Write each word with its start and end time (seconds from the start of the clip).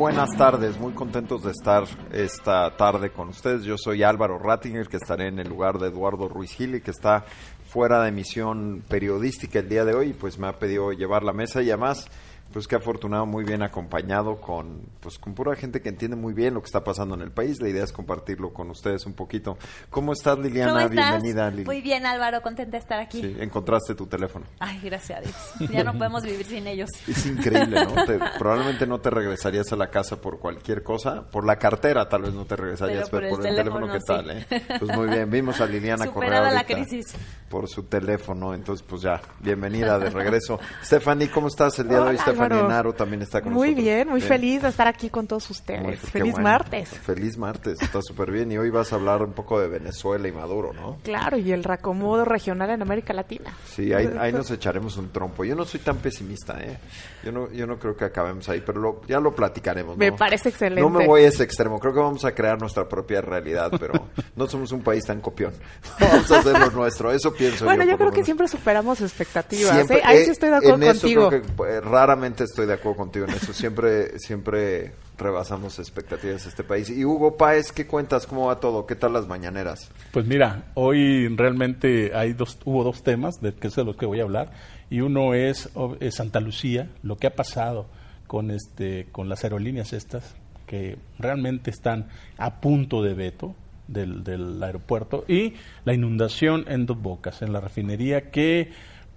buenas 0.00 0.30
tardes, 0.34 0.80
muy 0.80 0.94
contentos 0.94 1.42
de 1.42 1.50
estar 1.50 1.84
esta 2.10 2.74
tarde 2.74 3.10
con 3.10 3.28
ustedes. 3.28 3.64
Yo 3.64 3.76
soy 3.76 4.02
Álvaro 4.02 4.38
Rattinger, 4.38 4.88
que 4.88 4.96
estaré 4.96 5.28
en 5.28 5.38
el 5.38 5.46
lugar 5.46 5.78
de 5.78 5.88
Eduardo 5.88 6.26
Ruiz 6.26 6.52
Gili, 6.52 6.80
que 6.80 6.90
está 6.90 7.26
fuera 7.68 8.02
de 8.02 8.08
emisión 8.08 8.82
periodística 8.88 9.58
el 9.58 9.68
día 9.68 9.84
de 9.84 9.94
hoy, 9.94 10.14
pues 10.14 10.38
me 10.38 10.46
ha 10.48 10.58
pedido 10.58 10.92
llevar 10.92 11.22
la 11.22 11.34
mesa 11.34 11.60
y 11.60 11.68
además 11.68 12.08
pues 12.52 12.66
que 12.66 12.76
afortunado, 12.76 13.26
muy 13.26 13.44
bien 13.44 13.62
acompañado 13.62 14.40
con, 14.40 14.82
pues 15.00 15.18
con 15.18 15.34
pura 15.34 15.54
gente 15.56 15.80
que 15.80 15.88
entiende 15.88 16.16
muy 16.16 16.34
bien 16.34 16.54
lo 16.54 16.60
que 16.60 16.66
está 16.66 16.82
pasando 16.82 17.14
en 17.14 17.20
el 17.22 17.30
país. 17.30 17.60
La 17.60 17.68
idea 17.68 17.84
es 17.84 17.92
compartirlo 17.92 18.52
con 18.52 18.70
ustedes 18.70 19.06
un 19.06 19.12
poquito. 19.14 19.56
¿Cómo 19.88 20.12
estás, 20.12 20.38
Liliana? 20.38 20.72
¿Cómo 20.72 20.80
estás? 20.84 21.10
Bienvenida, 21.22 21.50
Lili. 21.50 21.64
Muy 21.64 21.80
bien, 21.80 22.06
Álvaro, 22.06 22.42
contenta 22.42 22.72
de 22.72 22.78
estar 22.78 22.98
aquí. 23.00 23.20
Sí, 23.20 23.36
encontraste 23.38 23.94
tu 23.94 24.06
teléfono. 24.06 24.46
Ay, 24.58 24.80
gracias 24.82 25.18
a 25.18 25.22
Dios. 25.22 25.70
Ya 25.70 25.84
no 25.84 25.92
podemos 25.92 26.24
vivir 26.24 26.44
sin 26.44 26.66
ellos. 26.66 26.90
Es 27.06 27.24
increíble, 27.26 27.84
¿no? 27.84 28.04
Te- 28.06 28.18
probablemente 28.38 28.86
no 28.86 29.00
te 29.00 29.10
regresarías 29.10 29.72
a 29.72 29.76
la 29.76 29.88
casa 29.90 30.20
por 30.20 30.40
cualquier 30.40 30.82
cosa. 30.82 31.22
Por 31.30 31.46
la 31.46 31.56
cartera 31.56 32.08
tal 32.08 32.22
vez 32.22 32.34
no 32.34 32.44
te 32.46 32.56
regresarías, 32.56 33.08
Pero 33.10 33.20
pero, 33.20 33.30
por 33.30 33.38
por, 33.38 33.46
el 33.46 33.52
el 33.52 33.56
teléfono, 33.56 33.86
teléfono, 33.86 33.92
¿qué 33.92 34.44
sí. 34.44 34.56
tal, 34.58 34.70
eh? 34.70 34.78
Pues 34.80 34.96
muy 34.96 35.08
bien, 35.08 35.30
vimos 35.30 35.60
a 35.60 35.66
Liliana 35.66 36.06
Correa 36.12 36.30
Superada 36.30 36.50
la 36.50 36.60
ahorita 36.60 36.74
crisis. 36.74 37.14
por 37.48 37.68
su 37.68 37.84
teléfono. 37.84 38.52
Entonces, 38.54 38.84
pues 38.88 39.02
ya, 39.02 39.20
bienvenida 39.38 39.98
de 40.00 40.10
regreso. 40.10 40.58
Stephanie, 40.82 41.30
¿cómo 41.30 41.46
estás 41.46 41.78
el 41.78 41.88
día 41.88 41.98
de 42.00 42.08
hoy? 42.10 42.18
Stephanie 42.18 42.39
Enaro 42.46 42.92
también 42.92 43.22
está 43.22 43.40
con 43.40 43.52
Muy 43.52 43.68
nosotros. 43.70 43.84
bien, 43.84 44.08
muy 44.08 44.20
feliz 44.20 44.62
de 44.62 44.68
estar 44.68 44.88
aquí 44.88 45.08
con 45.10 45.26
todos 45.26 45.48
ustedes. 45.50 45.82
Muy- 45.82 45.96
feliz 45.96 46.32
bueno. 46.32 46.48
martes. 46.48 46.88
Feliz 46.90 47.36
martes, 47.36 47.80
está 47.80 48.00
súper 48.02 48.30
bien. 48.30 48.50
Y 48.52 48.58
hoy 48.58 48.70
vas 48.70 48.92
a 48.92 48.96
hablar 48.96 49.22
un 49.22 49.32
poco 49.32 49.60
de 49.60 49.68
Venezuela 49.68 50.26
y 50.28 50.32
Maduro, 50.32 50.72
¿no? 50.72 50.98
Claro, 51.02 51.36
y 51.38 51.52
el 51.52 51.64
reacomodo 51.64 52.24
regional 52.24 52.70
en 52.70 52.82
América 52.82 53.12
Latina. 53.12 53.54
Sí, 53.66 53.92
ahí, 53.92 54.10
ahí 54.18 54.32
nos 54.32 54.50
echaremos 54.50 54.96
un 54.96 55.10
trompo. 55.10 55.44
Yo 55.44 55.54
no 55.54 55.64
soy 55.64 55.80
tan 55.80 55.96
pesimista, 55.98 56.58
¿eh? 56.60 56.78
Yo 57.24 57.32
no, 57.32 57.50
yo 57.52 57.66
no 57.66 57.78
creo 57.78 57.96
que 57.96 58.04
acabemos 58.04 58.48
ahí, 58.48 58.62
pero 58.64 58.80
lo- 58.80 59.00
ya 59.06 59.20
lo 59.20 59.34
platicaremos. 59.34 59.96
Me 59.96 60.12
parece 60.12 60.48
excelente. 60.50 60.80
No 60.80 60.90
me 60.90 61.06
voy 61.06 61.24
a 61.24 61.28
ese 61.28 61.42
extremo. 61.44 61.78
Creo 61.78 61.92
que 61.92 62.00
vamos 62.00 62.24
a 62.24 62.32
crear 62.34 62.58
nuestra 62.60 62.88
propia 62.88 63.20
realidad, 63.20 63.70
pero 63.78 63.92
no 64.36 64.46
somos 64.46 64.72
un 64.72 64.82
país 64.82 65.04
tan 65.04 65.20
copión. 65.20 65.52
Vamos 66.00 66.30
a 66.30 66.38
hacer 66.38 66.58
lo 66.58 66.70
nuestro. 66.70 67.10
Eso 67.12 67.32
pienso 67.34 67.64
Bueno, 67.64 67.84
yo 67.84 67.90
por 67.90 67.98
creo 67.98 68.08
lo 68.10 68.14
que 68.14 68.24
siempre 68.24 68.48
superamos 68.48 69.00
expectativas. 69.00 69.74
Siempre- 69.74 69.98
¿eh? 69.98 70.02
Ahí 70.04 70.18
eh, 70.18 70.24
sí 70.24 70.30
estoy 70.30 70.48
de 70.50 70.56
acuerdo 70.56 70.76
en 70.76 70.82
eso 70.84 71.00
contigo. 71.00 71.28
creo 71.28 71.42
que, 71.42 71.48
eh, 71.76 71.80
raramente 71.80 72.29
estoy 72.38 72.66
de 72.66 72.74
acuerdo 72.74 72.98
contigo 72.98 73.26
en 73.26 73.34
eso. 73.34 73.52
Siempre, 73.52 74.18
siempre 74.18 74.92
rebasamos 75.18 75.78
expectativas 75.78 76.44
de 76.44 76.50
este 76.50 76.64
país. 76.64 76.90
Y 76.90 77.04
Hugo 77.04 77.36
Páez, 77.36 77.72
¿qué 77.72 77.86
cuentas? 77.86 78.26
¿Cómo 78.26 78.46
va 78.46 78.60
todo? 78.60 78.86
¿Qué 78.86 78.96
tal 78.96 79.12
las 79.12 79.26
mañaneras? 79.26 79.90
Pues 80.12 80.26
mira, 80.26 80.64
hoy 80.74 81.28
realmente 81.28 82.12
hay 82.14 82.32
dos, 82.32 82.58
hubo 82.64 82.84
dos 82.84 83.02
temas 83.02 83.40
de 83.40 83.54
que 83.54 83.68
es 83.68 83.74
de 83.74 83.84
los 83.84 83.96
que 83.96 84.06
voy 84.06 84.20
a 84.20 84.24
hablar 84.24 84.52
y 84.90 85.00
uno 85.00 85.34
es, 85.34 85.70
Santa 86.10 86.40
Lucía, 86.40 86.90
lo 87.02 87.16
que 87.16 87.28
ha 87.28 87.34
pasado 87.34 87.86
con 88.26 88.50
este, 88.50 89.06
con 89.12 89.28
las 89.28 89.44
aerolíneas 89.44 89.92
estas 89.92 90.34
que 90.66 90.98
realmente 91.18 91.70
están 91.70 92.08
a 92.38 92.60
punto 92.60 93.02
de 93.02 93.14
veto 93.14 93.54
del, 93.88 94.22
del 94.22 94.62
aeropuerto 94.62 95.24
y 95.26 95.54
la 95.84 95.94
inundación 95.94 96.64
en 96.68 96.86
Dos 96.86 97.00
Bocas, 97.00 97.42
en 97.42 97.52
la 97.52 97.60
refinería 97.60 98.30
que 98.30 98.70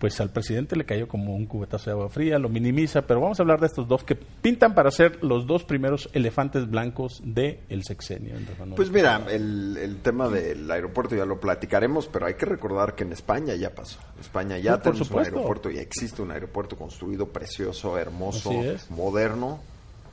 pues 0.03 0.19
al 0.19 0.31
presidente 0.31 0.75
le 0.75 0.83
cayó 0.83 1.07
como 1.07 1.33
un 1.33 1.45
cubetazo 1.45 1.85
de 1.85 1.91
agua 1.91 2.09
fría, 2.09 2.37
lo 2.37 2.49
minimiza, 2.49 3.03
pero 3.03 3.21
vamos 3.21 3.39
a 3.39 3.43
hablar 3.43 3.61
de 3.61 3.67
estos 3.67 3.87
dos 3.87 4.03
que 4.03 4.15
pintan 4.15 4.75
para 4.75 4.91
ser 4.91 5.23
los 5.23 5.47
dos 5.47 5.63
primeros 5.63 6.09
elefantes 6.11 6.69
blancos 6.69 7.21
del 7.23 7.59
el 7.69 7.85
sexenio. 7.85 8.35
Pues 8.75 8.91
mira, 8.91 9.25
el, 9.29 9.77
el 9.77 10.01
tema 10.01 10.27
del 10.27 10.69
aeropuerto 10.69 11.15
ya 11.15 11.23
lo 11.23 11.39
platicaremos, 11.39 12.07
pero 12.07 12.25
hay 12.25 12.33
que 12.33 12.45
recordar 12.45 12.95
que 12.95 13.05
en 13.05 13.13
España 13.13 13.55
ya 13.55 13.73
pasó. 13.73 13.97
España 14.19 14.57
ya 14.57 14.75
Sí, 14.75 14.81
tenemos 14.81 15.09
un 15.09 15.19
aeropuerto, 15.19 15.69
ya 15.69 15.79
existe 15.79 16.21
un 16.21 16.31
aeropuerto 16.31 16.75
construido, 16.75 17.29
precioso, 17.29 17.97
hermoso, 17.97 18.51
moderno, 18.89 19.61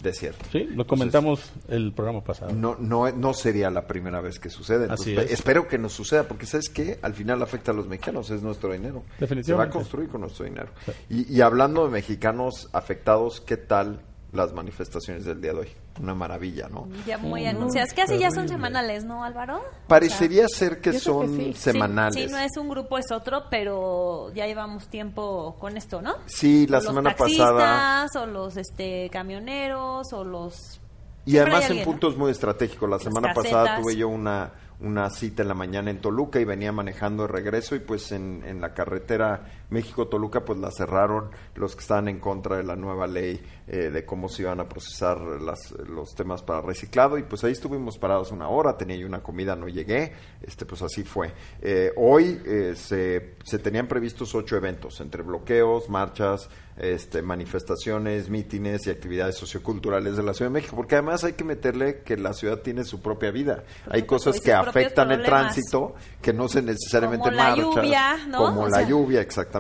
desierto. 0.02 0.44
Sí, 0.50 0.64
lo 0.74 0.86
comentamos 0.86 1.52
el 1.68 1.92
programa 1.92 2.22
pasado. 2.22 2.52
No, 2.52 2.76
no, 2.78 3.10
no 3.10 3.34
sería 3.34 3.70
la 3.70 3.86
primera 3.86 4.20
vez 4.20 4.38
que 4.38 4.50
sucede. 4.50 4.84
Entonces, 4.84 5.18
Así 5.18 5.26
es. 5.26 5.32
Espero 5.32 5.68
que 5.68 5.78
nos 5.78 5.92
suceda, 5.92 6.24
porque 6.28 6.46
¿sabes 6.46 6.68
qué? 6.68 6.98
Al 7.02 7.14
final 7.14 7.42
afecta 7.42 7.72
a 7.72 7.74
los 7.74 7.86
mexicanos, 7.86 8.30
es 8.30 8.42
nuestro 8.42 8.72
dinero. 8.72 9.02
Se 9.02 9.10
va 9.10 9.16
a 9.16 9.20
Definitivamente. 9.20 9.72
construir 9.74 10.08
con 10.08 10.22
nuestro 10.22 10.44
dinero. 10.44 10.70
Y, 11.08 11.32
y 11.34 11.40
hablando 11.40 11.84
de 11.84 11.90
mexicanos 11.90 12.68
afectados, 12.72 13.40
¿qué 13.40 13.56
tal 13.56 14.00
las 14.32 14.52
manifestaciones 14.52 15.24
del 15.24 15.40
día 15.40 15.52
de 15.52 15.60
hoy? 15.60 15.68
Una 16.00 16.14
maravilla, 16.14 16.68
¿no? 16.70 16.88
Ya 17.06 17.18
muy 17.18 17.44
anunciadas. 17.46 17.92
Que 17.92 18.02
así 18.02 18.18
ya 18.18 18.30
son 18.30 18.48
semanales, 18.48 19.04
¿no, 19.04 19.22
Álvaro? 19.22 19.62
Parecería 19.86 20.46
ser 20.48 20.80
que 20.80 20.98
son 20.98 21.36
sí. 21.36 21.52
semanales. 21.52 22.14
Sí, 22.14 22.26
sí, 22.26 22.32
no 22.32 22.38
es 22.38 22.56
un 22.56 22.68
grupo, 22.70 22.96
es 22.96 23.12
otro, 23.12 23.44
pero 23.50 24.32
ya 24.34 24.46
llevamos 24.46 24.88
tiempo 24.88 25.56
con 25.58 25.76
esto, 25.76 26.00
¿no? 26.00 26.14
Sí, 26.26 26.66
la 26.68 26.78
O 26.78 26.80
semana 26.80 27.10
los 27.10 27.18
pasada. 27.18 27.58
taxistas, 28.06 28.22
o 28.22 28.26
los 28.26 28.56
este, 28.56 29.10
camioneros, 29.10 30.12
o 30.12 30.24
los... 30.24 30.80
Y 31.26 31.36
además 31.36 31.68
en 31.70 31.84
puntos 31.84 32.16
muy 32.16 32.30
estratégicos. 32.30 32.88
La 32.88 32.98
semana 32.98 33.34
casetas. 33.34 33.52
pasada 33.52 33.80
tuve 33.82 33.94
yo 33.94 34.08
una, 34.08 34.52
una 34.80 35.10
cita 35.10 35.42
en 35.42 35.48
la 35.48 35.54
mañana 35.54 35.90
en 35.90 36.00
Toluca 36.00 36.40
y 36.40 36.44
venía 36.46 36.72
manejando 36.72 37.24
de 37.24 37.28
regreso 37.28 37.74
y 37.74 37.80
pues 37.80 38.10
en, 38.12 38.42
en 38.46 38.60
la 38.60 38.72
carretera 38.72 39.44
México-Toluca 39.70 40.44
pues 40.44 40.58
la 40.58 40.70
cerraron 40.70 41.30
los 41.54 41.74
que 41.74 41.80
estaban 41.80 42.08
en 42.08 42.18
contra 42.18 42.56
de 42.56 42.64
la 42.64 42.76
nueva 42.76 43.06
ley 43.06 43.40
eh, 43.66 43.90
de 43.90 44.04
cómo 44.04 44.28
se 44.28 44.42
iban 44.42 44.60
a 44.60 44.68
procesar 44.68 45.20
las, 45.20 45.72
los 45.88 46.14
temas 46.14 46.42
para 46.42 46.60
reciclado 46.60 47.18
y 47.18 47.22
pues 47.22 47.44
ahí 47.44 47.52
estuvimos 47.52 47.98
parados 47.98 48.32
una 48.32 48.48
hora, 48.48 48.76
tenía 48.76 48.96
yo 48.96 49.06
una 49.06 49.22
comida, 49.22 49.56
no 49.56 49.68
llegué, 49.68 50.12
este 50.42 50.66
pues 50.66 50.82
así 50.82 51.04
fue. 51.04 51.32
Eh, 51.62 51.92
hoy 51.96 52.40
eh, 52.44 52.74
se, 52.76 53.36
se 53.44 53.58
tenían 53.58 53.86
previstos 53.86 54.34
ocho 54.34 54.56
eventos 54.56 55.00
entre 55.00 55.22
bloqueos, 55.22 55.88
marchas, 55.88 56.48
este, 56.80 57.20
manifestaciones, 57.20 58.30
mítines 58.30 58.86
y 58.86 58.90
actividades 58.90 59.36
socioculturales 59.36 60.16
de 60.16 60.22
la 60.22 60.32
Ciudad 60.32 60.50
de 60.50 60.54
México, 60.54 60.76
porque 60.76 60.94
además 60.94 61.24
hay 61.24 61.34
que 61.34 61.44
meterle 61.44 62.00
que 62.02 62.16
la 62.16 62.32
ciudad 62.32 62.60
tiene 62.60 62.84
su 62.84 63.02
propia 63.02 63.30
vida. 63.30 63.64
Hay 63.90 64.04
cosas 64.04 64.40
que 64.40 64.52
afectan 64.52 65.12
el 65.12 65.22
tránsito, 65.22 65.94
que 66.22 66.32
no 66.32 66.48
se 66.48 66.62
necesariamente 66.62 67.24
Como 67.24 67.36
la 67.36 67.48
marchas, 67.48 67.66
lluvia, 67.74 68.16
¿no? 68.26 68.38
como 68.38 68.62
O 68.62 68.68
la 68.68 68.82
lluvia, 68.82 69.20
exactamente. 69.20 69.59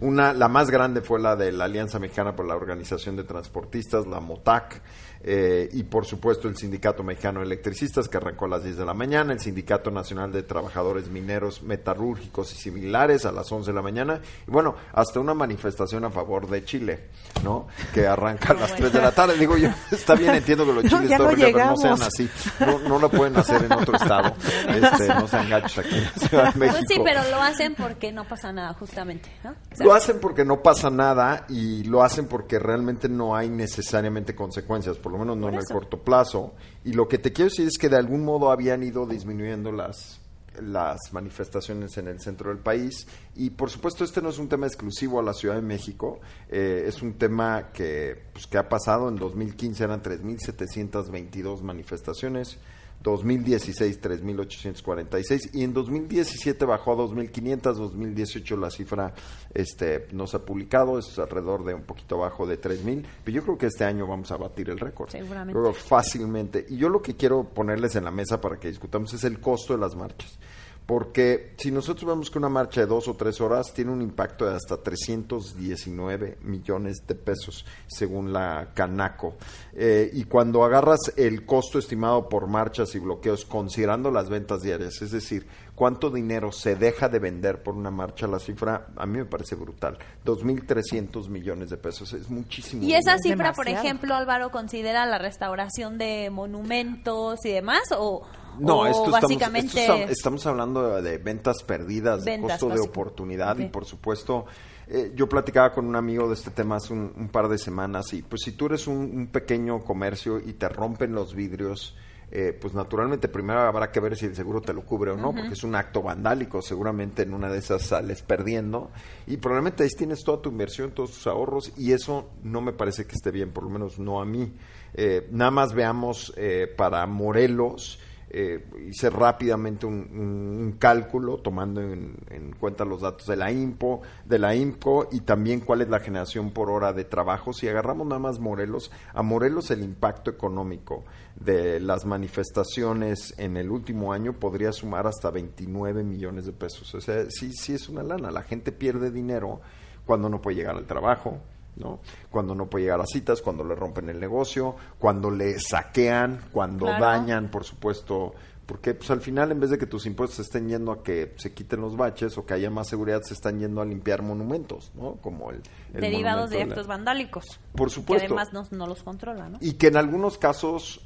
Una, 0.00 0.32
la 0.32 0.48
más 0.48 0.70
grande 0.70 1.00
fue 1.00 1.20
la 1.20 1.36
de 1.36 1.52
la 1.52 1.64
Alianza 1.64 1.98
Mexicana 1.98 2.36
por 2.36 2.46
la 2.46 2.54
Organización 2.54 3.16
de 3.16 3.24
Transportistas, 3.24 4.06
la 4.06 4.20
MOTAC, 4.20 4.82
eh, 5.24 5.68
y 5.72 5.84
por 5.84 6.04
supuesto 6.04 6.48
el 6.48 6.56
Sindicato 6.56 7.02
Mexicano 7.02 7.40
de 7.40 7.46
Electricistas, 7.46 8.08
que 8.08 8.16
arrancó 8.16 8.46
a 8.46 8.48
las 8.48 8.64
10 8.64 8.76
de 8.78 8.84
la 8.84 8.94
mañana, 8.94 9.32
el 9.32 9.40
Sindicato 9.40 9.90
Nacional 9.90 10.32
de 10.32 10.42
Trabajadores 10.42 11.08
Mineros, 11.08 11.62
Metalúrgicos 11.62 12.52
y 12.52 12.56
Similares 12.56 13.24
a 13.24 13.32
las 13.32 13.50
11 13.50 13.70
de 13.70 13.74
la 13.74 13.82
mañana, 13.82 14.20
y 14.46 14.50
bueno, 14.50 14.74
hasta 14.92 15.20
una 15.20 15.34
manifestación 15.34 16.04
a 16.04 16.10
favor 16.10 16.48
de 16.48 16.64
Chile, 16.64 17.04
¿no? 17.44 17.68
Que 17.94 18.06
arranca 18.06 18.52
a 18.52 18.54
las 18.54 18.74
3 18.74 18.92
de 18.92 19.00
la 19.00 19.12
tarde. 19.12 19.36
Digo 19.38 19.56
yo, 19.56 19.68
está 19.90 20.14
bien, 20.14 20.34
entiendo 20.34 20.64
que 20.66 20.72
los 20.72 20.84
No, 20.92 21.00
chiles 21.00 21.10
no 21.18 21.24
pero 21.26 21.30
no 21.38 21.46
llegamos. 21.46 21.80
sean 21.80 22.02
así. 22.02 22.28
No, 22.60 22.78
no 22.80 22.98
lo 22.98 23.08
pueden 23.08 23.36
hacer 23.36 23.62
en 23.64 23.72
otro 23.72 23.96
estado. 23.96 24.34
Este, 24.68 25.08
no 25.08 25.28
sean 25.28 25.48
gachos 25.48 25.78
aquí 25.78 25.94
en 25.96 26.04
la 26.04 26.10
Ciudad 26.28 26.52
de 26.54 26.58
México. 26.58 26.78
Pues 26.80 26.88
sí, 26.88 27.00
pero 27.04 27.20
lo 27.30 27.40
hacen 27.42 27.74
porque 27.76 28.12
no 28.12 28.24
pasa 28.26 28.52
nada, 28.52 28.74
justamente, 28.74 29.30
¿no? 29.44 29.50
O 29.50 29.76
sea, 29.76 29.86
Lo 29.86 29.94
hacen 29.94 30.18
porque 30.20 30.44
no 30.44 30.62
pasa 30.62 30.90
nada 30.90 31.46
y 31.48 31.84
lo 31.84 32.02
hacen 32.02 32.26
porque 32.26 32.58
realmente 32.58 33.08
no 33.08 33.36
hay 33.36 33.48
necesariamente 33.48 34.34
consecuencias, 34.34 34.96
por 34.98 35.11
lo 35.12 35.18
menos 35.18 35.36
no 35.36 35.46
Por 35.46 35.54
en 35.54 35.60
el 35.60 35.66
corto 35.66 35.98
plazo. 35.98 36.52
Y 36.84 36.92
lo 36.92 37.08
que 37.08 37.18
te 37.18 37.32
quiero 37.32 37.50
decir 37.50 37.66
es 37.66 37.78
que 37.78 37.88
de 37.88 37.96
algún 37.96 38.24
modo 38.24 38.50
habían 38.50 38.82
ido 38.82 39.06
disminuyendo 39.06 39.72
las 39.72 40.18
las 40.60 40.98
manifestaciones 41.12 41.96
en 41.96 42.08
el 42.08 42.20
centro 42.20 42.50
del 42.50 42.58
país. 42.58 43.06
Y 43.36 43.50
por 43.50 43.70
supuesto 43.70 44.04
este 44.04 44.20
no 44.20 44.28
es 44.28 44.38
un 44.38 44.48
tema 44.48 44.66
exclusivo 44.66 45.18
a 45.18 45.22
la 45.22 45.32
Ciudad 45.32 45.54
de 45.54 45.62
México. 45.62 46.20
Eh, 46.48 46.84
es 46.86 47.02
un 47.02 47.14
tema 47.14 47.70
que 47.72 48.22
pues, 48.32 48.46
que 48.46 48.58
ha 48.58 48.68
pasado. 48.68 49.08
En 49.08 49.16
2015 49.16 49.84
eran 49.84 50.02
3.722 50.02 51.62
manifestaciones 51.62 52.58
2016 53.02 54.00
3.846 54.00 55.50
y 55.54 55.64
en 55.64 55.72
2017 55.72 56.64
bajó 56.64 56.92
a 56.92 56.96
2.500, 56.96 57.74
2018 57.74 58.56
la 58.56 58.70
cifra 58.70 59.14
este, 59.52 60.06
no 60.12 60.26
se 60.26 60.36
ha 60.36 60.40
publicado, 60.40 60.98
es 60.98 61.18
alrededor 61.18 61.64
de 61.64 61.74
un 61.74 61.82
poquito 61.82 62.16
abajo 62.16 62.46
de 62.46 62.60
3.000, 62.60 63.04
pero 63.24 63.34
yo 63.34 63.42
creo 63.42 63.58
que 63.58 63.66
este 63.66 63.84
año 63.84 64.06
vamos 64.06 64.30
a 64.30 64.36
batir 64.36 64.70
el 64.70 64.78
récord. 64.78 65.10
Seguramente. 65.10 65.58
Creo 65.58 65.72
fácilmente. 65.72 66.66
Y 66.68 66.76
yo 66.76 66.88
lo 66.88 67.02
que 67.02 67.16
quiero 67.16 67.44
ponerles 67.44 67.96
en 67.96 68.04
la 68.04 68.10
mesa 68.10 68.40
para 68.40 68.58
que 68.58 68.68
discutamos 68.68 69.12
es 69.14 69.24
el 69.24 69.40
costo 69.40 69.74
de 69.74 69.80
las 69.80 69.94
marchas. 69.96 70.38
Porque 70.86 71.54
si 71.58 71.70
nosotros 71.70 72.08
vemos 72.08 72.30
que 72.30 72.38
una 72.38 72.48
marcha 72.48 72.80
de 72.80 72.86
dos 72.86 73.06
o 73.08 73.14
tres 73.14 73.40
horas 73.40 73.72
tiene 73.72 73.92
un 73.92 74.02
impacto 74.02 74.46
de 74.46 74.56
hasta 74.56 74.82
319 74.82 76.38
millones 76.42 77.06
de 77.06 77.14
pesos, 77.14 77.64
según 77.86 78.32
la 78.32 78.70
Canaco. 78.74 79.36
Eh, 79.72 80.10
y 80.12 80.24
cuando 80.24 80.64
agarras 80.64 81.12
el 81.16 81.46
costo 81.46 81.78
estimado 81.78 82.28
por 82.28 82.48
marchas 82.48 82.94
y 82.94 82.98
bloqueos, 82.98 83.44
considerando 83.44 84.10
las 84.10 84.28
ventas 84.28 84.62
diarias, 84.62 85.00
es 85.02 85.12
decir, 85.12 85.46
cuánto 85.74 86.10
dinero 86.10 86.52
se 86.52 86.76
deja 86.76 87.08
de 87.08 87.18
vender 87.18 87.62
por 87.62 87.74
una 87.74 87.90
marcha, 87.90 88.26
la 88.26 88.38
cifra 88.38 88.88
a 88.96 89.06
mí 89.06 89.18
me 89.18 89.24
parece 89.24 89.54
brutal. 89.54 89.98
2.300 90.24 91.28
millones 91.28 91.70
de 91.70 91.76
pesos, 91.76 92.12
es 92.12 92.28
muchísimo. 92.28 92.82
¿Y 92.82 92.94
esa 92.94 93.16
dinero. 93.16 93.22
cifra, 93.22 93.52
por 93.52 93.68
ejemplo, 93.68 94.14
Álvaro, 94.14 94.50
considera 94.50 95.06
la 95.06 95.18
restauración 95.18 95.98
de 95.98 96.30
monumentos 96.30 97.44
y 97.44 97.52
demás? 97.52 97.82
¿O, 97.96 98.22
No, 98.58 98.86
esto 98.86 99.04
estamos, 99.04 99.22
básicamente 99.22 99.66
esto 99.80 99.94
está- 99.94 100.12
estamos 100.12 100.46
hablando 100.46 100.96
de, 100.96 101.02
de 101.10 101.18
ventas 101.18 101.62
perdidas, 101.62 102.24
de 102.24 102.32
costo 102.40 102.66
de 102.68 102.74
oportunidad 102.90 103.58
y 103.58 103.68
por 103.68 103.84
supuesto, 103.84 104.44
eh, 104.88 105.12
yo 105.14 105.28
platicaba 105.28 105.72
con 105.72 105.86
un 105.86 105.96
amigo 105.96 106.28
de 106.28 106.34
este 106.34 106.50
tema 106.50 106.76
hace 106.76 106.92
un, 106.92 107.12
un 107.16 107.28
par 107.28 107.48
de 107.48 107.58
semanas 107.58 108.12
y 108.12 108.22
pues 108.22 108.42
si 108.44 108.52
tú 108.52 108.66
eres 108.66 108.86
un, 108.86 108.96
un 108.96 109.26
pequeño 109.28 109.82
comercio 109.84 110.38
y 110.38 110.52
te 110.54 110.68
rompen 110.68 111.14
los 111.14 111.34
vidrios, 111.34 111.96
eh, 112.34 112.56
pues 112.58 112.72
naturalmente 112.72 113.28
primero 113.28 113.60
habrá 113.60 113.90
que 113.92 114.00
ver 114.00 114.16
si 114.16 114.24
el 114.24 114.34
seguro 114.34 114.62
te 114.62 114.72
lo 114.72 114.86
cubre 114.86 115.10
o 115.10 115.16
no, 115.18 115.32
porque 115.34 115.52
es 115.52 115.64
un 115.64 115.74
acto 115.74 116.00
vandálico, 116.02 116.62
seguramente 116.62 117.22
en 117.22 117.34
una 117.34 117.50
de 117.50 117.58
esas 117.58 117.82
sales 117.82 118.22
perdiendo 118.22 118.90
y 119.26 119.36
probablemente 119.36 119.82
ahí 119.82 119.90
tienes 119.90 120.24
toda 120.24 120.40
tu 120.40 120.48
inversión, 120.50 120.92
todos 120.92 121.12
tus 121.12 121.26
ahorros 121.26 121.72
y 121.76 121.92
eso 121.92 122.30
no 122.42 122.60
me 122.62 122.72
parece 122.72 123.06
que 123.06 123.16
esté 123.16 123.30
bien, 123.30 123.50
por 123.50 123.64
lo 123.64 123.70
menos 123.70 123.98
no 123.98 124.20
a 124.20 124.24
mí. 124.24 124.50
Eh, 124.94 125.28
nada 125.30 125.50
más 125.50 125.74
veamos 125.74 126.32
eh, 126.36 126.66
para 126.74 127.06
Morelos, 127.06 127.98
eh, 128.34 128.64
hice 128.88 129.10
rápidamente 129.10 129.84
un, 129.84 130.76
cálculo 130.78 131.36
tomando 131.36 131.82
en, 131.82 132.16
en 132.30 132.52
cuenta 132.52 132.86
los 132.86 133.02
datos 133.02 133.26
de 133.26 133.36
la 133.36 133.52
IMPO, 133.52 134.00
de 134.24 134.38
la 134.38 134.54
IMCO 134.54 135.08
y 135.12 135.20
también 135.20 135.60
cuál 135.60 135.82
es 135.82 135.90
la 135.90 136.00
generación 136.00 136.50
por 136.50 136.70
hora 136.70 136.94
de 136.94 137.04
trabajo. 137.04 137.52
Si 137.52 137.68
agarramos 137.68 138.06
nada 138.06 138.18
más 138.18 138.40
Morelos, 138.40 138.90
a 139.12 139.22
Morelos 139.22 139.70
el 139.70 139.82
impacto 139.82 140.30
económico 140.30 141.04
de 141.36 141.78
las 141.80 142.06
manifestaciones 142.06 143.34
en 143.38 143.58
el 143.58 143.70
último 143.70 144.14
año 144.14 144.32
podría 144.32 144.72
sumar 144.72 145.06
hasta 145.06 145.30
29 145.30 146.02
millones 146.02 146.46
de 146.46 146.52
pesos. 146.52 146.94
O 146.94 147.00
sea, 147.02 147.26
sí, 147.28 147.52
sí 147.52 147.74
es 147.74 147.90
una 147.90 148.02
lana. 148.02 148.30
La 148.30 148.42
gente 148.42 148.72
pierde 148.72 149.10
dinero 149.10 149.60
cuando 150.06 150.28
no 150.28 150.40
puede 150.40 150.56
llegar 150.56 150.76
al 150.76 150.86
trabajo, 150.86 151.38
¿no? 151.76 152.00
Cuando 152.30 152.54
no 152.54 152.66
puede 152.66 152.84
llegar 152.84 153.00
a 153.00 153.06
citas, 153.06 153.40
cuando 153.42 153.64
le 153.64 153.74
rompen 153.74 154.08
el 154.08 154.20
negocio, 154.20 154.76
cuando 154.98 155.30
le 155.30 155.58
saquean, 155.58 156.40
cuando 156.52 156.86
Claro. 156.86 157.04
dañan, 157.04 157.50
por 157.50 157.64
supuesto, 157.64 158.34
porque 158.66 158.94
pues 158.94 159.10
al 159.10 159.20
final 159.20 159.50
en 159.52 159.60
vez 159.60 159.70
de 159.70 159.78
que 159.78 159.86
tus 159.86 160.06
impuestos 160.06 160.36
se 160.36 160.42
estén 160.42 160.68
yendo 160.68 160.92
a 160.92 161.02
que 161.02 161.34
se 161.36 161.52
quiten 161.52 161.80
los 161.80 161.96
baches 161.96 162.38
o 162.38 162.46
que 162.46 162.54
haya 162.54 162.70
más 162.70 162.88
seguridad, 162.88 163.20
se 163.22 163.34
están 163.34 163.58
yendo 163.58 163.80
a 163.80 163.84
limpiar 163.84 164.22
monumentos, 164.22 164.92
¿no? 164.94 165.14
Como 165.16 165.50
el, 165.50 165.60
el 165.94 166.00
derivados 166.00 166.50
de 166.50 166.58
la- 166.58 166.64
actos 166.64 166.86
vandálicos. 166.86 167.44
Por 167.74 167.88
Que 167.88 167.94
supuesto. 167.94 168.26
además 168.26 168.52
no, 168.52 168.64
no 168.70 168.86
los 168.86 169.02
controla, 169.02 169.48
¿no? 169.48 169.58
Y 169.60 169.74
que 169.74 169.88
en 169.88 169.96
algunos 169.96 170.38
casos, 170.38 171.00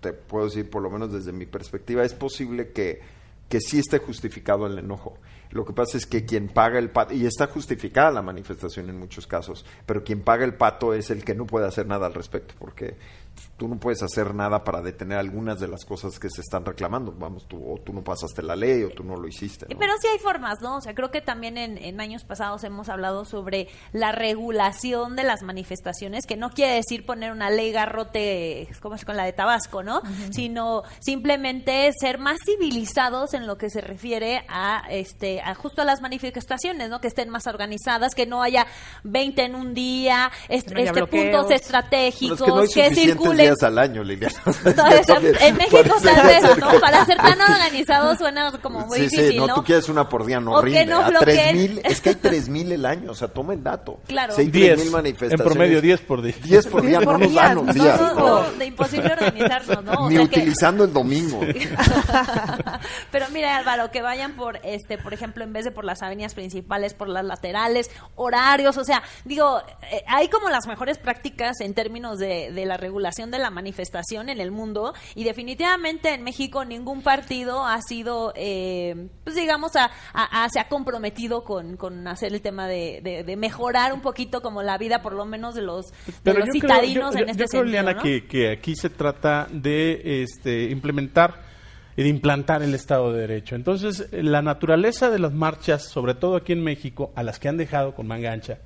te 0.00 0.12
puedo 0.12 0.46
decir, 0.46 0.70
por 0.70 0.82
lo 0.82 0.90
menos 0.90 1.12
desde 1.12 1.32
mi 1.32 1.46
perspectiva, 1.46 2.04
es 2.04 2.14
posible 2.14 2.70
que, 2.72 3.00
que 3.48 3.60
sí 3.60 3.80
esté 3.80 3.98
justificado 3.98 4.66
el 4.66 4.78
enojo. 4.78 5.14
Lo 5.50 5.64
que 5.64 5.72
pasa 5.72 5.96
es 5.96 6.06
que 6.06 6.24
quien 6.24 6.48
paga 6.48 6.78
el 6.78 6.90
pato, 6.90 7.12
y 7.12 7.26
está 7.26 7.48
justificada 7.48 8.10
la 8.10 8.22
manifestación 8.22 8.88
en 8.88 8.98
muchos 8.98 9.26
casos, 9.26 9.64
pero 9.84 10.04
quien 10.04 10.22
paga 10.22 10.44
el 10.44 10.54
pato 10.54 10.94
es 10.94 11.10
el 11.10 11.24
que 11.24 11.34
no 11.34 11.46
puede 11.46 11.66
hacer 11.66 11.86
nada 11.86 12.06
al 12.06 12.14
respecto, 12.14 12.54
porque 12.58 12.96
tú 13.60 13.68
no 13.68 13.78
puedes 13.78 14.02
hacer 14.02 14.34
nada 14.34 14.64
para 14.64 14.80
detener 14.80 15.18
algunas 15.18 15.60
de 15.60 15.68
las 15.68 15.84
cosas 15.84 16.18
que 16.18 16.30
se 16.30 16.40
están 16.40 16.64
reclamando. 16.64 17.12
Vamos, 17.12 17.46
tú, 17.46 17.62
o 17.62 17.78
tú 17.78 17.92
no 17.92 18.02
pasaste 18.02 18.42
la 18.42 18.56
ley 18.56 18.82
o 18.84 18.88
tú 18.88 19.04
no 19.04 19.16
lo 19.16 19.28
hiciste. 19.28 19.66
¿no? 19.68 19.78
Pero 19.78 19.92
sí 20.00 20.08
hay 20.08 20.18
formas, 20.18 20.62
¿no? 20.62 20.78
O 20.78 20.80
sea, 20.80 20.94
creo 20.94 21.10
que 21.10 21.20
también 21.20 21.58
en, 21.58 21.76
en 21.76 22.00
años 22.00 22.24
pasados 22.24 22.64
hemos 22.64 22.88
hablado 22.88 23.26
sobre 23.26 23.68
la 23.92 24.12
regulación 24.12 25.14
de 25.14 25.24
las 25.24 25.42
manifestaciones, 25.42 26.24
que 26.26 26.38
no 26.38 26.48
quiere 26.48 26.76
decir 26.76 27.04
poner 27.04 27.32
una 27.32 27.50
ley 27.50 27.70
garrote 27.70 28.66
como 28.80 28.94
es 28.94 29.04
con 29.04 29.18
la 29.18 29.24
de 29.24 29.34
Tabasco, 29.34 29.82
¿no? 29.82 30.00
Sino 30.32 30.82
simplemente 31.00 31.90
ser 32.00 32.18
más 32.18 32.38
civilizados 32.46 33.34
en 33.34 33.46
lo 33.46 33.58
que 33.58 33.68
se 33.68 33.82
refiere 33.82 34.42
a 34.48 34.84
este 34.90 35.42
a 35.42 35.54
justo 35.54 35.82
a 35.82 35.84
las 35.84 36.00
manifestaciones, 36.00 36.88
¿no? 36.88 37.00
Que 37.02 37.08
estén 37.08 37.28
más 37.28 37.46
organizadas, 37.46 38.14
que 38.14 38.24
no 38.24 38.42
haya 38.42 38.66
20 39.04 39.44
en 39.44 39.54
un 39.54 39.74
día, 39.74 40.30
est- 40.48 40.70
no 40.70 40.78
este 40.80 40.92
bloqueos. 40.92 41.24
puntos 41.24 41.42
Bueno, 41.42 41.54
estratégicos 41.56 42.40
es 42.40 42.74
que 42.74 42.88
no 42.90 42.94
circulen 42.96 43.49
días 43.56 43.62
al 43.62 43.78
año, 43.78 44.02
Liliana. 44.02 44.34
Entonces, 44.64 45.06
en 45.40 45.56
México 45.56 45.78
tal 46.02 46.16
eso- 46.18 46.26
vez, 46.26 46.58
¿no? 46.58 46.80
Para 46.80 47.04
ser 47.06 47.16
tan 47.18 47.40
organizado 47.40 48.16
suena 48.16 48.50
como 48.62 48.86
muy 48.86 48.98
sí, 48.98 49.04
difícil, 49.04 49.30
sí, 49.32 49.36
no, 49.36 49.46
¿no? 49.48 49.54
tú 49.54 49.64
quieres 49.64 49.88
una 49.88 50.08
por 50.08 50.24
día, 50.24 50.40
no 50.40 50.52
O 50.52 50.60
que 50.60 50.66
rinde. 50.66 50.86
no 50.86 51.00
a 51.00 51.08
bloqueen. 51.10 51.56
3000, 51.56 51.80
es 51.84 52.00
que 52.00 52.08
hay 52.10 52.14
3000 52.16 52.72
el 52.72 52.86
año, 52.86 53.10
o 53.12 53.14
sea, 53.14 53.28
toma 53.28 53.52
el 53.54 53.62
dato. 53.62 53.98
Claro. 54.06 54.34
Si 54.34 54.42
hay 54.42 54.50
10, 54.50 54.66
3000 54.74 54.86
en 54.86 54.92
manifestaciones. 54.92 55.46
promedio 55.54 55.80
10 55.80 56.00
por 56.02 56.22
día. 56.22 56.34
10 56.42 56.66
por 56.66 56.82
día, 56.82 56.98
no 57.00 57.04
por 57.04 57.18
nos 57.20 57.30
día, 57.30 57.42
dan 57.42 57.54
los 57.56 57.64
no, 57.66 57.72
días. 57.74 58.00
No, 58.00 58.14
¿no? 58.14 58.42
no, 58.42 58.50
de 58.52 58.66
imposible 58.66 59.12
organizarnos, 59.12 59.84
¿no? 59.84 59.92
O 59.92 60.08
Ni 60.10 60.16
sea 60.16 60.28
que- 60.28 60.38
utilizando 60.40 60.84
el 60.84 60.92
domingo. 60.92 61.40
Pero 63.10 63.26
mira, 63.32 63.56
Álvaro, 63.56 63.90
que 63.90 64.02
vayan 64.02 64.32
por, 64.32 64.58
este, 64.62 64.98
por 64.98 65.14
ejemplo, 65.14 65.44
en 65.44 65.52
vez 65.52 65.64
de 65.64 65.70
por 65.70 65.84
las 65.84 66.02
avenidas 66.02 66.34
principales, 66.34 66.94
por 66.94 67.08
las 67.08 67.24
laterales, 67.24 67.90
horarios, 68.16 68.76
o 68.76 68.84
sea, 68.84 69.02
digo, 69.24 69.60
eh, 69.90 70.02
hay 70.06 70.28
como 70.28 70.48
las 70.48 70.66
mejores 70.66 70.98
prácticas 70.98 71.60
en 71.60 71.74
términos 71.74 72.18
de, 72.18 72.52
de 72.52 72.66
la 72.66 72.76
regulación 72.76 73.30
de 73.30 73.38
la 73.40 73.50
manifestación 73.50 74.28
en 74.28 74.40
el 74.40 74.50
mundo 74.50 74.94
y 75.14 75.24
definitivamente 75.24 76.14
en 76.14 76.22
México 76.22 76.64
ningún 76.64 77.02
partido 77.02 77.64
ha 77.66 77.80
sido, 77.82 78.32
eh, 78.36 79.08
pues 79.24 79.34
digamos, 79.36 79.74
a, 79.76 79.90
a- 80.12 80.44
a- 80.44 80.48
se 80.48 80.60
ha 80.60 80.68
comprometido 80.68 81.42
con, 81.44 81.76
con 81.76 82.06
hacer 82.06 82.32
el 82.32 82.40
tema 82.42 82.68
de, 82.68 83.00
de- 83.02 83.24
de 83.24 83.36
mejorar 83.36 83.92
un 83.92 84.00
poquito 84.00 84.40
como 84.42 84.62
la 84.62 84.78
vida, 84.78 85.02
por 85.02 85.14
lo 85.14 85.24
menos 85.24 85.54
de 85.54 85.62
los, 85.62 85.86
de 86.24 86.34
los 86.34 86.42
creo- 86.48 86.52
citadinos 86.52 87.14
yo- 87.14 87.20
en 87.20 87.26
yo- 87.26 87.30
este 87.32 87.42
yo 87.42 87.48
creo, 87.48 87.48
sentido, 87.48 87.64
Liliana, 87.64 87.92
¿no? 87.94 88.02
que, 88.02 88.26
que 88.26 88.50
aquí 88.52 88.76
se 88.76 88.90
trata 88.90 89.46
de 89.50 90.22
este, 90.22 90.64
implementar 90.70 91.48
y 91.96 92.02
de 92.04 92.08
implantar 92.08 92.62
el 92.62 92.74
Estado 92.74 93.12
de 93.12 93.20
Derecho. 93.22 93.56
Entonces, 93.56 94.08
la 94.12 94.42
naturaleza 94.42 95.10
de 95.10 95.18
las 95.18 95.32
marchas, 95.32 95.88
sobre 95.88 96.14
todo 96.14 96.36
aquí 96.36 96.52
en 96.52 96.62
México, 96.62 97.12
a 97.16 97.22
las 97.22 97.38
que 97.38 97.48
han 97.48 97.56
dejado 97.56 97.94
con 97.94 98.06
manga 98.06 98.32
ancha, 98.32 98.58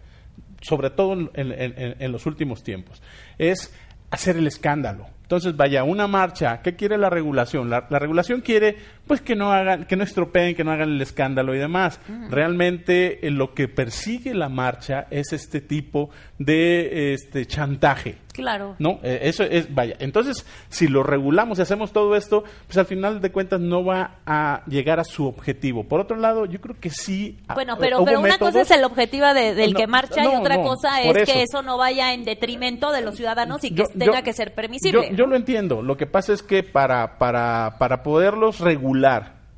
sobre 0.61 0.91
todo 0.91 1.13
en- 1.15 1.31
en 1.35 2.13
los 2.13 2.27
últimos 2.27 2.63
tiempos, 2.63 3.03
es 3.39 3.75
hacer 4.15 4.37
el 4.37 4.47
escándalo. 4.47 5.07
Entonces, 5.23 5.57
vaya, 5.57 5.85
una 5.85 6.07
marcha, 6.07 6.61
¿qué 6.63 6.77
quiere 6.77 6.99
la 6.99 7.09
regulación? 7.09 7.71
La, 7.71 7.87
la 7.89 7.99
regulación 7.99 8.43
quiere, 8.43 8.77
pues, 9.07 9.21
que 9.21 9.35
no 9.37 9.53
hagan, 9.53 9.85
que 9.85 9.97
no 9.97 10.05
estropeen, 10.05 10.55
que 10.55 10.65
no 10.65 10.73
hagan 10.73 10.91
el 10.91 11.01
escándalo 11.01 11.55
y 11.55 11.59
demás. 11.59 12.01
Realmente, 12.31 13.27
eh, 13.27 13.31
lo 13.31 13.55
que 13.55 13.69
persigue 13.69 14.35
la 14.35 14.49
marcha 14.49 15.07
es 15.11 15.33
este 15.33 15.61
tipo 15.61 16.11
de 16.39 17.15
este 17.15 17.47
chantaje. 17.47 18.17
Claro. 18.33 18.75
No, 18.81 18.99
Eh, 19.05 19.21
eso 19.23 19.45
es, 19.45 19.73
vaya. 19.73 19.95
Entonces, 20.01 20.45
si 20.69 20.89
lo 20.89 21.05
regulamos 21.05 21.61
y 21.61 21.63
hacemos 21.63 21.93
todo 21.93 22.17
esto, 22.17 22.43
pues 22.67 22.77
al 22.77 22.87
final 22.87 23.21
de 23.21 23.31
cuentas 23.31 23.61
no 23.61 23.85
va 23.85 24.17
a 24.27 24.65
llegar 24.67 24.99
a 24.99 25.05
su 25.05 25.25
objetivo. 25.29 25.85
Por 25.85 26.01
otro 26.01 26.17
lado, 26.17 26.45
yo 26.45 26.61
creo 26.61 26.75
que 26.81 26.91
sí. 26.91 27.39
ah, 27.47 27.55
Bueno, 27.55 27.77
pero, 27.79 27.99
hubo 27.99 28.07
pero 28.07 28.19
una 28.19 28.31
métodos- 28.31 28.53
cosa 28.55 28.63
es 28.63 28.71
el 28.73 28.83
objetivo 28.83 29.33
de- 29.33 29.55
del 29.55 29.73
No, 29.75 29.79
que 29.79 29.87
marcha 29.87 30.25
y 30.25 30.27
otra 30.27 30.57
no, 30.57 30.65
cosa 30.65 31.01
es 31.03 31.13
que 31.15 31.43
eso. 31.43 31.59
eso 31.59 31.63
no 31.63 31.79
vaya 31.79 32.13
en 32.13 32.25
detrimento 32.25 32.91
de 32.91 33.03
los 33.03 33.15
ciudadanos 33.15 33.63
y 33.63 33.71
que 33.71 33.83
Yo- 33.83 33.89
tenga 33.97 34.19
yo- 34.19 34.25
que 34.25 34.33
ser 34.33 34.53
permisible. 34.53 35.11
Yo, 35.11 35.17
yo 35.17 35.27
lo 35.27 35.37
entiendo. 35.37 35.83
Lo 35.83 35.97
que 35.97 36.07
pasa 36.07 36.33
es 36.33 36.43
que 36.43 36.65
para, 36.65 37.19
para, 37.19 37.77
para 37.79 38.03
poderlos 38.03 38.59
regular 38.59 38.94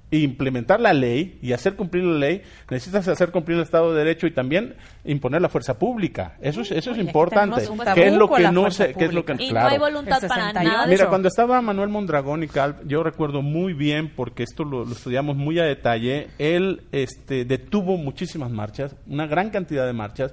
e 0.09 0.19
implementar 0.19 0.81
la 0.81 0.93
ley 0.93 1.39
y 1.43 1.53
hacer 1.53 1.75
cumplir 1.75 2.05
la 2.05 2.19
ley, 2.19 2.43
necesitas 2.71 3.09
hacer 3.09 3.33
cumplir 3.33 3.57
el 3.57 3.65
Estado 3.65 3.93
de 3.93 4.05
Derecho 4.05 4.29
y 4.29 4.31
también 4.31 4.77
imponer 5.05 5.43
la 5.43 5.49
fuerza 5.49 5.79
pública. 5.79 6.37
Eso 6.41 6.61
es, 6.61 6.71
eso 6.71 6.93
es 6.93 6.99
Oye, 6.99 7.09
importante. 7.09 7.63
¿Qué 7.95 8.07
es 8.07 8.15
lo 8.15 8.31
que 8.31 8.49
no 8.51 8.71
se, 8.71 8.95
qué 8.95 9.07
es 9.07 9.13
lo 9.13 9.25
que, 9.25 9.35
y 9.39 9.49
claro. 9.49 9.67
no 9.67 9.73
hay 9.73 9.79
voluntad 9.79 10.21
para 10.21 10.49
68. 10.53 10.71
nada 10.71 10.87
Mira, 10.87 11.09
cuando 11.09 11.27
estaba 11.27 11.61
Manuel 11.61 11.89
Mondragón 11.89 12.45
y 12.45 12.49
Cal, 12.49 12.77
yo 12.87 13.03
recuerdo 13.03 13.43
muy 13.43 13.73
bien, 13.73 14.13
porque 14.15 14.45
esto 14.45 14.63
lo, 14.63 14.85
lo 14.85 14.93
estudiamos 14.93 15.37
muy 15.37 15.59
a 15.59 15.65
detalle, 15.65 16.29
él 16.39 16.83
este, 16.93 17.45
detuvo 17.45 17.97
muchísimas 17.97 18.53
marchas, 18.53 18.95
una 19.09 19.27
gran 19.27 19.51
cantidad 19.51 19.87
de 19.87 19.93
marchas, 19.93 20.33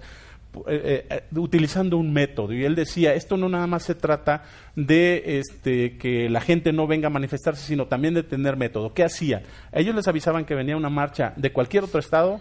eh, 0.68 1.06
eh, 1.10 1.24
utilizando 1.36 1.98
un 1.98 2.14
método. 2.14 2.54
Y 2.54 2.64
él 2.64 2.76
decía, 2.76 3.14
esto 3.14 3.38
no 3.38 3.50
nada 3.50 3.68
más 3.68 3.84
se 3.84 3.96
trata 3.96 4.44
de 4.76 5.40
este, 5.40 5.98
que 5.98 6.30
la 6.30 6.42
gente 6.42 6.72
no 6.72 6.88
venga 6.88 7.08
a 7.08 7.12
manifestarse, 7.12 7.66
sino 7.66 7.88
también 7.88 8.14
de 8.14 8.24
tener 8.24 8.58
método. 8.58 8.94
¿Qué 8.94 9.04
hacía? 9.04 9.44
Ellos 9.72 9.96
les 9.96 10.08
avisaban 10.08 10.46
que 10.46 10.56
venía 10.56 10.78
una 10.78 10.90
marcha 10.90 11.34
de 11.36 11.52
cualquier 11.52 11.84
otro 11.84 12.00
estado 12.00 12.40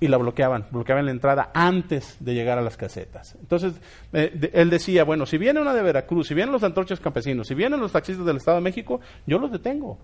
y 0.00 0.08
la 0.08 0.16
bloqueaban, 0.16 0.66
bloqueaban 0.70 1.06
la 1.06 1.12
entrada 1.12 1.50
antes 1.54 2.16
de 2.20 2.34
llegar 2.34 2.58
a 2.58 2.62
las 2.62 2.76
casetas. 2.76 3.36
Entonces, 3.40 3.74
eh, 4.12 4.50
él 4.52 4.68
decía, 4.68 5.04
bueno, 5.04 5.24
si 5.24 5.38
viene 5.38 5.60
una 5.60 5.74
de 5.74 5.82
Veracruz, 5.82 6.28
si 6.28 6.34
vienen 6.34 6.52
los 6.52 6.62
antorchas 6.62 7.00
campesinos, 7.00 7.48
si 7.48 7.54
vienen 7.54 7.80
los 7.80 7.92
taxistas 7.92 8.26
del 8.26 8.36
Estado 8.36 8.58
de 8.58 8.62
México, 8.62 9.00
yo 9.26 9.38
los 9.38 9.50
detengo. 9.50 9.98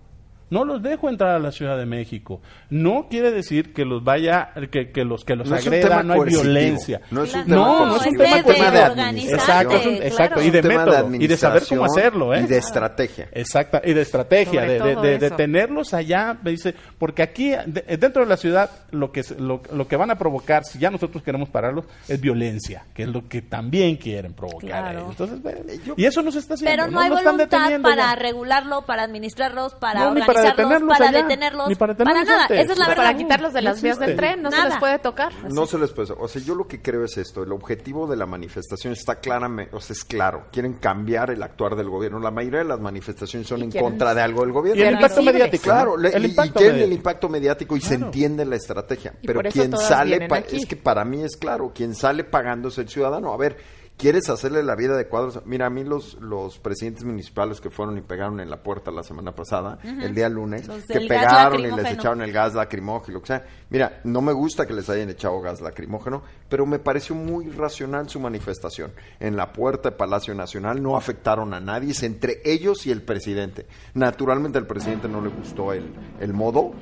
No 0.51 0.63
los 0.65 0.83
dejo 0.83 1.09
entrar 1.09 1.31
a 1.31 1.39
la 1.39 1.51
Ciudad 1.51 1.75
de 1.77 1.87
México. 1.87 2.39
No 2.69 3.07
quiere 3.09 3.31
decir 3.31 3.73
que 3.73 3.83
los 3.85 4.03
vaya, 4.03 4.51
que, 4.69 4.91
que 4.91 5.03
los 5.03 5.25
que 5.25 5.35
los 5.35 5.49
No 5.49 5.55
agredan, 5.55 6.05
no 6.05 6.13
hay 6.13 6.19
coercitivo. 6.19 6.43
violencia. 6.43 7.01
No 7.09 7.23
es 7.23 7.33
un 7.33 7.43
tema 7.45 7.55
No, 7.55 7.85
no 7.87 7.95
es 7.95 8.05
un 8.05 8.15
coercitivo, 8.15 8.23
tema 8.23 8.35
es 8.37 8.45
un 8.45 8.53
tema 8.53 8.65
de 8.65 8.71
coercitivo. 8.79 9.01
administración. 9.07 9.39
Exacto, 9.39 9.75
es 9.75 9.85
un- 9.85 9.91
claro. 9.95 10.07
exacto, 10.07 10.41
y 10.43 10.49
de 10.51 10.61
método, 10.61 11.15
y 11.15 11.27
de 11.27 11.37
saber 11.37 11.63
cómo 11.67 11.85
hacerlo, 11.85 12.33
¿eh? 12.35 12.41
Y 12.41 12.47
de 12.47 12.57
estrategia. 12.57 13.29
Exacta, 13.31 13.81
y 13.83 13.93
de 13.93 14.01
estrategia, 14.01 14.61
de, 14.61 14.79
de- 14.79 14.95
de- 14.97 15.17
de 15.17 15.31
tenerlos 15.31 15.93
allá, 15.95 16.37
me 16.43 16.51
dice, 16.51 16.75
porque 16.99 17.23
aquí, 17.23 17.49
de- 17.65 17.97
dentro 17.97 18.23
de 18.23 18.29
la 18.29 18.37
ciudad, 18.37 18.69
lo 18.91 19.11
que, 19.11 19.23
se- 19.23 19.39
lo, 19.39 19.61
lo 19.71 19.87
que 19.87 19.95
van 19.95 20.11
a 20.11 20.17
provocar, 20.17 20.65
si 20.65 20.77
ya 20.79 20.91
nosotros 20.91 21.23
queremos 21.23 21.49
pararlos, 21.49 21.85
es 22.07 22.19
violencia, 22.19 22.83
que 22.93 23.03
es 23.03 23.09
lo 23.09 23.27
que 23.27 23.41
también 23.41 23.95
quieren 23.95 24.33
provocar. 24.33 24.59
Claro. 24.69 24.99
ellos. 24.99 25.09
Entonces, 25.11 25.41
ve, 25.41 25.79
yo- 25.85 25.93
y 25.95 26.05
eso 26.05 26.21
no 26.21 26.31
se 26.31 26.39
está 26.39 26.55
haciendo. 26.55 26.75
Pero 26.83 26.91
no, 26.91 26.99
hay 26.99 27.09
voluntad 27.09 27.79
para 27.81 27.95
ya. 28.09 28.15
regularlo, 28.15 28.81
para 28.85 29.03
administrarlos, 29.03 29.75
para 29.75 30.01
No, 30.01 30.13
ni 30.13 30.21
para 30.43 30.55
detenerlos 30.55 30.97
para 30.97 31.09
allá, 31.09 31.21
detenerlos, 31.23 31.69
ni 31.69 31.75
para 31.75 31.93
detenerlos 31.93 32.27
nada. 32.27 32.41
antes. 32.43 32.59
Esa 32.59 32.73
es 32.73 32.79
la 32.79 32.85
Para 32.85 32.89
verdad. 32.97 33.03
Para 33.11 33.17
quitarlos 33.17 33.53
de 33.53 33.61
no 33.61 33.69
las 33.69 33.81
vías 33.81 33.99
del 33.99 34.15
tren, 34.15 34.41
no 34.41 34.51
se 34.51 34.63
les 34.63 34.77
puede 34.77 34.99
tocar. 34.99 35.31
No 35.51 35.65
se 35.65 35.77
les 35.77 35.91
puede. 35.91 36.13
O 36.17 36.27
sea, 36.27 36.41
yo 36.41 36.55
lo 36.55 36.67
que 36.67 36.81
creo 36.81 37.03
es 37.05 37.17
esto. 37.17 37.43
El 37.43 37.51
objetivo 37.51 38.07
de 38.07 38.15
la 38.17 38.25
manifestación 38.25 38.93
está 38.93 39.15
claramente, 39.19 39.75
o 39.75 39.79
sea, 39.79 39.93
es 39.93 40.03
claro. 40.03 40.45
Quieren 40.51 40.73
cambiar 40.73 41.31
el 41.31 41.41
actuar 41.43 41.75
del 41.75 41.89
gobierno. 41.89 42.19
La 42.19 42.31
mayoría 42.31 42.59
de 42.59 42.65
las 42.65 42.79
manifestaciones 42.79 43.47
son 43.47 43.61
en 43.63 43.71
contra 43.71 44.13
de 44.13 44.21
algo 44.21 44.41
del 44.41 44.51
gobierno. 44.51 44.81
Y 44.83 44.85
el 44.87 44.93
impacto 44.95 45.21
mediático. 45.21 45.63
Claro, 45.63 45.95
el 45.99 46.23
y- 46.23 46.27
y 46.27 46.29
impacto 46.29 46.59
tienen 46.59 46.81
el 46.81 46.93
impacto 46.93 47.29
mediático 47.29 47.75
y 47.77 47.81
se 47.81 47.95
entiende 47.95 48.45
la 48.45 48.55
estrategia. 48.55 49.13
Y 49.21 49.27
Pero 49.27 49.41
quien 49.43 49.75
sale, 49.77 50.27
es 50.51 50.65
que 50.65 50.75
para 50.75 51.03
mí 51.05 51.23
es 51.23 51.37
claro, 51.37 51.71
quien 51.73 51.95
sale 51.95 52.23
pagando 52.23 52.69
es 52.69 52.77
el 52.77 52.89
ciudadano. 52.89 53.33
A 53.33 53.37
ver, 53.37 53.57
¿quieres 54.01 54.29
hacerle 54.29 54.63
la 54.63 54.75
vida 54.75 54.97
de 54.97 55.07
cuadros? 55.07 55.41
Mira, 55.45 55.67
a 55.67 55.69
mí 55.69 55.83
los, 55.83 56.15
los 56.15 56.57
presidentes 56.57 57.03
municipales 57.03 57.61
que 57.61 57.69
fueron 57.69 57.99
y 57.99 58.01
pegaron 58.01 58.39
en 58.39 58.49
la 58.49 58.63
puerta 58.63 58.89
la 58.89 59.03
semana 59.03 59.33
pasada, 59.33 59.77
el 59.83 60.15
día 60.15 60.27
lunes, 60.27 60.67
Los 60.67 60.85
que 60.85 61.01
pegaron 61.01 61.61
y 61.61 61.71
les 61.71 61.93
echaron 61.93 62.23
el 62.23 62.33
gas 62.33 62.55
lacrimógeno, 62.55 63.21
que 63.21 63.27
sea. 63.27 63.45
Mira, 63.69 64.01
no 64.03 64.21
me 64.21 64.33
gusta 64.33 64.65
que 64.65 64.73
les 64.73 64.89
hayan 64.89 65.09
echado 65.09 65.39
gas 65.39 65.61
lacrimógeno, 65.61 66.23
pero 66.51 66.65
me 66.65 66.79
pareció 66.79 67.15
muy 67.15 67.49
racional 67.49 68.09
su 68.09 68.19
manifestación. 68.19 68.91
En 69.21 69.37
la 69.37 69.53
puerta 69.53 69.89
de 69.91 69.95
Palacio 69.95 70.35
Nacional 70.35 70.83
no 70.83 70.97
afectaron 70.97 71.53
a 71.53 71.61
nadie, 71.61 71.91
es 71.91 72.03
entre 72.03 72.41
ellos 72.43 72.85
y 72.85 72.91
el 72.91 73.01
presidente. 73.03 73.65
Naturalmente 73.93 74.57
al 74.57 74.67
presidente 74.67 75.07
no 75.07 75.21
le 75.21 75.29
gustó 75.29 75.71
el, 75.71 75.91
el 76.19 76.33
modo, 76.33 76.73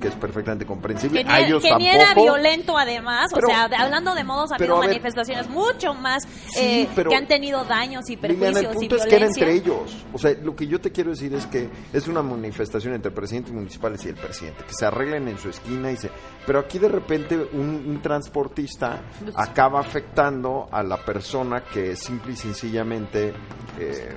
que 0.00 0.06
es 0.08 0.14
perfectamente 0.14 0.64
comprensible. 0.64 1.24
Que 1.24 1.30
a 1.30 1.40
ellos 1.40 1.60
que 1.62 1.68
tampoco. 1.70 1.90
era 1.92 2.14
violento 2.14 2.78
además, 2.78 3.30
Pero- 3.34 3.48
o 3.48 3.50
sea, 3.50 3.64
hablando 3.64 4.14
de 4.14 4.22
modos, 4.22 4.52
ha 4.52 4.54
habido 4.54 4.78
ver- 4.78 4.88
manifestaciones 4.90 5.48
mucho 5.50 5.92
más 5.92 6.22
Sí, 6.22 6.60
eh, 6.60 6.88
pero- 6.94 7.10
que 7.10 7.16
han 7.16 7.26
tenido 7.26 7.64
daños 7.64 8.08
y 8.08 8.14
Liliana, 8.16 8.60
perjuicios 8.60 8.64
el 8.64 8.70
y 8.70 8.74
punto 8.88 8.96
es 8.96 9.06
que 9.06 9.16
era 9.16 9.26
entre 9.26 9.52
ellos. 9.54 10.06
O 10.12 10.18
sea, 10.18 10.32
lo 10.40 10.54
que 10.54 10.68
yo 10.68 10.80
te 10.80 10.92
quiero 10.92 11.10
decir 11.10 11.34
es 11.34 11.46
que 11.46 11.68
es 11.92 12.06
una 12.06 12.22
manifestación 12.22 12.94
entre 12.94 13.10
presidentes 13.10 13.52
municipales 13.52 14.04
y 14.04 14.08
el 14.10 14.14
presidente, 14.14 14.62
que 14.64 14.72
se 14.72 14.86
arreglen 14.86 15.26
en 15.26 15.36
su 15.38 15.48
esquina 15.48 15.90
y 15.90 15.96
se... 15.96 16.10
Pero 16.46 16.60
aquí 16.60 16.78
de 16.78 16.88
repente 16.88 17.36
un, 17.54 17.84
un 17.88 18.00
transportista 18.00 19.00
acaba 19.34 19.80
afectando 19.80 20.68
a 20.70 20.82
la 20.82 20.98
persona 21.04 21.62
que 21.64 21.96
simple 21.96 22.32
y 22.32 22.36
sencillamente 22.36 23.32
eh, 23.78 24.16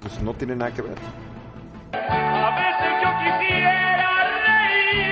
pues 0.00 0.22
no 0.22 0.34
tiene 0.34 0.56
nada 0.56 0.72
que 0.72 0.82
ver. 0.82 0.98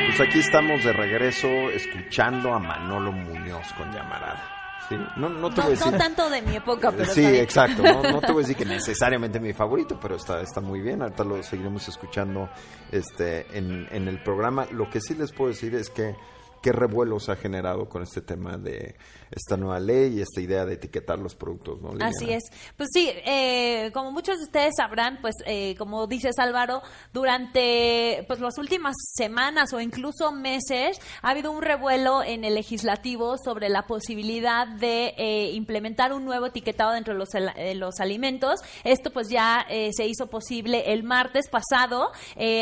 Pues 0.06 0.28
aquí 0.28 0.40
estamos 0.40 0.84
de 0.84 0.92
regreso 0.92 1.48
escuchando 1.70 2.52
a 2.52 2.58
Manolo 2.58 3.12
Muñoz 3.12 3.72
con 3.74 3.92
llamarada. 3.92 4.42
¿sí? 4.88 4.96
No, 5.16 5.28
no 5.28 5.50
te 5.50 5.56
No, 5.56 5.62
voy 5.62 5.66
a 5.66 5.68
decir... 5.70 5.92
no 5.92 5.98
tanto 5.98 6.28
de 6.28 6.42
mi 6.42 6.56
época, 6.56 6.90
pero 6.90 7.04
Sí, 7.06 7.24
exacto. 7.24 7.82
No, 7.82 8.02
no 8.02 8.20
te 8.20 8.32
voy 8.32 8.42
a 8.42 8.46
decir 8.46 8.56
que 8.56 8.64
necesariamente 8.66 9.38
mi 9.38 9.52
favorito, 9.52 9.98
pero 10.00 10.16
está, 10.16 10.40
está 10.40 10.60
muy 10.60 10.80
bien. 10.80 11.00
Ahorita 11.02 11.22
lo 11.24 11.42
seguiremos 11.42 11.86
escuchando 11.88 12.50
este, 12.90 13.46
en, 13.56 13.86
en 13.90 14.08
el 14.08 14.22
programa. 14.22 14.66
Lo 14.72 14.90
que 14.90 15.00
sí 15.00 15.14
les 15.14 15.30
puedo 15.32 15.50
decir 15.50 15.74
es 15.76 15.90
que 15.90 16.16
qué 16.60 16.72
revuelo 16.72 17.18
se 17.20 17.32
ha 17.32 17.36
generado 17.36 17.88
con 17.88 18.02
este 18.02 18.20
tema 18.20 18.56
de 18.58 18.96
esta 19.30 19.56
nueva 19.56 19.78
ley 19.80 20.18
y 20.18 20.20
esta 20.22 20.40
idea 20.40 20.64
de 20.64 20.74
etiquetar 20.74 21.18
los 21.18 21.34
productos, 21.36 21.80
¿no? 21.80 21.90
Así 22.04 22.30
es. 22.32 22.42
Pues 22.76 22.88
sí, 22.92 23.08
eh, 23.24 23.90
como 23.94 24.10
muchos 24.10 24.38
de 24.38 24.44
ustedes 24.44 24.74
sabrán, 24.76 25.18
pues 25.20 25.34
eh, 25.46 25.74
como 25.78 26.06
dices 26.08 26.38
Álvaro, 26.38 26.82
durante 27.12 28.24
pues 28.26 28.40
las 28.40 28.58
últimas 28.58 28.94
semanas 29.14 29.72
o 29.72 29.80
incluso 29.80 30.32
meses 30.32 30.98
ha 31.22 31.30
habido 31.30 31.52
un 31.52 31.62
revuelo 31.62 32.22
en 32.22 32.44
el 32.44 32.54
legislativo 32.54 33.36
sobre 33.38 33.68
la 33.68 33.86
posibilidad 33.86 34.66
de 34.66 35.14
eh, 35.16 35.50
implementar 35.52 36.12
un 36.12 36.24
nuevo 36.24 36.46
etiquetado 36.46 36.92
dentro 36.92 37.12
de 37.14 37.18
los, 37.20 37.34
al- 37.34 37.52
eh, 37.56 37.74
los 37.74 38.00
alimentos. 38.00 38.60
Esto 38.84 39.10
pues 39.12 39.28
ya 39.28 39.64
eh, 39.70 39.90
se 39.96 40.06
hizo 40.06 40.28
posible 40.28 40.92
el 40.92 41.02
martes 41.04 41.48
pasado 41.48 42.10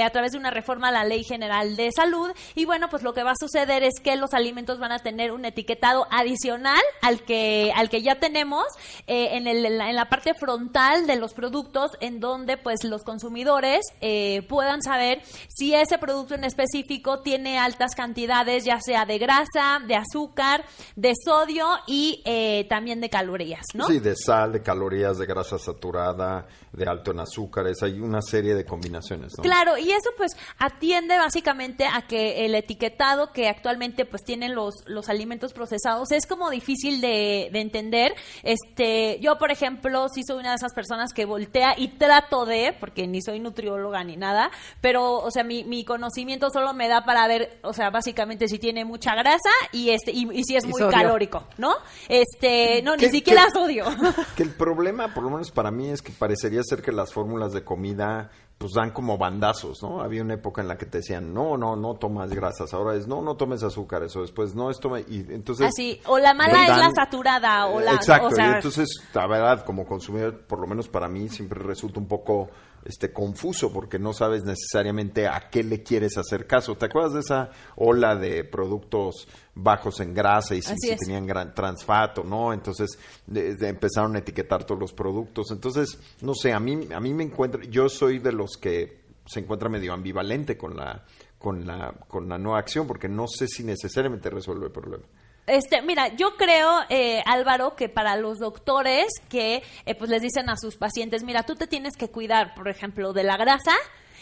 a 0.04 0.10
través 0.10 0.32
de 0.32 0.38
una 0.38 0.50
reforma 0.50 0.88
a 0.88 0.92
la 0.92 1.04
Ley 1.04 1.24
General 1.24 1.76
de 1.76 1.90
Salud 1.92 2.30
y 2.54 2.64
bueno, 2.64 2.88
pues 2.90 3.02
lo 3.02 3.14
que 3.14 3.22
va 3.22 3.30
a 3.32 3.36
suceder 3.40 3.82
es 3.82 3.94
que 4.02 4.16
los 4.16 4.34
alimentos 4.34 4.78
van 4.78 4.92
a 4.92 4.98
tener 4.98 5.32
un 5.32 5.44
etiquetado 5.44 6.06
adicional 6.10 6.57
al 6.66 7.22
que 7.22 7.72
al 7.74 7.88
que 7.90 8.02
ya 8.02 8.16
tenemos 8.20 8.64
eh, 9.06 9.36
en, 9.36 9.46
el- 9.46 9.64
en 9.66 9.78
la, 9.78 9.90
en 9.90 9.96
la 9.96 10.08
parte 10.08 10.34
frontal 10.34 11.06
de 11.06 11.16
los 11.16 11.34
productos 11.34 11.92
en 12.00 12.20
donde 12.20 12.56
pues 12.56 12.84
los 12.84 13.02
consumidores 13.02 13.80
eh, 14.00 14.42
puedan 14.48 14.82
saber 14.82 15.22
si 15.48 15.74
ese 15.74 15.98
producto 15.98 16.34
en 16.34 16.44
específico 16.44 17.20
tiene 17.20 17.58
altas 17.58 17.94
cantidades 17.94 18.64
ya 18.64 18.80
sea 18.80 19.04
de 19.06 19.18
grasa, 19.18 19.80
de 19.86 19.96
azúcar, 19.96 20.64
de 20.96 21.12
sodio 21.24 21.66
y 21.86 22.22
eh, 22.24 22.66
también 22.68 23.00
de 23.00 23.10
calorías, 23.10 23.64
¿no? 23.74 23.86
Sí, 23.86 23.98
de 24.00 24.14
sal, 24.16 24.52
de 24.52 24.62
calorías, 24.62 25.18
de 25.18 25.26
grasa 25.26 25.58
saturada, 25.58 26.46
de 26.72 26.84
alto 26.88 27.10
en 27.12 27.20
azúcares. 27.20 27.82
Hay 27.82 28.00
una 28.00 28.20
serie 28.22 28.54
de 28.54 28.64
combinaciones, 28.64 29.32
¿no? 29.36 29.42
Claro, 29.42 29.78
y 29.78 29.90
eso 29.90 30.10
pues 30.16 30.32
atiende 30.58 31.16
básicamente 31.18 31.86
a 31.86 32.02
que 32.02 32.44
el 32.44 32.54
etiquetado 32.54 33.32
que 33.32 33.48
actualmente 33.48 34.04
pues 34.04 34.22
tienen 34.24 34.54
los, 34.54 34.74
los 34.86 35.08
alimentos 35.08 35.52
procesados 35.52 36.12
es 36.12 36.26
como 36.26 36.47
difícil 36.50 37.00
de, 37.00 37.48
de 37.52 37.60
entender. 37.60 38.14
Este, 38.42 39.18
yo 39.20 39.38
por 39.38 39.50
ejemplo 39.50 40.08
sí 40.08 40.22
soy 40.26 40.38
una 40.40 40.50
de 40.50 40.56
esas 40.56 40.72
personas 40.74 41.12
que 41.12 41.24
voltea 41.24 41.74
y 41.76 41.88
trato 41.98 42.46
de, 42.46 42.74
porque 42.78 43.06
ni 43.06 43.20
soy 43.22 43.40
nutrióloga 43.40 44.02
ni 44.04 44.16
nada, 44.16 44.50
pero 44.80 45.14
o 45.18 45.30
sea 45.30 45.44
mi, 45.44 45.64
mi 45.64 45.84
conocimiento 45.84 46.50
solo 46.50 46.72
me 46.74 46.88
da 46.88 47.04
para 47.04 47.26
ver, 47.28 47.58
o 47.62 47.72
sea 47.72 47.90
básicamente 47.90 48.48
si 48.48 48.58
tiene 48.58 48.84
mucha 48.84 49.14
grasa 49.14 49.50
y 49.72 49.90
este 49.90 50.10
y, 50.12 50.28
y 50.32 50.44
si 50.44 50.56
es 50.56 50.64
Y 50.64 50.68
muy 50.68 50.80
sodio. 50.80 50.92
calórico, 50.96 51.44
¿no? 51.58 51.74
Este, 52.08 52.82
no 52.82 52.96
ni 52.96 53.04
¿Qué- 53.04 53.10
siquiera 53.10 53.46
sodio. 53.52 53.84
Que 54.36 54.42
el 54.42 54.50
problema, 54.50 55.14
por 55.14 55.24
lo 55.24 55.30
menos 55.30 55.50
para 55.50 55.70
mí, 55.70 55.88
es 55.90 56.02
que 56.02 56.12
parecería 56.12 56.60
ser 56.62 56.82
que 56.82 56.92
las 56.92 57.12
fórmulas 57.12 57.52
de 57.52 57.64
comida 57.64 58.30
pues 58.58 58.72
dan 58.72 58.90
como 58.90 59.16
bandazos, 59.16 59.82
¿no? 59.82 60.02
Había 60.02 60.22
una 60.22 60.34
época 60.34 60.60
en 60.60 60.68
la 60.68 60.76
que 60.76 60.84
te 60.84 60.98
decían, 60.98 61.32
no, 61.32 61.56
no, 61.56 61.76
no 61.76 61.94
tomas 61.94 62.30
grasas, 62.30 62.74
ahora 62.74 62.96
es, 62.96 63.06
no, 63.06 63.22
no 63.22 63.36
tomes 63.36 63.62
azúcares, 63.62 64.14
o 64.16 64.22
después, 64.22 64.56
no, 64.56 64.68
es 64.68 64.80
toma, 64.80 64.98
y 64.98 65.24
entonces... 65.30 65.68
Así, 65.68 66.00
o 66.06 66.18
la 66.18 66.34
mala 66.34 66.64
es 66.64 66.76
la 66.76 66.90
saturada 66.90 67.66
o 67.68 67.80
la 67.80 67.94
Exacto, 67.94 68.26
o 68.26 68.30
sea, 68.32 68.50
y 68.50 68.54
entonces, 68.56 68.88
la 69.14 69.28
verdad, 69.28 69.64
como 69.64 69.86
consumidor, 69.86 70.40
por 70.40 70.58
lo 70.58 70.66
menos 70.66 70.88
para 70.88 71.08
mí, 71.08 71.28
siempre 71.28 71.60
resulta 71.62 72.00
un 72.00 72.08
poco 72.08 72.50
este 72.84 73.12
confuso 73.12 73.72
porque 73.72 73.98
no 73.98 74.12
sabes 74.12 74.44
necesariamente 74.44 75.26
a 75.26 75.48
qué 75.50 75.62
le 75.62 75.82
quieres 75.82 76.16
hacer 76.18 76.46
caso. 76.46 76.76
¿Te 76.76 76.86
acuerdas 76.86 77.14
de 77.14 77.20
esa 77.20 77.50
ola 77.76 78.16
de 78.16 78.44
productos 78.44 79.28
bajos 79.54 80.00
en 80.00 80.14
grasa 80.14 80.54
y 80.54 80.62
si, 80.62 80.72
tenían 81.00 81.26
gran 81.26 81.54
transfato, 81.54 82.22
¿no? 82.24 82.52
Entonces 82.52 82.98
de- 83.26 83.56
de- 83.56 83.68
empezaron 83.68 84.14
a 84.16 84.20
etiquetar 84.20 84.64
todos 84.64 84.80
los 84.80 84.92
productos. 84.92 85.50
Entonces, 85.50 85.98
no 86.22 86.34
sé, 86.34 86.52
a 86.52 86.60
mí 86.60 86.88
a 86.94 87.00
mí 87.00 87.12
me 87.14 87.24
encuentra 87.24 87.62
yo 87.64 87.88
soy 87.88 88.18
de 88.20 88.32
los 88.32 88.56
que 88.56 89.00
se 89.26 89.40
encuentra 89.40 89.68
medio 89.68 89.92
ambivalente 89.92 90.56
con 90.56 90.76
la 90.76 91.04
con 91.38 91.66
la 91.66 91.92
con 92.08 92.28
la 92.28 92.38
nueva 92.38 92.58
acción 92.58 92.86
porque 92.86 93.08
no 93.08 93.26
sé 93.28 93.46
si 93.48 93.62
necesariamente 93.64 94.30
resuelve 94.30 94.66
el 94.66 94.72
problema. 94.72 95.04
Este, 95.48 95.82
mira, 95.82 96.08
yo 96.14 96.36
creo, 96.36 96.80
eh, 96.88 97.22
Álvaro, 97.26 97.74
que 97.74 97.88
para 97.88 98.16
los 98.16 98.38
doctores 98.38 99.06
que 99.28 99.62
eh, 99.86 99.94
pues 99.94 100.10
les 100.10 100.22
dicen 100.22 100.48
a 100.50 100.56
sus 100.56 100.76
pacientes, 100.76 101.24
mira, 101.24 101.42
tú 101.44 101.54
te 101.56 101.66
tienes 101.66 101.96
que 101.96 102.08
cuidar, 102.08 102.54
por 102.54 102.68
ejemplo, 102.68 103.12
de 103.12 103.24
la 103.24 103.36
grasa, 103.36 103.72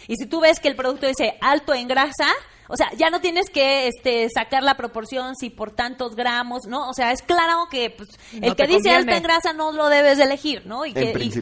y 0.08 0.16
si 0.16 0.26
tú 0.26 0.40
ves 0.40 0.60
que 0.60 0.68
el 0.68 0.76
producto 0.76 1.06
dice 1.06 1.36
alto 1.40 1.74
en 1.74 1.88
grasa, 1.88 2.28
o 2.68 2.76
sea, 2.76 2.90
ya 2.96 3.10
no 3.10 3.20
tienes 3.20 3.50
que 3.50 3.88
este, 3.88 4.28
sacar 4.30 4.62
la 4.62 4.76
proporción 4.76 5.34
si 5.36 5.50
por 5.50 5.72
tantos 5.72 6.14
gramos, 6.16 6.62
¿no? 6.68 6.88
O 6.88 6.94
sea, 6.94 7.12
es 7.12 7.22
claro 7.22 7.66
que 7.70 7.90
pues, 7.90 8.08
No 8.32 8.46
el 8.48 8.56
que 8.56 8.64
dice 8.64 8.74
conviene. 8.76 8.96
alto 8.96 9.12
en 9.14 9.22
grasa 9.22 9.52
no 9.52 9.72
lo 9.72 9.88
debes 9.88 10.18
de 10.18 10.24
elegir, 10.24 10.66
¿no? 10.66 10.84
Y 10.86 10.90
En 10.90 10.94
que, 10.94 11.24
y-. 11.24 11.32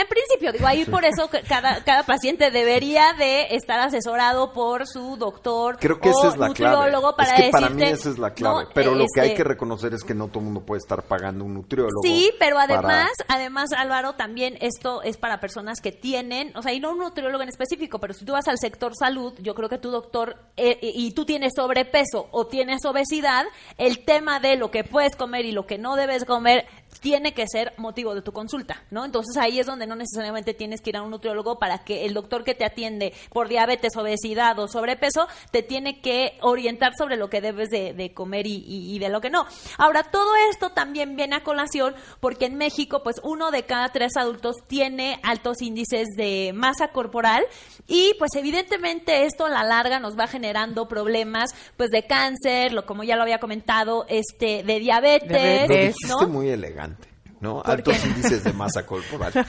en 0.00 0.08
principio, 0.08 0.52
digo, 0.52 0.66
ahí 0.66 0.84
por 0.84 1.04
eso 1.04 1.28
cada, 1.48 1.82
cada 1.84 2.02
paciente 2.04 2.50
debería 2.50 3.12
de 3.18 3.48
estar 3.54 3.80
asesorado 3.80 4.52
por 4.52 4.86
su 4.86 5.16
doctor 5.16 5.76
Creo 5.78 6.00
que 6.00 6.08
o 6.10 6.12
esa 6.18 6.28
es 6.28 6.36
la 6.36 6.52
clave. 6.52 6.76
nutriólogo 6.76 7.16
para 7.16 7.36
es 7.36 7.42
que 7.44 7.50
para 7.50 7.68
mí 7.70 7.76
decirte, 7.80 8.00
esa 8.00 8.10
es 8.10 8.18
la 8.18 8.32
clave. 8.34 8.64
¿no? 8.64 8.70
Pero 8.74 8.94
lo 8.94 9.04
que 9.14 9.20
hay 9.20 9.28
Este, 9.28 9.36
que 9.38 9.44
reconocer 9.44 9.94
es 9.94 10.04
que 10.04 10.14
no 10.14 10.28
todo 10.28 10.40
el 10.40 10.44
mundo 10.46 10.60
puede 10.64 10.78
estar 10.78 11.02
pagando 11.02 11.44
un 11.44 11.54
nutriólogo. 11.54 12.02
Sí, 12.02 12.30
pero 12.38 12.56
para- 12.56 12.74
además, 12.74 13.10
además 13.28 13.70
Álvaro, 13.76 14.14
también 14.14 14.56
esto 14.60 15.02
es 15.02 15.16
para 15.16 15.40
personas 15.40 15.80
que 15.80 15.92
tienen, 15.92 16.56
o 16.56 16.62
sea, 16.62 16.72
y 16.72 16.80
no 16.80 16.92
un 16.92 16.98
nutriólogo 16.98 17.42
en 17.42 17.48
específico, 17.48 17.98
pero 17.98 18.14
si 18.14 18.24
tú 18.24 18.32
vas 18.32 18.48
al 18.48 18.58
sector 18.58 18.92
salud, 18.98 19.34
yo 19.40 19.54
creo 19.54 19.68
que 19.68 19.78
tu 19.78 19.90
doctor 19.90 20.36
eh, 20.56 20.78
y 20.82 21.12
tú 21.12 21.24
tienes 21.24 21.52
sobrepeso 21.56 22.28
o 22.30 22.46
tienes 22.46 22.84
obesidad, 22.84 23.44
el 23.78 24.04
tema 24.04 24.40
de 24.40 24.56
lo 24.56 24.70
que 24.70 24.84
puedes 24.84 25.16
comer 25.16 25.44
y 25.44 25.52
lo 25.52 25.66
que 25.66 25.78
no 25.78 25.96
debes 25.96 26.24
comer 26.24 26.66
tiene 27.00 27.32
que 27.32 27.46
ser 27.48 27.72
motivo 27.78 28.14
de 28.14 28.22
tu 28.22 28.32
consulta, 28.32 28.82
¿no? 28.90 29.04
Entonces 29.04 29.36
ahí 29.36 29.58
es 29.60 29.66
donde 29.66 29.86
no 29.86 29.94
necesariamente 29.94 30.52
tienes 30.54 30.80
que 30.80 30.90
ir 30.90 30.96
a 30.96 31.02
un 31.02 31.10
nutriólogo 31.10 31.58
para 31.58 31.78
que 31.84 32.04
el 32.04 32.12
doctor 32.14 32.44
que 32.44 32.54
te 32.54 32.64
atiende 32.64 33.14
por 33.32 33.48
diabetes, 33.48 33.96
obesidad 33.96 34.58
o 34.58 34.68
sobrepeso 34.68 35.26
te 35.50 35.62
tiene 35.62 36.00
que 36.00 36.36
orientar 36.42 36.92
sobre 36.98 37.16
lo 37.16 37.30
que 37.30 37.40
debes 37.40 37.70
de, 37.70 37.94
de 37.94 38.12
comer 38.12 38.46
y, 38.46 38.64
y- 38.66 38.94
y 38.94 38.98
de 38.98 39.08
lo 39.08 39.20
que 39.20 39.30
no. 39.30 39.46
Ahora, 39.78 40.02
todo 40.02 40.30
esto 40.50 40.70
también 40.70 41.16
viene 41.16 41.36
a 41.36 41.42
colación 41.44 41.94
porque 42.20 42.46
en 42.46 42.56
México, 42.56 43.02
pues 43.02 43.16
uno 43.22 43.50
de 43.50 43.62
cada 43.64 43.88
tres 43.90 44.16
adultos 44.16 44.56
tiene 44.66 45.20
altos 45.22 45.62
índices 45.62 46.08
de 46.16 46.52
masa 46.54 46.88
corporal 46.88 47.44
y 47.86 48.12
pues 48.18 48.30
evidentemente 48.34 49.24
esto 49.24 49.46
a 49.46 49.50
la 49.50 49.64
larga 49.64 50.00
nos 50.00 50.18
va 50.18 50.26
generando 50.26 50.86
problemas 50.88 51.50
pues 51.76 51.90
de 51.90 52.06
cáncer, 52.06 52.72
lo 52.72 52.84
como 52.84 53.04
ya 53.04 53.16
lo 53.16 53.22
había 53.22 53.38
comentado, 53.40 54.04
este 54.08 54.62
de 54.64 54.78
diabetes, 54.80 55.28
Diabetes. 55.30 55.94
¿no? 56.08 56.28
muy 56.28 56.48
elegante 56.50 56.79
elegante. 56.80 57.08
¿No? 57.40 57.62
¿Por 57.62 57.70
Altos 57.72 57.96
qué? 57.96 58.08
índices 58.08 58.44
de 58.44 58.52
masa 58.52 58.84
corporal. 58.86 59.32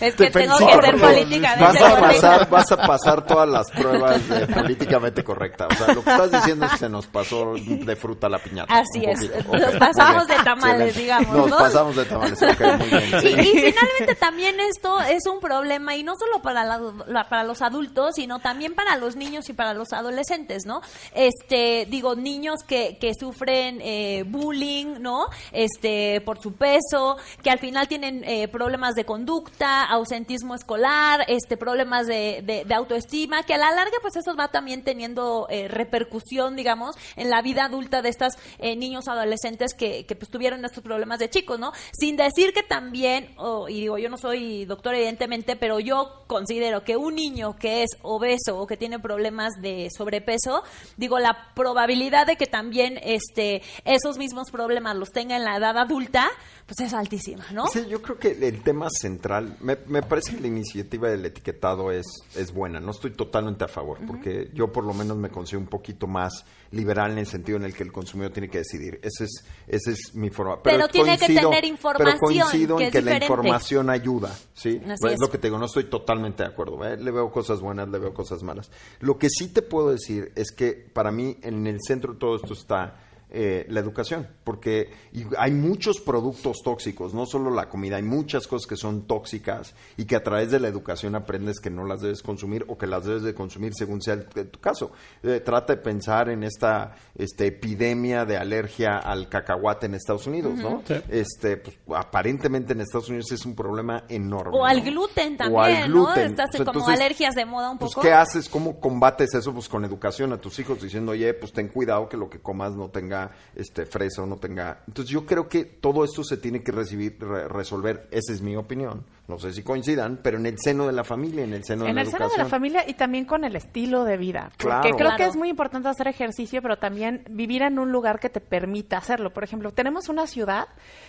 Es 0.00 0.14
que 0.14 0.30
tengo 0.30 0.56
que 0.58 0.72
ser 0.82 0.96
políticamente 1.00 1.64
vas 1.64 1.76
a 1.82 1.90
correcta. 1.90 2.00
pasar, 2.20 2.50
vas 2.50 2.72
a 2.72 2.76
pasar 2.76 3.26
todas 3.26 3.48
las 3.48 3.70
pruebas 3.70 4.28
de 4.28 4.46
políticamente 4.46 5.24
correcta. 5.24 5.66
O 5.70 5.74
sea, 5.74 5.88
lo 5.94 6.02
que 6.04 6.10
estás 6.10 6.30
diciendo 6.30 6.66
es 6.66 6.72
que 6.72 6.78
se 6.78 6.88
nos 6.88 7.06
pasó 7.06 7.54
de 7.54 7.96
fruta 7.96 8.26
a 8.26 8.30
la 8.30 8.38
piñata. 8.38 8.72
Así 8.78 9.04
es. 9.04 9.26
poquito. 9.26 9.58
Nos 9.58 9.74
pasamos 9.76 10.26
de 10.28 10.34
tamales, 10.36 10.88
Excelente. 10.88 11.00
digamos, 11.00 11.36
Nos 11.36 11.50
¿no? 11.50 11.58
pasamos 11.58 11.96
de 11.96 12.04
tamales. 12.04 12.42
Ok, 12.42 12.60
muy 12.78 12.88
bien. 12.88 13.02
Y, 13.04 13.20
sí. 13.20 13.28
y 13.28 13.44
finalmente 13.44 14.14
también 14.18 14.60
esto 14.60 15.00
es 15.02 15.26
un 15.26 15.40
problema 15.40 15.96
y 15.96 16.02
no 16.02 16.14
solo 16.16 16.40
para 16.42 16.64
la- 16.64 16.80
la- 17.06 17.28
para 17.28 17.44
los 17.44 17.62
adultos 17.62 18.14
sino 18.16 18.38
también 18.38 18.74
para 18.74 18.96
los 18.96 19.16
niños 19.16 19.48
y 19.48 19.52
para 19.52 19.74
los 19.74 19.92
adolescentes 19.92 20.64
no 20.66 20.80
este 21.14 21.86
digo 21.88 22.14
niños 22.14 22.60
que, 22.66 22.96
que 23.00 23.12
sufren 23.18 23.80
eh, 23.82 24.24
bullying 24.26 25.00
no 25.00 25.26
este 25.52 26.20
por 26.22 26.37
su 26.40 26.54
peso 26.54 27.16
que 27.42 27.50
al 27.50 27.58
final 27.58 27.88
tienen 27.88 28.24
eh, 28.24 28.48
problemas 28.48 28.94
de 28.94 29.04
conducta 29.04 29.84
ausentismo 29.84 30.54
escolar 30.54 31.24
este 31.28 31.56
problemas 31.56 32.06
de, 32.06 32.42
de- 32.44 32.64
de 32.64 32.74
autoestima 32.74 33.42
que 33.42 33.54
a 33.54 33.58
la 33.58 33.70
larga 33.72 33.96
pues 34.02 34.16
eso 34.16 34.34
va 34.36 34.48
también 34.48 34.82
teniendo 34.84 35.46
eh, 35.50 35.68
repercusión 35.68 36.56
digamos 36.56 36.96
en 37.16 37.30
la 37.30 37.42
vida 37.42 37.64
adulta 37.64 38.02
de 38.02 38.08
estas 38.08 38.34
eh, 38.58 38.76
niños 38.76 39.08
adolescentes 39.08 39.74
que, 39.74 40.04
pues 40.18 40.30
tuvieron 40.30 40.64
estos 40.64 40.82
problemas 40.82 41.18
de 41.18 41.30
chicos 41.30 41.58
no 41.58 41.72
sin 41.92 42.16
decir 42.16 42.52
que 42.52 42.62
también 42.62 43.30
oh, 43.36 43.68
y 43.68 43.80
digo 43.80 43.98
yo 43.98 44.08
no 44.08 44.16
soy 44.16 44.64
doctor 44.64 44.94
evidentemente 44.94 45.56
pero 45.56 45.80
yo 45.80 46.22
considero 46.26 46.84
que 46.84 46.96
un 46.96 47.14
niño 47.14 47.56
que 47.56 47.82
es 47.82 47.90
obeso 48.02 48.58
o 48.58 48.66
que 48.66 48.76
tiene 48.76 48.98
problemas 48.98 49.52
de 49.60 49.88
sobrepeso 49.96 50.62
digo 50.96 51.18
la 51.18 51.48
probabilidad 51.54 52.26
de 52.26 52.36
que 52.36 52.46
también 52.46 52.98
este 53.02 53.62
esos 53.84 54.18
mismos 54.18 54.50
problemas 54.50 54.96
los 54.96 55.10
tenga 55.10 55.36
en 55.36 55.44
la 55.44 55.56
edad 55.56 55.76
adulta 55.78 56.27
pues 56.66 56.80
es 56.80 56.92
altísima 56.92 57.44
no 57.52 57.66
Sí, 57.68 57.86
yo 57.88 58.02
creo 58.02 58.18
que 58.18 58.32
el 58.46 58.62
tema 58.62 58.88
central, 58.90 59.56
me, 59.60 59.78
me 59.86 60.02
parece 60.02 60.34
que 60.34 60.40
la 60.42 60.48
iniciativa 60.48 61.08
del 61.08 61.24
etiquetado 61.24 61.90
es, 61.90 62.04
es 62.36 62.52
buena, 62.52 62.78
no 62.80 62.90
estoy 62.90 63.12
totalmente 63.12 63.64
a 63.64 63.68
favor, 63.68 63.98
porque 64.06 64.50
yo 64.52 64.70
por 64.72 64.84
lo 64.84 64.92
menos 64.94 65.16
me 65.16 65.30
considero 65.30 65.60
un 65.60 65.66
poquito 65.68 66.06
más 66.06 66.44
liberal 66.70 67.12
en 67.12 67.18
el 67.18 67.26
sentido 67.26 67.56
en 67.56 67.64
el 67.64 67.72
que 67.74 67.82
el 67.82 67.90
consumidor 67.92 68.30
tiene 68.30 68.50
que 68.50 68.58
decidir. 68.58 69.00
Ese 69.02 69.24
es, 69.24 69.42
ese 69.66 69.92
es 69.92 70.14
mi 70.14 70.28
forma. 70.28 70.62
Pero 70.62 70.86
tiene 70.88 71.16
que 71.16 71.24
coincido- 71.26 71.48
tener 71.48 71.64
información, 71.64 72.06
Pero 72.10 72.18
coincido 72.20 72.76
que 72.76 72.82
en 72.82 72.88
es 72.88 72.92
que 72.92 73.00
la 73.02 73.16
información 73.16 73.88
ayuda, 73.88 74.36
¿sí? 74.52 74.78
Así 74.84 75.06
es 75.06 75.12
es. 75.14 75.18
lo 75.20 75.30
que 75.30 75.38
te 75.38 75.46
digo, 75.46 75.58
no 75.58 75.64
estoy 75.64 75.84
totalmente 75.84 76.42
de 76.42 76.50
acuerdo. 76.50 76.84
¿eh? 76.84 76.98
Le 76.98 77.10
veo 77.10 77.30
cosas 77.30 77.60
buenas, 77.62 77.88
le 77.88 77.98
veo 77.98 78.12
cosas 78.12 78.42
malas. 78.42 78.70
Lo 79.00 79.16
que 79.16 79.30
sí 79.30 79.48
te 79.48 79.62
puedo 79.62 79.90
decir 79.90 80.30
es 80.36 80.50
que 80.52 80.72
para 80.74 81.10
mí 81.10 81.38
en 81.42 81.66
el 81.66 81.78
centro 81.80 82.12
de 82.12 82.18
todo 82.18 82.36
esto 82.36 82.52
está 82.52 83.00
eh, 83.30 83.66
la 83.68 83.80
educación, 83.80 84.26
porque 84.42 84.90
y 85.12 85.26
hay 85.36 85.50
muchos 85.50 86.00
productos 86.00 86.62
tóxicos, 86.64 87.12
no 87.12 87.26
solo 87.26 87.50
la 87.50 87.68
comida, 87.68 87.96
hay 87.96 88.02
muchas 88.02 88.46
cosas 88.46 88.66
que 88.66 88.76
son 88.76 89.06
tóxicas 89.06 89.74
y 89.98 90.06
que 90.06 90.16
a 90.16 90.22
través 90.22 90.50
de 90.50 90.58
la 90.58 90.68
educación 90.68 91.14
aprendes 91.14 91.60
que 91.60 91.68
no 91.68 91.84
las 91.84 92.00
debes 92.00 92.22
consumir 92.22 92.64
o 92.68 92.78
que 92.78 92.86
las 92.86 93.04
debes 93.04 93.22
de 93.22 93.34
consumir 93.34 93.74
según 93.74 94.00
sea 94.00 94.14
el, 94.14 94.24
tu 94.48 94.58
caso. 94.60 94.92
Eh, 95.22 95.40
trata 95.44 95.74
de 95.74 95.82
pensar 95.82 96.30
en 96.30 96.42
esta 96.42 96.96
este, 97.14 97.48
epidemia 97.48 98.24
de 98.24 98.38
alergia 98.38 98.96
al 98.96 99.28
cacahuate 99.28 99.84
en 99.84 99.94
Estados 99.94 100.26
Unidos, 100.26 100.54
¿no? 100.54 100.82
Sí. 100.86 100.94
Este, 101.10 101.58
pues, 101.58 101.76
aparentemente 101.94 102.72
en 102.72 102.80
Estados 102.80 103.10
Unidos 103.10 103.30
es 103.32 103.44
un 103.44 103.54
problema 103.54 104.04
enorme. 104.08 104.56
o 104.56 104.64
al 104.64 104.78
¿no? 104.78 104.90
gluten 104.90 105.34
O 105.34 105.36
también 105.36 105.82
al 105.82 105.90
no 105.90 106.06
gluten. 106.06 106.30
estas 106.30 106.48
Pues, 106.50 106.64
como 106.64 106.78
entonces, 106.78 106.98
alergias 106.98 107.34
de 107.34 107.44
moda 107.44 107.70
un 107.70 107.78
pues, 107.78 107.92
poco 107.92 108.06
¿qué 108.06 108.12
haces? 108.14 108.48
¿Cómo 108.48 108.80
combates 108.80 109.34
eso? 109.34 109.52
Pues 109.52 109.68
con 109.68 109.84
educación 109.84 110.32
a 110.32 110.38
tus 110.38 110.58
hijos, 110.58 110.80
diciendo, 110.80 111.12
oye, 111.12 111.34
pues 111.34 111.52
ten 111.52 111.68
cuidado 111.68 112.08
que 112.08 112.16
lo 112.16 112.30
que 112.30 112.40
comas 112.40 112.74
no 112.74 112.88
tenga 112.88 113.17
este 113.54 113.86
fresa 113.86 114.22
o 114.22 114.26
no 114.26 114.36
tenga... 114.36 114.82
Entonces 114.86 115.10
yo 115.12 115.24
creo 115.26 115.48
que 115.48 115.64
todo 115.64 116.04
esto 116.04 116.22
se 116.24 116.36
tiene 116.36 116.62
que 116.62 116.72
recibir, 116.72 117.16
re- 117.20 117.48
resolver, 117.48 118.08
esa 118.10 118.32
es 118.32 118.40
mi 118.42 118.56
opinión, 118.56 119.04
no 119.28 119.38
sé 119.38 119.52
si 119.52 119.62
coincidan, 119.62 120.18
pero 120.22 120.38
en 120.38 120.46
el 120.46 120.56
seno 120.58 120.86
de 120.86 120.92
la 120.92 121.04
familia, 121.04 121.44
en 121.44 121.52
el 121.52 121.62
seno 121.64 121.84
de 121.84 121.90
En 121.90 121.96
la 121.96 122.00
el 122.02 122.06
seno 122.08 122.18
educación. 122.24 122.38
de 122.38 122.44
la 122.44 122.50
familia 122.50 122.84
y 122.86 122.94
también 122.94 123.24
con 123.26 123.44
el 123.44 123.54
estilo 123.56 124.04
de 124.04 124.16
vida. 124.16 124.50
Porque 124.58 124.90
Claro. 124.90 124.96
creo 124.96 125.16
que 125.16 125.24
es 125.26 125.36
muy 125.36 125.48
importante 125.50 125.88
hacer 125.88 126.08
ejercicio, 126.08 126.60
pero 126.62 126.78
también 126.78 127.24
vivir 127.30 127.62
en 127.62 127.78
un 127.78 127.92
lugar 127.92 128.18
que 128.20 128.30
te 128.30 128.40
permita 128.40 128.96
hacerlo. 128.98 129.30
Por 129.32 129.44
ejemplo, 129.44 129.70
tenemos 129.72 130.08
una 130.08 130.26
ciudad 130.26 130.66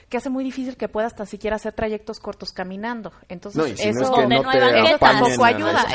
que 0.10 0.18
hace 0.18 0.30
muy 0.30 0.44
difícil 0.44 0.76
que 0.76 0.90
puedas 0.90 1.14
hasta 1.14 1.26
siquiera 1.26 1.56
hacer 1.56 1.74
trayectos 1.74 2.20
cortos 2.20 2.52
caminando. 2.52 3.12
Entonces, 3.30 3.60
No, 3.62 3.68
y 3.68 3.78
si 3.78 3.86
no 3.86 3.92
eso, 3.92 4.02
es 4.04 4.10
que 4.10 4.28
no 4.28 4.44
no 4.44 4.52
te 4.52 4.60
tampoco 5.00 5.48
en 5.48 5.56
ayuda. 5.56 5.86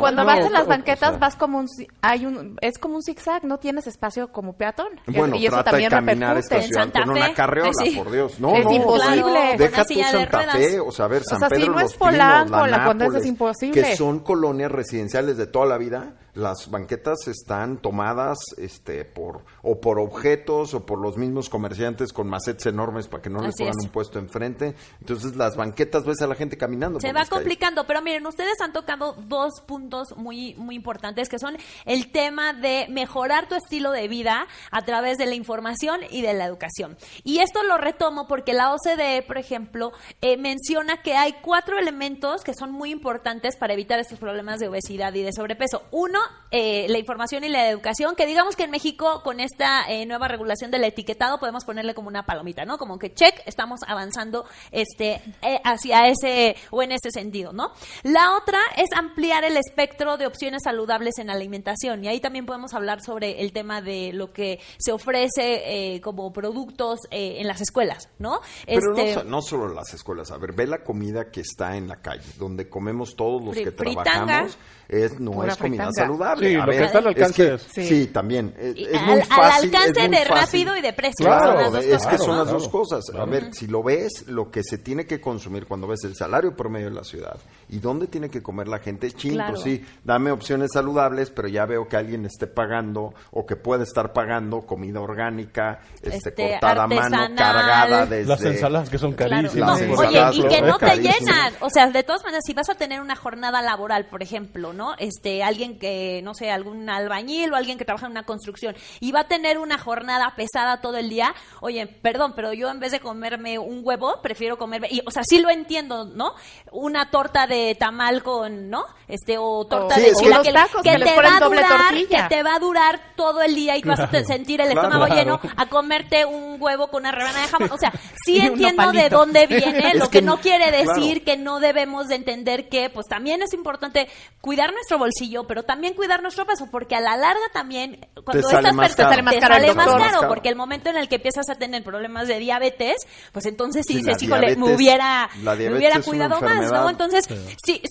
cuando 0.00 0.22
No, 0.22 0.26
vas 0.26 0.38
en 0.46 0.52
las 0.52 0.66
banquetas, 0.66 1.08
o 1.10 1.12
sea, 1.12 1.18
vas 1.18 1.36
como 1.36 1.58
un, 1.58 1.68
si- 1.68 1.86
hay 2.00 2.24
un, 2.24 2.56
es 2.60 2.78
como 2.78 2.96
un 2.96 3.02
zigzag, 3.02 3.44
no 3.44 3.58
tienes 3.58 3.86
espacio 3.86 4.28
como 4.32 4.54
peatón. 4.54 4.88
Bueno, 5.06 5.36
y 5.36 5.46
eso 5.46 5.56
trata 5.56 5.76
de 5.76 5.88
también 5.88 5.90
caminar 5.90 6.36
repercute. 6.36 6.40
esta 6.40 6.56
En 6.56 6.62
ciudad 6.68 6.82
Santa 6.82 7.00
con 7.02 7.10
una 7.10 7.26
Fe, 7.26 7.34
carreola, 7.34 7.72
sí. 7.84 7.90
por 7.96 8.10
Dios. 8.10 8.40
No, 8.40 8.56
Es 8.56 8.64
no, 8.64 8.72
imposible. 8.72 9.56
Deja 9.58 9.74
una 9.74 9.84
tu 9.84 9.88
silla 9.94 10.06
de 10.06 10.12
Santa 10.12 10.38
ruedas. 10.38 10.56
Fe, 10.56 10.80
o 10.80 10.90
sea, 10.92 11.04
a 11.04 11.08
ver, 11.08 11.22
San 11.24 11.40
Pedro 11.50 11.73
no 11.74 11.80
es 11.80 11.94
Polanco, 11.94 12.66
la 12.66 12.84
Condesa 12.84 13.06
es 13.06 13.12
Nápoles, 13.12 13.26
imposible. 13.26 13.82
que 13.82 13.96
son 13.96 14.20
colonias 14.20 14.70
residenciales 14.70 15.36
de 15.36 15.46
toda 15.46 15.66
la 15.66 15.78
vida, 15.78 16.14
las 16.34 16.70
banquetas 16.70 17.28
están 17.28 17.78
tomadas 17.78 18.38
este 18.58 19.04
por 19.04 19.44
o 19.62 19.80
por 19.80 19.98
objetos 19.98 20.74
o 20.74 20.84
por 20.84 21.00
los 21.00 21.16
mismos 21.16 21.48
comerciantes 21.48 22.12
con 22.12 22.28
macetes 22.28 22.66
enormes 22.66 23.08
para 23.08 23.22
que 23.22 23.30
no 23.30 23.40
les 23.40 23.54
pongan 23.56 23.74
un 23.82 23.88
puesto 23.88 24.18
enfrente. 24.18 24.74
Entonces 25.00 25.36
las 25.36 25.56
banquetas 25.56 26.04
ves 26.04 26.20
a 26.22 26.26
la 26.26 26.34
gente 26.34 26.56
caminando. 26.56 27.00
se 27.00 27.08
va 27.08 27.20
calles. 27.20 27.30
complicando, 27.30 27.86
pero 27.86 28.02
miren, 28.02 28.26
ustedes 28.26 28.60
han 28.60 28.72
tocado 28.72 29.14
dos 29.26 29.60
puntos 29.66 30.16
muy 30.16 30.54
muy 30.56 30.74
importantes 30.74 31.28
que 31.28 31.38
son 31.38 31.56
el 31.84 32.10
tema 32.10 32.52
de 32.52 32.86
mejorar 32.90 33.48
tu 33.48 33.54
estilo 33.54 33.92
de 33.92 34.08
vida 34.08 34.46
a 34.70 34.82
través 34.82 35.18
de 35.18 35.26
la 35.26 35.34
información 35.34 36.00
y 36.10 36.22
de 36.22 36.34
la 36.34 36.44
educación. 36.44 36.96
Y 37.22 37.38
esto 37.38 37.62
lo 37.62 37.78
retomo 37.78 38.26
porque 38.26 38.52
la 38.52 38.72
OCDE, 38.72 39.22
por 39.22 39.38
ejemplo, 39.38 39.92
eh, 40.20 40.36
menciona 40.36 41.02
que 41.02 41.14
hay 41.14 41.34
cuatro 41.42 41.78
elementos 41.78 42.42
que 42.42 42.54
son 42.54 42.72
muy 42.72 42.90
importantes 42.90 43.56
para 43.56 43.74
evitar 43.74 43.98
estos 43.98 44.18
problemas 44.18 44.58
de 44.58 44.68
obesidad 44.68 45.14
y 45.14 45.22
de 45.22 45.32
sobrepeso. 45.32 45.82
Uno, 45.90 46.18
eh, 46.50 46.86
la 46.88 46.98
información 46.98 47.42
y 47.42 47.48
la 47.48 47.68
educación, 47.68 48.14
que 48.14 48.26
digamos 48.26 48.54
que 48.54 48.62
en 48.64 48.70
México 48.70 49.22
con 49.24 49.40
esta 49.40 49.82
eh, 49.88 50.06
nueva 50.06 50.28
regulación 50.28 50.70
del 50.70 50.84
etiquetado 50.84 51.38
podemos 51.40 51.64
ponerle 51.64 51.94
como 51.94 52.06
una 52.06 52.26
palomita, 52.26 52.64
¿no? 52.64 52.78
Como 52.78 52.98
que 52.98 53.12
check, 53.12 53.34
estamos 53.46 53.80
avanzando 53.88 54.44
este 54.70 55.20
eh, 55.42 55.60
hacia 55.64 56.06
ese 56.06 56.54
o 56.70 56.82
en 56.82 56.92
ese 56.92 57.10
sentido, 57.10 57.52
¿no? 57.52 57.72
La 58.04 58.36
otra 58.36 58.60
es 58.76 58.88
ampliar 58.96 59.42
el 59.44 59.56
espectro 59.56 60.16
de 60.16 60.26
opciones 60.26 60.62
saludables 60.62 61.18
en 61.18 61.26
la 61.26 61.32
alimentación 61.32 62.04
y 62.04 62.08
ahí 62.08 62.20
también 62.20 62.46
podemos 62.46 62.72
hablar 62.74 63.00
sobre 63.02 63.40
el 63.40 63.52
tema 63.52 63.80
de 63.82 64.12
lo 64.12 64.32
que 64.32 64.60
se 64.78 64.92
ofrece 64.92 65.94
eh, 65.94 66.00
como 66.00 66.32
productos 66.32 67.00
eh, 67.10 67.36
en 67.40 67.48
las 67.48 67.60
escuelas, 67.60 68.08
¿no? 68.18 68.40
Pero 68.64 68.96
Este, 68.96 69.24
no, 69.24 69.24
no 69.24 69.42
solo 69.42 69.74
las 69.74 69.92
escuelas, 69.92 70.30
a 70.30 70.38
ver, 70.38 70.52
ve 70.52 70.66
la 70.68 70.84
comida 70.84 71.30
que 71.32 71.40
está 71.40 71.76
en 71.76 71.88
la 71.88 71.96
calle, 71.96 72.30
donde 72.38 72.68
comemos 72.68 73.16
todos 73.16 73.42
los 73.42 73.54
que 73.56 73.72
fritanga. 73.72 74.04
trabajamos, 74.04 74.58
es, 74.88 75.18
no 75.18 75.44
es 75.44 75.56
comida 75.56 75.88
fritanga. 75.90 75.92
Saludable. 76.18 76.48
Sí, 76.48 76.54
A 76.54 76.58
lo 76.58 76.64
que 76.64 76.70
ver, 76.78 76.82
está 76.86 76.98
al 76.98 77.06
es 77.06 77.14
que- 77.14 77.22
alcance 77.22 77.54
es- 77.54 77.62
sí. 77.72 77.86
Sí. 77.86 78.06
también. 78.06 78.54
Es, 78.58 78.76
Y 78.76 78.84
es 78.84 78.94
al- 78.94 79.04
muy 79.06 79.20
al 79.20 79.26
fácil. 79.26 79.64
alcance 79.74 80.00
es 80.00 80.08
muy 80.08 80.16
de 80.18 80.24
fácil. 80.24 80.36
rápido 80.66 80.76
y 80.76 80.80
de 80.80 80.92
precio, 80.92 81.26
Claro, 81.26 81.44
son 81.46 81.54
las 81.62 81.72
dos 81.72 81.84
es 81.84 82.06
que 82.06 82.18
son 82.18 82.36
las 82.36 82.44
Claro, 82.44 82.58
dos 82.58 82.68
cosas. 82.68 83.04
claro. 83.10 83.22
A 83.22 83.26
ver, 83.26 83.54
si 83.54 83.66
lo 83.66 83.82
ves, 83.82 84.24
lo 84.28 84.50
que 84.50 84.62
se 84.62 84.78
tiene 84.78 85.06
que 85.06 85.20
consumir 85.20 85.66
cuando 85.66 85.86
ves 85.86 86.04
el 86.04 86.14
salario 86.14 86.54
promedio 86.56 86.88
de 86.90 86.94
la 86.96 87.04
ciudad 87.04 87.36
y 87.68 87.78
dónde 87.78 88.06
tiene 88.06 88.28
que 88.30 88.42
comer 88.42 88.68
la 88.68 88.78
gente, 88.78 89.10
chingo, 89.12 89.36
Claro. 89.36 89.56
sí, 89.56 89.84
dame 90.04 90.30
opciones 90.30 90.70
saludables, 90.72 91.30
pero 91.30 91.48
ya 91.48 91.66
veo 91.66 91.88
que 91.88 91.96
alguien 91.96 92.24
esté 92.26 92.46
pagando 92.46 93.14
o 93.30 93.46
que 93.46 93.56
puede 93.56 93.84
estar 93.84 94.12
pagando 94.12 94.62
comida 94.62 95.00
orgánica, 95.00 95.80
este, 96.02 96.16
Este, 96.16 96.50
cortada 96.52 96.84
a 96.84 96.86
mano, 96.86 97.00
artesanal. 97.16 97.34
cargada 97.36 98.06
desde... 98.06 98.26
Las 98.28 98.42
ensaladas 98.44 98.90
que 98.90 98.98
son 98.98 99.12
Claro. 99.12 99.30
carísimas. 99.36 99.80
No, 99.82 100.02
Las 100.02 100.30
oye, 100.32 100.38
y 100.38 100.48
que 100.48 100.60
no 100.62 100.78
te 100.78 100.86
Carísimo. 100.86 101.14
llenan. 101.18 101.52
O 101.60 101.70
sea, 101.70 101.86
de 101.88 102.02
todas 102.02 102.22
maneras, 102.24 102.42
si 102.46 102.52
vas 102.54 102.68
a 102.70 102.74
tener 102.74 103.00
una 103.00 103.16
jornada 103.16 103.62
laboral, 103.62 104.06
por 104.06 104.22
ejemplo, 104.22 104.72
¿no? 104.72 104.94
Este, 104.98 105.42
alguien 105.42 105.78
que 105.78 106.20
no 106.22 106.34
sé, 106.34 106.50
algún 106.50 106.88
albañil 106.88 107.52
o 107.52 107.56
alguien 107.56 107.78
que 107.78 107.84
trabaja 107.84 108.06
en 108.06 108.12
una 108.12 108.24
construcción 108.24 108.74
y 109.00 109.12
va 109.12 109.20
a 109.20 109.28
tener 109.28 109.58
una 109.58 109.78
jornada 109.78 110.34
pesada 110.36 110.80
todo 110.80 110.96
el 110.96 111.08
día, 111.08 111.34
oye, 111.60 111.86
perdón, 111.86 112.32
pero 112.36 112.52
yo 112.52 112.70
en 112.70 112.80
vez 112.80 112.92
de 112.92 113.00
comerme 113.00 113.58
un 113.58 113.80
huevo, 113.84 114.20
prefiero 114.22 114.58
comerme, 114.58 114.88
y, 114.90 115.00
o 115.06 115.10
sea, 115.10 115.22
sí 115.24 115.40
lo 115.40 115.50
entiendo, 115.50 116.04
¿no? 116.04 116.34
Una 116.72 117.10
torta 117.10 117.46
de 117.46 117.63
tamal 117.78 118.22
con, 118.22 118.68
¿no? 118.70 118.84
Este, 119.06 119.36
o 119.38 119.66
torta 119.66 119.96
Sí, 119.96 120.00
de 120.00 120.06
que 120.08 120.14
chila 120.14 120.42
tacos 120.42 120.82
que 120.82 120.98
te 120.98 121.16
va 121.20 121.36
a 121.36 121.40
durar, 121.40 121.94
que 122.08 122.22
te 122.28 122.42
va 122.42 122.54
a 122.54 122.58
durar 122.58 123.00
todo 123.16 123.42
el 123.42 123.54
día 123.54 123.76
y 123.76 123.82
vas 123.82 124.00
a 124.00 124.08
te- 124.10 124.24
sentir 124.24 124.60
el 124.62 124.68
estómago 124.68 125.04
Claro. 125.06 125.14
lleno 125.40 125.40
a 125.56 125.66
comerte 125.66 126.24
un 126.24 126.56
huevo 126.60 126.88
con 126.88 127.02
una 127.02 127.12
rebanada 127.12 127.42
de 127.42 127.48
jamón. 127.48 127.70
O 127.72 127.76
sea, 127.78 127.92
sí 128.24 128.38
entiendo 128.40 128.92
de 128.92 129.08
dónde 129.10 129.46
viene, 129.46 129.88
Es 129.92 129.98
lo 129.98 130.06
que, 130.08 130.20
que 130.20 130.22
no 130.22 130.38
quiere 130.38 130.70
claro. 130.70 130.94
decir 130.94 131.22
que 131.24 131.36
no 131.36 131.60
debemos 131.60 132.08
de 132.08 132.14
entender 132.14 132.68
que 132.68 132.88
pues 132.90 133.06
también 133.06 133.42
es 133.42 133.52
importante 133.52 134.08
cuidar 134.40 134.72
nuestro 134.72 134.98
bolsillo, 134.98 135.46
pero 135.46 135.62
también 135.64 135.94
cuidar 135.94 136.22
nuestro 136.22 136.46
peso, 136.46 136.66
porque 136.70 136.96
a 136.96 137.00
la 137.00 137.16
larga 137.16 137.42
también 137.52 138.06
cuando 138.24 138.48
sale 138.48 138.68
estas 138.70 138.74
personas. 138.76 138.96
Te 138.96 139.02
sale 139.02 139.22
más 139.22 139.34
te 139.34 139.40
caro 139.40 139.54
el 139.54 139.60
sale 139.60 139.74
más 139.74 139.86
doctor. 139.86 140.00
caro, 140.00 140.12
Más 140.12 140.20
caro. 140.22 140.28
porque 140.34 140.48
el 140.48 140.56
momento 140.56 140.88
en 140.90 140.96
el 140.96 141.08
que 141.08 141.16
empiezas 141.16 141.48
a 141.50 141.54
tener 141.56 141.84
problemas 141.84 142.26
de 142.26 142.38
diabetes, 142.38 143.06
pues 143.32 143.44
entonces 143.46 143.84
sí, 143.86 143.96
dices, 143.96 144.22
híjole, 144.22 144.56
me 144.56 144.74
hubiera, 144.74 145.28
me 145.42 145.76
hubiera 145.76 146.00
cuidado 146.00 146.40
más, 146.40 146.72
¿no? 146.72 146.88
Entonces, 146.88 147.26
sí, 147.26 147.34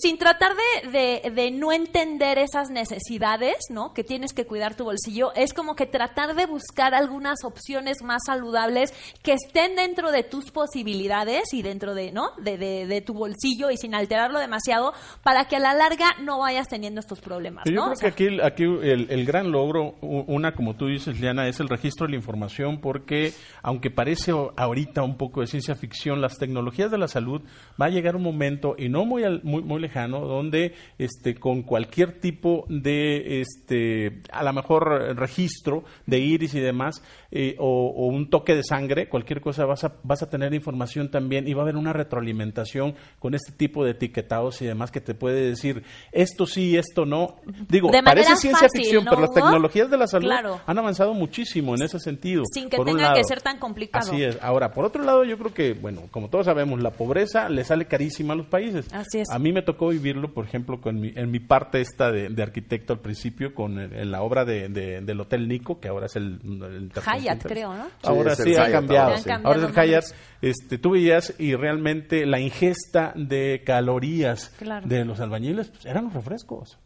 sin 0.00 0.18
tratar 0.18 0.52
de, 0.82 0.90
de, 0.90 1.30
de 1.30 1.50
no 1.50 1.72
entender 1.72 2.38
esas 2.38 2.70
necesidades, 2.70 3.56
¿no? 3.70 3.92
Que 3.92 4.04
tienes 4.04 4.32
que 4.32 4.46
cuidar 4.46 4.74
tu 4.76 4.84
bolsillo, 4.84 5.32
es 5.34 5.52
como 5.52 5.74
que 5.76 5.86
tratar 5.86 6.34
de 6.34 6.46
buscar 6.46 6.94
algunas 6.94 7.44
opciones 7.44 8.02
más 8.02 8.22
saludables 8.26 8.92
que 9.22 9.32
estén 9.32 9.76
dentro 9.76 10.10
de 10.10 10.22
tus 10.22 10.50
posibilidades 10.50 11.52
y 11.52 11.62
dentro 11.62 11.94
de, 11.94 12.12
¿no? 12.12 12.30
De, 12.38 12.56
de, 12.58 12.86
de 12.86 13.00
tu 13.00 13.14
bolsillo 13.14 13.70
y 13.70 13.76
sin 13.76 13.94
alterarlo 13.94 14.38
demasiado 14.38 14.92
para 15.22 15.46
que 15.46 15.56
a 15.56 15.60
la 15.60 15.74
larga 15.74 16.06
no 16.22 16.40
vayas 16.40 16.68
teniendo 16.68 17.00
estos 17.00 17.20
problemas, 17.20 17.64
Yo 17.66 17.72
¿no? 17.74 17.82
creo 17.82 17.92
O 17.92 17.96
sea, 17.96 18.10
que 18.10 18.24
aquí, 18.26 18.40
aquí 18.42 18.62
el, 18.64 19.06
el 19.10 19.24
gran 19.24 19.50
logro, 19.50 19.94
una 20.00 20.54
como 20.54 20.74
tú 20.76 20.86
dices, 20.86 21.20
Liana, 21.20 21.48
es 21.48 21.60
el 21.60 21.68
registro 21.68 22.06
de 22.06 22.12
la 22.12 22.16
información 22.16 22.80
porque 22.80 23.32
aunque 23.62 23.90
parece 23.90 24.32
ahorita 24.56 25.02
un 25.02 25.16
poco 25.16 25.40
de 25.40 25.46
ciencia 25.46 25.74
ficción, 25.74 26.20
las 26.20 26.38
tecnologías 26.38 26.90
de 26.90 26.98
la 26.98 27.08
salud 27.08 27.42
va 27.80 27.86
a 27.86 27.90
llegar 27.90 28.16
un 28.16 28.22
momento 28.22 28.74
y 28.78 28.88
no 28.88 29.04
muy 29.04 29.24
al- 29.24 29.42
muy, 29.44 29.62
muy 29.62 29.80
lejano 29.80 30.20
donde 30.26 30.74
este 30.98 31.34
con 31.36 31.62
cualquier 31.62 32.20
tipo 32.20 32.64
de 32.68 33.40
este 33.40 34.20
a 34.32 34.42
lo 34.42 34.52
mejor 34.52 35.16
registro 35.16 35.84
de 36.06 36.18
iris 36.18 36.54
y 36.54 36.60
demás 36.60 37.02
eh, 37.30 37.56
o, 37.58 37.92
o 37.96 38.06
un 38.06 38.30
toque 38.30 38.54
de 38.54 38.62
sangre, 38.62 39.08
cualquier 39.08 39.40
cosa 39.40 39.64
vas 39.64 39.84
a 39.84 39.94
vas 40.02 40.22
a 40.22 40.30
tener 40.30 40.54
información 40.54 41.10
también 41.10 41.46
y 41.46 41.54
va 41.54 41.62
a 41.62 41.64
haber 41.64 41.76
una 41.76 41.92
retroalimentación 41.92 42.94
con 43.18 43.34
este 43.34 43.52
tipo 43.52 43.84
de 43.84 43.92
etiquetados 43.92 44.60
y 44.62 44.66
demás 44.66 44.90
que 44.90 45.00
te 45.00 45.14
puede 45.14 45.48
decir 45.48 45.82
esto 46.12 46.46
sí, 46.46 46.76
esto 46.76 47.04
no. 47.04 47.36
Digo, 47.68 47.90
De 47.90 48.02
parece 48.02 48.36
ciencia 48.36 48.68
fácil, 48.68 48.82
ficción, 48.82 49.04
¿no, 49.04 49.10
pero 49.10 49.22
las 49.22 49.32
tecnologías 49.32 49.90
de 49.90 49.96
la 49.96 50.06
salud 50.06 50.26
Claro. 50.26 50.60
han 50.66 50.78
avanzado 50.78 51.14
muchísimo 51.14 51.74
en 51.74 51.82
ese 51.82 51.98
sentido. 51.98 52.44
Sin 52.52 52.68
que 52.68 52.76
por 52.76 52.88
un 52.88 52.96
tenga 52.96 53.12
que 53.14 53.24
ser 53.24 53.42
tan 53.42 53.58
complicado. 53.58 54.10
Así 54.10 54.22
es. 54.22 54.38
Ahora, 54.42 54.72
por 54.72 54.84
otro 54.84 55.02
lado, 55.02 55.24
yo 55.24 55.36
creo 55.38 55.52
que, 55.52 55.74
bueno, 55.74 56.02
como 56.10 56.28
todos 56.28 56.46
sabemos, 56.46 56.80
la 56.80 56.90
pobreza 56.90 57.48
le 57.48 57.64
sale 57.64 57.86
carísima 57.86 58.34
a 58.34 58.36
los 58.36 58.46
países. 58.46 58.86
Así 58.92 59.18
es. 59.20 59.28
A 59.34 59.38
mí 59.38 59.52
me 59.52 59.62
tocó 59.62 59.88
vivirlo, 59.88 60.32
por 60.32 60.44
ejemplo, 60.44 60.80
con 60.80 61.00
mi, 61.00 61.12
en 61.16 61.30
mi 61.30 61.40
parte 61.40 61.80
esta 61.80 62.12
de, 62.12 62.28
de 62.28 62.42
arquitecto 62.42 62.92
al 62.92 63.00
principio, 63.00 63.54
con 63.54 63.78
el- 63.78 63.92
en 63.92 64.10
la 64.10 64.22
obra 64.22 64.44
de, 64.44 64.68
de- 64.68 65.00
del 65.00 65.20
Hotel 65.20 65.48
Nico, 65.48 65.80
que 65.80 65.88
ahora 65.88 66.06
es 66.06 66.16
el, 66.16 66.38
el. 66.44 66.92
Hyatt, 66.92 67.42
creo, 67.42 67.74
¿no? 67.74 67.86
Ahora 68.02 68.34
Sí, 68.36 68.54
ha 68.54 68.64
Hyatt, 68.68 68.72
cambiado. 68.72 69.08
ahora 69.08 69.18
sí. 69.18 69.30
Ahora 69.30 69.58
es 69.58 69.64
el 69.64 69.72
Hyatt. 69.74 70.04
Este, 70.42 70.78
tú 70.78 70.90
veías 70.90 71.34
y 71.38 71.54
realmente 71.54 72.26
la 72.26 72.38
ingesta 72.40 73.12
de 73.16 73.62
calorías 73.64 74.50
Claro. 74.58 74.86
de 74.86 75.04
los 75.04 75.20
albañiles 75.20 75.70
pues, 75.70 75.84
eran 75.86 76.04
los 76.04 76.14
refrescos. 76.14 76.78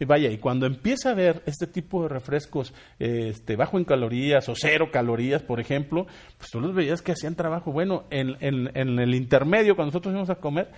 Y 0.00 0.04
vaya, 0.04 0.30
y 0.30 0.38
cuando 0.38 0.66
empieza 0.66 1.10
a 1.10 1.14
ver 1.14 1.42
este 1.46 1.68
tipo 1.68 2.02
de 2.02 2.08
refrescos 2.08 2.74
este, 2.98 3.54
bajo 3.54 3.78
en 3.78 3.84
calorías 3.84 4.48
o 4.48 4.54
cero 4.56 4.88
calorías, 4.92 5.42
por 5.42 5.60
ejemplo, 5.60 6.06
pues 6.38 6.50
tú 6.50 6.60
los 6.60 6.74
veías 6.74 7.02
que 7.02 7.12
hacían 7.12 7.36
trabajo. 7.36 7.70
Bueno, 7.70 8.04
en, 8.10 8.34
en, 8.40 8.76
en 8.76 8.98
el 8.98 9.14
intermedio, 9.14 9.76
cuando 9.76 9.90
nosotros 9.90 10.10
íbamos 10.12 10.30
a 10.30 10.36
comer, 10.36 10.70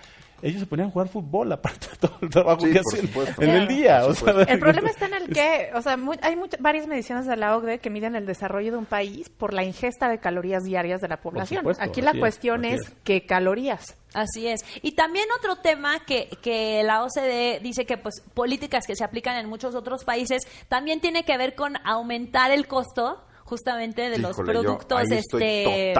ellos 0.47 0.59
se 0.61 0.65
ponían 0.67 0.89
a 0.89 0.91
jugar 0.91 1.07
fútbol, 1.09 1.51
aparte 1.51 1.87
de 1.89 1.95
todo 1.97 2.17
el 2.21 2.29
trabajo 2.29 2.61
Sí, 2.61 2.71
que 2.73 2.79
por 2.81 2.93
hacían 2.93 3.07
supuesto. 3.07 3.41
en 3.41 3.49
el 3.49 3.67
día. 3.67 4.01
Por 4.01 4.11
o 4.11 4.13
sea, 4.15 4.33
El 4.43 4.59
problema 4.59 4.89
está 4.89 5.05
en 5.07 5.13
el 5.15 5.27
que, 5.33 5.71
o 5.73 5.81
sea, 5.81 5.97
mu- 5.97 6.13
hay 6.21 6.35
muchas 6.35 6.59
varias 6.61 6.87
mediciones 6.87 7.25
de 7.25 7.35
la 7.35 7.55
OCDE 7.57 7.79
que 7.79 7.89
miden 7.89 8.15
el 8.15 8.25
desarrollo 8.25 8.71
de 8.71 8.77
un 8.77 8.85
país 8.85 9.29
por 9.29 9.53
la 9.53 9.63
ingesta 9.63 10.07
de 10.09 10.19
calorías 10.19 10.63
diarias 10.63 11.01
de 11.01 11.07
la 11.07 11.17
población. 11.21 11.59
supuesto, 11.61 11.83
Aquí 11.83 12.01
la 12.01 12.11
es, 12.11 12.19
cuestión 12.19 12.63
es. 12.65 12.81
qué 13.03 13.25
calorías. 13.25 13.97
Así 14.13 14.47
es. 14.47 14.61
Y 14.81 14.93
también 14.93 15.25
otro 15.37 15.57
tema 15.57 15.99
que, 16.05 16.29
que 16.41 16.83
la 16.83 17.03
OCDE 17.03 17.59
dice 17.61 17.85
que 17.85 17.97
pues 17.97 18.21
políticas 18.33 18.85
que 18.87 18.95
se 18.95 19.03
aplican 19.03 19.35
en 19.37 19.49
muchos 19.49 19.75
otros 19.75 20.05
países 20.05 20.43
también 20.69 21.01
tiene 21.01 21.25
que 21.25 21.37
ver 21.37 21.53
con 21.55 21.73
aumentar 21.85 22.51
el 22.51 22.65
costo 22.67 23.21
justamente 23.45 24.09
de 24.09 24.17
los 24.17 24.31
Híjole, 24.31 24.53
yo 24.55 24.61
productos 24.63 25.01
este 25.11 25.93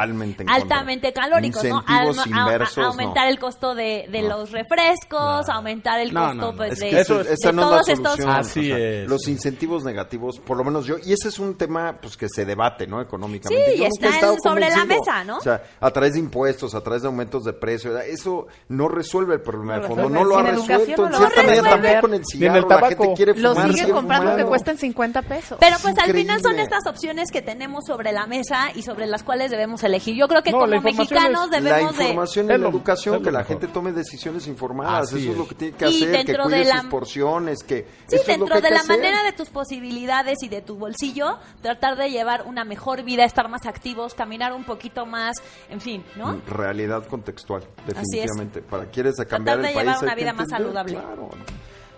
altamente 0.48 1.14
calóricos, 1.14 1.64
¿no? 1.64 1.78
Incentivos 1.82 2.18
Alma- 2.18 2.38
a- 2.38 2.40
a- 2.50 2.54
inversos, 2.54 2.84
aumentar 2.86 3.26
no. 3.26 3.30
el 3.30 3.40
costo 3.40 3.76
de, 3.76 4.08
de 4.12 4.22
No. 4.24 4.30
los 4.30 4.52
refrescos, 4.52 5.48
No. 5.48 5.54
aumentar 5.54 6.00
el 6.00 6.12
No, 6.14 6.22
costo 6.22 6.36
no, 6.36 6.52
no. 6.52 6.58
pues 6.58 6.74
Es 6.74 6.80
de, 6.80 6.90
que 6.90 7.00
eso- 7.02 7.24
de 7.24 7.34
esa 7.34 7.52
no 7.52 7.62
es 7.62 7.68
todos 7.70 7.90
estos. 7.90 8.20
Así 8.26 8.72
o 8.72 8.76
sea, 8.76 8.78
es. 9.04 9.08
Los 9.08 9.28
incentivos 9.28 9.84
negativos, 9.84 10.40
por 10.40 10.58
lo 10.58 10.64
menos 10.64 10.86
yo, 10.88 10.96
y 11.04 11.14
ese 11.14 11.30
es 11.30 11.38
un 11.40 11.56
tema 11.56 11.98
pues 12.02 12.18
que 12.18 12.28
se 12.30 12.46
debate, 12.46 12.88
¿no? 12.88 13.00
Económicamente. 13.00 13.74
Sí, 13.74 13.78
Yo 13.78 13.84
nunca 13.90 13.94
está 13.94 14.08
he 14.08 14.10
estado 14.10 14.34
en- 14.34 14.42
sobre 14.42 14.70
la 14.70 14.86
mesa, 14.86 15.24
¿no? 15.24 15.38
O 15.38 15.42
sea, 15.42 15.62
a 15.80 15.92
través 15.92 16.14
de 16.14 16.20
impuestos, 16.20 16.74
a 16.74 16.82
través 16.82 17.04
de 17.04 17.08
aumentos 17.10 17.44
de 17.44 17.54
precio, 17.54 17.92
¿verdad? 17.94 18.08
eso 18.08 18.48
no 18.70 18.88
resuelve 18.88 19.36
el 19.36 19.42
problema 19.42 19.76
de 19.76 19.82
No 19.82 19.88
fondo, 19.88 20.10
no 20.10 20.24
lo 20.24 20.38
ha 20.38 20.44
resuelto. 20.44 21.04
no 21.04 21.06
En 21.08 21.12
lo 21.12 21.18
cierta 21.20 21.42
resuelve. 21.42 21.62
medida 21.62 21.70
tampoco 21.92 22.08
en 22.08 22.14
el 22.16 22.26
cigarro, 22.26 22.68
la 22.70 22.88
gente 22.88 23.14
quiere 23.16 23.34
Lo 23.36 23.50
fumar. 23.52 23.68
sigue 23.68 23.80
sigue 23.82 23.94
comprando 23.94 24.36
que 24.36 24.46
cuestan 24.46 24.78
50 24.78 25.22
pesos. 25.22 25.58
Pero 25.60 25.76
Es 25.76 25.82
pues 25.84 25.96
al 26.00 26.12
final 26.12 26.42
son 26.42 26.60
estas 26.60 26.88
opciones 26.88 27.30
que 27.36 27.42
tenemos 27.42 27.84
sobre 27.86 28.14
la 28.14 28.28
mesa 28.28 28.70
y 28.74 28.82
sobre 28.82 29.08
las 29.08 29.22
cuales 29.22 29.52
debemos 29.52 29.84
elegir. 29.84 30.16
Yo 30.16 30.26
creo 30.30 30.42
que 30.42 30.52
No, 30.52 30.66
la 30.66 30.78
como 30.78 30.82
mexicanos 30.90 31.46
es- 31.46 31.52
La 31.52 31.60
debemos 31.60 31.98
de 31.98 32.04
información 32.06 32.50
Es 32.50 32.58
y 32.58 32.62
la 32.62 32.70
educación, 32.70 33.22
que 33.24 33.30
la 33.32 33.44
gente 33.44 33.68
tome 33.68 33.92
decisiones 33.92 34.48
informadas, 34.48 35.10
Así 35.10 35.24
eso 35.24 35.32
es 35.34 35.38
lo 35.38 35.46
que 35.46 35.56
tiene 35.56 35.76
que 35.76 35.86
Y 35.86 35.88
hacer, 35.98 36.12
que 36.12 36.18
dentro 36.24 36.44
cuide 36.46 36.58
de 36.60 36.64
la- 36.66 36.80
sus 36.82 36.90
porciones, 36.90 37.62
que 37.64 37.76
Sí, 38.08 38.16
eso 38.16 38.22
es 38.22 38.28
lo 38.28 38.34
dentro 38.46 38.56
que 38.56 38.62
de 38.62 38.68
que 38.70 38.74
la 38.74 38.80
hacer. 38.80 38.96
manera 38.98 39.24
de 39.24 39.34
tus 39.34 39.50
posibilidades 39.50 40.42
y 40.44 40.48
de 40.48 40.62
tu 40.62 40.78
bolsillo, 40.78 41.38
tratar 41.62 41.98
de 41.98 42.10
llevar 42.10 42.44
una 42.48 42.64
mejor 42.64 43.04
vida, 43.04 43.26
estar 43.26 43.50
más 43.50 43.66
activos, 43.66 44.14
caminar 44.14 44.54
un 44.54 44.64
poquito 44.64 45.06
más, 45.06 45.36
en 45.70 45.82
fin, 45.82 46.06
¿no? 46.16 46.40
Realidad 46.48 47.06
contextual, 47.08 47.64
es. 47.64 47.94
definitivamente. 47.96 48.62
Para 48.62 48.86
quieres 48.86 49.16
cambiar 49.28 49.62
de 49.62 49.68
el 49.68 49.74
país 49.74 49.86
llevar 49.88 50.04
una 50.04 50.16
vida 50.16 50.32
más 50.34 50.44
entender, 50.46 50.58
saludable. 50.68 50.94
claro. 50.94 51.30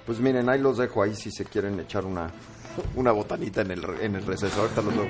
Pues 0.07 0.19
miren, 0.19 0.47
ahí 0.49 0.59
los 0.59 0.77
dejo 0.77 1.03
ahí 1.03 1.13
si 1.15 1.29
se 1.31 1.43
quieren 1.45 1.79
echar 1.81 2.05
una 2.05 2.31
una 2.95 3.11
botanita 3.11 3.61
en 3.61 3.71
el 3.71 3.83
en 4.01 4.15
el 4.15 4.25
receso. 4.25 4.61
Ahorita 4.61 4.81
los 4.81 4.93
dejo. 4.93 5.07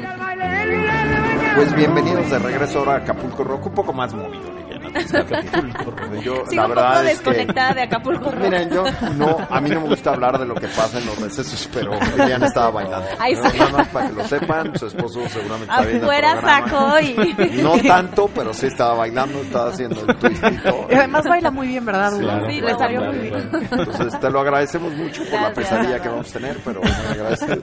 Pues 1.55 1.75
bienvenidos 1.75 2.29
de 2.29 2.39
regreso 2.39 2.79
ahora 2.79 2.93
a 2.93 2.97
Acapulco 2.97 3.43
Rock, 3.43 3.67
un 3.67 3.73
poco 3.73 3.93
más 3.93 4.13
movido, 4.13 4.51
Liliana. 5.07 6.21
Yo, 6.21 6.43
Sigo 6.47 6.55
la 6.61 6.63
un 6.63 6.69
verdad 6.69 6.89
poco 6.93 6.99
es 6.99 7.19
que 7.19 7.29
desconectada 7.29 7.73
de 7.73 7.81
Acapulco 7.83 8.31
Rock. 8.31 8.41
Miren, 8.43 8.69
yo 8.69 8.83
no, 9.15 9.37
a 9.49 9.61
mí 9.61 9.69
no 9.69 9.81
me 9.81 9.87
gusta 9.89 10.11
hablar 10.11 10.37
de 10.39 10.45
lo 10.45 10.55
que 10.55 10.67
pasa 10.67 10.99
en 10.99 11.05
los 11.05 11.19
recesos, 11.19 11.69
pero 11.73 11.91
Liliana 12.17 12.45
estaba 12.47 12.71
bailando. 12.71 13.07
Ahí 13.19 13.33
¿no? 13.33 13.45
está. 13.45 13.57
Nada 13.57 13.77
más 13.77 13.87
para 13.89 14.07
que 14.07 14.13
lo 14.13 14.23
sepan, 14.27 14.77
su 14.79 14.87
esposo 14.87 15.21
seguramente 15.29 15.71
está 15.73 15.81
viendo 15.85 16.05
Afuera 16.05 16.41
sacó 16.41 16.99
y... 16.99 17.61
No 17.61 17.77
tanto, 17.79 18.29
pero 18.33 18.53
sí 18.53 18.67
estaba 18.67 18.93
bailando, 18.95 19.39
estaba 19.41 19.69
haciendo 19.69 20.01
el 20.07 20.15
twistito. 20.17 20.87
Y 20.89 20.95
además 20.95 21.25
baila 21.27 21.51
muy 21.51 21.67
bien, 21.67 21.85
¿verdad, 21.85 22.13
Hugo? 22.13 22.21
Claro, 22.23 22.47
Sí, 22.49 22.61
le 22.61 22.75
salió 22.77 22.99
claro, 22.99 23.13
muy 23.13 23.21
bien. 23.29 23.49
claro. 23.49 23.65
Entonces 23.83 24.19
te 24.19 24.29
lo 24.29 24.39
agradecemos 24.39 24.93
mucho 24.93 25.23
por 25.29 25.41
la 25.41 25.51
pesadilla 25.53 25.99
que 26.01 26.09
vamos 26.09 26.29
a 26.29 26.33
tener, 26.33 26.57
pero 26.63 26.81
me 26.81 26.89
agradece. 26.89 27.61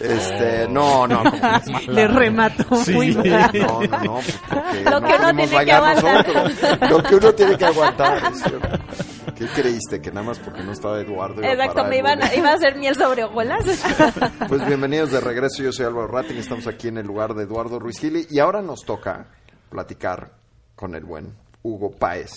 Este, 0.00 0.66
no, 0.68 1.06
no, 1.06 1.22
que- 1.22 1.92
Le 1.92 2.08
remató 2.08 2.76
Sí. 2.84 2.92
muy 2.94 3.14
mal. 3.14 3.50
no, 3.54 3.80
no, 3.82 3.88
no, 4.02 4.20
Lo 4.90 5.00
no 5.00 5.06
que 5.06 5.14
uno 5.14 5.34
tiene 5.34 5.64
que 5.64 5.72
aguantar. 5.72 6.14
nosotros. 6.34 6.90
Lo 6.90 7.02
que 7.02 7.14
uno 7.14 7.32
tiene 7.34 7.56
que 7.56 7.64
aguantar. 7.64 8.22
¿Qué 9.36 9.46
creíste? 9.46 10.00
Que 10.00 10.10
nada 10.12 10.26
más 10.26 10.38
porque 10.38 10.62
no 10.62 10.72
estaba 10.72 11.00
Eduardo. 11.00 11.40
iba 11.40 11.48
a 11.48 11.52
Exacto, 11.52 11.74
parar 11.74 11.90
me 11.90 11.98
iban, 11.98 12.20
iba 12.36 12.50
a 12.50 12.54
hacer 12.54 12.76
miel 12.76 12.94
sobre 12.94 13.24
hojuelas. 13.24 13.64
Pues 14.48 14.64
bienvenidos 14.66 15.10
de 15.10 15.20
regreso, 15.20 15.62
yo 15.62 15.72
soy 15.72 15.86
Álvaro 15.86 16.06
Rating, 16.08 16.36
estamos 16.36 16.66
aquí 16.66 16.88
en 16.88 16.98
el 16.98 17.06
lugar 17.06 17.34
de 17.34 17.42
Eduardo 17.44 17.78
Ruiz 17.80 17.98
Gili 17.98 18.26
y 18.30 18.38
ahora 18.38 18.62
nos 18.62 18.80
toca 18.84 19.26
platicar 19.70 20.32
con 20.76 20.94
el 20.94 21.04
buen 21.04 21.34
Hugo 21.62 21.90
Páez, 21.92 22.30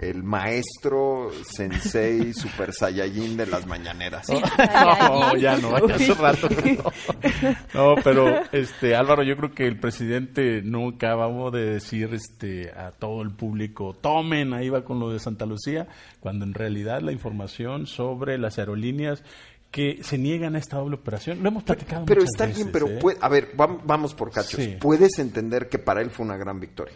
el 0.00 0.22
maestro 0.24 1.30
sensei 1.50 2.32
super 2.34 2.72
saiyajin 2.72 3.36
de 3.36 3.46
las 3.46 3.66
mañaneras. 3.66 4.26
No, 4.74 5.36
ya 5.36 5.56
no, 5.58 5.86
ya 5.88 5.94
hace 5.94 6.14
rato. 6.14 6.48
No, 6.48 7.54
No, 7.74 7.94
pero 8.02 8.42
este 8.52 8.94
Álvaro, 8.96 9.22
yo 9.22 9.36
creo 9.36 9.52
que 9.52 9.66
el 9.66 9.78
presidente 9.78 10.62
nunca 10.62 11.08
acabamos 11.08 11.52
de 11.52 11.64
decir 11.74 12.12
este 12.12 12.70
a 12.70 12.90
todo 12.92 13.22
el 13.22 13.30
público, 13.30 13.94
tomen, 13.94 14.52
ahí 14.52 14.68
va 14.68 14.84
con 14.84 14.98
lo 14.98 15.10
de 15.10 15.18
Santa 15.20 15.46
Lucía, 15.46 15.86
cuando 16.20 16.44
en 16.44 16.54
realidad 16.54 17.00
la 17.00 17.12
información 17.12 17.86
sobre 17.86 18.38
las 18.38 18.58
aerolíneas 18.58 19.22
que 19.70 19.98
se 20.02 20.18
niegan 20.18 20.54
a 20.54 20.58
esta 20.58 20.76
doble 20.78 20.96
operación, 20.96 21.42
lo 21.42 21.48
hemos 21.48 21.64
platicado 21.64 22.04
Pero 22.04 22.20
muchas 22.22 22.32
está 22.34 22.46
bien, 22.46 22.70
pero 22.72 22.86
¿eh? 22.86 22.98
puede- 23.00 23.18
a 23.20 23.28
ver, 23.28 23.56
vam- 23.56 23.80
vamos 23.84 24.14
por 24.14 24.30
cachos. 24.30 24.60
Sí. 24.62 24.76
Puedes 24.80 25.18
entender 25.18 25.68
que 25.68 25.78
para 25.80 26.00
él 26.00 26.10
fue 26.10 26.24
una 26.24 26.36
gran 26.36 26.60
victoria. 26.60 26.94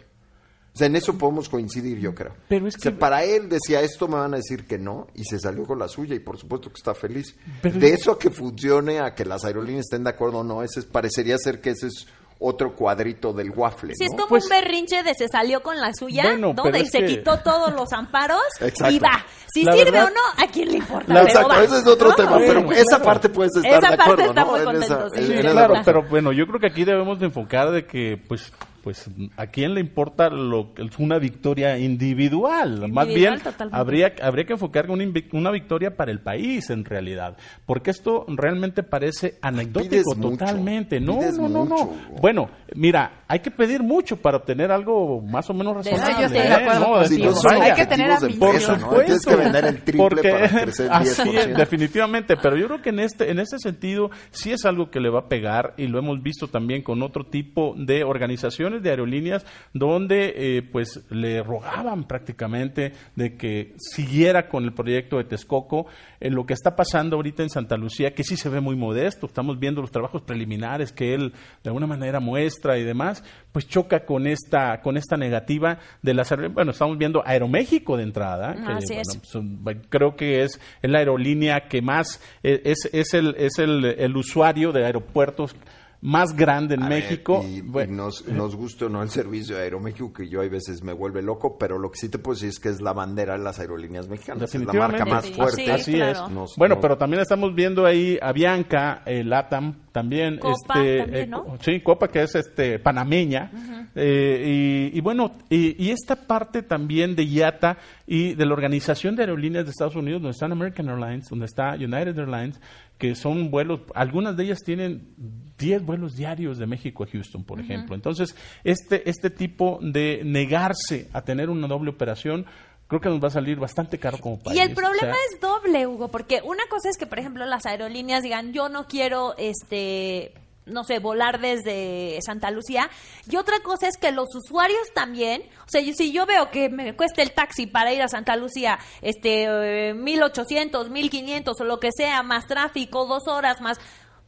O 0.79 0.81
sea, 0.81 0.87
en 0.87 0.95
eso 0.95 1.17
podemos 1.17 1.49
coincidir, 1.49 1.99
yo 1.99 2.15
creo. 2.15 2.31
Pero 2.47 2.65
es 2.67 2.75
O 2.77 2.79
sea, 2.79 2.91
que- 2.93 2.97
para 2.97 3.25
él 3.25 3.49
decía, 3.49 3.81
esto 3.81 4.07
me 4.07 4.15
van 4.15 4.33
a 4.33 4.37
decir 4.37 4.65
que 4.65 4.77
no, 4.77 5.07
y 5.13 5.25
se 5.25 5.37
salió 5.37 5.65
con 5.65 5.77
la 5.77 5.89
suya, 5.89 6.15
y 6.15 6.19
por 6.19 6.37
supuesto 6.37 6.69
que 6.69 6.77
está 6.77 6.93
feliz. 6.95 7.35
Pero- 7.61 7.77
de 7.79 7.89
eso 7.93 8.11
a 8.13 8.17
que 8.19 8.29
funcione, 8.29 8.99
a 9.01 9.13
que 9.13 9.25
las 9.25 9.43
aerolíneas 9.43 9.87
estén 9.87 10.05
de 10.05 10.11
acuerdo 10.11 10.37
o 10.37 10.43
no, 10.45 10.63
ese 10.63 10.79
es- 10.79 10.85
parecería 10.85 11.37
ser 11.37 11.59
que 11.59 11.71
ese 11.71 11.87
es 11.87 12.07
otro 12.41 12.73
cuadrito 12.73 13.33
del 13.33 13.51
waffle, 13.51 13.93
Si 13.95 14.05
es 14.05 14.11
¿no? 14.11 14.15
como 14.19 14.29
Pues- 14.29 14.45
un 14.45 14.49
berrinche 14.51 15.03
de 15.03 15.13
se 15.13 15.27
salió 15.27 15.61
con 15.61 15.77
la 15.81 15.91
suya, 15.93 16.23
Bueno, 16.23 16.53
¿no? 16.53 16.63
pero 16.63 16.77
De 16.77 16.83
es 16.85 16.89
se 16.91 16.99
que- 16.99 17.07
quitó 17.07 17.39
todos 17.39 17.73
los 17.73 17.91
amparos 17.91 18.39
Exacto. 18.61 18.93
y 18.95 18.99
va. 18.99 19.25
Si 19.53 19.65
La 19.65 19.73
sirve 19.73 19.91
verdad- 19.91 20.05
o 20.05 20.09
no, 20.11 20.43
¿a 20.43 20.47
quién 20.49 20.69
le 20.71 20.77
importa? 20.77 21.13
La- 21.13 21.23
Exacto, 21.23 21.49
va, 21.49 21.61
ese 21.65 21.79
es 21.79 21.85
otro 21.87 22.07
¿no? 22.07 22.15
tema, 22.15 22.37
pero 22.37 22.63
Bueno, 22.63 22.71
esa 22.71 22.85
claro. 22.85 23.03
parte 23.03 23.27
puedes 23.27 23.53
estar 23.57 23.69
Esa 23.79 23.91
de 23.91 23.97
parte 23.97 24.03
acuerdo, 24.03 24.23
está 24.29 24.41
¿no? 24.45 24.51
muy 24.51 24.59
En 24.59 24.65
contento, 24.65 25.07
esa- 25.07 25.17
sí, 25.17 25.27
sí, 25.27 25.33
claro, 25.41 25.73
pero 25.83 26.03
bueno, 26.09 26.31
yo 26.31 26.47
creo 26.47 26.59
que 26.61 26.67
aquí 26.67 26.85
debemos 26.85 27.19
de 27.19 27.25
enfocar 27.25 27.71
de 27.71 27.85
que, 27.85 28.17
pues, 28.29 28.53
pues, 28.83 29.09
¿a 29.37 29.47
quién 29.47 29.73
le 29.73 29.81
importa 29.81 30.29
lo 30.29 30.73
que 30.73 30.83
es 30.83 30.97
una 30.99 31.19
victoria 31.19 31.77
individual? 31.77 32.89
Más 32.91 33.07
bien, 33.07 33.39
totalmente. 33.39 33.77
habría, 33.77 34.13
habría 34.21 34.45
que 34.45 34.53
enfocar 34.53 34.89
una, 34.89 35.03
invi- 35.03 35.27
una 35.33 35.51
victoria 35.51 35.95
para 35.95 36.11
el 36.11 36.19
país, 36.21 36.69
en 36.69 36.85
realidad. 36.85 37.37
Porque 37.65 37.91
esto 37.91 38.25
realmente 38.27 38.83
parece 38.83 39.29
Pides 39.29 39.39
anecdótico 39.41 40.15
mucho, 40.15 40.29
totalmente. 40.37 40.99
No, 40.99 41.19
pides 41.19 41.37
no, 41.37 41.49
no, 41.49 41.65
no. 41.65 41.75
mucho. 41.85 41.95
Bueno, 42.21 42.49
mira, 42.75 43.23
hay 43.27 43.39
que 43.39 43.51
pedir 43.51 43.83
mucho 43.83 44.17
para 44.17 44.37
obtener 44.37 44.71
algo 44.71 45.21
más 45.21 45.49
o 45.49 45.53
menos 45.53 45.75
razonable. 45.75 46.15
yo 46.19 46.25
estoy 46.25 46.41
de 46.41 46.47
¿eh? 46.47 46.53
acuerdo 46.53 46.79
No, 46.79 46.87
no 46.89 47.63
Hay 47.63 47.73
que 47.75 47.85
tener 47.85 48.11
objetivos 48.11 48.21
de 48.21 48.27
ambición. 48.27 48.49
empresa, 48.49 48.73
por 48.73 48.79
¿no? 48.79 48.79
supuesto. 48.89 49.05
Tienes 49.05 49.25
que 49.25 49.35
vender 49.35 49.65
el 49.65 49.81
triple 49.83 50.03
Porque- 50.09 50.29
para 50.31 50.49
crecer 50.63 50.85
el 50.85 50.91
10%. 50.91 50.95
así 51.19 51.37
es, 51.37 51.57
definitivamente, 51.57 52.37
pero 52.37 52.57
yo 52.57 52.67
creo 52.67 52.81
que 52.81 52.89
en 52.89 52.99
este 52.99 53.29
en 53.29 53.39
este 53.39 53.59
sentido 53.59 54.09
sí 54.31 54.51
es 54.51 54.65
algo 54.65 54.89
que 54.89 54.99
le 54.99 55.09
va 55.09 55.19
a 55.21 55.27
pegar 55.27 55.73
y 55.77 55.87
lo 55.87 55.99
hemos 55.99 56.21
visto 56.23 56.47
también 56.47 56.81
con 56.81 57.01
otro 57.03 57.25
tipo 57.25 57.75
de 57.77 58.03
organizaciones 58.03 58.78
de 58.81 58.89
aerolíneas 58.91 59.45
donde 59.73 60.33
eh, 60.35 60.61
pues 60.71 61.05
le 61.09 61.41
rogaban 61.43 62.05
prácticamente 62.05 62.93
de 63.15 63.35
que 63.37 63.73
siguiera 63.77 64.47
con 64.49 64.63
el 64.63 64.73
proyecto 64.73 65.17
de 65.17 65.23
Texcoco. 65.25 65.87
Eh, 66.19 66.29
lo 66.29 66.45
que 66.45 66.53
está 66.53 66.75
pasando 66.75 67.15
ahorita 67.15 67.43
en 67.43 67.49
Santa 67.49 67.77
Lucía, 67.77 68.13
que 68.13 68.23
sí 68.23 68.37
se 68.37 68.49
ve 68.49 68.59
muy 68.61 68.75
modesto, 68.75 69.25
estamos 69.27 69.59
viendo 69.59 69.81
los 69.81 69.91
trabajos 69.91 70.21
preliminares 70.21 70.91
que 70.91 71.13
él 71.13 71.31
de 71.63 71.69
alguna 71.69 71.87
manera 71.87 72.19
muestra 72.19 72.77
y 72.77 72.83
demás, 72.83 73.23
pues 73.51 73.67
choca 73.67 74.05
con 74.05 74.27
esta 74.27 74.81
con 74.81 74.97
esta 74.97 75.17
negativa 75.17 75.79
de 76.01 76.13
las. 76.13 76.29
Bueno, 76.53 76.71
estamos 76.71 76.97
viendo 76.97 77.21
Aeroméxico 77.25 77.97
de 77.97 78.03
entrada, 78.03 78.53
que, 78.55 78.71
Así 78.73 78.93
es. 78.93 79.07
bueno, 79.07 79.21
son- 79.23 79.79
creo 79.89 80.15
que 80.15 80.43
es, 80.43 80.59
es 80.81 80.89
la 80.91 80.99
aerolínea 80.99 81.67
que 81.67 81.81
más 81.81 82.21
eh, 82.43 82.61
es, 82.65 82.89
es 82.91 83.13
el 83.13 83.35
es 83.37 83.57
el, 83.59 83.83
el 83.85 84.15
usuario 84.15 84.71
de 84.71 84.85
aeropuertos 84.85 85.55
más 86.01 86.33
grande 86.35 86.75
en 86.75 86.83
A 86.83 86.87
México. 86.89 87.43
y, 87.45 87.57
y 87.57 87.61
Bueno, 87.61 88.05
nos, 88.05 88.25
nos 88.27 88.55
gusta 88.55 88.85
o 88.85 88.89
no 88.89 89.01
el 89.03 89.09
servicio 89.09 89.55
de 89.57 89.63
Aeroméxico, 89.63 90.13
que 90.13 90.29
yo 90.29 90.41
hay 90.41 90.49
veces 90.49 90.81
me 90.83 90.93
vuelve 90.93 91.21
loco, 91.21 91.57
pero 91.57 91.77
lo 91.77 91.91
que 91.91 91.99
sí 91.99 92.09
te 92.09 92.19
puedo 92.19 92.35
decir 92.35 92.49
es 92.49 92.59
que 92.59 92.69
es 92.69 92.81
la 92.81 92.93
bandera 92.93 93.33
de 93.37 93.43
las 93.43 93.59
aerolíneas 93.59 94.07
mexicanas. 94.07 94.53
Es 94.55 94.61
la 94.65 94.73
marca 94.73 95.05
más 95.05 95.29
fuerte. 95.29 95.65
sí, 95.65 95.69
Así 95.71 95.93
claro. 95.93 96.25
es. 96.27 96.31
Nos- 96.31 96.55
bueno, 96.55 96.75
nos- 96.75 96.81
pero 96.81 96.97
también 96.97 97.21
estamos 97.21 97.53
viendo 97.53 97.85
ahí 97.85 98.17
a 98.21 98.31
Bianca, 98.31 99.03
eh, 99.05 99.23
Latam 99.23 99.75
también, 99.99 100.37
Copa 100.37 100.81
este, 100.81 100.97
también, 100.97 101.33
eh, 101.33 101.57
sí, 101.61 101.79
Copa 101.81 102.07
que 102.07 102.23
es 102.23 102.35
este 102.35 102.79
panameña, 102.79 103.51
eh, 103.95 104.89
y, 104.91 104.97
y 104.97 105.01
bueno, 105.01 105.33
y, 105.49 105.83
y 105.83 105.91
esta 105.91 106.15
parte 106.15 106.63
también 106.63 107.15
de 107.15 107.25
IATA 107.25 107.77
y 108.07 108.33
de 108.33 108.45
la 108.45 108.53
Organización 108.53 109.15
de 109.15 109.23
Aerolíneas 109.23 109.65
de 109.65 109.71
Estados 109.71 109.95
Unidos, 109.95 110.21
donde 110.21 110.33
están 110.33 110.51
American 110.51 110.89
Airlines, 110.89 111.27
donde 111.29 111.45
está 111.45 111.75
United 111.75 112.17
Airlines, 112.17 112.59
que 112.97 113.15
son 113.15 113.49
vuelos, 113.49 113.81
algunas 113.95 114.35
de 114.35 114.43
ellas 114.43 114.59
tienen 114.63 115.15
10 115.57 115.85
vuelos 115.85 116.15
diarios 116.15 116.57
de 116.57 116.67
México 116.67 117.03
a 117.03 117.07
Houston, 117.07 117.43
por 117.43 117.59
ejemplo. 117.59 117.95
Entonces, 117.95 118.35
este, 118.63 119.09
este 119.09 119.29
tipo 119.29 119.79
de 119.81 120.21
negarse 120.25 121.09
a 121.13 121.21
tener 121.21 121.49
una 121.49 121.67
doble 121.67 121.91
operación, 121.91 122.45
creo 122.89 122.99
que 122.99 123.09
nos 123.09 123.23
va 123.23 123.27
a 123.27 123.31
salir 123.31 123.57
bastante 123.59 123.99
caro 123.99 124.17
como 124.17 124.39
país. 124.39 124.57
Y 124.57 124.61
el 124.61 124.71
O 124.71 124.75
problema 124.75 125.13
sea, 125.13 125.23
es 125.31 125.39
doble, 125.39 125.85
Hugo, 125.87 126.09
porque 126.09 126.41
una 126.43 126.65
cosa 126.69 126.89
es 126.89 126.97
que, 126.97 127.05
por 127.05 127.19
ejemplo, 127.19 127.45
las 127.45 127.65
aerolíneas 127.67 128.23
digan, 128.23 128.51
yo 128.51 128.67
no 128.67 128.87
quiero, 128.87 129.35
este, 129.37 130.33
no 130.65 130.83
sé, 130.83 130.97
volar 130.97 131.39
desde 131.39 132.17
Santa 132.25 132.49
Lucía. 132.49 132.89
Y 133.29 133.35
otra 133.35 133.59
cosa 133.59 133.87
es 133.87 133.95
que 133.97 134.11
los 134.11 134.33
usuarios 134.35 134.91
también, 134.95 135.43
o 135.67 135.69
sea, 135.69 135.81
si 135.93 136.11
yo 136.11 136.25
veo 136.25 136.49
que 136.49 136.69
me 136.69 136.95
cuesta 136.95 137.21
el 137.21 137.31
taxi 137.31 137.67
para 137.67 137.93
ir 137.93 138.01
a 138.01 138.07
Santa 138.07 138.35
Lucía, 138.35 138.79
este, 139.01 139.89
eh, 139.89 139.93
1800, 139.93 140.89
1500 140.89 141.61
o 141.61 141.63
lo 141.63 141.79
que 141.79 141.91
sea, 141.95 142.23
más 142.23 142.47
tráfico, 142.47 143.05
dos 143.05 143.27
horas 143.27 143.61
más. 143.61 143.79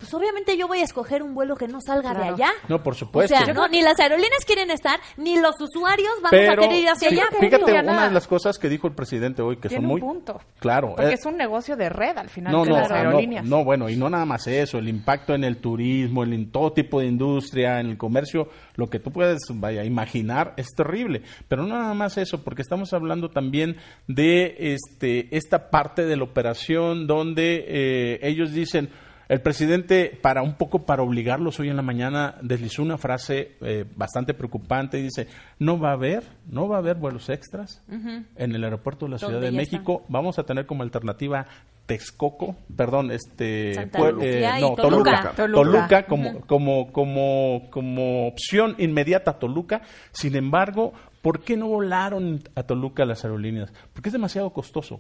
Pues 0.02 0.14
obviamente 0.14 0.58
yo 0.58 0.68
voy 0.68 0.80
a 0.80 0.84
escoger 0.84 1.24
un 1.24 1.34
vuelo 1.34 1.56
que 1.56 1.68
no 1.68 1.80
salga 1.80 2.12
Claro. 2.14 2.20
de 2.36 2.44
allá. 2.44 2.52
No, 2.68 2.84
por 2.84 2.94
O 2.94 2.98
supuesto. 2.98 3.34
sea, 3.38 3.54
no, 3.54 3.68
ni 3.70 3.82
las 3.82 4.00
aerolíneas 4.00 4.44
quieren 4.46 4.70
estar, 4.72 5.00
ni 5.16 5.40
los 5.40 5.56
usuarios 5.62 6.12
vamos 6.24 6.32
Pero 6.32 6.52
a 6.54 6.56
querer 6.56 6.80
ir 6.80 6.90
hacia 6.90 7.10
fí- 7.10 7.14
allá. 7.14 7.26
fíjate, 7.40 7.72
Diana, 7.72 7.94
una 7.94 8.08
de 8.08 8.14
las 8.16 8.28
cosas 8.28 8.58
que 8.58 8.68
dijo 8.68 8.88
el 8.88 8.94
presidente 8.96 9.42
hoy 9.42 9.58
que 9.58 9.70
Tiene 9.70 9.84
son 9.84 9.90
muy 9.92 10.02
un 10.02 10.08
punto. 10.08 10.42
claro, 10.60 10.96
Porque 10.96 11.12
eh, 11.12 11.14
es 11.14 11.26
un 11.26 11.38
negocio 11.38 11.78
de 11.78 11.90
red 11.90 12.18
al 12.18 12.30
final 12.30 12.52
no, 12.52 12.64
que 12.64 12.70
no, 12.72 12.78
las 12.78 12.92
ah, 12.92 12.96
aerolíneas. 12.96 13.46
no, 13.46 13.58
no, 13.60 13.64
bueno, 13.64 13.90
y 13.90 13.96
no 13.96 14.10
nada 14.10 14.26
más 14.26 14.48
eso, 14.48 14.80
el 14.80 14.90
impacto 14.90 15.36
en 15.36 15.44
el 15.44 15.58
turismo, 15.58 16.24
en 16.24 16.52
todo 16.52 16.74
tipo 16.74 17.00
de 17.00 17.06
industria, 17.06 17.80
en 17.80 17.88
el 17.92 17.98
comercio, 17.98 18.50
lo 18.76 18.88
que 18.90 19.00
tú 19.00 19.12
puedes 19.12 19.40
vaya 19.54 19.84
imaginar 19.86 20.56
es 20.58 20.68
terrible, 20.76 21.22
pero 21.48 21.64
no 21.64 21.78
nada 21.78 21.94
más 21.94 22.18
eso, 22.18 22.44
porque 22.44 22.64
estamos 22.64 22.92
hablando 22.94 23.30
también 23.30 23.78
de 24.08 24.56
este 24.58 25.36
esta 25.36 25.70
parte 25.70 26.06
de 26.06 26.18
la 26.18 26.24
operación 26.24 27.06
donde 27.06 27.66
eh, 27.68 28.20
ellos 28.24 28.52
dicen 28.52 28.90
el 29.32 29.40
presidente, 29.40 30.20
para 30.22 30.42
un 30.42 30.56
poco 30.56 30.80
para 30.86 31.04
obligarlos 31.04 31.58
hoy 31.62 31.70
en 31.70 31.78
la 31.78 31.82
mañana, 31.82 32.36
deslizó 32.42 32.82
una 32.82 32.98
frase 32.98 33.54
eh, 33.62 33.86
bastante 33.96 34.34
preocupante 34.34 35.00
y 35.00 35.04
dice, 35.04 35.28
no 35.58 35.80
va 35.80 35.92
a 35.92 35.94
haber, 35.94 36.24
no 36.50 36.68
va 36.68 36.76
a 36.76 36.80
haber 36.80 36.98
vuelos 36.98 37.30
extras 37.30 37.82
en 37.88 38.56
el 38.56 38.62
aeropuerto 38.62 39.06
de 39.06 39.12
la 39.12 39.18
Ciudad 39.20 39.40
de 39.40 39.48
está. 39.48 39.58
México. 39.58 40.04
Vamos 40.10 40.38
a 40.38 40.44
tener 40.44 40.66
como 40.66 40.84
alternativa 40.84 41.48
Texcoco, 41.86 42.58
perdón, 42.76 43.10
este 43.12 43.72
y 43.72 44.62
no, 44.62 44.76
Toluca. 44.76 45.32
Toluca, 45.34 45.54
Toluca. 45.54 46.06
como, 46.08 46.42
como, 46.42 46.92
como, 46.92 47.70
como 47.70 48.28
opción 48.28 48.76
inmediata 48.80 49.32
a 49.32 49.40
Toluca. 49.40 49.82
Sin 50.12 50.36
embargo, 50.36 50.92
¿por 51.22 51.40
qué 51.40 51.56
no 51.56 51.70
volaron 51.70 52.42
a 52.56 52.64
Toluca 52.64 53.06
las 53.06 53.24
aerolíneas? 53.24 53.72
Porque 53.94 54.10
es 54.10 54.14
demasiado 54.14 54.50
costoso. 54.50 55.00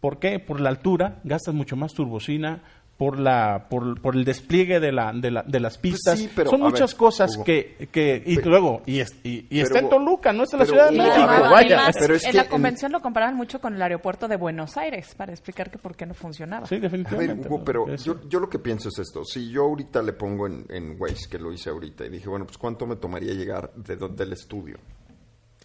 ¿Por 0.00 0.18
qué? 0.18 0.38
Por 0.38 0.60
la 0.60 0.70
altura, 0.70 1.20
gastas 1.24 1.54
mucho 1.54 1.76
más 1.76 1.92
turbocina, 1.92 2.62
por 3.00 3.18
la 3.18 3.66
por, 3.70 3.98
por 4.02 4.14
el 4.14 4.26
despliegue 4.26 4.78
de 4.78 4.92
la 4.92 5.10
de, 5.14 5.30
la, 5.30 5.42
de 5.42 5.58
las 5.58 5.78
pistas. 5.78 6.18
sí, 6.18 6.28
pero, 6.36 6.50
Son 6.50 6.60
muchas 6.60 6.90
ver, 6.92 6.98
cosas 6.98 7.34
Hugo. 7.34 7.44
que, 7.44 7.88
que 7.90 8.22
y 8.26 8.36
Pero- 8.36 8.50
luego 8.50 8.82
y, 8.84 9.00
es- 9.00 9.16
y, 9.24 9.38
y 9.48 9.62
pero, 9.62 9.64
está 9.64 9.78
en 9.78 9.88
Toluca, 9.88 10.32
no 10.34 10.42
está 10.42 10.56
en 10.56 10.60
la 10.60 10.66
Ciudad 10.66 10.90
de 10.90 10.98
México, 10.98 11.14
además- 11.16 11.50
vaya. 11.50 11.76
además- 11.78 11.96
Pero 11.98 12.14
es 12.14 12.24
en 12.24 12.30
que 12.32 12.36
la 12.36 12.42
en- 12.42 12.48
convención 12.50 12.92
lo 12.92 13.00
comparaban 13.00 13.36
mucho 13.36 13.58
con 13.58 13.74
el 13.74 13.80
aeropuerto 13.80 14.28
de 14.28 14.36
Buenos 14.36 14.76
Aires 14.76 15.14
para 15.16 15.32
explicar 15.32 15.70
que 15.70 15.78
por 15.78 15.96
qué 15.96 16.04
no 16.04 16.12
funcionaba. 16.12 16.66
Sí, 16.66 16.74
A 16.74 16.78
ver, 16.78 16.90
definitivamente. 16.90 17.48
Hugo, 17.48 17.64
pero 17.64 17.96
yo, 17.96 18.20
yo 18.28 18.38
lo 18.38 18.50
que 18.50 18.58
pienso 18.58 18.90
es 18.90 18.98
esto. 18.98 19.24
Si 19.24 19.50
yo 19.50 19.62
ahorita 19.64 20.02
le 20.02 20.12
pongo 20.12 20.46
en, 20.46 20.66
en 20.68 20.96
Waze, 21.00 21.26
que 21.30 21.38
lo 21.38 21.50
hice 21.54 21.70
ahorita, 21.70 22.04
y 22.04 22.10
dije, 22.10 22.28
bueno, 22.28 22.44
pues 22.44 22.58
¿cuánto 22.58 22.86
me 22.86 22.96
tomaría 22.96 23.32
llegar 23.32 23.72
de, 23.76 23.96
del 23.96 24.34
estudio 24.34 24.76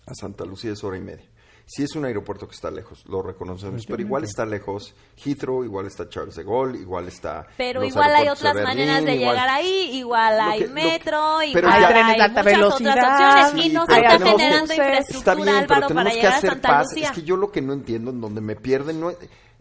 a 0.07 0.13
Santa 0.15 0.45
Lucía? 0.45 0.71
Es 0.71 0.81
hora 0.85 0.95
y 0.97 1.01
media. 1.01 1.25
Si 1.67 1.81
es 1.81 1.95
un 1.95 2.05
aeropuerto 2.05 2.47
que 2.47 2.53
está 2.53 2.69
lejos, 2.69 3.03
lo 3.07 3.23
reconocemos, 3.23 3.85
pero 3.87 3.99
igual 3.99 4.23
está 4.23 4.45
lejos 4.45 4.93
Heathrow, 5.17 5.63
igual 5.63 5.87
está 5.87 6.07
Charles 6.07 6.35
de 6.35 6.43
Gaulle, 6.43 6.77
igual 6.79 7.07
está... 7.07 7.47
Pero 7.57 7.79
los 7.81 7.89
igual 7.89 8.15
hay 8.15 8.25
de 8.25 8.29
otras 8.31 8.55
maneras 8.55 9.03
de 9.03 9.15
igual- 9.15 9.33
llegar 9.35 9.49
ahí, 9.49 9.89
igual 9.97 10.39
hay 10.39 10.59
que- 10.59 10.65
que- 10.67 10.71
metro, 10.73 11.37
pero 11.53 11.67
igual 11.67 11.81
ya- 11.81 11.87
Hay 11.87 11.93
trenes 11.93 12.15
de 12.17 12.21
alta 12.23 12.43
muchas 12.43 12.45
velocidad, 12.59 12.93
otras 12.93 13.21
opciones 13.49 13.65
y 13.65 13.69
no 13.73 13.85
Sí, 13.87 13.91
se 13.93 13.99
está 13.99 14.17
que- 14.19 14.25
generando 14.29 14.73
infraestructura, 14.73 15.17
Está 15.17 15.35
bien, 15.35 15.49
Álvaro, 15.49 15.67
pero 15.67 15.79
para 15.79 15.87
tenemos 15.87 16.09
que 16.11 16.15
llegar 16.17 16.33
a 16.33 16.37
hacer 16.37 16.49
Santa 16.51 16.67
paz. 16.69 16.85
Lucía. 16.91 17.07
Es 17.07 17.11
que 17.15 17.21
yo 17.23 17.35
lo 17.37 17.51
que 17.51 17.61
no 17.63 17.73
entiendo, 17.73 18.11
en 18.11 18.21
donde 18.21 18.41
me 18.41 18.55
pierden, 18.55 18.99
no 18.99 19.11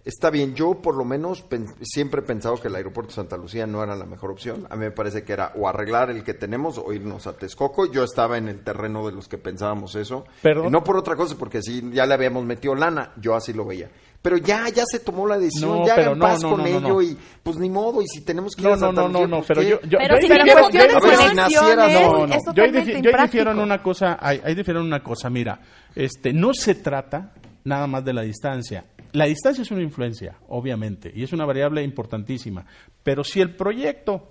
está 0.04 0.30
bien. 0.30 0.54
Yo 0.54 0.74
por 0.82 0.94
lo 0.96 1.04
menos 1.04 1.42
pen- 1.42 1.66
siempre 1.82 2.20
he 2.20 2.24
pensado 2.24 2.60
que 2.60 2.68
el 2.68 2.74
aeropuerto 2.74 3.10
de 3.10 3.14
Santa 3.16 3.36
Lucía 3.36 3.66
no 3.66 3.82
era 3.82 3.96
la 3.96 4.04
mejor 4.06 4.30
opción. 4.30 4.66
A 4.70 4.76
mí 4.76 4.84
me 4.84 4.90
parece 4.90 5.22
que 5.24 5.32
era 5.32 5.52
o 5.56 5.68
arreglar 5.68 6.10
el 6.10 6.22
que 6.24 6.34
tenemos 6.34 6.78
o 6.78 6.92
irnos 6.92 7.26
a 7.26 7.32
Texcoco. 7.36 7.90
Yo 7.90 8.04
estaba 8.04 8.36
en 8.38 8.48
el 8.48 8.62
terreno 8.62 9.06
de 9.06 9.12
los 9.12 9.28
que 9.28 9.38
pensábamos 9.38 9.94
eso. 9.94 10.24
Perdón. 10.42 10.66
Y 10.66 10.70
no 10.70 10.84
por 10.84 10.96
otra 10.96 11.16
cosa, 11.16 11.36
porque 11.38 11.62
si 11.62 11.90
ya 11.92 12.06
le 12.06 12.14
habíamos 12.14 12.44
metido 12.44 12.74
lana, 12.74 13.12
yo 13.20 13.34
así 13.34 13.52
lo 13.52 13.64
veía. 13.64 13.90
Pero 14.22 14.38
ya, 14.38 14.70
ya 14.70 14.84
se 14.90 15.00
tomó 15.00 15.26
la 15.26 15.38
decisión, 15.38 15.80
No, 15.80 15.86
ya 15.86 15.94
hagan 15.96 16.18
no, 16.18 16.24
paz 16.24 16.42
no, 16.42 16.50
con 16.52 16.58
no, 16.60 16.64
no, 16.64 16.70
ello 16.78 16.80
no. 16.94 17.02
y 17.02 17.18
pues 17.42 17.56
ni 17.58 17.68
modo. 17.68 18.00
Y 18.00 18.06
si 18.08 18.24
tenemos 18.24 18.54
que 18.56 18.62
ir 18.62 18.68
No, 18.68 18.72
a 18.74 18.76
no, 18.76 18.86
Santa 18.86 19.02
no, 19.02 19.08
no, 19.08 19.12
Lucía, 19.20 19.26
no, 19.28 19.36
pues, 19.36 19.48
pero 19.48 19.60
¿qué? 19.60 19.68
yo, 19.68 19.80
yo, 19.82 19.98
Pero 19.98 20.16
si 20.22 20.28
No, 20.28 20.34
no, 20.36 20.44
yo 20.46 20.54
ahí 20.54 22.38
totalmente 22.44 22.80
difi- 22.94 23.02
yo 23.02 23.10
ahí 23.16 23.22
difiero 23.24 23.50
en 23.52 23.58
una 23.58 23.82
cosa, 23.82 24.18
ahí, 24.20 24.40
ahí 24.44 24.54
difiero 24.54 24.80
en 24.80 24.86
una 24.86 25.02
cosa, 25.02 25.28
mira, 25.28 25.60
este, 25.94 26.32
no 26.32 26.54
se 26.54 26.74
trata 26.76 27.34
nada 27.64 27.86
más 27.86 28.02
de 28.04 28.12
la 28.14 28.22
distancia. 28.22 28.84
La 29.14 29.26
distancia 29.26 29.62
es 29.62 29.70
una 29.70 29.82
influencia, 29.82 30.38
obviamente, 30.48 31.12
y 31.14 31.22
es 31.22 31.32
una 31.32 31.44
variable 31.44 31.84
importantísima, 31.84 32.66
pero 33.04 33.22
si 33.22 33.40
el 33.40 33.54
proyecto 33.54 34.28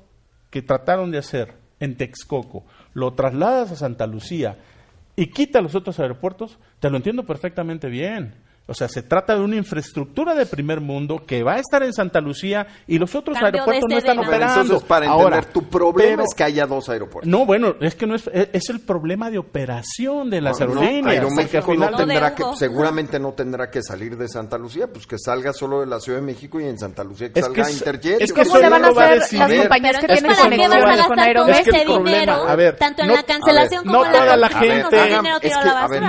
que 0.50 0.62
trataron 0.62 1.10
de 1.10 1.20
hacer 1.20 1.54
en 1.80 1.96
Texcoco 1.96 2.66
lo 2.94 3.14
trasladas 3.14 3.72
a 3.72 3.76
Santa 3.78 4.06
Lucía 4.06 4.58
y 5.16 5.28
quita 5.28 5.62
los 5.62 5.74
otros 5.74 6.02
aeropuertos, 6.02 6.60
te 6.82 6.90
lo 6.90 6.98
entiendo 6.98 7.26
perfectamente 7.26 7.88
bien. 7.88 8.34
O 8.66 8.74
sea, 8.74 8.88
se 8.88 9.04
trata 9.04 9.36
de 9.36 9.42
una 9.42 9.58
infraestructura 9.58 10.34
de 10.36 10.46
primer 10.46 10.80
mundo 10.80 11.22
que 11.28 11.44
va 11.44 11.56
a 11.56 11.60
estar 11.60 11.84
en 11.84 11.92
Santa 11.92 12.22
Lucía 12.22 12.66
y 12.88 12.98
los 12.98 13.14
otros 13.14 13.38
Cambio 13.38 13.62
aeropuertos 13.62 13.90
no 13.90 13.98
están 13.98 14.16
¿no? 14.16 14.22
operando. 14.24 14.62
Entonces, 14.62 14.88
para 14.88 15.08
Ahora, 15.10 15.36
entender, 15.40 15.54
tu 15.54 15.70
problema 15.70 16.10
pero- 16.12 16.24
es 16.24 16.34
que 16.34 16.44
haya 16.46 16.66
dos 16.66 16.88
aeropuertos. 16.88 17.30
No, 17.30 17.46
bueno, 17.46 17.76
es 17.82 17.94
que 17.96 18.08
no 18.08 18.16
es, 18.16 18.26
es 18.34 18.48
es 18.54 18.70
el 18.70 18.80
problema 18.80 19.30
de 19.30 19.38
operación 19.38 20.30
de 20.30 20.40
las 20.40 20.62
No, 20.62 20.66
aerolíneas. 20.68 21.02
porque 21.02 21.12
Aeroméxico 21.18 21.74
no 21.76 21.90
No 21.92 21.98
tendrá 21.98 22.34
que, 22.36 22.44
seguramente 22.58 23.20
no 23.20 23.34
tendrá 23.34 23.70
que 23.70 23.82
salir 23.84 24.16
de 24.16 24.30
Santa 24.30 24.58
Lucía, 24.58 24.88
pues 24.88 25.06
que 25.08 25.18
salga 25.20 25.52
solo 25.52 25.82
de 25.82 25.88
la 25.88 26.00
Ciudad 26.00 26.20
de 26.20 26.26
México 26.26 26.62
y 26.62 26.64
en 26.66 26.80
Santa 26.80 27.04
Lucía 27.04 27.34
que 27.34 27.40
Es 27.42 27.46
salga 27.46 27.64
que 27.66 27.70
es- 27.70 27.78
Interjet. 27.78 28.22
es 28.22 28.32
que 28.32 28.44
¿Cómo 28.46 28.58
le 28.60 28.70
van 28.70 28.86
a 28.86 28.88
lo 28.88 28.96
va 28.96 29.04
a 29.04 29.12
hacer 29.16 29.40
las 29.40 29.54
compañías 29.54 29.98
que 29.98 30.08
tienen 30.08 30.26
entonces, 30.26 30.44
¿para 30.44 30.56
qué 30.56 30.68
vas 30.68 30.78
a 30.78 30.80
conexiones 30.80 31.08
con 31.08 31.16
gastar 31.18 31.34
todo 31.36 31.48
Es 31.50 31.56
que 31.64 31.70
el 31.70 31.76
ese 31.76 31.86
problema- 31.86 32.10
dinero? 32.18 32.48
a 32.50 32.56
ver, 32.56 32.76
tanto 32.78 33.02
en 33.02 33.08
no- 33.10 33.16
la 33.16 33.24
cancelación 33.24 33.84
como 33.84 33.98
no 34.00 34.06
en 34.06 34.12
la 34.14 34.20
toda 34.20 34.38
la 34.38 34.50
gente- 34.50 34.84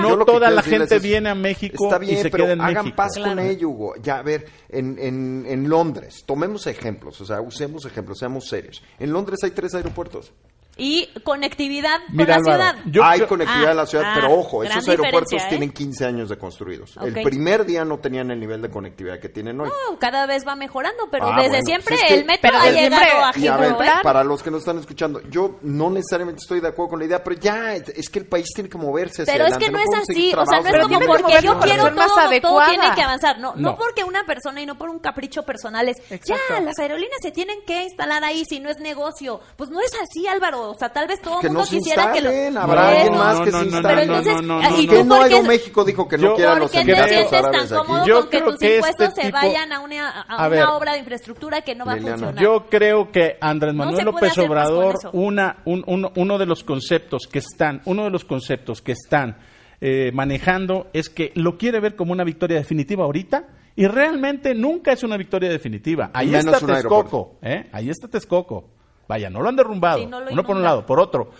No 0.01 0.25
toda 0.25 0.49
la 0.49 0.61
gente 0.61 0.99
viene 0.99 1.29
a 1.29 1.35
México 1.35 1.89
y 2.01 2.15
se 2.15 2.29
queda 2.45 2.53
en 2.53 2.61
hagan 2.61 2.75
México. 2.85 2.95
paz 2.95 3.11
Claro. 3.15 3.29
con 3.31 3.39
ello, 3.39 3.69
Hugo. 3.69 3.95
Ya, 4.01 4.19
a 4.19 4.23
ver, 4.23 4.45
en, 4.69 4.97
en, 4.99 5.45
en 5.47 5.69
Londres, 5.69 6.23
tomemos 6.25 6.67
ejemplos, 6.67 7.19
o 7.21 7.25
sea, 7.25 7.41
usemos 7.41 7.85
ejemplos, 7.85 8.19
seamos 8.19 8.47
serios. 8.47 8.83
En 8.99 9.11
Londres 9.11 9.39
hay 9.43 9.51
tres 9.51 9.73
aeropuertos. 9.75 10.33
Y 10.77 11.07
conectividad 11.23 11.99
con 12.07 12.15
Mira, 12.17 12.27
la 12.27 12.35
Álvaro, 12.35 12.63
ciudad. 12.79 12.83
yo 12.91 13.03
hay 13.05 13.21
conectividad 13.21 13.69
Ah, 13.69 13.71
a 13.71 13.75
la 13.75 13.85
ciudad, 13.85 14.05
ah, 14.07 14.11
pero 14.15 14.33
ojo, 14.33 14.63
esos 14.63 14.87
aeropuertos 14.89 15.41
¿eh? 15.41 15.45
tienen 15.47 15.71
15 15.71 16.05
años 16.05 16.27
de 16.29 16.37
construidos. 16.37 16.97
El 17.01 17.13
primer 17.13 17.65
día 17.65 17.85
no 17.85 17.99
tenían 17.99 18.29
el 18.31 18.39
nivel 18.39 18.61
de 18.61 18.69
conectividad 18.69 19.19
que 19.19 19.29
tienen 19.29 19.59
hoy. 19.61 19.69
No, 19.69 19.97
cada 19.99 20.25
vez 20.25 20.45
va 20.45 20.55
mejorando, 20.55 21.07
pero 21.09 21.27
Ah, 21.27 21.35
desde 21.37 21.49
bueno, 21.49 21.65
siempre 21.65 21.95
pues 21.95 22.01
es 22.03 22.07
que- 22.09 22.13
el 22.19 22.25
metro 22.25 22.49
ha 22.57 22.69
llegado 22.71 23.01
siempre- 23.03 23.21
a 23.23 23.39
Y 23.39 23.47
a 23.47 23.57
ver, 23.57 23.75
para 24.03 24.23
los 24.25 24.43
que 24.43 24.51
nos 24.51 24.59
están 24.59 24.77
escuchando, 24.79 25.21
yo 25.29 25.59
no 25.61 25.89
necesariamente 25.89 26.39
estoy 26.41 26.59
de 26.59 26.67
acuerdo 26.67 26.89
con 26.89 26.99
la 26.99 27.05
idea, 27.05 27.23
pero 27.23 27.39
ya, 27.39 27.73
es 27.75 28.09
que 28.09 28.19
el 28.19 28.25
país 28.27 28.47
tiene 28.53 28.69
que 28.69 28.77
moverse 28.77 29.21
hacia 29.21 29.33
Pero 29.33 29.45
es 29.45 29.53
adelante, 29.53 29.65
que 29.65 29.71
no, 29.71 29.79
es 29.97 30.09
así, 30.09 30.33
o 30.35 30.45
sea, 30.45 30.59
no 30.59 30.67
es 30.77 30.83
como 30.87 30.99
porque 31.05 31.33
yo 31.41 31.59
quiero 31.59 31.83
todo, 31.95 32.39
todo 32.41 32.65
tiene 32.67 32.93
que 32.95 33.01
avanzar. 33.01 33.39
No, 33.39 33.53
no, 33.55 33.71
No. 33.71 33.77
porque 33.77 34.03
una 34.03 34.25
persona 34.25 34.61
y 34.61 34.65
no 34.65 34.77
por 34.77 34.89
un 34.89 34.99
capricho 34.99 35.43
personal 35.43 35.87
es, 35.87 35.97
Exacto. 36.11 36.43
ya, 36.49 36.59
las 36.59 36.77
aerolíneas 36.79 37.19
se 37.21 37.31
tienen 37.31 37.59
que 37.65 37.83
instalar 37.83 38.23
ahí 38.25 38.43
si 38.43 38.59
no 38.59 38.69
es 38.69 38.79
negocio. 38.79 39.39
Pues 39.55 39.69
no 39.69 39.79
es 39.79 39.91
así, 40.01 40.27
Álvaro. 40.27 40.64
O 40.71 40.75
sea, 40.75 40.89
tal 40.89 41.07
vez 41.07 41.21
todo 41.21 41.35
el 41.35 41.41
Que 41.41 41.47
mundo 41.49 41.63
quisiera 41.69 42.11
que 42.11 42.21
lo... 42.21 42.59
habrá 42.61 42.89
alguien 42.89 43.13
más 43.17 43.39
que 43.41 43.51
no, 43.51 43.59
se 43.59 43.65
instale. 43.65 43.87
Pero 43.87 44.01
entonces, 44.01 44.33
no, 44.35 44.41
no, 44.41 44.61
¿y 44.61 44.71
no, 44.71 44.79
¿Y 44.79 44.87
tú 44.87 45.07
por 45.07 45.17
qué- 45.17 45.23
Aeroméxico 45.35 45.83
dijo 45.85 46.07
que 46.07 46.17
no 46.17 46.23
Yo- 46.23 46.35
quiera 46.35 46.51
¿Por 46.51 46.59
los 46.61 46.71
qué 46.71 46.85
te 46.85 46.95
sientes 47.07 47.29
tan 47.29 47.67
cómodo 47.69 48.05
Yo 48.05 48.19
con 48.21 48.29
que 48.29 48.37
creo 48.39 48.49
tus 48.51 48.59
que 48.59 48.75
impuestos 48.75 49.07
este 49.09 49.21
se 49.21 49.27
tipo- 49.27 49.37
vayan 49.37 49.71
a 49.73 49.79
una, 49.79 50.09
a 50.09 50.21
A 50.21 50.35
una 50.37 50.47
ver. 50.49 50.63
obra 50.65 50.93
de 50.93 50.99
infraestructura 50.99 51.61
que 51.61 51.75
no 51.75 51.85
va 51.85 51.95
Liliana. 51.95 52.15
a 52.15 52.17
funcionar? 52.19 52.43
Yo 52.43 52.65
creo 52.69 53.11
que 53.11 53.37
Andrés 53.41 53.73
Manuel 53.73 54.05
López 54.05 54.37
Obrador, 54.37 54.95
una, 55.13 55.57
un- 55.65 55.83
uno, 55.87 56.11
uno 56.15 56.37
de 56.37 56.45
los 56.45 56.63
conceptos 56.63 57.27
que 57.31 57.39
están, 57.39 57.81
uno 57.85 58.03
de 58.03 58.09
los 58.09 58.25
conceptos 58.25 58.81
que 58.81 58.93
están 58.93 59.37
eh, 59.81 60.11
manejando 60.13 60.87
es 60.93 61.09
que 61.09 61.31
lo 61.35 61.57
quiere 61.57 61.79
ver 61.81 61.95
como 61.95 62.13
una 62.13 62.23
victoria 62.23 62.57
definitiva 62.57 63.03
ahorita 63.03 63.47
y 63.75 63.87
realmente 63.87 64.55
nunca 64.55 64.93
es 64.93 65.03
una 65.03 65.17
victoria 65.17 65.49
definitiva. 65.49 66.11
Ahí 66.13 66.27
Menos 66.29 66.55
está 66.55 66.65
Texcoco, 66.65 67.37
¿eh? 67.41 67.67
ahí 67.73 67.89
está 67.89 68.07
Texcoco. 68.07 68.69
Vaya, 69.07 69.29
no 69.29 69.41
lo 69.41 69.49
han 69.49 69.55
derrumbado. 69.55 69.99
Sí, 69.99 70.05
no 70.07 70.19
lo 70.21 70.31
uno 70.31 70.43
por 70.43 70.55
un 70.55 70.63
lado, 70.63 70.85
por 70.85 70.99
otro, 70.99 71.31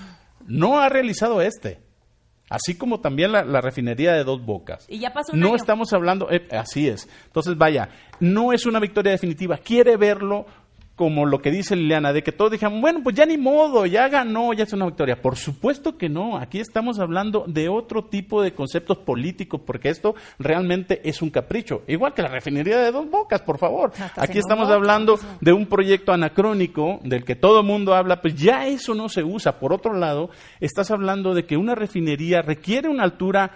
no 0.47 0.79
ha 0.79 0.89
realizado 0.89 1.41
este. 1.41 1.83
Así 2.47 2.77
como 2.77 2.99
también 2.99 3.31
la, 3.31 3.43
la 3.43 3.59
refinería 3.59 4.13
de 4.13 4.23
dos 4.23 4.45
bocas. 4.45 4.85
Y 4.87 4.99
ya 4.99 5.11
pasó 5.11 5.33
un 5.33 5.39
No 5.39 5.47
año. 5.47 5.55
estamos 5.55 5.91
hablando, 5.93 6.29
eh, 6.29 6.47
así 6.51 6.87
es. 6.87 7.09
Entonces, 7.25 7.57
vaya, 7.57 7.89
no 8.19 8.53
es 8.53 8.67
una 8.67 8.79
victoria 8.79 9.11
definitiva. 9.11 9.57
Quiere 9.57 9.97
verlo 9.97 10.45
como 10.95 11.25
lo 11.25 11.41
que 11.41 11.51
dice 11.51 11.75
Liliana, 11.75 12.13
de 12.13 12.23
que 12.23 12.31
todos 12.31 12.51
dijeron, 12.51 12.79
bueno, 12.79 13.01
pues 13.03 13.15
ya 13.15 13.25
ni 13.25 13.37
modo, 13.37 13.85
ya 13.85 14.07
ganó, 14.07 14.53
ya 14.53 14.63
es 14.63 14.71
una 14.71 14.85
victoria. 14.85 15.21
Por 15.21 15.35
supuesto 15.35 15.97
que 15.97 16.07
no. 16.07 16.37
Aquí 16.37 16.59
estamos 16.59 16.99
hablando 16.99 17.43
de 17.47 17.67
otro 17.67 18.05
tipo 18.05 18.41
de 18.41 18.53
conceptos 18.53 18.99
políticos, 18.99 19.59
porque 19.65 19.89
esto 19.89 20.15
realmente 20.39 21.01
es 21.03 21.21
un 21.21 21.29
capricho. 21.29 21.83
Igual 21.87 22.13
que 22.13 22.21
la 22.21 22.29
refinería 22.29 22.77
de 22.79 22.91
dos 22.91 23.09
bocas, 23.09 23.41
por 23.41 23.57
favor. 23.57 23.91
Hasta 23.99 24.23
Aquí 24.23 24.37
estamos 24.37 24.69
hablando 24.69 25.19
de 25.41 25.51
un 25.51 25.65
proyecto 25.65 26.13
anacrónico 26.13 26.99
del 27.03 27.25
que 27.25 27.35
todo 27.35 27.59
el 27.59 27.65
mundo 27.65 27.93
habla, 27.93 28.21
pues 28.21 28.35
ya 28.35 28.65
eso 28.65 28.95
no 28.95 29.09
se 29.09 29.23
usa. 29.23 29.59
Por 29.59 29.73
otro 29.73 29.93
lado, 29.93 30.29
estás 30.61 30.91
hablando 30.91 31.33
de 31.33 31.45
que 31.45 31.57
una 31.57 31.75
refinería 31.75 32.41
requiere 32.41 32.87
una 32.87 33.03
altura 33.03 33.51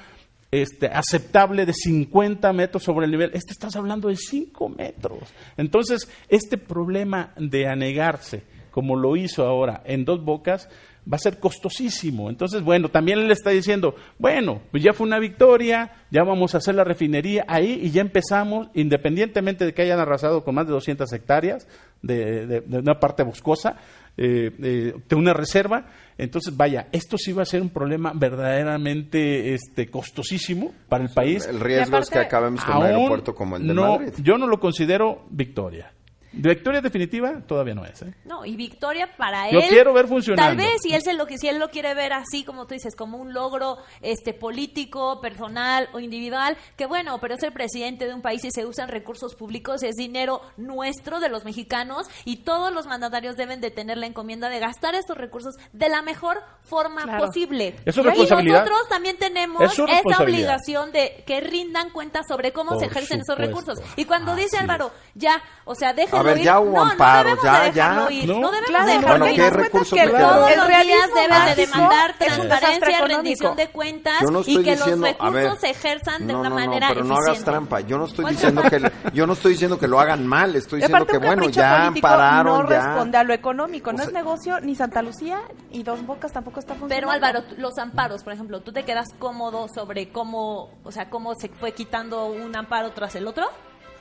este, 0.51 0.88
aceptable 0.88 1.65
de 1.65 1.73
50 1.73 2.51
metros 2.53 2.83
sobre 2.83 3.05
el 3.05 3.12
nivel. 3.12 3.31
Este 3.33 3.51
estás 3.51 3.75
hablando 3.75 4.09
de 4.09 4.15
5 4.15 4.69
metros. 4.69 5.19
Entonces, 5.57 6.09
este 6.27 6.57
problema 6.57 7.33
de 7.38 7.67
anegarse, 7.67 8.43
como 8.71 8.95
lo 8.95 9.15
hizo 9.15 9.45
ahora 9.45 9.81
en 9.85 10.05
dos 10.05 10.23
bocas, 10.23 10.69
va 11.12 11.15
a 11.15 11.19
ser 11.19 11.39
costosísimo. 11.39 12.29
Entonces, 12.29 12.62
bueno, 12.63 12.89
también 12.89 13.27
le 13.27 13.33
está 13.33 13.49
diciendo, 13.49 13.95
bueno, 14.17 14.62
pues 14.71 14.83
ya 14.83 14.93
fue 14.93 15.07
una 15.07 15.19
victoria, 15.19 15.91
ya 16.12 16.23
vamos 16.23 16.53
a 16.53 16.59
hacer 16.59 16.75
la 16.75 16.83
refinería 16.83 17.45
ahí 17.47 17.79
y 17.81 17.91
ya 17.91 18.01
empezamos, 18.01 18.69
independientemente 18.73 19.65
de 19.65 19.73
que 19.73 19.81
hayan 19.81 19.99
arrasado 19.99 20.43
con 20.43 20.55
más 20.55 20.67
de 20.67 20.73
200 20.73 21.12
hectáreas 21.13 21.67
de 22.01 22.63
una 22.69 22.99
parte 22.99 23.23
boscosa, 23.23 23.77
eh, 24.21 24.51
eh, 24.62 24.93
de 25.08 25.15
una 25.15 25.32
reserva. 25.32 25.86
Entonces, 26.17 26.58
vaya, 26.58 26.89
esto 26.91 27.17
sí 27.17 27.32
va 27.32 27.43
a 27.43 27.45
ser 27.45 27.62
un 27.62 27.69
problema 27.69 28.12
verdaderamente 28.13 29.53
este, 29.53 29.88
costosísimo 29.88 30.73
para 30.89 31.05
el 31.05 31.12
país. 31.12 31.47
El 31.47 31.62
riesgo 31.62 31.97
es 31.99 32.10
que 32.10 32.19
acabemos 32.19 32.62
con 32.65 32.77
un 32.77 32.84
aeropuerto 32.84 33.34
como 33.34 33.55
el 33.55 33.65
de 33.65 33.73
no, 33.73 33.97
Madrid. 33.97 34.13
Yo 34.21 34.38
no 34.38 34.45
lo 34.45 34.60
considero 34.60 35.25
victoria. 35.29 35.93
Victoria 36.31 36.79
definitiva 36.81 37.41
todavía 37.47 37.73
no 37.73 37.85
es. 37.85 38.01
¿eh? 38.03 38.13
No, 38.25 38.45
y 38.45 38.55
victoria 38.55 39.15
para 39.17 39.51
Lo 39.51 39.61
él. 39.61 39.69
quiero 39.69 39.93
ver 39.93 40.07
funcionando. 40.07 40.47
Tal 40.47 40.57
vez 40.57 40.79
si 40.81 40.93
él 40.93 41.01
se 41.01 41.13
lo 41.13 41.25
que 41.25 41.37
si 41.37 41.47
él 41.47 41.57
lo 41.57 41.69
quiere 41.69 41.93
ver 41.95 42.13
así 42.13 42.43
como 42.43 42.67
tú 42.67 42.75
dices, 42.75 42.95
como 42.95 43.17
un 43.17 43.33
logro 43.33 43.77
este 44.01 44.33
político, 44.33 45.21
personal 45.21 45.89
o 45.93 45.99
individual, 45.99 46.55
que 46.77 46.85
bueno, 46.85 47.17
pero 47.19 47.35
es 47.35 47.43
el 47.43 47.51
presidente 47.51 48.05
de 48.05 48.13
un 48.13 48.21
país 48.21 48.43
y 48.45 48.51
se 48.51 48.65
usan 48.65 48.89
recursos 48.89 49.35
públicos, 49.35 49.81
es 49.83 49.95
dinero 49.95 50.41
nuestro 50.57 51.19
de 51.19 51.29
los 51.29 51.45
mexicanos 51.45 52.07
y 52.25 52.37
todos 52.43 52.71
los 52.73 52.85
mandatarios 52.85 53.35
deben 53.35 53.59
de 53.61 53.71
tener 53.71 53.97
la 53.97 54.05
encomienda 54.05 54.49
de 54.49 54.59
gastar 54.59 54.95
estos 54.95 55.17
recursos 55.17 55.55
de 55.73 55.89
la 55.89 56.01
mejor 56.01 56.41
forma 56.61 57.03
Claro. 57.03 57.25
posible. 57.25 57.75
Es 57.85 57.95
su 57.95 58.01
y 58.01 58.03
responsabilidad. 58.03 58.59
nosotros 58.65 58.87
también 58.89 59.17
tenemos 59.17 59.61
Es 59.63 59.79
esa 59.79 60.21
obligación 60.23 60.91
de 60.91 61.23
que 61.25 61.41
rindan 61.41 61.89
cuentas 61.89 62.25
sobre 62.27 62.51
cómo 62.53 62.71
Por 62.71 62.79
se 62.79 62.85
ejercen 62.85 63.21
esos 63.21 63.37
recursos. 63.37 63.79
Y 63.95 64.05
cuando 64.05 64.33
Así 64.33 64.41
dice. 64.43 64.57
Álvaro, 64.57 64.91
ya, 65.15 65.41
o 65.65 65.73
sea, 65.73 65.93
déjenlo 65.93 66.18
A 66.19 66.23
ver, 66.23 66.39
ya 66.41 66.60
hubo 66.60 66.73
no, 66.73 66.82
amparos, 66.91 67.38
no 67.43 67.51
debemos 67.51 67.73
ya, 67.75 68.05
ya. 68.08 68.12
ir. 68.12 68.27
No, 68.27 68.39
No, 68.39 68.51
debemos 68.51 68.69
Claro, 68.69 68.86
de 68.86 68.91
Bueno, 68.93 69.01
dejarlo 69.01 69.27
ir. 69.29 69.36
¿qué 69.36 69.49
recursos 69.49 69.99
que 69.99 70.08
Todos 70.10 70.55
los 70.58 70.67
días 70.67 71.10
deben 71.15 71.45
de 71.45 71.55
demandar 71.55 72.15
transparencia, 72.17 73.05
rendición 73.08 73.55
de 73.55 73.67
cuentas 73.69 74.21
y 74.45 74.63
que 74.63 74.71
diciendo, 74.75 75.08
los 75.08 75.17
recursos 75.17 75.60
se 75.60 75.69
ejerzan 75.69 76.27
de 76.27 76.34
no, 76.34 76.39
una 76.41 76.49
no, 76.49 76.55
no, 76.55 76.62
manera 76.65 76.88
pero 76.89 77.03
no 77.03 77.13
eficiente. 77.15 77.32
hagas 77.32 77.43
trampa. 77.45 77.79
Yo 77.82 77.97
no 77.97 78.05
estoy 78.05 78.23
Bueno. 78.23 78.36
diciendo 78.38 78.62
que 78.63 78.91
yo 79.13 79.27
no 79.27 79.34
estoy 79.34 79.51
diciendo 79.53 79.79
que 79.79 79.88
lo 79.88 79.99
hagan 79.99 80.25
mal, 80.27 80.55
estoy 80.55 80.82
diciendo 80.82 81.05
que 81.05 81.17
bueno, 81.17 81.49
ya 81.49 81.86
político 81.88 82.08
pararon, 82.08 82.63
no 82.63 82.69
ya. 82.69 82.86
responde 82.88 83.17
a 83.17 83.23
lo 83.23 83.34
económico, 83.34 83.93
no 83.93 84.03
es 84.03 84.12
negocio 84.13 84.60
ni 84.62 84.75
Santa 84.75 85.01
Lucía 85.01 85.41
y 85.71 85.84
Dos 85.84 86.05
Bocas 86.05 86.32
tampoco 86.32 86.60
está 86.60 86.75
funcionando. 86.75 87.10
Pero 87.10 87.12
Álvaro, 87.12 87.43
los 87.58 87.77
amparos, 87.77 88.23
por 88.23 88.34
ejemplo, 88.34 88.62
¿tú 88.62 88.71
te 88.71 88.84
quedas 88.84 89.08
cómodo 89.17 89.67
sobre 89.73 90.10
cómo, 90.12 90.69
o 90.84 90.91
sea, 90.91 91.10
cómo 91.10 91.34
se 91.36 91.49
fue 91.49 91.71
quitando 91.71 92.25
un 92.27 92.55
amparo 92.55 92.91
tras 92.91 93.15
el 93.15 93.27
otro? 93.27 93.45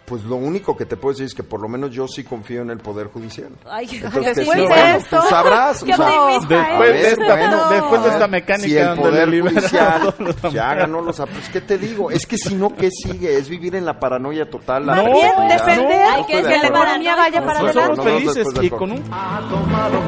Pues 0.08 0.24
lo 0.24 0.36
único 0.36 0.76
que 0.76 0.86
te 0.86 0.96
puedo 0.96 1.12
decir 1.12 1.26
es 1.26 1.34
que 1.34 1.42
por 1.42 1.60
lo 1.60 1.68
menos 1.68 1.90
yo 1.90 2.08
sí 2.08 2.24
confío 2.24 2.62
en 2.62 2.70
el 2.70 2.78
poder 2.78 3.08
judicial. 3.08 3.50
Ay, 3.70 3.88
Entonces, 3.92 4.36
después 4.36 4.56
sí, 4.56 4.62
de 4.62 4.68
bueno, 4.68 4.96
esto- 4.98 5.20
tú 5.20 5.28
sabrás, 5.28 5.84
Qué 5.84 5.92
o 5.92 5.96
sea. 5.96 6.06
Después, 6.48 6.92
de 6.92 7.08
esta, 7.10 7.36
bueno, 7.36 7.68
después 7.68 8.02
de 8.04 8.08
esta 8.10 8.26
mecánica 8.28 8.68
si 8.68 8.76
el 8.78 8.96
poder 8.98 9.42
judicial 9.42 10.14
ya 10.52 10.74
ganó 10.74 11.00
los 11.02 11.20
amparos, 11.20 11.48
¿qué 11.50 11.60
te 11.60 11.76
digo? 11.78 12.10
Es 12.10 12.26
que 12.26 12.38
si 12.38 12.54
no, 12.54 12.74
¿qué 12.74 12.88
sigue? 12.90 13.36
Es 13.36 13.48
vivir 13.48 13.74
en 13.76 13.84
la 13.84 13.98
paranoia 14.00 14.48
total. 14.48 14.86
la 14.86 14.94
No, 14.96 15.04
bien 15.12 15.30
defender 15.48 16.00
Hay 16.02 16.24
que 16.24 16.32
que 16.38 16.42
la 16.42 16.66
economía 16.68 17.16
vaya 17.16 17.44
para 17.44 17.60
Nosotros 17.60 17.74
No, 17.88 17.94
somos 17.96 17.96
no, 17.98 18.02
adelante. 18.04 18.26
no, 18.26 18.34
felices 18.44 18.64
y 18.64 18.70
con 18.70 18.92
un... 18.92 19.04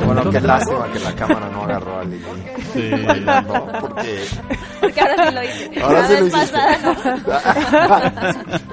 Bueno, 0.06 0.30
qué 0.30 0.40
lástima 0.40 0.92
que 0.92 0.98
la 1.00 1.14
cámara 1.14 1.48
no 1.50 1.62
agarró 1.64 1.98
a 1.98 2.04
Lili. 2.04 2.24
Sí. 2.72 2.90
bailando, 3.06 3.68
porque 3.80 4.24
Porque 4.80 5.00
ahora 5.00 5.26
sí 5.28 5.34
lo 5.34 5.42
hice. 5.42 5.82
ahora 5.82 6.00
La 6.00 6.08
sí 6.08 6.14
lo 6.14 6.24
vez 6.24 6.52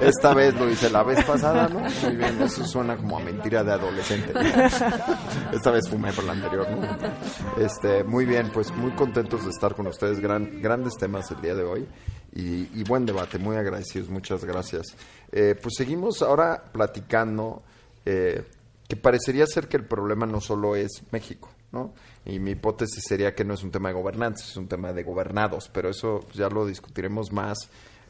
Esta 0.00 0.34
vez 0.34 0.54
lo 0.54 0.70
hice 0.70 0.90
la 0.90 1.02
vez 1.02 1.17
pasada, 1.24 1.68
¿no? 1.68 1.80
Muy 1.80 2.16
bien, 2.16 2.40
eso 2.42 2.64
suena 2.64 2.96
como 2.96 3.18
a 3.18 3.20
mentira 3.20 3.64
de 3.64 3.72
adolescente. 3.72 4.32
Esta 5.52 5.70
vez 5.70 5.88
fumé 5.88 6.12
por 6.12 6.24
la 6.24 6.32
anterior, 6.32 6.66
¿no? 6.70 7.62
Este, 7.62 8.04
muy 8.04 8.24
bien, 8.24 8.50
pues 8.52 8.70
muy 8.72 8.90
contentos 8.92 9.44
de 9.44 9.50
estar 9.50 9.74
con 9.74 9.86
ustedes, 9.86 10.20
gran, 10.20 10.60
grandes 10.60 10.94
temas 10.96 11.30
el 11.30 11.40
día 11.40 11.54
de 11.54 11.62
hoy 11.62 11.86
y, 12.34 12.68
y 12.78 12.84
buen 12.84 13.06
debate, 13.06 13.38
muy 13.38 13.56
agradecidos, 13.56 14.08
muchas 14.08 14.44
gracias. 14.44 14.86
Eh, 15.32 15.54
pues 15.60 15.74
seguimos 15.76 16.22
ahora 16.22 16.62
platicando 16.72 17.62
eh, 18.04 18.44
que 18.88 18.96
parecería 18.96 19.46
ser 19.46 19.68
que 19.68 19.76
el 19.76 19.84
problema 19.84 20.26
no 20.26 20.40
solo 20.40 20.74
es 20.74 21.02
México, 21.10 21.50
¿no? 21.72 21.92
Y 22.24 22.38
mi 22.38 22.52
hipótesis 22.52 23.04
sería 23.06 23.34
que 23.34 23.44
no 23.44 23.54
es 23.54 23.62
un 23.62 23.70
tema 23.70 23.90
de 23.90 23.94
gobernantes, 23.94 24.48
es 24.48 24.56
un 24.56 24.68
tema 24.68 24.92
de 24.92 25.02
gobernados, 25.02 25.70
pero 25.72 25.90
eso 25.90 26.20
ya 26.32 26.48
lo 26.48 26.66
discutiremos 26.66 27.30
más 27.32 27.58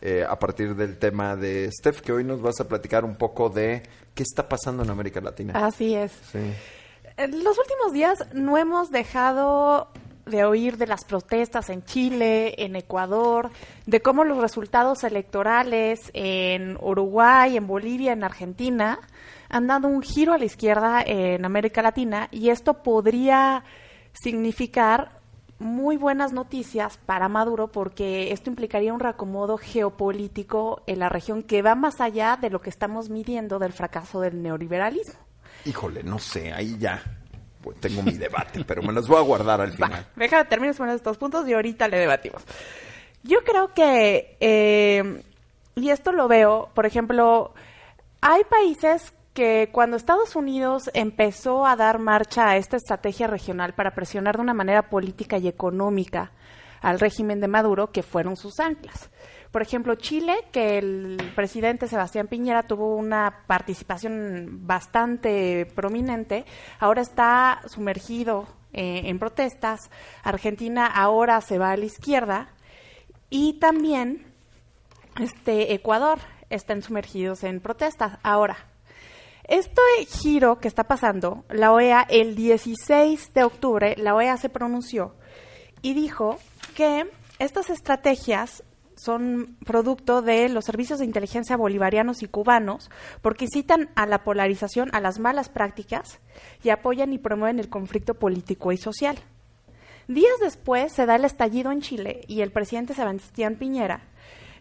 eh, 0.01 0.25
a 0.29 0.39
partir 0.39 0.75
del 0.77 0.99
tema 0.99 1.37
de 1.37 1.71
Steph, 1.73 2.01
que 2.01 2.13
hoy 2.13 2.25
nos 2.25 2.41
vas 2.41 2.61
a 2.61 2.69
platicar 2.69 3.05
un 3.05 3.17
poco 3.17 3.49
de 3.49 3.83
qué 4.15 4.23
está 4.23 4.49
pasando 4.49 4.83
en 4.83 4.91
América 4.91 5.21
Latina. 5.21 5.55
Así 5.55 5.95
es. 5.95 6.13
Sí. 6.31 6.53
En 7.17 7.43
los 7.43 7.59
últimos 7.59 7.93
días 7.93 8.19
no 8.33 8.57
hemos 8.59 8.91
dejado 8.91 9.89
de 10.29 10.45
oír 10.45 10.77
de 10.77 10.87
las 10.87 11.05
protestas 11.05 11.71
en 11.71 11.85
Chile, 11.85 12.55
en 12.59 12.77
Ecuador 12.77 13.51
de 13.87 14.01
cómo 14.01 14.25
los 14.25 14.39
resultados 14.39 15.03
electorales 15.05 16.11
en 16.13 16.77
Uruguay, 16.81 17.57
en 17.57 17.67
Bolivia, 17.67 18.13
en 18.13 18.25
Argentina 18.25 19.01
han 19.49 19.67
dado 19.67 19.89
un 19.89 20.03
giro 20.03 20.35
a 20.35 20.39
la 20.39 20.45
izquierda 20.45 21.03
en 21.05 21.45
América 21.45 21.83
Latina 21.83 22.29
y 22.31 22.51
esto 22.51 22.83
podría 22.83 23.65
significar 24.13 25.18
muy 25.59 25.97
buenas 25.97 26.33
noticias 26.33 26.99
para 27.05 27.29
Maduro 27.29 27.69
porque 27.69 28.33
esto 28.33 28.51
implicaría 28.51 28.95
un 28.95 29.01
reacomodo 29.01 29.59
geopolítico 29.59 30.83
en 30.87 31.01
la 31.01 31.09
región 31.09 31.43
que 31.43 31.63
va 31.63 31.75
más 31.75 32.01
allá 32.01 32.39
de 32.41 32.51
lo 32.51 32.61
que 32.61 32.71
estamos 32.71 33.09
midiendo 33.09 33.59
del 33.59 33.73
fracaso 33.73 34.21
del 34.21 34.43
neoliberalismo. 34.43 35.19
Híjole, 35.65 36.03
no 36.03 36.19
sé, 36.19 36.53
ahí 36.53 36.77
ya 36.79 37.03
pues, 37.61 37.81
tengo 37.81 38.03
mi 38.03 38.13
debate, 38.13 38.65
pero 38.65 38.83
me 38.83 38.93
los 38.93 39.09
voy 39.09 39.19
a 39.19 39.23
guardar 39.23 39.61
al 39.61 39.73
final. 39.77 40.07
déjame 40.15 40.45
terminar 40.45 40.77
con 40.77 40.89
estos 40.91 41.19
puntos 41.19 41.49
y 41.49 41.55
ahorita 41.55 41.89
le 41.89 41.99
debatimos. 41.99 42.45
Yo 43.25 43.43
creo 43.45 43.75
que, 43.75 44.37
eh, 44.41 45.23
y 45.75 45.91
esto 45.91 46.13
lo 46.13 46.29
veo, 46.29 46.71
por 46.75 46.87
ejemplo, 46.87 47.53
hay 48.21 48.45
países 48.45 49.13
que 49.33 49.71
cuando 49.73 49.97
Estados 49.97 50.37
Unidos 50.37 50.91
empezó 50.95 51.67
a 51.67 51.77
dar 51.77 51.99
marcha 51.99 52.49
a 52.49 52.57
esta 52.57 52.77
estrategia 52.77 53.27
regional 53.27 53.75
para 53.75 53.95
presionar 53.95 54.37
de 54.37 54.43
una 54.43 54.55
manera 54.55 54.89
política 54.89 55.39
y 55.39 55.49
económica 55.49 56.33
al 56.81 57.01
régimen 57.01 57.41
de 57.41 57.49
Maduro, 57.49 57.91
que 57.91 58.03
fueron 58.03 58.37
sus 58.37 58.61
anclas. 58.61 59.11
Por 59.51 59.63
ejemplo, 59.63 59.95
Chile, 59.95 60.37
que 60.53 60.79
el 60.79 61.33
presidente 61.35 61.89
Sebastián 61.89 62.29
Piñera 62.29 62.65
tuvo 62.65 62.95
una 62.95 63.45
participación 63.47 64.67
bastante 64.67 65.67
prominente, 65.75 66.45
ahora 66.79 67.01
está 67.01 67.63
sumergido 67.67 68.47
eh, 68.73 69.03
en 69.05 69.19
protestas. 69.19 69.91
Argentina 70.23 70.87
ahora 70.87 71.41
se 71.41 71.59
va 71.59 71.71
a 71.71 71.77
la 71.77 71.87
izquierda. 71.87 72.51
Y 73.31 73.55
también 73.55 74.27
este 75.19 75.73
Ecuador 75.73 76.19
están 76.51 76.83
sumergidos 76.83 77.45
en 77.45 77.61
protestas. 77.61 78.19
Ahora, 78.23 78.57
este 79.49 79.81
giro 80.07 80.61
que 80.61 80.69
está 80.69 80.85
pasando, 80.85 81.45
la 81.49 81.73
OEA 81.73 82.07
el 82.11 82.35
16 82.35 83.33
de 83.33 83.45
octubre, 83.45 83.95
la 83.97 84.15
OEA 84.15 84.37
se 84.37 84.51
pronunció 84.51 85.15
y 85.81 85.95
dijo 85.95 86.39
que 86.75 87.11
estas 87.39 87.71
estrategias 87.71 88.63
son 88.95 89.57
producto 89.65 90.23
de 90.23 90.49
los 90.49 90.67
servicios 90.67 90.99
de 90.99 91.07
inteligencia 91.07 91.57
bolivarianos 91.57 92.23
y 92.23 92.27
cubanos 92.27 92.91
porque 93.23 93.47
incitan 93.47 93.91
a 93.95 94.07
la 94.07 94.23
polarización, 94.23 94.91
a 94.93 95.01
las 95.01 95.19
malas 95.19 95.49
prácticas 95.49 96.21
y 96.63 96.69
apoyan 96.71 97.13
y 97.13 97.19
promueven 97.19 97.59
el 97.59 97.71
conflicto 97.71 98.15
político 98.15 98.73
y 98.73 98.77
social. 98.77 99.17
Días 100.09 100.39
después 100.41 100.93
se 100.93 101.07
da 101.07 101.17
el 101.17 101.25
estallido 101.25 101.71
en 101.71 101.81
Chile 101.81 102.23
y 102.27 102.41
el 102.41 102.51
presidente 102.51 102.95
Sebastián 102.95 103.57
Piñera 103.57 104.03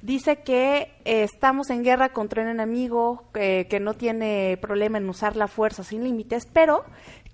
dice 0.01 0.37
que 0.37 0.93
eh, 1.05 1.23
estamos 1.23 1.69
en 1.69 1.83
guerra 1.83 2.09
contra 2.09 2.43
un 2.43 2.49
enemigo 2.49 3.23
que 3.33 3.79
no 3.81 3.93
tiene 3.93 4.57
problema 4.61 4.97
en 4.97 5.09
usar 5.09 5.35
la 5.35 5.47
fuerza 5.47 5.83
sin 5.83 6.03
límites, 6.03 6.47
pero 6.51 6.83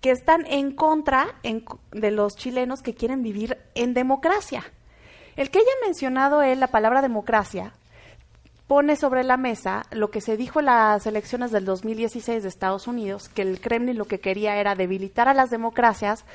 que 0.02 0.12
están 0.12 0.46
en 0.48 0.76
contra 0.76 1.28
de 1.92 2.12
los 2.12 2.36
chilenos 2.36 2.82
que 2.82 2.94
quieren 2.94 3.24
vivir 3.24 3.58
en 3.74 3.94
democracia. 3.94 4.64
El 5.38 5.50
que 5.50 5.60
haya 5.60 5.72
mencionado 5.86 6.42
él 6.42 6.60
la 6.60 6.68
palabra 6.68 7.02
democracia 7.02 7.74
pone 8.68 8.98
sobre 8.98 9.24
la 9.24 9.38
mesa 9.38 9.86
lo 9.92 10.12
que 10.12 10.20
se 10.20 10.36
dijo 10.36 10.60
en 10.60 10.66
las 10.66 11.08
elecciones 11.08 11.52
del 11.52 11.64
2016 11.64 12.44
de 12.44 12.50
Estados 12.50 12.88
Unidos, 12.88 13.30
que 13.30 13.44
el 13.44 13.62
Kremlin 13.62 13.98
lo 13.98 14.06
que 14.06 14.20
quería 14.20 14.58
era 14.58 14.76
debilitar 14.76 15.30
a 15.30 15.34
las 15.34 15.50
democracias 15.50 16.26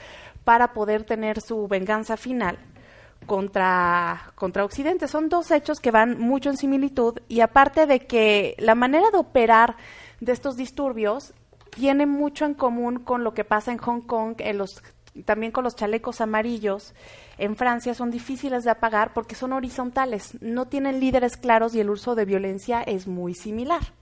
para 0.45 0.72
poder 0.72 1.05
tener 1.05 1.43
su 1.43 1.68
venganza 1.68 2.16
final 2.16 2.59
contra, 3.27 4.33
contra 4.35 4.64
Occidente. 4.64 5.09
Son 5.09 5.29
dos 5.29 5.51
hechos 5.51 5.81
que 5.81 5.91
van 5.91 6.19
mucho 6.19 6.51
en 6.51 6.57
similitud 6.57 7.19
y 7.29 7.41
aparte 7.41 7.87
de 7.87 8.01
que 8.01 8.55
la 8.59 8.75
manera 8.75 9.11
de 9.11 9.19
operar 9.19 9.77
de 10.21 10.33
estos 10.33 10.57
disturbios 10.57 11.35
tiene 11.71 12.07
mucho 12.07 12.45
en 12.45 12.55
común 12.55 12.99
con 12.99 13.25
lo 13.25 13.35
que 13.35 13.45
pasa 13.45 13.73
en 13.73 13.79
Hong 13.79 14.01
Kong, 14.01 14.37
en 14.39 14.59
los, 14.59 14.83
también 15.25 15.53
con 15.53 15.64
los 15.64 15.77
chalecos 15.77 16.21
amarillos 16.21 16.95
en 17.39 17.55
Francia 17.55 17.95
son 17.95 18.11
difíciles 18.11 18.64
de 18.64 18.71
apagar 18.71 19.12
porque 19.12 19.35
son 19.35 19.53
horizontales, 19.53 20.37
no 20.41 20.66
tienen 20.66 21.01
líderes 21.01 21.37
claros 21.37 21.75
y 21.75 21.81
el 21.81 21.91
uso 21.91 22.14
de 22.14 22.25
violencia 22.25 22.83
es 22.83 23.07
muy 23.07 23.35
similar. 23.35 23.97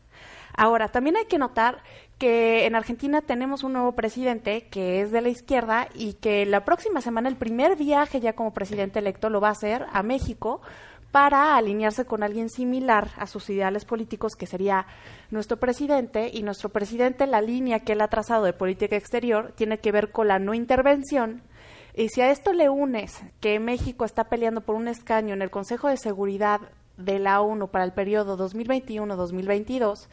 Ahora, 0.57 0.89
también 0.89 1.17
hay 1.17 1.27
que 1.27 1.39
notar 1.39 1.83
que 2.19 2.65
en 2.67 2.75
Argentina 2.75 3.21
tenemos 3.21 3.63
un 3.63 3.75
nuevo 3.75 3.93
presidente 3.93 4.69
que 4.71 5.03
es 5.03 5.11
de 5.11 5.21
la 5.21 5.29
izquierda 5.29 5.89
y 5.95 6.15
que 6.15 6.47
la 6.47 6.65
próxima 6.65 7.03
semana 7.03 7.29
el 7.29 7.37
primer 7.37 7.77
viaje 7.77 8.21
ya 8.21 8.33
como 8.33 8.55
presidente 8.55 9.01
electo 9.01 9.29
lo 9.29 9.41
va 9.41 9.49
a 9.49 9.53
hacer 9.53 9.85
a 9.93 10.03
México 10.03 10.63
para 11.13 11.57
alinearse 11.57 12.05
con 12.05 12.23
alguien 12.23 12.51
similar 12.51 13.09
a 13.17 13.27
sus 13.27 13.49
ideales 13.49 13.85
políticos, 13.85 14.35
que 14.37 14.47
sería 14.47 14.87
nuestro 15.31 15.57
presidente. 15.59 16.31
Y 16.33 16.43
nuestro 16.43 16.69
presidente, 16.69 17.27
la 17.27 17.41
línea 17.41 17.81
que 17.81 17.93
él 17.93 18.03
ha 18.03 18.09
trazado 18.09 18.45
de 18.45 18.53
política 18.53 18.97
exterior, 18.97 19.53
tiene 19.57 19.79
que 19.79 19.93
ver 19.93 20.11
con 20.11 20.29
la 20.29 20.39
no 20.39 20.53
intervención. 20.53 21.43
Y 21.95 22.09
si 22.11 22.21
a 22.21 22.31
esto 22.31 22.53
le 22.53 22.69
unes 22.69 23.23
que 23.41 23.59
México 23.59 24.05
está 24.05 24.25
peleando 24.25 24.61
por 24.61 24.75
un 24.75 24.89
escaño 24.89 25.33
en 25.33 25.41
el 25.41 25.51
Consejo 25.51 25.89
de 25.89 25.97
Seguridad 25.97 26.61
de 26.99 27.19
la 27.19 27.41
ONU 27.41 27.69
para 27.69 27.85
el 27.85 27.93
periodo 27.93 28.37
2021-2022, 28.37 30.09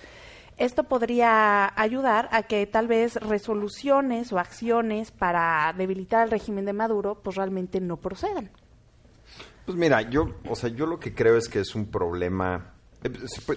esto 0.58 0.84
podría 0.84 1.72
ayudar 1.80 2.30
a 2.32 2.44
que 2.44 2.66
tal 2.68 2.88
vez 2.88 3.16
resoluciones 3.16 4.32
o 4.32 4.40
acciones 4.40 5.12
para 5.12 5.74
debilitar 5.78 6.22
al 6.22 6.32
régimen 6.32 6.66
de 6.66 6.74
Maduro 6.74 7.22
pues 7.24 7.36
realmente 7.36 7.80
no 7.82 7.98
procedan. 7.98 8.52
Pues 9.66 9.78
mira, 9.78 10.02
yo, 10.02 10.36
o 10.50 10.56
sea, 10.56 10.70
yo 10.70 10.86
lo 10.86 11.00
que 11.00 11.16
creo 11.16 11.38
es 11.38 11.48
que 11.48 11.60
es 11.60 11.74
un 11.74 11.86
problema 11.86 12.73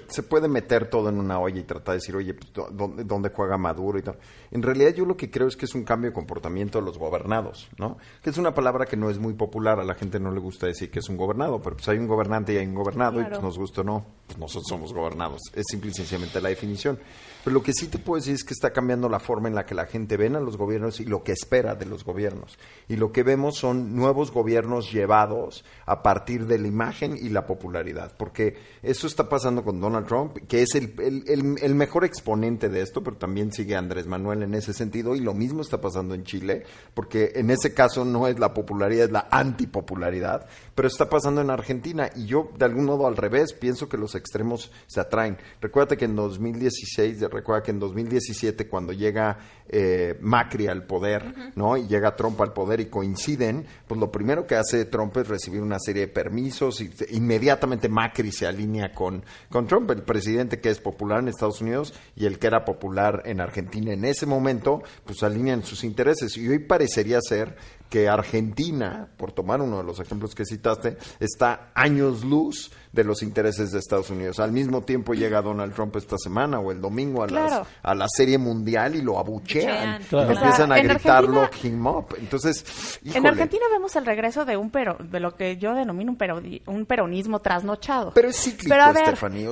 se 0.08 0.22
puede, 0.22 0.48
meter 0.48 0.88
todo 0.88 1.08
en 1.08 1.18
una 1.18 1.38
olla 1.38 1.60
y 1.60 1.64
tratar 1.64 1.94
de 1.94 1.98
decir, 1.98 2.16
oye, 2.16 2.34
pues, 2.34 2.52
¿dónde, 2.72 3.04
¿dónde, 3.04 3.30
juega 3.30 3.56
Maduro 3.56 3.98
y 3.98 4.02
tal? 4.02 4.18
En 4.50 4.62
realidad 4.62 4.94
yo 4.94 5.04
lo 5.04 5.16
que 5.16 5.30
creo 5.30 5.48
es 5.48 5.56
que 5.56 5.66
es 5.66 5.74
un 5.74 5.84
cambio 5.84 6.10
de 6.10 6.14
comportamiento 6.14 6.78
de 6.78 6.84
los 6.84 6.98
gobernados, 6.98 7.68
¿no? 7.78 7.98
Que 8.22 8.30
es 8.30 8.38
una 8.38 8.54
palabra 8.54 8.86
que 8.86 8.96
no 8.96 9.10
es 9.10 9.18
muy 9.18 9.34
popular, 9.34 9.78
a 9.80 9.84
la 9.84 9.94
gente 9.94 10.18
no 10.20 10.30
le 10.30 10.40
gusta 10.40 10.66
decir 10.66 10.90
que 10.90 11.00
es 11.00 11.08
un 11.08 11.16
gobernado, 11.16 11.60
pero 11.60 11.76
pues 11.76 11.88
hay 11.88 11.98
un 11.98 12.06
gobernante 12.06 12.54
y 12.54 12.58
hay 12.58 12.66
un 12.66 12.74
gobernado 12.74 13.20
y 13.20 13.24
pues 13.24 13.42
nos 13.42 13.58
gusta 13.58 13.80
o 13.82 13.84
no, 13.84 14.06
pues 14.26 14.38
nosotros 14.38 14.66
somos 14.68 14.92
gobernados. 14.92 15.40
Es 15.54 15.64
simple 15.68 15.90
y 15.90 15.94
sencillamente 15.94 16.40
la 16.40 16.48
definición. 16.48 16.98
Pero 17.46 17.54
lo 17.54 17.62
que 17.62 17.72
sí 17.72 17.86
te 17.86 17.98
puedo 17.98 18.16
decir 18.18 18.34
es 18.34 18.42
que 18.42 18.52
está 18.52 18.72
cambiando 18.72 19.08
la 19.08 19.20
forma 19.20 19.46
en 19.46 19.54
la 19.54 19.64
que 19.64 19.76
la 19.76 19.86
gente 19.86 20.16
ve 20.16 20.26
a 20.26 20.40
los 20.40 20.56
gobiernos 20.56 20.98
y 20.98 21.04
lo 21.04 21.22
que 21.22 21.30
espera 21.30 21.76
de 21.76 21.86
los 21.86 22.02
gobiernos. 22.02 22.58
Y 22.88 22.96
lo 22.96 23.12
que 23.12 23.22
vemos 23.22 23.56
son 23.56 23.94
nuevos 23.94 24.32
gobiernos 24.32 24.90
llevados 24.90 25.64
a 25.84 26.02
partir 26.02 26.46
de 26.46 26.58
la 26.58 26.66
imagen 26.66 27.16
y 27.16 27.28
la 27.28 27.46
popularidad. 27.46 28.16
Porque 28.18 28.56
eso 28.82 29.06
está 29.06 29.28
pasando 29.28 29.62
con 29.62 29.80
Donald 29.80 30.08
Trump, 30.08 30.38
que 30.48 30.62
es 30.62 30.74
el, 30.74 30.94
el, 30.98 31.74
mejor 31.76 32.04
exponente 32.04 32.68
de 32.68 32.80
esto, 32.82 33.04
pero 33.04 33.16
también 33.16 33.52
sigue 33.52 33.76
Andrés 33.76 34.08
Manuel 34.08 34.42
en 34.42 34.54
ese 34.54 34.72
sentido. 34.72 35.14
Y 35.14 35.20
lo 35.20 35.32
mismo 35.32 35.62
está 35.62 35.80
pasando 35.80 36.16
en 36.16 36.24
Chile, 36.24 36.64
porque 36.94 37.30
en 37.36 37.52
ese 37.52 37.72
caso 37.72 38.04
no 38.04 38.26
es 38.26 38.40
la 38.40 38.54
popularidad, 38.54 39.04
es 39.04 39.12
la 39.12 39.28
antipopularidad. 39.30 40.48
Pero 40.74 40.88
está 40.88 41.08
pasando 41.08 41.42
en 41.42 41.50
Argentina. 41.50 42.10
Y 42.16 42.26
yo, 42.26 42.50
de 42.58 42.64
algún 42.64 42.86
modo, 42.86 43.06
al 43.06 43.16
revés, 43.16 43.52
pienso 43.52 43.88
que 43.88 43.98
los 43.98 44.16
extremos 44.16 44.72
se 44.88 44.98
atraen. 44.98 45.38
Recuérdate 45.60 45.96
que 45.96 46.06
en 46.06 46.16
2016 46.16 47.20
recuerda 47.36 47.62
que 47.62 47.70
en 47.70 47.78
2017 47.78 48.68
cuando 48.68 48.92
llega 48.92 49.38
eh, 49.68 50.16
Macri 50.20 50.68
al 50.68 50.84
poder, 50.84 51.52
¿no? 51.54 51.76
Y 51.76 51.86
llega 51.86 52.16
Trump 52.16 52.40
al 52.40 52.52
poder 52.52 52.80
y 52.80 52.86
coinciden, 52.86 53.66
pues 53.86 54.00
lo 54.00 54.10
primero 54.10 54.46
que 54.46 54.54
hace 54.54 54.84
Trump 54.84 55.16
es 55.16 55.28
recibir 55.28 55.60
una 55.60 55.78
serie 55.78 56.06
de 56.06 56.12
permisos 56.12 56.80
y 56.80 56.90
inmediatamente 57.10 57.88
Macri 57.88 58.32
se 58.32 58.46
alinea 58.46 58.92
con, 58.92 59.24
con 59.50 59.66
Trump, 59.66 59.90
el 59.90 60.02
presidente 60.02 60.60
que 60.60 60.70
es 60.70 60.78
popular 60.78 61.20
en 61.20 61.28
Estados 61.28 61.60
Unidos 61.60 61.94
y 62.14 62.26
el 62.26 62.38
que 62.38 62.46
era 62.46 62.64
popular 62.64 63.22
en 63.24 63.40
Argentina 63.40 63.92
en 63.92 64.04
ese 64.04 64.26
momento, 64.26 64.82
pues 65.04 65.22
alinean 65.22 65.64
sus 65.64 65.84
intereses. 65.84 66.36
Y 66.36 66.48
hoy 66.48 66.60
parecería 66.60 67.18
ser 67.20 67.56
que 67.88 68.08
Argentina, 68.08 69.08
por 69.16 69.32
tomar 69.32 69.60
uno 69.60 69.78
de 69.78 69.84
los 69.84 70.00
ejemplos 70.00 70.34
que 70.34 70.44
citaste, 70.44 70.96
está 71.20 71.70
años 71.74 72.24
luz 72.24 72.70
de 72.92 73.04
los 73.04 73.22
intereses 73.22 73.72
de 73.72 73.78
Estados 73.78 74.10
Unidos. 74.10 74.40
Al 74.40 74.52
mismo 74.52 74.82
tiempo 74.82 75.14
llega 75.14 75.42
Donald 75.42 75.74
Trump 75.74 75.94
esta 75.96 76.16
semana 76.18 76.58
o 76.58 76.72
el 76.72 76.80
domingo 76.80 77.22
a, 77.22 77.66
a 77.82 77.94
la 77.94 78.06
serie 78.08 78.38
mundial 78.38 78.96
y 78.96 79.02
lo 79.02 79.18
abuchean. 79.18 80.00
empiezan 80.10 80.72
a 80.72 80.78
gritarlo 80.78 81.48
him 81.62 81.86
up. 81.86 82.16
Entonces, 82.18 82.98
en 83.04 83.26
Argentina 83.26 83.64
vemos 83.70 83.94
el 83.96 84.06
regreso 84.06 84.44
de 84.44 84.56
un 84.56 84.70
pero, 84.70 84.96
de 84.98 85.20
lo 85.20 85.36
que 85.36 85.56
yo 85.58 85.74
denomino 85.74 86.12
un, 86.12 86.60
un 86.66 86.86
peronismo 86.86 87.40
trasnochado. 87.40 88.12
Pero 88.14 88.28
es 88.28 88.36
cíclico, 88.36 88.68
Pero 88.68 88.84
a 88.84 88.94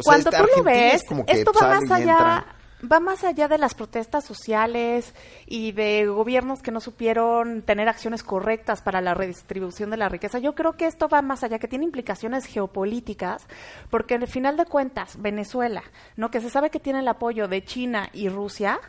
cuando 0.02 0.30
tú 0.30 0.44
lo 0.56 0.62
ves, 0.64 1.02
esto 1.26 1.52
va 1.52 1.80
más 1.80 1.90
allá 1.90 2.46
va 2.90 3.00
más 3.00 3.24
allá 3.24 3.48
de 3.48 3.58
las 3.58 3.74
protestas 3.74 4.24
sociales 4.24 5.14
y 5.46 5.72
de 5.72 6.06
gobiernos 6.06 6.62
que 6.62 6.70
no 6.70 6.80
supieron 6.80 7.62
tener 7.62 7.88
acciones 7.88 8.22
correctas 8.22 8.82
para 8.82 9.00
la 9.00 9.14
redistribución 9.14 9.90
de 9.90 9.96
la 9.96 10.08
riqueza. 10.08 10.38
Yo 10.38 10.54
creo 10.54 10.72
que 10.72 10.86
esto 10.86 11.08
va 11.08 11.22
más 11.22 11.44
allá, 11.44 11.58
que 11.58 11.68
tiene 11.68 11.84
implicaciones 11.84 12.46
geopolíticas, 12.46 13.46
porque 13.90 14.14
al 14.14 14.26
final 14.28 14.56
de 14.56 14.66
cuentas, 14.66 15.20
Venezuela, 15.20 15.82
¿no? 16.16 16.30
que 16.30 16.40
se 16.40 16.50
sabe 16.50 16.70
que 16.70 16.80
tiene 16.80 17.00
el 17.00 17.08
apoyo 17.08 17.48
de 17.48 17.64
China 17.64 18.08
y 18.12 18.28
Rusia, 18.28 18.80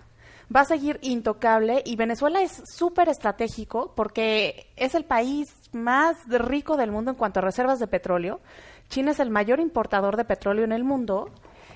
va 0.55 0.61
a 0.61 0.65
seguir 0.65 0.99
intocable 1.01 1.81
y 1.85 1.95
Venezuela 1.95 2.41
es 2.41 2.61
súper 2.71 3.09
estratégico 3.09 3.93
porque 3.95 4.67
es 4.75 4.93
el 4.93 5.03
país 5.03 5.55
más 5.71 6.17
rico 6.27 6.77
del 6.77 6.91
mundo 6.91 7.11
en 7.11 7.17
cuanto 7.17 7.39
a 7.39 7.43
reservas 7.43 7.79
de 7.79 7.87
petróleo. 7.87 8.39
China 8.89 9.11
es 9.11 9.19
el 9.19 9.31
mayor 9.31 9.59
importador 9.59 10.17
de 10.17 10.25
petróleo 10.25 10.63
en 10.63 10.71
el 10.71 10.83
mundo 10.83 11.31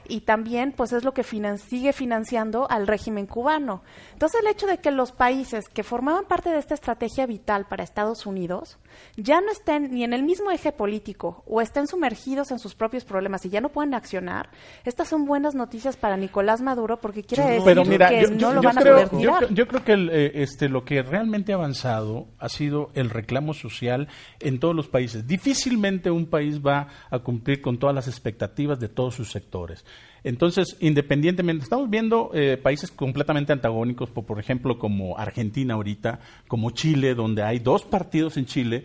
y 0.10 0.22
también 0.22 0.74
pues 0.76 0.92
es 0.92 1.04
lo 1.04 1.14
que 1.14 1.24
sigue 1.24 1.94
financiando 1.94 2.70
al 2.70 2.88
régimen 2.88 3.28
cubano. 3.28 3.84
Entonces 4.14 4.42
el 4.42 4.48
hecho 4.48 4.68
de 4.68 4.80
que 4.80 4.92
los 4.92 5.12
países 5.12 5.70
que 5.70 5.84
formaban 5.84 6.26
parte 6.26 6.50
de 6.50 6.58
esta 6.58 6.74
estrategia 6.74 7.26
vital 7.26 7.68
para 7.68 7.84
Estados 7.84 8.26
Unidos 8.26 8.78
ya 9.16 9.42
no 9.42 9.52
estén 9.52 9.92
ni 9.92 10.04
en 10.04 10.14
el 10.14 10.24
mismo 10.24 10.52
eje 10.52 10.72
político 10.72 11.44
o 11.48 11.62
estén 11.62 11.88
sumergidos 11.88 12.52
en 12.52 12.60
sus 12.60 12.76
propios 12.76 13.06
problemas 13.06 13.46
y 13.46 13.50
ya 13.50 13.62
no 13.62 13.70
pueden 13.70 13.94
accionar, 13.94 14.50
estas 14.86 15.08
son 15.08 15.26
buenas 15.26 15.56
noticias 15.56 15.98
para 15.98 16.18
Nicolás 16.18 16.62
Maduro 16.62 17.00
porque 17.00 17.24
quiere 17.24 17.60
decir 17.60 18.00
que 18.00 18.28
no 18.32 18.54
lo 18.54 18.62
van 18.62 18.78
a 18.78 18.82
poder 18.82 19.10
tirar. 19.10 19.54
Yo, 19.54 19.68
creo 19.68 19.84
que 19.84 19.94
eh, 19.94 20.32
este, 20.36 20.70
lo 20.70 20.84
que 20.84 21.02
realmente 21.02 21.54
ha 21.54 21.56
avanzado 21.56 22.28
ha 22.40 22.50
sido 22.50 22.90
el 22.94 23.10
reclamo 23.10 23.54
social 23.54 24.08
en 24.40 24.60
todos 24.60 24.76
los 24.76 24.88
países. 24.88 25.28
Difícilmente 25.28 26.12
un 26.12 26.26
país 26.26 26.62
va 26.66 26.88
a 27.10 27.20
cumplir 27.20 27.62
con 27.62 27.78
todas 27.78 27.96
las 27.96 28.08
expectativas 28.08 28.80
de 28.80 28.90
todos 28.90 29.16
sus 29.16 29.32
sectores. 29.32 29.86
Entonces, 30.24 30.76
independientemente, 30.80 31.64
estamos 31.64 31.90
viendo 31.90 32.32
eh, 32.34 32.58
países 32.62 32.92
completamente 32.92 33.54
antagónicos, 33.54 34.10
por, 34.10 34.26
por, 34.26 34.40
ejemplo, 34.40 34.78
como 34.78 35.18
Argentina 35.18 35.76
ahorita, 35.76 36.20
como 36.48 36.72
Chile, 36.72 37.16
donde 37.16 37.44
hay 37.44 37.60
dos 37.60 37.86
partidos 37.86 38.36
en 38.38 38.46
Chile 38.46 38.84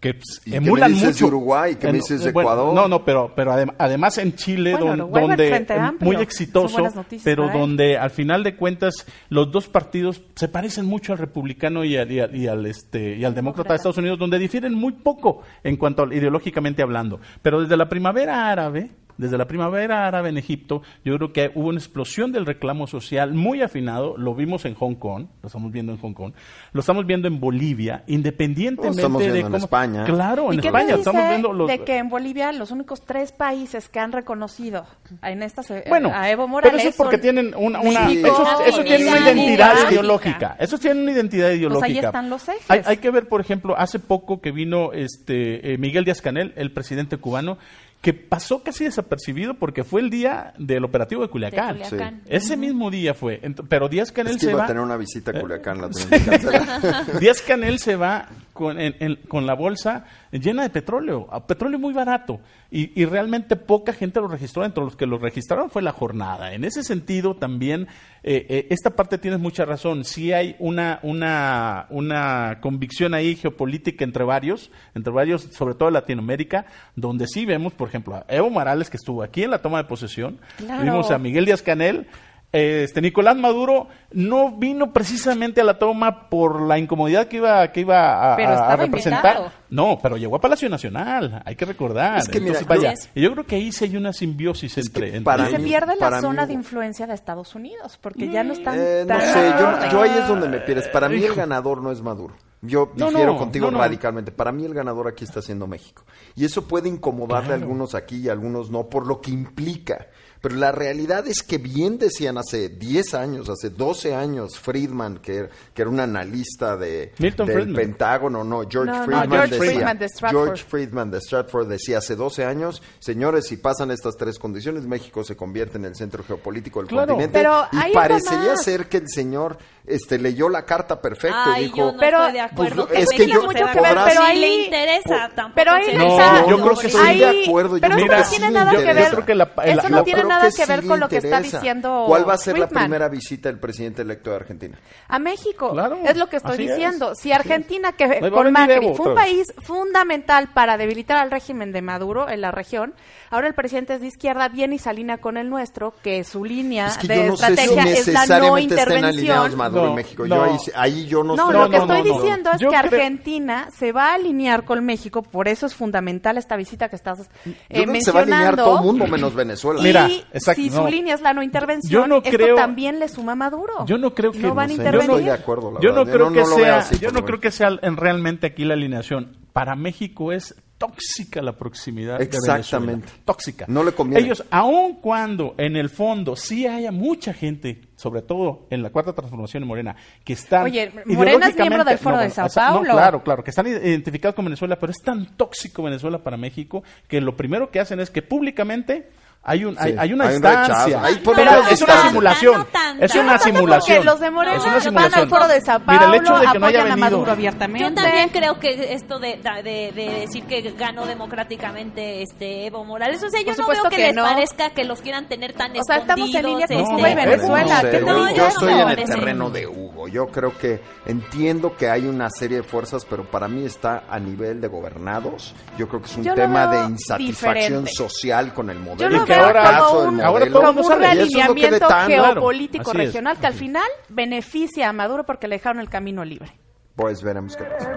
que 0.00 0.14
pues, 0.14 0.42
emulan 0.46 0.92
me 0.92 1.06
mucho. 1.06 1.26
Uruguay, 1.26 1.76
que 1.76 1.86
me 1.86 1.94
dices 1.94 2.22
de 2.22 2.30
Ecuador. 2.30 2.74
No, 2.74 2.86
no, 2.86 3.04
pero, 3.04 3.32
pero 3.34 3.52
además 3.78 4.18
en 4.18 4.34
Chile, 4.34 4.76
donde 4.78 5.94
muy 6.00 6.16
exitoso, 6.16 6.92
pero 7.24 7.48
donde 7.48 7.96
al 7.96 8.10
final 8.10 8.42
de 8.42 8.56
cuentas 8.56 9.06
los 9.30 9.50
dos 9.50 9.68
partidos 9.68 10.22
se 10.34 10.48
parecen 10.48 10.86
mucho 10.86 11.12
al 11.12 11.18
republicano 11.18 11.84
y 11.84 11.96
al, 11.96 12.10
y 12.10 12.46
al, 12.46 12.66
este, 12.66 13.16
y 13.16 13.24
al 13.24 13.34
demócrata 13.34 13.70
de 13.70 13.76
Estados 13.76 13.98
Unidos, 13.98 14.18
donde 14.18 14.38
difieren 14.38 14.74
muy 14.74 14.92
poco 14.92 15.42
en 15.64 15.76
cuanto 15.76 16.02
a, 16.04 16.14
ideológicamente 16.14 16.82
hablando. 16.82 17.20
Pero 17.40 17.62
desde 17.62 17.76
la 17.76 17.88
primavera 17.88 18.50
árabe, 18.50 18.90
desde 19.18 19.38
la 19.38 19.46
primavera 19.46 20.06
árabe 20.06 20.28
en 20.28 20.38
Egipto, 20.38 20.82
yo 21.04 21.16
creo 21.16 21.32
que 21.32 21.50
hubo 21.54 21.68
una 21.68 21.78
explosión 21.78 22.32
del 22.32 22.46
reclamo 22.46 22.86
social 22.86 23.34
muy 23.34 23.62
afinado, 23.62 24.16
lo 24.16 24.34
vimos 24.34 24.64
en 24.64 24.74
Hong 24.74 24.94
Kong, 24.94 25.26
lo 25.42 25.46
estamos 25.46 25.72
viendo 25.72 25.92
en 25.92 25.98
Hong 25.98 26.12
Kong, 26.12 26.32
lo 26.72 26.80
estamos 26.80 27.06
viendo 27.06 27.28
en 27.28 27.40
Bolivia, 27.40 28.04
independientemente 28.06 28.98
estamos 28.98 29.22
de 29.22 29.32
viendo 29.32 29.48
en 29.48 29.62
España. 29.62 30.04
Claro, 30.04 30.52
en 30.52 30.60
qué 30.60 30.68
España 30.68 30.86
dice 30.86 30.98
estamos 30.98 31.28
viendo 31.28 31.52
los 31.52 31.68
de 31.68 31.78
que 31.84 31.98
en 31.98 32.08
Bolivia 32.08 32.52
los 32.52 32.70
únicos 32.70 33.02
tres 33.02 33.32
países 33.32 33.88
que 33.88 34.00
han 34.00 34.12
reconocido 34.12 34.84
en 35.22 35.42
esta 35.42 35.62
bueno, 35.88 36.10
a 36.12 36.30
Evo 36.30 36.46
Morales 36.48 36.72
pero 36.72 36.80
eso 36.80 36.88
es 36.90 36.96
porque 36.96 37.16
son 37.16 37.22
tienen 37.22 37.54
una, 37.56 37.80
una 37.80 38.00
México, 38.02 38.28
eso, 38.28 38.64
eso 38.64 38.84
tiene 38.84 39.04
una 39.04 39.12
Bolivia, 39.12 39.32
identidad 39.32 39.74
México. 39.74 39.92
ideológica, 39.92 40.56
eso 40.58 40.78
tiene 40.78 41.02
una 41.02 41.12
identidad 41.12 41.50
ideológica. 41.50 41.86
Pues 41.86 41.98
ahí 41.98 42.04
están 42.04 42.30
los 42.30 42.48
ejes. 42.48 42.70
Hay, 42.70 42.82
hay 42.84 42.96
que 42.98 43.10
ver, 43.10 43.28
por 43.28 43.40
ejemplo, 43.40 43.76
hace 43.76 43.98
poco 43.98 44.40
que 44.40 44.52
vino 44.52 44.92
este 44.92 45.72
eh, 45.72 45.78
Miguel 45.78 46.04
Díaz 46.04 46.20
Canel, 46.20 46.52
el 46.56 46.72
presidente 46.72 47.16
cubano, 47.16 47.58
que 48.00 48.12
pasó 48.14 48.62
casi 48.62 48.84
desapercibido 48.84 49.54
porque 49.54 49.82
fue 49.82 50.00
el 50.00 50.10
día 50.10 50.54
del 50.58 50.84
operativo 50.84 51.22
de 51.22 51.28
Culiacán. 51.28 51.78
De 51.78 51.84
Culiacán. 51.84 52.22
Ese 52.26 52.56
mismo 52.56 52.90
día 52.90 53.14
fue. 53.14 53.40
Pero 53.68 53.88
Díaz 53.88 54.12
Canel 54.12 54.34
Es 54.34 54.38
que 54.40 54.44
se 54.46 54.50
iba 54.52 54.60
va. 54.60 54.64
a 54.64 54.68
tener 54.68 54.82
una 54.82 54.96
visita 54.96 55.32
a 55.32 55.40
Culiacán, 55.40 55.80
la 55.80 55.88
que 55.88 56.24
cancelar. 56.24 57.18
Díaz 57.20 57.42
Canel 57.42 57.78
se 57.80 57.96
va 57.96 58.28
con, 58.52 58.78
en- 58.80 58.94
en- 59.00 59.16
con 59.28 59.44
la 59.46 59.54
bolsa 59.54 60.04
llena 60.30 60.62
de 60.62 60.70
petróleo, 60.70 61.26
a 61.30 61.46
petróleo 61.46 61.78
muy 61.78 61.92
barato, 61.94 62.40
y, 62.70 63.00
y 63.00 63.04
realmente 63.06 63.56
poca 63.56 63.92
gente 63.92 64.20
lo 64.20 64.28
registró. 64.28 64.64
Entre 64.64 64.82
los 64.84 64.94
que 64.96 65.06
lo 65.06 65.18
registraron 65.18 65.70
fue 65.70 65.82
la 65.82 65.92
jornada. 65.92 66.52
En 66.54 66.64
ese 66.64 66.82
sentido, 66.84 67.34
también, 67.36 67.86
eh, 68.22 68.46
eh, 68.48 68.66
esta 68.70 68.90
parte 68.90 69.18
tienes 69.18 69.40
mucha 69.40 69.64
razón. 69.64 70.04
Sí 70.04 70.32
hay 70.32 70.56
una, 70.58 71.00
una, 71.02 71.86
una 71.90 72.58
convicción 72.60 73.14
ahí 73.14 73.36
geopolítica 73.36 74.04
entre 74.04 74.24
varios, 74.24 74.70
entre 74.94 75.12
varios, 75.12 75.42
sobre 75.42 75.74
todo 75.74 75.88
en 75.88 75.94
Latinoamérica, 75.94 76.66
donde 76.94 77.26
sí 77.26 77.44
vemos, 77.46 77.72
por 77.74 77.85
ejemplo, 77.88 78.14
a 78.16 78.24
Evo 78.28 78.50
Morales, 78.50 78.90
que 78.90 78.96
estuvo 78.96 79.22
aquí 79.22 79.42
en 79.44 79.50
la 79.50 79.58
toma 79.58 79.78
de 79.78 79.84
posesión, 79.84 80.38
Claro. 80.58 80.82
vimos 80.82 81.10
a 81.10 81.18
Miguel 81.18 81.44
Díaz 81.46 81.62
Canel, 81.62 82.06
este 82.52 83.02
Nicolás 83.02 83.36
Maduro 83.36 83.88
no 84.12 84.52
vino 84.52 84.92
precisamente 84.92 85.60
a 85.60 85.64
la 85.64 85.78
toma 85.78 86.30
por 86.30 86.62
la 86.62 86.78
incomodidad 86.78 87.26
que 87.26 87.36
iba 87.38 87.70
que 87.70 87.80
iba 87.80 88.32
a, 88.32 88.36
Pero 88.36 88.48
a- 88.50 88.76
representar. 88.76 89.24
invitado. 89.36 89.52
No, 89.68 89.98
pero 90.00 90.16
llegó 90.16 90.36
a 90.36 90.40
Palacio 90.40 90.68
Nacional, 90.70 91.42
hay 91.44 91.54
que 91.56 91.64
recordar. 91.66 92.18
Es 92.18 92.28
que 92.28 92.40
mira, 92.40 92.58
Entonces, 92.60 92.68
vaya, 92.68 92.94
yo- 92.94 93.10
y 93.14 93.20
yo 93.24 93.32
creo 93.32 93.44
que 93.44 93.56
ahí 93.56 93.72
sí 93.72 93.84
hay 93.84 93.96
una 93.96 94.12
simbiosis 94.12 94.78
Es 94.78 94.86
entre, 94.86 95.08
entre 95.08 95.22
para 95.22 95.48
y 95.48 95.52
se 95.52 95.58
mí- 95.58 95.64
pierde 95.64 95.96
la 96.00 96.20
zona 96.20 96.42
mí- 96.42 96.48
de 96.48 96.54
influencia 96.54 97.06
de 97.06 97.14
Estados 97.14 97.54
Unidos 97.56 97.98
porque 98.00 98.28
ya 98.30 98.42
no 98.44 98.52
están 98.54 98.76
Eh, 98.78 99.00
no 99.02 99.06
tan 99.08 99.20
sé, 99.20 99.52
yo, 99.58 99.90
yo 99.90 100.02
ahí 100.02 100.18
es 100.18 100.28
donde 100.28 100.48
me 100.48 100.58
pierdes. 100.60 100.88
Para 100.88 101.08
mí 101.10 101.22
el 101.22 101.34
ganador 101.34 101.82
no 101.82 101.90
es 101.90 102.00
Maduro. 102.00 102.34
Yo 102.62 102.92
No, 102.96 103.08
difiero 103.08 103.34
no, 103.34 103.38
contigo 103.38 103.70
no, 103.70 103.78
radicalmente. 103.78 104.32
Para 104.32 104.52
mí 104.52 104.64
el 104.64 104.74
ganador 104.74 105.08
aquí 105.08 105.24
está 105.24 105.42
siendo 105.42 105.66
México. 105.66 106.04
Y 106.34 106.44
eso 106.44 106.66
puede 106.66 106.88
incomodarle 106.88 107.52
a 107.52 107.56
algunos 107.56 107.94
aquí 107.94 108.16
y 108.16 108.28
a 108.28 108.32
algunos 108.32 108.70
no, 108.70 108.88
por 108.88 109.06
lo 109.06 109.20
que 109.20 109.30
implica. 109.30 110.08
Pero 110.40 110.54
la 110.56 110.70
realidad 110.72 111.26
es 111.26 111.42
que 111.42 111.58
bien 111.58 111.98
decían 111.98 112.38
hace 112.38 112.68
10 112.68 113.14
años, 113.14 113.48
hace 113.48 113.70
12 113.70 114.14
años, 114.14 114.58
Friedman, 114.58 115.18
que, 115.18 115.36
era- 115.36 115.48
que 115.74 115.82
era 115.82 115.90
un 115.90 115.98
analista 116.00 116.76
de, 116.76 117.12
Milton 117.18 117.46
del 117.46 117.56
Friedman. 117.62 117.74
Pentágono, 117.76 118.44
no, 118.44 118.62
George 118.68 118.90
No, 118.92 118.98
no, 118.98 119.04
Friedman 119.04 119.30
George 119.30 119.50
decía, 119.58 119.70
Friedman 119.72 119.98
de 119.98 120.04
Stratford. 120.08 120.44
George 120.44 120.64
Friedman 120.68 121.10
de 121.10 121.18
Stratford 121.18 121.68
decía 121.68 121.98
hace 121.98 122.16
12 122.16 122.44
años, 122.44 122.82
señores, 122.98 123.46
si 123.46 123.56
pasan 123.56 123.90
estas 123.90 124.16
tres 124.16 124.38
condiciones, 124.38 124.86
México 124.86 125.24
se 125.24 125.36
convierte 125.36 125.78
en 125.78 125.86
el 125.86 125.96
centro 125.96 126.22
geopolítico 126.22 126.80
del 126.80 126.88
Claro. 126.88 127.14
continente. 127.14 127.38
Pero 127.38 127.66
y 127.88 127.92
parecería 127.92 128.50
más. 128.52 128.62
ser 128.62 128.88
que 128.88 128.98
el 128.98 129.08
señor 129.08 129.58
este, 129.86 130.18
leyó 130.18 130.48
la 130.48 130.64
carta 130.64 131.00
perfecto 131.00 131.36
Ay, 131.44 131.62
y 131.62 131.64
dijo, 131.66 131.76
yo 131.76 131.92
no 131.92 131.98
Pero- 132.00 132.18
estoy 132.18 132.32
de 132.32 132.40
acuerdo. 132.40 132.86
pues, 132.88 132.98
es 133.02 133.08
que 133.10 133.16
que 133.18 133.26
yo- 133.28 133.40
a 133.42 133.44
podrás- 133.46 133.72
quedar, 133.72 134.04
pero 134.08 134.20
sí 134.20 134.26
ahí- 134.26 134.40
le 134.40 134.64
interesa, 134.64 135.30
tampoco 135.34 135.52
pero 135.54 135.70
ahí 135.72 135.96
no, 135.96 136.48
yo 136.50 136.56
creo 136.60 136.76
que 136.76 136.86
estoy 136.88 137.18
de 137.18 137.44
acuerdo. 137.44 137.76
Yo 137.76 137.80
pero 137.82 137.94
creo 137.94 138.06
eso 138.06 138.16
no 138.16 138.22
que 138.24 138.36
tiene 138.36 138.50
nada 138.52 138.72
le 138.72 138.78
que 138.78 138.84
ver. 138.94 139.04
Yo 139.04 139.10
creo 139.12 139.26
que 139.26 139.34
la- 139.36 139.52
eso 139.64 139.88
la- 139.88 140.04
no 140.28 140.34
nada 140.36 140.50
que 140.50 140.56
que 140.56 140.66
ver 140.66 140.84
con 140.86 141.00
lo 141.00 141.08
que 141.08 141.16
está 141.18 141.40
diciendo 141.40 142.04
¿Cuál 142.06 142.28
va 142.28 142.34
a 142.34 142.38
ser 142.38 142.58
la 142.58 142.66
Friedman. 142.66 142.84
primera 142.84 143.08
visita 143.08 143.48
del 143.48 143.58
presidente 143.58 144.02
electo 144.02 144.30
de 144.30 144.36
Argentina? 144.36 144.78
a 145.08 145.18
México. 145.18 145.70
Claro, 145.72 145.98
es 146.04 146.16
lo 146.16 146.28
que 146.28 146.36
estoy 146.36 146.52
es, 146.64 146.70
diciendo. 146.70 147.10
así 147.10 147.22
si 147.22 147.32
Argentina, 147.32 147.92
que 147.92 148.04
a 148.04 148.30
con 148.30 148.52
Macri 148.52 148.74
Evo 148.74 148.94
fue 148.94 149.08
un 149.10 149.14
país 149.14 149.46
fundamental 149.62 150.48
para 150.52 150.76
debilitar 150.76 151.16
al 151.18 151.30
régimen 151.30 151.72
de 151.72 151.82
Maduro 151.82 152.28
en 152.28 152.40
la 152.40 152.50
región, 152.50 152.94
ahora 153.30 153.46
el 153.48 153.54
presidente 153.54 153.94
es 153.94 154.00
de 154.00 154.08
izquierda, 154.08 154.48
viene 154.48 154.76
y 154.76 154.78
salina 154.78 155.18
con 155.18 155.36
el 155.36 155.48
nuestro, 155.48 155.94
que 156.02 156.24
su 156.24 156.44
línea 156.44 156.88
Es 156.88 156.98
que 156.98 157.08
de 157.08 157.28
no 157.28 157.36
sé 157.36 157.46
si 157.46 157.52
estrategia 157.52 157.82
es 157.82 158.06
la 158.08 158.12
no 158.26 158.56
necesariamente 158.56 158.74
estén 158.74 159.04
alineados 159.04 159.50
intervención. 159.52 159.56
Maduro 159.58 159.86
No, 159.86 159.92
y 159.92 159.94
México. 159.94 160.26
no. 160.26 160.36
Yo 160.36 160.42
ahí, 160.44 160.56
ahí 160.74 161.06
yo 161.06 161.22
no, 161.24 161.36
No, 161.36 161.50
estoy 161.50 161.62
lo 161.62 161.70
que 161.70 161.76
no, 161.78 161.82
estoy 161.84 162.02
no, 162.02 162.08
no. 162.16 162.20
diciendo 162.22 162.50
es 162.52 162.60
Yo 162.60 162.70
que 162.70 162.76
creo- 162.76 162.80
Argentina 163.00 163.68
se 163.76 163.92
va 163.92 164.10
a 164.10 164.14
alinear 164.14 164.64
con 164.64 164.84
México, 164.84 165.22
por 165.22 165.48
eso 165.48 165.66
es 165.66 165.74
fundamental 165.74 166.38
esta 166.38 166.56
visita 166.56 166.88
que 166.88 166.96
estás 166.96 167.18
Yo 167.18 167.52
eh, 167.68 167.82
creo 167.82 167.92
que 167.92 168.00
se 168.00 168.10
va 168.12 168.20
a 168.20 168.22
alinear 168.22 168.40
mencionando. 168.56 168.64
todo 168.64 168.78
el 168.78 168.84
mundo 168.84 169.06
menos 169.06 169.34
Venezuela. 169.34 169.80
Y 170.08 170.15
Exacto, 170.32 170.60
si 170.62 170.70
no. 170.70 170.82
su 170.82 170.86
línea 170.88 171.14
es 171.14 171.20
la 171.20 171.32
no 171.32 171.42
intervención, 171.42 172.02
Yo 172.02 172.06
no 172.06 172.16
esto 172.18 172.30
creo- 172.30 172.54
también 172.56 172.98
le 172.98 173.08
suma 173.08 173.32
a 173.32 173.36
Maduro. 173.36 173.84
Yo 173.86 173.98
no 173.98 174.14
creo 174.14 174.32
que 174.32 174.38
no 174.40 174.54
van 174.54 174.70
a 174.70 174.72
intervenir. 174.72 175.06
yo 175.08 175.12
estoy 175.16 175.24
de 175.24 175.32
acuerdo, 175.32 175.72
la 175.72 175.80
yo 175.80 175.92
no 175.92 176.04
creo 176.04 176.32
que 176.32 176.40
no 176.40 176.46
lo 176.48 176.56
veo 176.56 176.64
sea, 176.64 176.78
así, 176.78 176.98
yo 176.98 177.10
no 177.12 177.24
creo 177.24 177.40
que 177.40 177.50
sea 177.50 177.68
en- 177.82 177.96
realmente 177.96 178.46
aquí 178.46 178.64
la 178.64 178.74
alineación. 178.74 179.36
Para 179.52 179.74
México 179.74 180.32
es 180.32 180.54
tóxica 180.78 181.40
la 181.40 181.52
proximidad 181.56 182.20
Exactamente. 182.20 183.06
de. 183.06 183.12
Tóxica. 183.24 183.64
No 183.66 183.82
le 183.82 183.92
conviene. 183.92 184.22
Ellos, 184.26 184.44
aun 184.50 184.96
cuando 184.96 185.54
en 185.56 185.74
el 185.74 185.88
fondo 185.88 186.36
sí 186.36 186.66
haya 186.66 186.92
mucha 186.92 187.32
gente, 187.32 187.80
sobre 187.96 188.20
todo 188.20 188.66
en 188.68 188.82
la 188.82 188.90
cuarta 188.90 189.14
transformación 189.14 189.62
en 189.62 189.68
Morena, 189.68 189.96
que 190.22 190.34
están 190.34 190.64
Oye, 190.64 190.92
Morena 191.06 191.46
es 191.48 191.56
miembro 191.56 191.82
del 191.82 191.96
Foro 191.96 192.18
de 192.18 192.28
Sao 192.28 192.48
no, 192.48 192.52
Paulo. 192.54 192.92
claro, 192.92 193.22
claro, 193.24 193.42
que 193.42 193.48
están 193.50 193.66
identificados 193.66 194.34
con 194.34 194.44
Venezuela, 194.44 194.78
pero 194.78 194.90
es 194.92 194.98
tan 195.02 195.34
tóxico 195.38 195.82
Venezuela 195.82 196.18
para 196.22 196.36
México 196.36 196.82
que 197.08 197.22
lo 197.22 197.34
primero 197.36 197.70
que 197.70 197.80
hacen 197.80 197.98
es 198.00 198.10
que 198.10 198.20
públicamente 198.20 199.08
hay, 199.46 199.64
un, 199.64 199.76
hay, 199.78 199.92
Sí, 199.92 199.96
hay 199.98 200.12
una 200.12 200.26
hay 200.28 200.34
instancia. 200.34 201.00
Ahí 201.02 201.14
por 201.16 201.36
pero 201.36 201.50
es 201.70 201.80
una 201.80 202.02
simulación. 202.08 202.66
No. 202.98 203.04
Es 203.04 203.14
una 203.14 203.38
simulación. 203.38 203.96
porque 203.98 204.04
los 204.10 204.20
de 204.20 204.30
Morena 204.30 204.56
Es 204.56 204.62
una 204.64 204.72
van 204.72 204.82
simulación. 204.82 205.20
al 205.22 205.28
Foro 205.28 205.48
de 205.48 205.60
Sao 205.60 205.80
Mira, 205.86 206.04
el 206.06 206.14
hecho 206.14 206.24
Paulo, 206.24 206.40
de 206.40 206.52
que 206.52 206.58
no 206.58 206.66
haya 206.66 206.78
apoyan 206.80 206.80
a 206.80 206.94
venido- 206.96 207.10
Maduro 207.10 207.32
abiertamente. 207.32 207.88
Yo 207.88 207.94
también 207.94 208.28
creo 208.30 208.58
que 208.58 208.92
esto 208.94 209.18
de, 209.18 209.40
de, 209.62 209.92
de 209.92 210.20
decir 210.20 210.44
que 210.44 210.62
ganó 210.76 211.06
democráticamente 211.06 212.22
este 212.22 212.66
Evo 212.66 212.84
Morales, 212.84 213.22
o 213.22 213.30
sea, 213.30 213.40
yo 213.42 213.54
no 213.56 213.66
veo 213.68 213.82
que, 213.84 213.96
que 213.96 214.02
les 214.02 214.14
no. 214.14 214.22
parezca 214.24 214.70
que 214.70 214.84
los 214.84 215.00
quieran 215.00 215.26
tener 215.26 215.52
tan 215.52 215.70
O 215.76 215.82
sea, 215.84 215.96
estamos 215.98 216.34
en 216.34 216.44
línea 216.44 216.66
con 216.66 216.76
escondidos, 216.76 216.88
Cuba 216.96 217.08
y 217.08 217.12
este, 217.12 217.26
Venezuela. 217.26 217.74
No 217.76 217.80
sé, 217.80 217.90
¿qué 217.90 218.00
yo- 218.00 218.36
yo 218.36 218.46
estoy 218.48 218.74
no 218.74 218.90
en 218.90 218.98
el 218.98 219.04
terreno 219.04 219.50
de 219.50 219.66
Yo 220.08 220.26
creo 220.28 220.56
que 220.56 220.80
entiendo 221.06 221.76
que 221.76 221.88
hay 221.88 222.06
una 222.06 222.28
serie 222.30 222.58
de 222.58 222.62
fuerzas, 222.62 223.04
pero 223.04 223.24
para 223.30 223.48
mí 223.48 223.64
está 223.64 224.04
a 224.08 224.18
nivel 224.18 224.60
de 224.60 224.68
gobernados. 224.68 225.54
Yo 225.78 225.88
creo 225.88 226.00
que 226.00 226.06
es 226.06 226.16
un 226.16 226.24
Yo 226.24 226.34
tema 226.34 226.66
de 226.68 226.84
insatisfacción 226.90 227.84
diferente. 227.84 227.90
social 227.92 228.54
con 228.54 228.70
el 228.70 228.78
modelo. 228.78 229.10
Yo 229.10 229.16
lo 229.16 229.22
Y 229.22 229.26
que 229.26 229.32
veo 229.34 229.44
ahora- 229.46 229.78
como 229.80 230.00
un, 230.08 230.20
ahora 230.20 230.50
como 230.50 230.70
un 230.80 230.92
es 230.92 230.98
realineamiento 230.98 231.86
Claro, 231.86 232.06
geopolítico 232.34 232.90
es. 232.92 232.96
regional 232.96 233.38
que 233.38 233.46
al 233.46 233.54
final 233.54 233.88
beneficia 234.08 234.88
a 234.88 234.92
Maduro 234.92 235.24
porque 235.24 235.48
le 235.48 235.56
dejaron 235.56 235.80
el 235.80 235.88
camino 235.88 236.24
libre. 236.24 236.52
Pues 236.94 237.22
veremos 237.22 237.54
qué 237.56 237.64
pasa. 237.64 237.92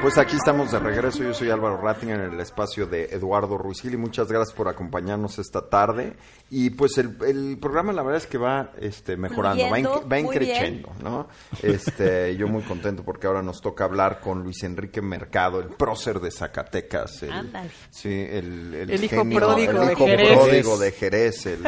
Pues 0.00 0.16
aquí 0.16 0.36
estamos 0.36 0.70
de 0.72 0.78
regreso. 0.78 1.22
Yo 1.24 1.34
soy 1.34 1.50
Álvaro 1.50 1.76
Ratting 1.78 2.08
en 2.10 2.20
el 2.20 2.40
espacio 2.40 2.86
de 2.86 3.04
Eduardo 3.06 3.58
Ruiz 3.58 3.82
Gil 3.82 3.94
y 3.94 3.96
muchas 3.98 4.28
gracias 4.28 4.56
por 4.56 4.68
acompañarnos 4.68 5.38
esta 5.38 5.68
tarde. 5.68 6.14
Y 6.50 6.70
pues 6.70 6.96
el, 6.96 7.16
el 7.26 7.58
programa 7.60 7.92
la 7.92 8.02
verdad 8.02 8.22
es 8.22 8.26
que 8.26 8.38
va 8.38 8.70
este, 8.80 9.18
mejorando, 9.18 9.62
va, 9.64 9.68
Fluyendo, 9.68 10.08
va 10.10 10.18
increciendo, 10.18 10.92
¿no? 11.02 11.28
Este, 11.62 12.36
yo 12.38 12.48
muy 12.48 12.62
contento 12.62 13.02
porque 13.04 13.26
ahora 13.26 13.42
nos 13.42 13.60
toca 13.60 13.84
hablar 13.84 14.20
con 14.20 14.42
Luis 14.42 14.62
Enrique 14.62 15.02
Mercado, 15.02 15.60
el 15.60 15.68
prócer 15.68 16.20
de 16.20 16.30
Zacatecas. 16.30 17.22
El, 17.22 17.32
Ándale. 17.32 17.70
Sí, 17.90 18.08
el, 18.08 18.74
el, 18.74 18.90
El 18.90 19.04
hijo 19.04 19.16
genio, 19.16 19.38
pródigo 19.40 19.72
el 19.72 19.86
de 19.88 19.92
hijo 19.92 20.06
Jerez. 20.06 20.38
pródigo 20.38 20.78
de 20.78 20.92
Jerez, 20.92 21.46
el, 21.46 21.66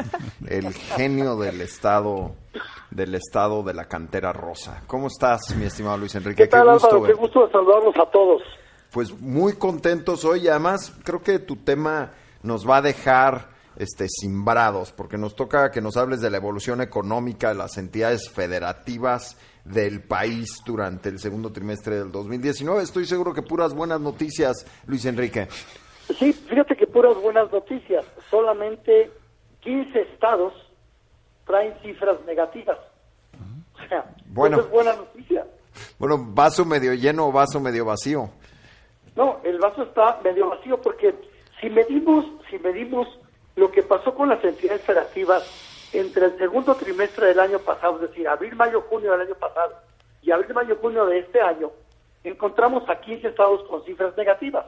el 0.49 0.73
genio 0.73 1.37
del 1.37 1.61
estado 1.61 2.37
del 2.91 3.15
estado 3.15 3.63
de 3.63 3.75
la 3.75 3.85
cantera 3.85 4.33
rosa. 4.33 4.83
¿Cómo 4.87 5.09
estás, 5.09 5.55
mi 5.57 5.67
estimado 5.67 5.99
Luis 5.99 6.15
Enrique? 6.15 6.45
¿Qué 6.45 6.49
tal, 6.49 6.73
gusto 6.73 6.89
Álvaro? 6.89 7.05
Qué 7.07 7.13
gusto 7.21 7.47
de 7.47 7.53
saludarlos 7.53 7.95
a 7.97 8.11
todos. 8.11 8.43
pues 8.91 9.13
muy 9.21 9.53
contentos 9.57 10.25
hoy. 10.25 10.49
Además, 10.49 10.93
creo 11.05 11.23
que 11.23 11.39
tu 11.39 11.57
tema 11.57 12.13
nos 12.43 12.69
va 12.69 12.79
a 12.79 12.83
dejar 12.83 13.60
este, 13.81 14.09
simbrados, 14.11 14.93
porque 14.93 15.17
nos 15.17 15.35
toca 15.35 15.71
que 15.71 15.81
nos 15.81 15.97
hables 15.97 16.21
de 16.21 16.29
la 16.29 16.37
evolución 16.37 16.83
económica 16.83 17.49
de 17.49 17.55
las 17.55 17.79
entidades 17.79 18.29
federativas 18.29 19.39
del 19.65 20.03
país 20.03 20.61
durante 20.67 21.09
el 21.09 21.19
segundo 21.19 21.51
trimestre 21.51 21.97
del 21.97 22.13
2019. 22.13 22.83
Estoy 22.83 23.07
seguro 23.07 23.33
que 23.33 23.41
puras 23.41 23.73
buenas 23.73 23.99
noticias, 23.99 24.67
Luis 24.87 25.07
Enrique. 25.07 25.49
Sí, 26.19 26.31
fíjate 26.35 26.77
que 26.77 26.87
puras 26.87 27.17
buenas 27.23 27.51
noticias. 27.51 28.05
Solamente 28.31 29.11
15 29.61 29.99
estados 30.13 30.53
traen 31.47 31.73
cifras 31.83 32.19
negativas. 32.27 32.77
O 33.75 33.89
sea, 33.89 34.05
Bueno. 34.27 34.59
eso 34.59 34.67
es 34.67 34.73
buena 34.73 34.95
noticia. 34.95 35.47
Bueno, 35.99 36.19
vaso 36.19 36.67
medio 36.67 36.93
lleno 36.93 37.29
o 37.29 37.33
vaso 37.33 37.59
medio 37.61 37.87
vacío. 37.87 38.29
No, 39.17 39.41
el 39.43 39.59
vaso 39.59 39.85
está 39.85 40.21
medio 40.23 40.51
vacío 40.51 40.79
porque 40.83 41.15
si 41.63 41.71
medimos, 41.71 42.27
si 42.51 42.59
medimos 42.59 43.09
lo 43.57 43.71
que 43.71 43.83
pasó 43.83 44.15
con 44.15 44.29
las 44.29 44.43
entidades 44.45 44.83
federativas 44.83 45.89
entre 45.93 46.27
el 46.27 46.39
segundo 46.39 46.75
trimestre 46.75 47.27
del 47.27 47.41
año 47.41 47.59
pasado, 47.59 47.97
es 47.97 48.11
decir, 48.11 48.29
abril, 48.29 48.55
mayo, 48.55 48.83
junio 48.83 49.13
del 49.13 49.23
año 49.23 49.35
pasado 49.35 49.75
y 50.23 50.31
abril, 50.31 50.55
mayo, 50.55 50.77
junio 50.81 51.07
de 51.07 51.19
este 51.19 51.41
año, 51.41 51.71
encontramos 52.25 52.89
a 52.89 53.01
15 53.01 53.29
estados 53.29 53.63
con 53.69 53.85
cifras 53.85 54.17
negativas. 54.17 54.67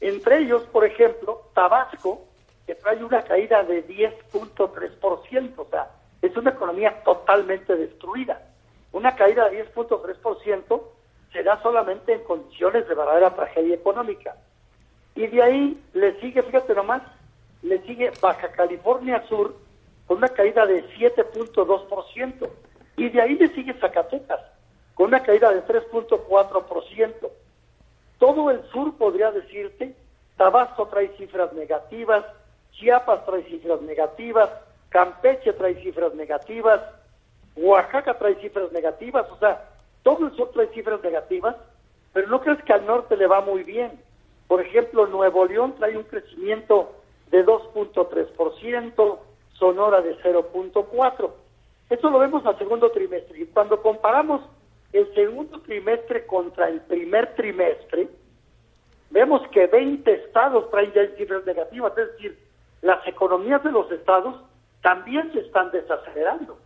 Entre 0.00 0.38
ellos, 0.38 0.62
por 0.64 0.84
ejemplo, 0.84 1.42
Tabasco, 1.54 2.24
que 2.66 2.74
trae 2.74 3.02
una 3.02 3.22
caída 3.22 3.62
de 3.62 3.86
10.3%, 3.86 5.52
o 5.56 5.66
sea, 5.70 5.90
es 6.20 6.36
una 6.36 6.50
economía 6.50 7.02
totalmente 7.04 7.74
destruida. 7.76 8.42
Una 8.92 9.14
caída 9.16 9.48
de 9.48 9.64
10.3% 9.72 10.82
se 11.32 11.42
da 11.42 11.62
solamente 11.62 12.12
en 12.12 12.24
condiciones 12.24 12.88
de 12.88 12.94
verdadera 12.94 13.34
tragedia 13.34 13.74
económica. 13.74 14.36
Y 15.14 15.26
de 15.26 15.42
ahí 15.42 15.84
le 15.94 16.18
sigue, 16.20 16.42
fíjate 16.42 16.74
nomás, 16.74 17.02
le 17.68 17.82
sigue 17.82 18.12
Baja 18.20 18.50
California 18.52 19.24
Sur 19.28 19.54
con 20.06 20.18
una 20.18 20.28
caída 20.28 20.66
de 20.66 20.84
7.2%. 20.96 22.48
Y 22.96 23.08
de 23.10 23.20
ahí 23.20 23.34
le 23.36 23.48
sigue 23.54 23.74
Zacatecas 23.74 24.40
con 24.94 25.06
una 25.06 25.22
caída 25.22 25.50
de 25.52 25.62
3.4%. 25.64 27.30
Todo 28.18 28.50
el 28.50 28.64
sur 28.70 28.96
podría 28.96 29.30
decirte, 29.30 29.94
Tabasco 30.36 30.88
trae 30.88 31.08
cifras 31.16 31.52
negativas, 31.52 32.24
Chiapas 32.72 33.24
trae 33.24 33.44
cifras 33.44 33.80
negativas, 33.82 34.50
Campeche 34.88 35.52
trae 35.52 35.76
cifras 35.82 36.14
negativas, 36.14 36.80
Oaxaca 37.56 38.18
trae 38.18 38.34
cifras 38.36 38.72
negativas, 38.72 39.30
o 39.30 39.38
sea, 39.38 39.68
todo 40.02 40.26
el 40.26 40.34
sur 40.34 40.50
trae 40.50 40.66
cifras 40.68 41.00
negativas, 41.02 41.54
pero 42.12 42.26
no 42.28 42.40
crees 42.40 42.62
que 42.64 42.72
al 42.72 42.86
norte 42.86 43.16
le 43.16 43.28
va 43.28 43.40
muy 43.40 43.62
bien. 43.62 44.00
Por 44.48 44.60
ejemplo, 44.60 45.06
Nuevo 45.06 45.44
León 45.44 45.74
trae 45.78 45.96
un 45.96 46.04
crecimiento 46.04 46.92
de 47.30 47.44
2.3%, 47.44 49.18
Sonora 49.54 50.00
de 50.02 50.16
0.4%. 50.18 51.30
Esto 51.90 52.10
lo 52.10 52.18
vemos 52.18 52.44
al 52.44 52.58
segundo 52.58 52.90
trimestre. 52.90 53.40
Y 53.40 53.46
cuando 53.46 53.80
comparamos 53.80 54.42
el 54.92 55.12
segundo 55.14 55.60
trimestre 55.62 56.26
contra 56.26 56.68
el 56.68 56.80
primer 56.82 57.34
trimestre, 57.34 58.08
vemos 59.10 59.46
que 59.48 59.66
20 59.66 60.12
estados 60.12 60.70
traen 60.70 60.92
ya 60.92 61.06
cifras 61.16 61.44
negativas, 61.46 61.96
es 61.96 62.12
decir, 62.12 62.38
las 62.82 63.06
economías 63.06 63.62
de 63.64 63.72
los 63.72 63.90
estados 63.90 64.36
también 64.82 65.32
se 65.32 65.40
están 65.40 65.70
desacelerando, 65.70 66.58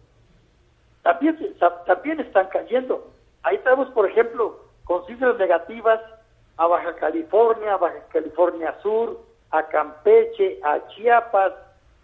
también, 1.03 1.39
también 1.87 2.21
están 2.21 2.49
cayendo. 2.49 3.11
Ahí 3.43 3.59
tenemos, 3.59 3.89
por 3.91 4.09
ejemplo, 4.09 4.61
con 4.85 5.07
cifras 5.07 5.37
negativas 5.39 6.01
a 6.57 6.67
Baja 6.67 6.95
California, 6.97 7.77
Baja 7.77 8.07
California 8.13 8.77
Sur, 8.83 9.21
a 9.53 9.63
Campeche, 9.65 10.59
a 10.65 10.81
Chiapas, 10.89 11.53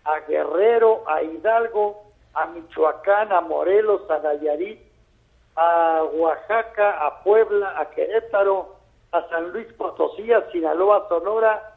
a 0.04 0.20
Guerrero, 0.20 1.02
a 1.06 1.22
Hidalgo, 1.22 2.04
a 2.34 2.46
Michoacán, 2.46 3.32
a 3.32 3.40
Morelos, 3.40 4.08
a 4.10 4.18
Nayarit, 4.18 4.80
a 5.56 6.04
Oaxaca, 6.12 7.04
a 7.04 7.22
Puebla, 7.22 7.74
a 7.78 7.90
Querétaro, 7.90 8.76
a 9.12 9.28
San 9.28 9.50
Luis 9.52 9.66
Potosí, 9.72 10.32
a 10.32 10.48
Sinaloa, 10.52 11.06
Sonora, 11.08 11.74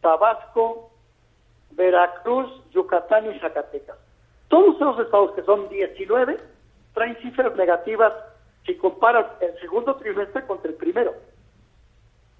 Tabasco, 0.00 0.90
Veracruz, 1.72 2.48
Yucatán 2.70 3.30
y 3.30 3.38
Zacatecas. 3.40 3.96
Todos 4.48 4.76
esos 4.76 5.00
estados, 5.00 5.32
que 5.32 5.42
son 5.42 5.68
19, 5.68 6.38
traen 6.94 7.16
cifras 7.16 7.54
negativas 7.56 8.12
si 8.64 8.76
comparas 8.76 9.26
el 9.40 9.58
segundo 9.60 9.96
trimestre 9.96 10.46
contra 10.46 10.70
el 10.70 10.76
primero. 10.76 11.14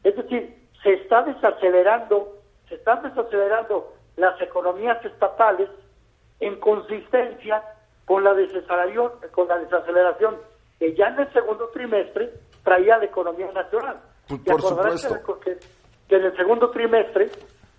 Es 0.04 0.16
decir, 0.16 0.54
se 0.82 0.94
está 0.94 1.22
desacelerando, 1.22 2.37
se 2.68 2.76
están 2.76 3.02
desacelerando 3.02 3.92
las 4.16 4.40
economías 4.40 5.04
estatales 5.04 5.68
en 6.40 6.58
consistencia 6.60 7.62
con 8.04 8.24
la 8.24 8.34
desaceleración, 8.34 9.12
con 9.32 9.48
la 9.48 9.58
desaceleración 9.58 10.36
que 10.78 10.94
ya 10.94 11.08
en 11.08 11.20
el 11.20 11.32
segundo 11.32 11.68
trimestre 11.68 12.30
traía 12.64 12.98
la 12.98 13.04
economía 13.04 13.50
nacional. 13.52 14.00
Por- 14.28 14.42
por 14.44 14.62
supuesto. 14.62 15.40
que, 15.40 15.58
que 16.08 16.16
en 16.16 16.24
el 16.24 16.36
segundo 16.36 16.70
trimestre 16.70 17.30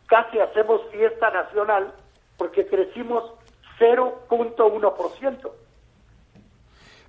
casi 0.08 0.40
hacemos 0.40 0.82
fiesta 0.92 1.30
nacional 1.30 1.94
porque 2.38 2.66
crecimos 2.68 3.32
0.1%. 3.80 5.52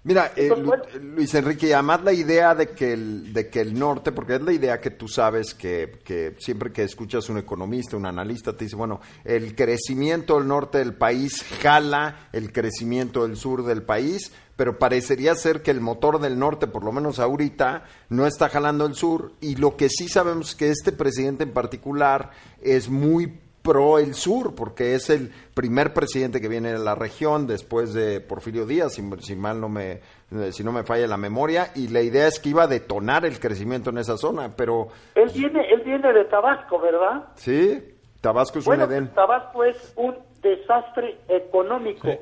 Mira, 0.02 0.32
eh, 0.34 0.48
Lu- 0.48 0.64
bueno. 0.64 0.82
Luis 1.02 1.34
Enrique, 1.34 1.74
además 1.74 2.02
la 2.02 2.12
idea 2.14 2.54
de 2.54 2.70
que, 2.70 2.94
el, 2.94 3.34
de 3.34 3.50
que 3.50 3.60
el 3.60 3.78
norte, 3.78 4.12
porque 4.12 4.36
es 4.36 4.40
la 4.42 4.52
idea 4.52 4.80
que 4.80 4.90
tú 4.90 5.08
sabes 5.08 5.52
que, 5.52 6.00
que 6.02 6.34
siempre 6.38 6.72
que 6.72 6.84
escuchas 6.84 7.28
un 7.28 7.36
economista, 7.36 7.98
un 7.98 8.06
analista, 8.06 8.56
te 8.56 8.64
dice, 8.64 8.76
bueno, 8.76 9.00
el 9.24 9.54
crecimiento 9.54 10.38
del 10.38 10.48
norte 10.48 10.78
del 10.78 10.94
país 10.94 11.44
jala 11.60 12.30
el 12.32 12.50
crecimiento 12.50 13.26
del 13.26 13.36
sur 13.36 13.62
del 13.66 13.82
país, 13.82 14.32
pero 14.56 14.78
parecería 14.78 15.34
ser 15.34 15.60
que 15.60 15.70
el 15.70 15.82
motor 15.82 16.18
del 16.18 16.38
norte, 16.38 16.66
por 16.66 16.82
lo 16.82 16.92
menos 16.92 17.18
ahorita, 17.18 17.84
no 18.08 18.26
está 18.26 18.48
jalando 18.48 18.86
el 18.86 18.94
sur, 18.94 19.32
y 19.42 19.56
lo 19.56 19.76
que 19.76 19.90
sí 19.90 20.08
sabemos 20.08 20.50
es 20.50 20.54
que 20.54 20.70
este 20.70 20.92
presidente 20.92 21.44
en 21.44 21.52
particular 21.52 22.30
es 22.62 22.88
muy 22.88 23.38
pro 23.70 23.98
el 24.00 24.14
sur, 24.14 24.54
porque 24.56 24.94
es 24.94 25.10
el 25.10 25.30
primer 25.54 25.94
presidente 25.94 26.40
que 26.40 26.48
viene 26.48 26.72
de 26.72 26.78
la 26.80 26.96
región 26.96 27.46
después 27.46 27.94
de 27.94 28.20
Porfirio 28.20 28.66
Díaz, 28.66 28.94
si, 28.94 29.02
si 29.20 29.36
mal 29.36 29.60
no 29.60 29.68
me, 29.68 30.00
eh, 30.32 30.50
si 30.50 30.64
no 30.64 30.72
me 30.72 30.82
falla 30.82 31.06
la 31.06 31.16
memoria, 31.16 31.70
y 31.76 31.86
la 31.88 32.00
idea 32.02 32.26
es 32.26 32.40
que 32.40 32.48
iba 32.48 32.64
a 32.64 32.66
detonar 32.66 33.24
el 33.24 33.38
crecimiento 33.38 33.90
en 33.90 33.98
esa 33.98 34.16
zona, 34.16 34.56
pero 34.56 34.88
Él 35.14 35.30
viene, 35.34 35.70
él 35.72 35.82
viene 35.82 36.12
de 36.12 36.24
Tabasco, 36.24 36.80
¿verdad? 36.80 37.26
sí, 37.36 37.80
Tabasco 38.20 38.58
es 38.58 38.64
Bueno, 38.64 38.86
un 38.86 38.90
Edén. 38.92 39.08
Tabasco 39.14 39.62
es 39.64 39.92
un 39.96 40.16
desastre 40.42 41.16
económico. 41.28 42.08
Sí. 42.08 42.18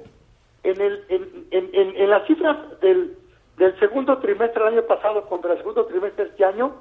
En, 0.64 0.80
el, 0.80 1.05
en, 1.09 1.46
en- 1.51 1.70
en- 1.72 1.96
en 1.96 2.11
las 2.11 2.26
cifras 2.26 2.57
del, 2.80 3.16
del 3.57 3.78
segundo 3.80 4.18
trimestre 4.18 4.62
del 4.64 4.74
año 4.74 4.86
pasado 4.86 5.24
contra 5.26 5.53
el 5.53 5.59
segundo 5.59 5.86
trimestre 5.86 6.24
de 6.24 6.30
este 6.30 6.44
año, 6.44 6.72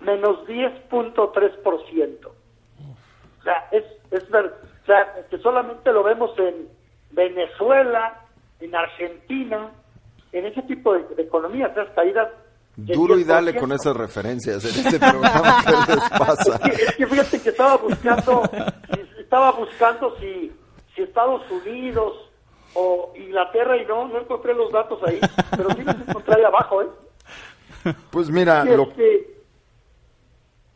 menos 0.00 0.46
10.3%. 0.46 2.28
O 3.42 3.44
sea, 3.44 3.68
es, 3.72 3.84
es 4.10 4.30
ver- 4.30 4.54
o 4.82 4.86
sea, 4.86 5.26
que 5.28 5.36
solamente 5.38 5.92
lo 5.92 6.02
vemos 6.02 6.30
en 6.38 6.68
Venezuela, 7.10 8.20
en 8.60 8.74
Argentina, 8.74 9.70
en 10.32 10.46
ese 10.46 10.62
tipo 10.62 10.94
de, 10.94 11.02
de 11.16 11.22
economías, 11.24 11.70
esas 11.72 11.90
caídas. 11.90 12.28
Duro 12.76 13.18
y 13.18 13.24
dale 13.24 13.52
10%. 13.54 13.60
con 13.60 13.72
esas 13.72 13.94
referencias 13.96 14.64
en 14.64 14.86
este 14.86 14.98
programa. 14.98 15.62
¿Qué 15.86 15.92
les 15.94 16.10
pasa? 16.10 16.54
Es 16.56 16.60
que, 16.76 16.84
es 16.84 16.96
que 16.96 17.06
fíjate 17.06 17.42
que 17.42 17.48
estaba 17.50 17.76
buscando, 17.76 18.42
estaba 19.18 19.50
buscando 19.52 20.16
si, 20.18 20.50
si 20.94 21.02
Estados 21.02 21.42
Unidos 21.50 22.14
o 22.74 23.12
Inglaterra 23.14 23.76
y 23.76 23.84
no, 23.84 24.08
no 24.08 24.20
encontré 24.20 24.54
los 24.54 24.72
datos 24.72 24.98
ahí, 25.06 25.20
pero 25.54 25.70
sí 25.72 25.82
los 25.84 25.96
encontré 26.08 26.36
ahí 26.36 26.44
abajo, 26.44 26.82
¿eh? 26.82 26.86
Pues 28.10 28.30
mira, 28.30 28.64
lo, 28.64 28.84
este, 28.84 29.31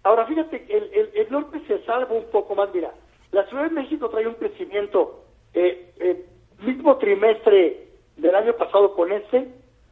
ahora 0.07 0.25
fíjate, 0.27 0.65
el, 0.69 0.85
el, 0.93 1.11
el 1.15 1.31
norte 1.31 1.61
se 1.67 1.85
salva 1.85 2.15
un 2.15 2.27
poco 2.31 2.55
más, 2.55 2.73
mira, 2.73 2.93
la 3.33 3.45
Ciudad 3.49 3.65
de 3.65 3.71
México 3.71 4.09
trae 4.09 4.27
un 4.27 4.35
crecimiento, 4.35 5.25
eh, 5.53 5.93
eh, 5.99 6.25
mismo 6.61 6.97
trimestre 6.97 7.89
del 8.17 8.35
año 8.35 8.53
pasado 8.55 8.95
con 8.95 9.11
ese, 9.11 9.49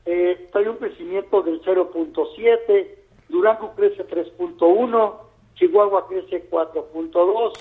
eh, 0.07 0.49
trae 0.53 0.69
un 0.69 0.77
crecimiento 0.77 1.43
del 1.43 1.61
0.7, 1.63 2.89
Durango 3.29 3.75
crece 3.75 4.07
3.1, 4.07 5.15
Chihuahua 5.57 6.07
crece 6.07 6.49
4.2, 6.49 7.53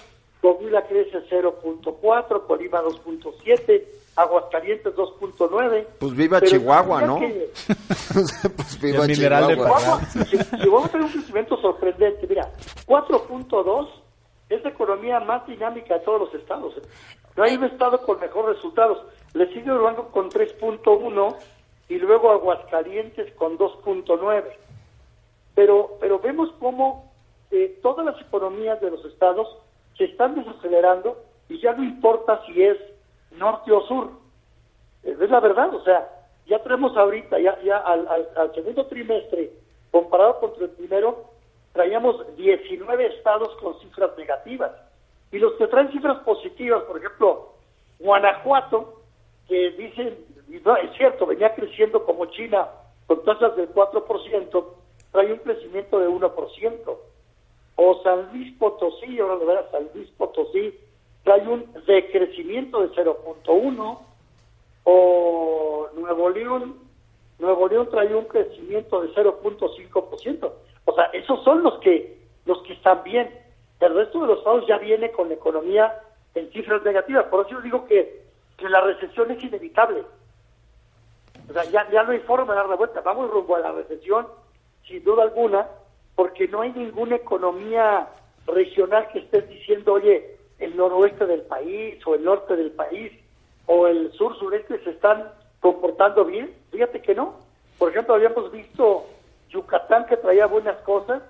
Coahuila 0.41 0.85
crece 0.87 1.23
0.4, 1.29 2.45
Colima 2.45 2.83
2.7, 2.83 3.83
Aguascalientes 4.15 4.93
2.9. 4.95 5.85
Pues 5.99 6.13
viva 6.15 6.39
Pero 6.39 6.51
Chihuahua, 6.51 7.01
¿no? 7.01 7.19
que- 7.19 7.49
pues 8.55 8.79
viva 8.81 9.03
El 9.05 9.11
mineral 9.11 9.47
de 9.47 9.53
Chihuahua. 9.55 9.79
Chihuahua, 9.79 10.25
Chi- 10.29 10.57
Chihuahua 10.61 10.89
tiene 10.89 11.05
un 11.05 11.11
crecimiento 11.11 11.57
sorprendente. 11.57 12.27
Mira, 12.27 12.49
4.2 12.87 13.87
es 14.49 14.63
la 14.63 14.69
economía 14.69 15.19
más 15.19 15.45
dinámica 15.47 15.95
de 15.95 15.99
todos 16.01 16.21
los 16.21 16.33
estados. 16.35 16.73
No 17.35 17.43
hay 17.43 17.55
un 17.55 17.63
estado 17.63 17.99
con 18.03 18.19
mejores 18.19 18.55
resultados. 18.57 18.99
Le 19.33 19.47
sigue 19.47 19.71
Durango 19.71 20.09
con 20.09 20.29
3.1 20.29 21.35
y 21.89 21.95
luego 21.97 22.31
Aguascalientes 22.31 23.33
con 23.33 23.57
2.9. 23.57 24.43
Pero, 25.55 25.97
pero 25.99 26.19
vemos 26.19 26.49
cómo 26.59 27.11
eh, 27.51 27.79
todas 27.81 28.05
las 28.05 28.19
economías 28.21 28.79
de 28.81 28.91
los 28.91 29.03
estados 29.05 29.47
se 29.97 30.05
están 30.05 30.35
desacelerando 30.35 31.17
y 31.49 31.59
ya 31.61 31.73
no 31.73 31.83
importa 31.83 32.41
si 32.45 32.63
es 32.63 32.77
norte 33.37 33.71
o 33.71 33.81
sur. 33.87 34.11
Es 35.03 35.29
la 35.29 35.39
verdad, 35.39 35.73
o 35.73 35.83
sea, 35.83 36.09
ya 36.45 36.59
tenemos 36.63 36.95
ahorita, 36.95 37.39
ya, 37.39 37.59
ya 37.61 37.77
al, 37.77 38.51
segundo 38.53 38.85
trimestre, 38.87 39.51
comparado 39.91 40.39
contra 40.39 40.65
el 40.65 40.71
primero, 40.71 41.25
traíamos 41.71 42.35
19 42.35 43.05
estados 43.17 43.55
con 43.61 43.79
cifras 43.79 44.11
negativas. 44.17 44.71
Y 45.31 45.39
los 45.39 45.53
que 45.53 45.67
traen 45.67 45.91
cifras 45.91 46.19
positivas, 46.19 46.83
por 46.83 46.97
ejemplo, 46.97 47.53
Guanajuato, 47.99 49.01
que 49.47 49.71
dicen, 49.71 50.17
es 50.47 50.97
cierto, 50.97 51.25
venía 51.25 51.53
creciendo 51.55 52.05
como 52.05 52.25
China 52.27 52.67
con 53.07 53.23
tasas 53.23 53.55
del 53.55 53.73
4%, 53.73 54.65
trae 55.11 55.33
un 55.33 55.39
crecimiento 55.39 55.99
de 55.99 56.07
1%. 56.07 56.97
O 57.75 58.03
San 58.03 58.31
Luis 58.31 58.55
Potosí, 58.57 59.19
ahora 59.19 59.37
de 59.37 59.45
veras 59.45 59.65
San 59.71 59.89
Luis 59.95 60.09
Potosí, 60.11 60.79
trae 61.23 61.47
un 61.47 61.65
decrecimiento 61.85 62.81
de 62.81 62.89
0.1 62.89 63.99
o 64.83 65.89
Nuevo 65.95 66.29
León, 66.29 66.75
Nuevo 67.39 67.67
León 67.67 67.89
trae 67.89 68.13
un 68.13 68.25
crecimiento 68.25 69.01
de 69.01 69.09
0.5%. 69.13 70.51
O 70.85 70.93
sea, 70.93 71.05
esos 71.05 71.43
son 71.43 71.63
los 71.63 71.79
que 71.79 72.23
los 72.45 72.61
que 72.63 72.73
están 72.73 73.03
bien. 73.03 73.29
El 73.79 73.95
resto 73.95 74.21
de 74.21 74.27
los 74.27 74.39
estados 74.39 74.67
ya 74.67 74.77
viene 74.77 75.11
con 75.11 75.29
la 75.29 75.35
economía 75.35 76.01
en 76.35 76.51
cifras 76.51 76.83
negativas. 76.83 77.25
Por 77.25 77.45
eso 77.45 77.55
yo 77.55 77.61
digo 77.61 77.85
que, 77.85 78.23
la 78.59 78.79
recesión 78.79 79.29
es 79.31 79.43
inevitable. 79.43 80.03
O 81.49 81.53
sea, 81.53 81.65
ya, 81.65 81.89
ya 81.91 82.03
no 82.03 82.11
hay 82.11 82.19
forma 82.19 82.53
de 82.53 82.59
dar 82.59 82.69
la 82.69 82.75
vuelta. 82.77 83.01
Vamos 83.01 83.29
rumbo 83.29 83.57
a 83.57 83.59
la 83.59 83.73
recesión, 83.73 84.25
sin 84.87 85.03
duda 85.03 85.23
alguna, 85.23 85.67
porque 86.15 86.47
no 86.47 86.61
hay 86.61 86.71
ninguna 86.71 87.17
economía 87.17 88.07
regional 88.47 89.09
que 89.11 89.19
esté 89.19 89.41
diciendo, 89.41 89.93
oye, 89.93 90.37
el 90.63 90.75
noroeste 90.75 91.25
del 91.25 91.41
país 91.41 91.95
o 92.05 92.15
el 92.15 92.23
norte 92.23 92.55
del 92.55 92.71
país 92.71 93.11
o 93.65 93.87
el 93.87 94.11
sur 94.13 94.37
sureste 94.37 94.83
se 94.83 94.91
están 94.91 95.23
comportando 95.59 96.25
bien. 96.25 96.51
Fíjate 96.71 97.01
que 97.01 97.15
no. 97.15 97.39
Por 97.77 97.91
ejemplo, 97.91 98.15
habíamos 98.15 98.51
visto 98.51 99.05
Yucatán 99.49 100.05
que 100.07 100.17
traía 100.17 100.45
buenas 100.45 100.77
cosas, 100.81 101.21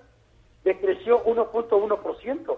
decreció 0.64 1.24
1.1%. 1.26 2.58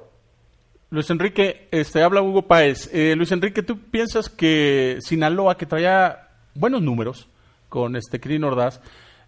Luis 0.92 1.10
Enrique, 1.10 1.68
este, 1.72 2.04
habla 2.04 2.22
Hugo 2.22 2.44
Páez. 2.44 2.90
Eh, 2.94 3.16
Luis 3.16 3.32
Enrique, 3.32 3.64
¿tú 3.64 3.80
piensas 3.80 4.30
que 4.30 4.98
Sinaloa, 5.02 5.58
que 5.58 5.66
traía 5.66 6.30
buenos 6.54 6.82
números 6.82 7.28
con 7.70 7.96
este 7.96 8.20
Crin 8.20 8.44
Ordaz, 8.44 8.80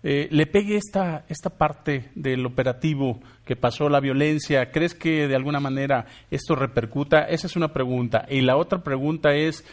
eh, 0.04 0.28
le 0.32 0.46
pegue 0.46 0.76
esta, 0.76 1.26
esta 1.28 1.50
parte 1.50 2.12
del 2.16 2.46
operativo 2.46 3.20
que 3.46 3.56
pasó, 3.56 3.90
la 3.90 4.00
violencia? 4.00 4.72
¿Crees 4.72 4.94
que 4.94 5.28
de 5.28 5.36
alguna 5.36 5.60
manera 5.60 6.06
esto 6.30 6.56
repercuta? 6.56 7.24
Esa 7.24 7.48
es 7.48 7.56
una 7.56 7.74
pregunta. 7.74 8.26
Y 8.30 8.42
la 8.42 8.58
otra 8.58 8.84
pregunta 8.84 9.34
es 9.34 9.66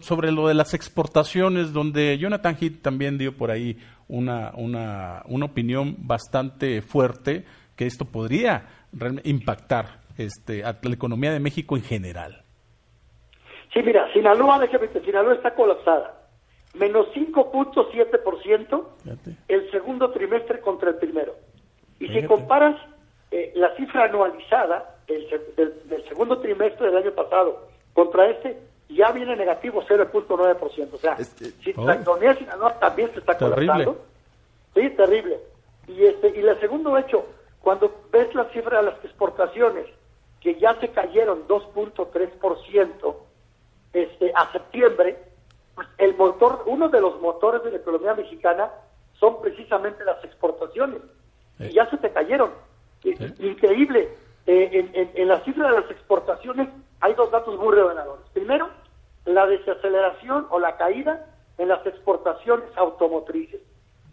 sobre 0.00 0.32
lo 0.32 0.48
de 0.48 0.54
las 0.54 0.74
exportaciones, 0.74 1.72
donde 1.72 2.18
Jonathan 2.18 2.56
Heath 2.60 2.82
también 2.82 3.18
dio 3.18 3.36
por 3.36 3.50
ahí 3.50 3.78
una, 4.08 4.52
una, 4.56 5.22
una 5.26 5.46
opinión 5.46 5.96
bastante 5.98 6.82
fuerte 6.82 7.44
que 7.76 7.86
esto 7.86 8.04
podría 8.04 8.66
impactar 9.24 10.00
este, 10.16 10.64
a 10.64 10.76
la 10.80 10.94
economía 10.94 11.32
de 11.32 11.40
México 11.40 11.76
en 11.76 11.82
general. 11.82 12.42
Sí, 13.72 13.82
mira, 13.82 14.10
Sinaloa, 14.12 14.60
déjame 14.60 14.88
Sinaloa 15.04 15.34
está 15.34 15.54
colapsada. 15.54 16.23
Menos 16.74 17.06
5.7% 17.14 18.84
Fíjate. 19.02 19.36
el 19.48 19.70
segundo 19.70 20.10
trimestre 20.10 20.60
contra 20.60 20.90
el 20.90 20.96
primero. 20.96 21.34
Y 22.00 22.08
si 22.08 22.22
comparas 22.26 22.76
eh, 23.30 23.52
la 23.54 23.74
cifra 23.76 24.04
anualizada 24.04 24.96
del, 25.06 25.28
se- 25.30 25.38
del- 25.56 25.88
del 25.88 26.08
segundo 26.08 26.38
trimestre 26.40 26.86
del 26.88 26.96
año 26.98 27.12
pasado 27.12 27.68
contra 27.92 28.28
este, 28.28 28.58
ya 28.88 29.12
viene 29.12 29.36
negativo 29.36 29.82
0.9%. 29.88 30.88
O 30.92 30.98
sea, 30.98 31.14
Este- 31.14 31.50
si 31.62 31.72
Oh. 31.76 31.84
la 31.86 31.94
economía 31.94 32.30
de 32.34 32.38
Sinaloa 32.40 32.78
también 32.78 33.10
se 33.12 33.20
está 33.20 33.36
Terrible. 33.38 33.66
colapsando. 33.66 34.04
Sí, 34.74 34.90
terrible. 34.90 35.38
Y 35.86 36.04
este 36.06 36.28
y 36.36 36.40
el 36.40 36.58
segundo 36.60 36.96
hecho, 36.98 37.24
cuando 37.60 37.92
ves 38.10 38.34
la 38.34 38.44
cifra 38.50 38.78
de 38.78 38.90
las 38.90 39.04
exportaciones, 39.04 39.86
que 40.40 40.56
ya 40.58 40.74
se 40.80 40.88
cayeron 40.88 41.46
2.3% 41.46 43.16
este, 43.92 44.32
a 44.34 44.50
septiembre, 44.52 45.16
pues 45.74 45.88
el 45.98 46.16
motor, 46.16 46.62
uno 46.66 46.88
de 46.88 47.00
los 47.00 47.20
motores 47.20 47.62
de 47.64 47.70
la 47.72 47.78
economía 47.78 48.14
mexicana 48.14 48.70
son 49.14 49.40
precisamente 49.40 50.04
las 50.04 50.22
exportaciones. 50.24 51.00
Sí. 51.58 51.64
Y 51.64 51.72
ya 51.72 51.88
se 51.90 51.96
te 51.98 52.10
cayeron. 52.10 52.50
Sí. 53.02 53.14
Increíble. 53.40 54.08
Eh, 54.46 54.68
en, 54.72 54.90
en- 54.94 55.10
en 55.14 55.28
la 55.28 55.40
cifra 55.40 55.70
de 55.70 55.80
las 55.80 55.90
exportaciones 55.90 56.68
hay 57.00 57.14
dos 57.14 57.30
datos 57.30 57.58
muy 57.58 57.74
reveladores. 57.74 58.24
Primero, 58.32 58.68
la 59.24 59.46
desaceleración 59.46 60.46
o 60.50 60.58
la 60.58 60.76
caída 60.76 61.26
en 61.58 61.68
las 61.68 61.84
exportaciones 61.86 62.66
automotrices. 62.76 63.60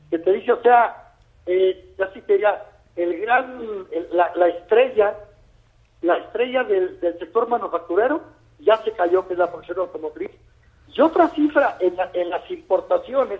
Que 0.09 0.19
te 0.19 0.31
dice, 0.31 0.51
o 0.53 0.61
sea, 0.61 1.13
eh, 1.45 1.93
ya 1.97 2.11
sí 2.13 2.21
te 2.21 2.33
diría, 2.33 2.63
el 2.95 3.19
gran, 3.21 3.85
el- 3.91 4.07
la, 4.11 4.31
la 4.35 4.47
estrella, 4.47 5.15
la 6.01 6.17
estrella 6.17 6.63
del, 6.63 6.99
del 6.99 7.17
sector 7.19 7.47
manufacturero 7.47 8.21
ya 8.59 8.77
se 8.83 8.91
cayó, 8.91 9.27
que 9.27 9.33
es 9.33 9.39
la 9.39 9.47
producción 9.49 9.79
automotriz. 9.79 10.31
Y 10.93 11.01
otra 11.01 11.29
cifra 11.29 11.77
en, 11.79 11.95
la- 11.95 12.09
en 12.13 12.29
las 12.29 12.49
importaciones, 12.51 13.39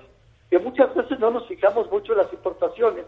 que 0.49 0.59
muchas 0.59 0.93
veces 0.95 1.19
no 1.19 1.31
nos 1.31 1.47
fijamos 1.47 1.89
mucho 1.91 2.13
en 2.13 2.19
las 2.19 2.33
importaciones, 2.33 3.05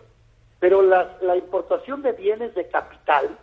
pero 0.59 0.81
las- 0.81 1.21
la 1.21 1.35
importación 1.35 2.01
de 2.01 2.11
bienes 2.13 2.53
de 2.55 2.67
capital, 2.67 3.37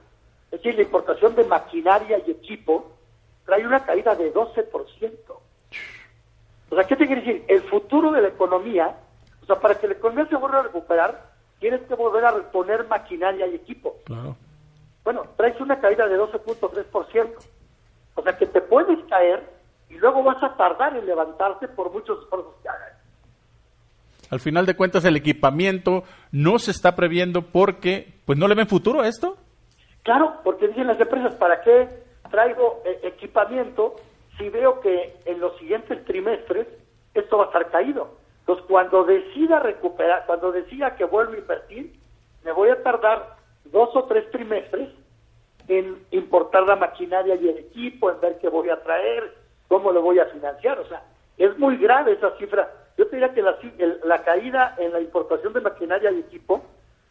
es 0.46 0.62
decir, 0.62 0.74
la 0.74 0.82
importación 0.82 1.34
de 1.34 1.44
maquinaria 1.44 2.18
y 2.26 2.30
equipo, 2.30 2.92
trae 3.46 3.66
una 3.66 3.84
caída 3.84 4.14
de 4.14 4.32
12%. 4.32 5.40
O 6.70 6.74
sea, 6.74 6.84
¿qué 6.84 6.96
te 6.96 7.06
quiere 7.06 7.22
decir? 7.22 7.44
El 7.48 7.62
futuro 7.62 8.12
de 8.12 8.22
la 8.22 8.28
economía, 8.28 8.96
o 9.42 9.46
sea, 9.46 9.56
para 9.58 9.74
que 9.78 9.88
la 9.88 9.94
economía 9.94 10.26
se 10.26 10.36
vuelva 10.36 10.60
a 10.60 10.62
recuperar, 10.64 11.30
tienes 11.58 11.80
que 11.82 11.94
volver 11.94 12.24
a 12.24 12.30
reponer 12.32 12.86
maquinaria 12.86 13.46
y 13.46 13.54
equipo. 13.56 13.96
Claro. 14.04 14.36
Bueno, 15.02 15.24
traes 15.36 15.60
una 15.60 15.80
caída 15.80 16.06
de 16.06 16.16
12.3%. 16.18 17.34
O 18.14 18.22
sea, 18.22 18.36
que 18.38 18.46
te 18.46 18.60
puedes 18.60 18.98
caer 19.08 19.42
y 19.90 19.98
luego 19.98 20.22
vas 20.22 20.42
a 20.42 20.56
tardar 20.56 20.96
en 20.96 21.04
levantarte 21.04 21.68
por 21.68 21.92
muchos 21.92 22.22
esfuerzos 22.22 22.54
que 22.62 22.68
hagas. 22.68 22.92
Al 24.30 24.38
final 24.38 24.64
de 24.64 24.76
cuentas, 24.76 25.04
el 25.04 25.16
equipamiento 25.16 26.04
no 26.30 26.58
se 26.60 26.70
está 26.70 26.94
previendo 26.94 27.42
porque, 27.42 28.14
pues, 28.24 28.38
no 28.38 28.46
le 28.46 28.54
ven 28.54 28.68
futuro 28.68 29.00
a 29.00 29.08
esto. 29.08 29.36
Claro, 30.04 30.34
porque 30.44 30.68
dicen 30.68 30.86
las 30.86 31.00
empresas, 31.00 31.34
¿para 31.34 31.60
qué 31.62 31.88
traigo 32.30 32.80
eh, 32.86 33.00
equipamiento 33.02 33.96
si 34.38 34.48
veo 34.48 34.80
que 34.80 35.16
en 35.24 35.40
los 35.40 35.58
siguientes 35.58 36.04
trimestres 36.04 36.68
esto 37.12 37.38
va 37.38 37.44
a 37.44 37.46
estar 37.48 37.70
caído? 37.70 38.16
Entonces, 38.40 38.64
cuando 38.68 39.04
decida 39.04 39.58
recuperar, 39.58 40.24
cuando 40.26 40.52
decida 40.52 40.94
que 40.94 41.04
vuelvo 41.04 41.32
a 41.34 41.38
invertir, 41.38 41.98
me 42.44 42.52
voy 42.52 42.70
a 42.70 42.82
tardar 42.82 43.36
dos 43.64 43.90
o 43.94 44.04
tres 44.04 44.30
trimestres 44.30 44.88
en 45.66 45.98
importar 46.12 46.62
la 46.64 46.76
maquinaria 46.76 47.34
y 47.34 47.48
el 47.48 47.58
equipo, 47.58 48.10
en 48.10 48.20
ver 48.20 48.38
qué 48.38 48.48
voy 48.48 48.70
a 48.70 48.82
traer, 48.82 49.39
cómo 49.70 49.92
lo 49.92 50.02
voy 50.02 50.18
a 50.18 50.26
financiar. 50.26 50.80
O 50.80 50.86
sea, 50.88 51.00
es 51.38 51.56
muy 51.58 51.76
grave 51.78 52.12
esa 52.12 52.36
cifra. 52.36 52.68
Yo 52.98 53.06
te 53.06 53.16
diría 53.16 53.32
que 53.32 53.40
la, 53.40 53.56
el- 53.78 54.00
la 54.04 54.22
caída 54.24 54.74
en 54.78 54.92
la 54.92 55.00
importación 55.00 55.52
de 55.54 55.60
maquinaria 55.60 56.10
y 56.10 56.18
equipo 56.18 56.60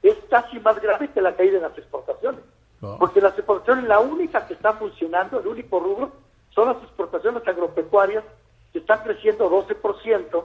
es 0.03 0.15
casi 0.29 0.59
más 0.59 0.79
grave 0.81 1.07
que 1.07 1.21
la 1.21 1.35
caída 1.35 1.55
en 1.57 1.63
las 1.63 1.77
exportaciones. 1.77 2.41
No. 2.81 2.97
Porque 2.99 3.21
las 3.21 3.33
exportaciones, 3.37 3.85
la 3.85 3.99
única 3.99 4.45
que 4.45 4.53
está 4.55 4.73
funcionando, 4.73 5.39
el 5.39 5.47
único 5.47 5.79
rubro, 5.79 6.11
son 6.49 6.67
las 6.67 6.83
exportaciones 6.83 7.47
agropecuarias, 7.47 8.23
que 8.73 8.79
están 8.79 9.03
creciendo 9.03 9.49
12%, 9.49 10.43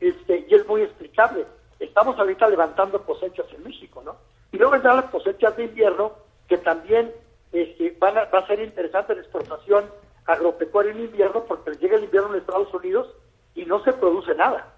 este, 0.00 0.46
y 0.48 0.54
es 0.54 0.66
muy 0.66 0.82
explicable. 0.82 1.44
Estamos 1.78 2.18
ahorita 2.18 2.48
levantando 2.48 3.02
cosechas 3.02 3.46
en 3.54 3.62
México, 3.62 4.02
¿no? 4.04 4.16
Y 4.52 4.56
luego 4.56 4.72
vendrán 4.72 4.96
las 4.96 5.10
cosechas 5.10 5.54
de 5.56 5.64
invierno, 5.64 6.12
que 6.48 6.58
también 6.58 7.12
este, 7.52 7.94
van 7.98 8.16
a- 8.18 8.24
va 8.24 8.38
a 8.40 8.46
ser 8.46 8.60
interesante 8.60 9.14
la 9.14 9.20
exportación 9.20 9.84
agropecuaria 10.26 10.92
en 10.92 11.00
invierno, 11.00 11.44
porque 11.44 11.72
llega 11.80 11.96
el 11.96 12.04
invierno 12.04 12.34
en 12.34 12.40
Estados 12.40 12.72
Unidos 12.74 13.08
y 13.54 13.64
no 13.64 13.82
se 13.84 13.92
produce 13.92 14.34
nada. 14.34 14.74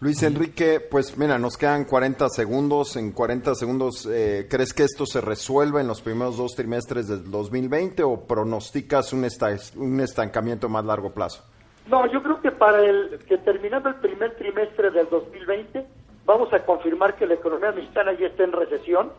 Luis 0.00 0.22
Enrique, 0.22 0.80
pues 0.80 1.16
mira, 1.18 1.38
nos 1.38 1.56
quedan 1.56 1.84
40 1.84 2.28
segundos. 2.30 2.96
En 2.96 3.12
40 3.12 3.54
segundos, 3.54 4.06
eh, 4.10 4.46
¿crees 4.50 4.72
que 4.72 4.84
esto 4.84 5.04
se 5.06 5.20
resuelve 5.20 5.80
en 5.80 5.86
los 5.88 6.00
primeros 6.00 6.36
dos 6.38 6.54
trimestres 6.54 7.06
del 7.08 7.30
2020 7.30 8.02
o 8.02 8.20
pronosticas 8.26 9.12
un, 9.12 9.24
esta- 9.24 9.54
un 9.76 10.00
estancamiento 10.00 10.66
a 10.66 10.70
más 10.70 10.84
largo 10.84 11.10
plazo? 11.12 11.44
No, 11.86 12.06
yo 12.10 12.22
creo 12.22 12.40
que 12.40 12.50
para 12.50 12.82
el 12.84 13.18
que 13.28 13.38
terminando 13.38 13.88
el 13.88 13.96
primer 13.96 14.36
trimestre 14.36 14.90
del 14.90 15.08
2020 15.10 15.86
vamos 16.24 16.52
a 16.52 16.64
confirmar 16.64 17.16
que 17.16 17.26
la 17.26 17.34
economía 17.34 17.72
mexicana 17.72 18.12
ya 18.18 18.26
está 18.26 18.44
en 18.44 18.52
recesión, 18.52 19.12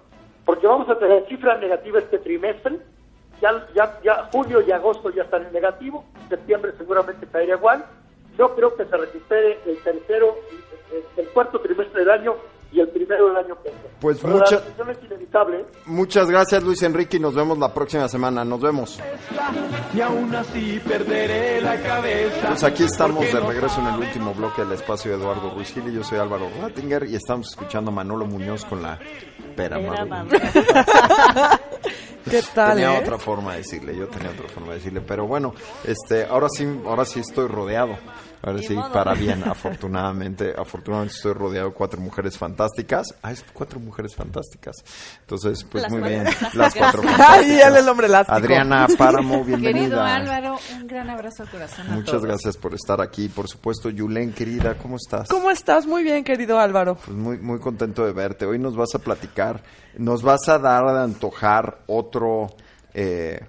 porque 0.46 0.68
vamos 0.68 0.90
a 0.90 0.98
tener 1.00 1.28
cifras 1.28 1.60
negativas 1.60 2.04
este 2.04 2.20
trimestre. 2.20 2.80
Ya, 3.42 3.68
ya, 3.74 4.00
ya 4.04 4.30
julio 4.32 4.62
y 4.62 4.72
agosto 4.72 5.10
ya 5.12 5.24
están 5.24 5.46
en 5.46 5.54
negativo, 5.54 6.04
septiembre 6.28 6.74
seguramente 6.78 7.26
caería 7.28 7.56
igual. 7.56 7.86
Yo 8.38 8.56
creo 8.56 8.76
que 8.76 8.86
se 8.86 8.98
recupere 8.98 9.60
el 9.66 9.78
tercero, 9.84 10.36
el, 10.92 11.24
el 11.24 11.30
cuarto 11.30 11.60
trimestre 11.60 12.02
del 12.02 12.12
año 12.12 12.36
y 12.72 12.80
el 12.80 12.88
primero 12.90 13.28
del 13.28 13.38
año 13.38 13.58
que 13.62 13.70
entra. 13.70 13.90
Pues. 14.00 14.24
Muchas 15.86 16.30
gracias, 16.30 16.64
Luis 16.64 16.82
Enrique, 16.84 17.18
y 17.18 17.20
nos 17.20 17.36
vemos 17.36 17.58
la 17.58 17.74
próxima 17.74 18.08
semana. 18.08 18.46
Nos 18.46 18.62
vemos. 18.62 19.00
y 19.94 20.02
aún 20.02 20.34
así 20.36 20.80
perderé 20.88 21.62
la 21.62 21.82
cabeza. 21.82 22.48
Pues 22.48 22.64
aquí 22.64 22.84
estamos 22.84 23.32
de 23.32 23.40
regreso 23.40 23.82
en 23.82 23.88
el 23.88 24.00
último 24.00 24.34
bloque 24.34 24.62
del 24.64 24.74
espacio 24.74 25.12
de 25.12 25.18
Eduardo 25.18 25.50
Ruiz 25.52 25.74
Gil 25.74 25.88
y 25.90 25.94
yo 25.94 26.04
soy 26.04 26.20
Álvaro 26.20 26.50
Rattinger 26.62 27.06
y 27.06 27.16
estamos 27.16 27.50
escuchando 27.50 27.92
a 27.92 27.94
Manolo 27.94 28.26
Muñoz 28.26 28.66
con 28.66 28.82
la 28.82 29.00
pera. 29.56 29.80
¿Qué 32.30 32.44
tal, 32.54 32.76
tenía 32.76 32.96
eh? 32.96 33.00
otra 33.02 33.18
forma 33.18 33.54
de 33.54 33.60
decirle, 33.60 33.96
yo 33.98 34.08
tenía 34.08 34.30
otra 34.30 34.48
forma 34.50 34.70
de 34.70 34.76
decirle, 34.76 35.02
pero 35.02 35.26
bueno, 35.26 35.54
este, 35.84 36.26
ahora 36.26 36.48
sí, 36.50 36.68
ahora 36.86 37.06
sí 37.06 37.22
estoy 37.22 37.48
rodeado. 37.48 37.98
Ahora 38.42 38.60
Ni 38.60 38.68
sí, 38.68 38.74
modo. 38.74 38.92
para 38.94 39.14
bien, 39.16 39.44
afortunadamente, 39.44 40.54
afortunadamente 40.58 41.16
estoy 41.16 41.34
rodeado 41.34 41.70
de 41.70 41.74
cuatro 41.76 42.00
mujeres 42.00 42.38
fantásticas. 42.38 43.08
Ah, 43.22 43.32
es 43.32 43.44
cuatro 43.54 43.80
mujeres 43.80 44.16
fantásticas. 44.16 44.76
Entonces, 45.22 45.64
pues 45.66 45.84
Las 45.84 45.92
muy 45.92 46.02
bien. 46.04 46.24
Las 46.54 46.74
cuatro 46.76 47.02
Ay, 47.08 47.08
fantásticas. 47.10 47.68
él 47.68 47.74
es 47.76 47.84
el 47.84 47.90
hombre 47.90 48.08
elástico. 48.08 48.38
Adriana 48.38 48.88
Páramo, 48.98 49.44
bienvenida. 49.44 49.74
Querido 49.80 50.02
Álvaro, 50.02 50.60
un 50.76 50.88
gran 50.88 51.10
abrazo 51.10 51.44
al 51.44 51.50
corazón. 51.50 51.88
a 51.88 51.92
Muchas 51.92 52.12
todos. 52.12 52.26
gracias 52.26 52.58
por 52.58 52.74
estar 52.74 53.02
aquí. 53.02 53.28
Por 53.28 53.48
supuesto, 53.50 53.90
Yulén, 53.90 54.32
querida, 54.32 54.76
¿cómo 54.76 54.96
estás? 54.96 55.28
¿Cómo 55.28 55.52
estás? 55.52 55.86
Muy 55.86 56.04
bien, 56.04 56.24
querido 56.24 56.60
Álvaro. 56.60 56.96
Pues 56.96 57.18
muy, 57.18 57.38
muy 57.40 57.60
contento 57.60 58.06
de 58.06 58.14
verte. 58.14 58.46
Hoy 58.46 58.58
nos 58.60 58.76
vas 58.76 58.96
a 58.96 59.00
platicar, 59.00 59.62
nos 59.98 60.24
vas 60.24 60.48
a 60.48 60.58
dar 60.60 60.86
a 60.88 61.04
antojar 61.04 61.80
otro, 61.88 62.48
eh, 62.94 63.40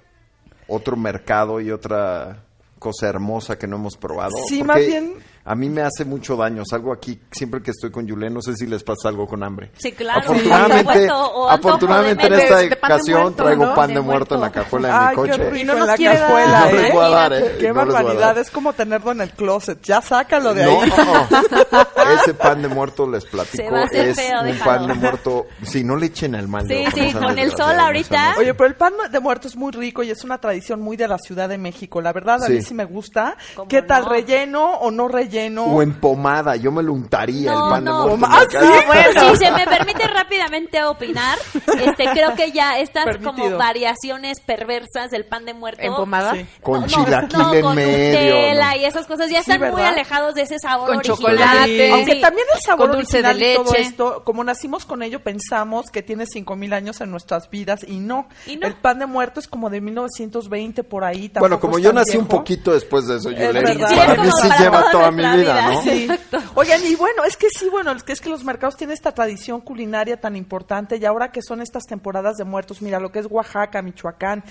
otro 0.66 0.97
mercado 0.97 1.61
y 1.61 1.70
otra 1.70 2.43
cosa 2.81 3.09
hermosa 3.09 3.57
que 3.57 3.68
no 3.68 3.76
hemos 3.76 3.97
probado. 3.97 4.33
Sí, 4.49 4.59
Porque 4.59 4.64
más 4.64 4.78
bien- 4.85 5.14
A 5.51 5.55
mí 5.57 5.68
me 5.68 5.82
hace 5.82 6.05
mucho 6.05 6.36
daño. 6.36 6.62
Salgo 6.64 6.92
aquí 6.92 7.18
siempre 7.32 7.61
que 7.61 7.72
estoy 7.72 7.90
con 7.90 8.07
Yulén. 8.07 8.32
No 8.32 8.40
sé 8.40 8.55
si 8.55 8.68
les 8.68 8.84
pasa 8.84 9.09
algo 9.09 9.26
con 9.26 9.42
hambre. 9.42 9.72
Sí, 9.76 9.90
claro. 9.90 10.20
Afortunadamente, 10.20 11.09
afortunadamente 11.48 12.26
en 12.26 12.32
esta 12.34 12.76
ocasión 12.86 13.20
muerto, 13.22 13.42
traigo 13.42 13.66
¿no? 13.66 13.74
pan 13.74 13.88
De 13.88 13.94
de 13.94 14.01
muerto 14.01 14.34
en 14.36 14.40
la 14.42 14.53
cajuela 14.53 14.88
de 14.88 14.94
Ay, 14.94 15.16
mi 15.16 15.22
qué 15.22 15.30
coche. 15.38 15.61
Y 15.61 15.64
no 15.64 15.74
nos 15.74 15.86
la 15.88 15.96
dar, 15.96 16.18
cajuela, 16.18 16.61
No 16.66 16.72
les 16.72 16.84
¿eh? 16.84 16.90
voy 16.92 17.05
a 17.05 17.09
dar, 17.09 17.32
¿eh? 17.32 17.57
Qué 17.59 17.68
No 17.68 17.74
voy 17.74 17.82
a 17.82 17.84
barbaridad, 17.86 18.38
es 18.38 18.51
como 18.51 18.72
tenerlo 18.74 19.11
en 19.11 19.20
el 19.22 19.30
closet. 19.32 19.82
Ya 19.82 20.01
sácalo 20.01 20.55
de 20.55 20.64
No, 20.66 20.82
ahí. 20.82 20.92
ese 22.22 22.34
pan 22.34 22.62
de 22.62 22.68
muerto 22.68 23.11
les 23.11 23.24
platico 23.24 23.57
Se 23.57 23.70
va 23.70 23.80
a 23.80 23.84
hacer 23.86 24.09
es 24.09 24.16
feo, 24.20 24.40
un 24.40 24.46
déjalo. 24.46 24.64
pan 24.64 24.86
de 24.86 24.94
muerto. 24.94 25.46
Si 25.64 25.82
no 25.82 25.96
le 25.96 26.07
echen 26.07 26.36
al 26.36 26.46
mal. 26.46 26.64
Sí, 26.68 26.84
sí, 26.94 27.12
no 27.12 27.22
con 27.22 27.38
el 27.38 27.51
sol 27.57 27.76
ahorita. 27.78 28.34
no 28.34 28.38
Oye, 28.38 28.55
pero 28.55 28.68
el 28.68 28.76
pan 28.76 28.92
de 29.11 29.18
muerto 29.18 29.48
es 29.48 29.57
muy 29.57 29.72
rico 29.72 30.05
y 30.05 30.11
es 30.11 30.22
una 30.22 30.38
tradición 30.38 30.80
muy 30.80 30.96
de 30.96 31.09
la 31.09 31.18
Ciudad 31.18 31.48
de 31.48 31.59
México. 31.59 32.01
La 32.01 32.12
verdad, 32.12 32.36
a 32.42 32.46
Sí. 32.46 32.53
mí 32.53 32.62
sí 32.62 32.72
me 32.74 32.84
gusta. 32.84 33.36
¿Cómo 33.57 33.68
¿Qué 33.68 33.82
tal, 33.82 34.05
no? 34.05 34.11
relleno 34.11 34.74
o 34.74 34.92
no 34.92 35.09
relleno? 35.09 35.39
O 35.59 35.82
en 35.82 35.95
pomada, 35.95 36.57
yo 36.57 36.70
me 36.72 36.82
lo 36.82 36.93
untaría 36.93 37.53
No, 37.53 37.64
el 37.66 37.70
pan 37.70 37.84
no. 37.84 38.07
de 38.09 38.16
muerto. 38.16 38.36
¿Ah, 38.36 38.45
sí? 38.51 38.86
Bueno, 38.86 39.20
si 39.32 39.45
se 39.45 39.51
me 39.53 39.66
permite 39.66 40.07
rápidamente 40.09 40.82
opinar, 40.84 41.38
este, 41.55 42.05
creo 42.12 42.34
que 42.34 42.53
ya 42.53 42.78
estas 42.78 43.05
como 43.18 43.32
Permitido. 43.34 43.59
variaciones 43.59 44.41
perversas 44.41 45.11
del 45.11 45.24
pan 45.24 45.45
de 45.45 45.55
muerto. 45.55 45.82
¿En 45.82 45.95
pomada? 45.95 46.32
Sí. 46.34 46.47
Con 46.62 46.80
No, 46.82 46.86
chilaquil 46.86 47.38
no, 47.38 47.55
en 47.55 47.62
con 47.62 47.76
medio. 47.76 48.80
Y 48.80 48.84
esas 48.84 49.07
cosas 49.07 49.30
ya 49.30 49.43
Sí, 49.43 49.51
están 49.53 49.61
muy 49.70 49.76
¿verdad? 49.80 49.95
alejados 49.95 50.34
de 50.34 50.43
ese 50.43 50.59
sabor 50.59 50.88
Con 50.88 50.99
original. 50.99 51.16
chocolate. 51.18 51.93
Aunque 51.93 52.16
también 52.16 52.47
el 52.55 52.61
sabor 52.61 52.88
Con 52.88 52.99
dulce 52.99 53.22
de 53.22 53.28
original 53.28 53.53
y 53.53 53.57
todo 53.57 53.72
leche. 53.72 53.82
esto, 53.88 54.22
como 54.24 54.45
nacimos 54.45 54.84
con 54.86 55.03
ello, 55.03 55.20
pensamos 55.22 55.91
que 55.91 56.03
tiene 56.03 56.26
5000 56.26 56.72
años 56.72 57.01
en 57.01 57.11
nuestras 57.11 57.49
vidas 57.51 57.80
y 57.86 57.99
no. 57.99 58.28
Y 58.47 58.57
no. 58.57 58.66
El 58.66 58.74
pan 58.74 58.99
de 58.99 59.07
muerto 59.07 59.41
es 59.41 59.49
como 59.49 59.70
de 59.70 59.80
1920 59.80 60.84
por 60.84 61.05
ahí. 61.05 61.30
Bueno, 61.38 61.59
como 61.61 61.78
es 61.78 61.84
yo 61.84 61.93
nací 61.93 62.16
un 62.16 62.24
viejo. 62.26 62.38
poquito 62.38 62.72
después 62.72 63.07
de 63.07 63.16
eso, 63.16 63.30
Es 63.30 63.36
Yulén, 63.36 63.53
verdad. 63.64 63.88
Sí, 63.88 63.97
para 63.97 64.12
es 64.12 64.18
mí 64.18 64.28
como 64.30 64.43
sí 64.43 64.49
lleva 64.62 64.78
toda 64.80 64.91
toda 64.93 65.11
mi 65.21 65.43
vida, 65.43 65.55
vida. 65.55 65.73
¿no? 65.73 65.83
Sí. 65.83 66.09
Oigan, 66.55 66.81
y 66.85 66.95
bueno, 66.95 67.25
es 67.25 67.37
que 67.37 67.49
sí, 67.51 67.68
bueno, 67.68 67.93
es 67.93 68.03
que, 68.03 68.12
es 68.12 68.21
que 68.21 68.29
los 68.29 68.45
mercados 68.45 68.77
tienen 68.77 68.95
esta 68.95 69.12
tradición 69.12 69.61
culinaria 69.61 70.21
tan 70.21 70.37
importante 70.37 70.97
y 70.97 71.05
ahora 71.05 71.31
que 71.31 71.43
son 71.43 71.61
estas 71.61 71.85
temporadas 71.85 72.37
de 72.37 72.45
muertos, 72.45 72.83
mira, 72.83 73.01
lo 73.01 73.12
que 73.12 73.21
es 73.21 73.27
Oaxaca, 73.29 73.83
Michoacán. 73.83 74.45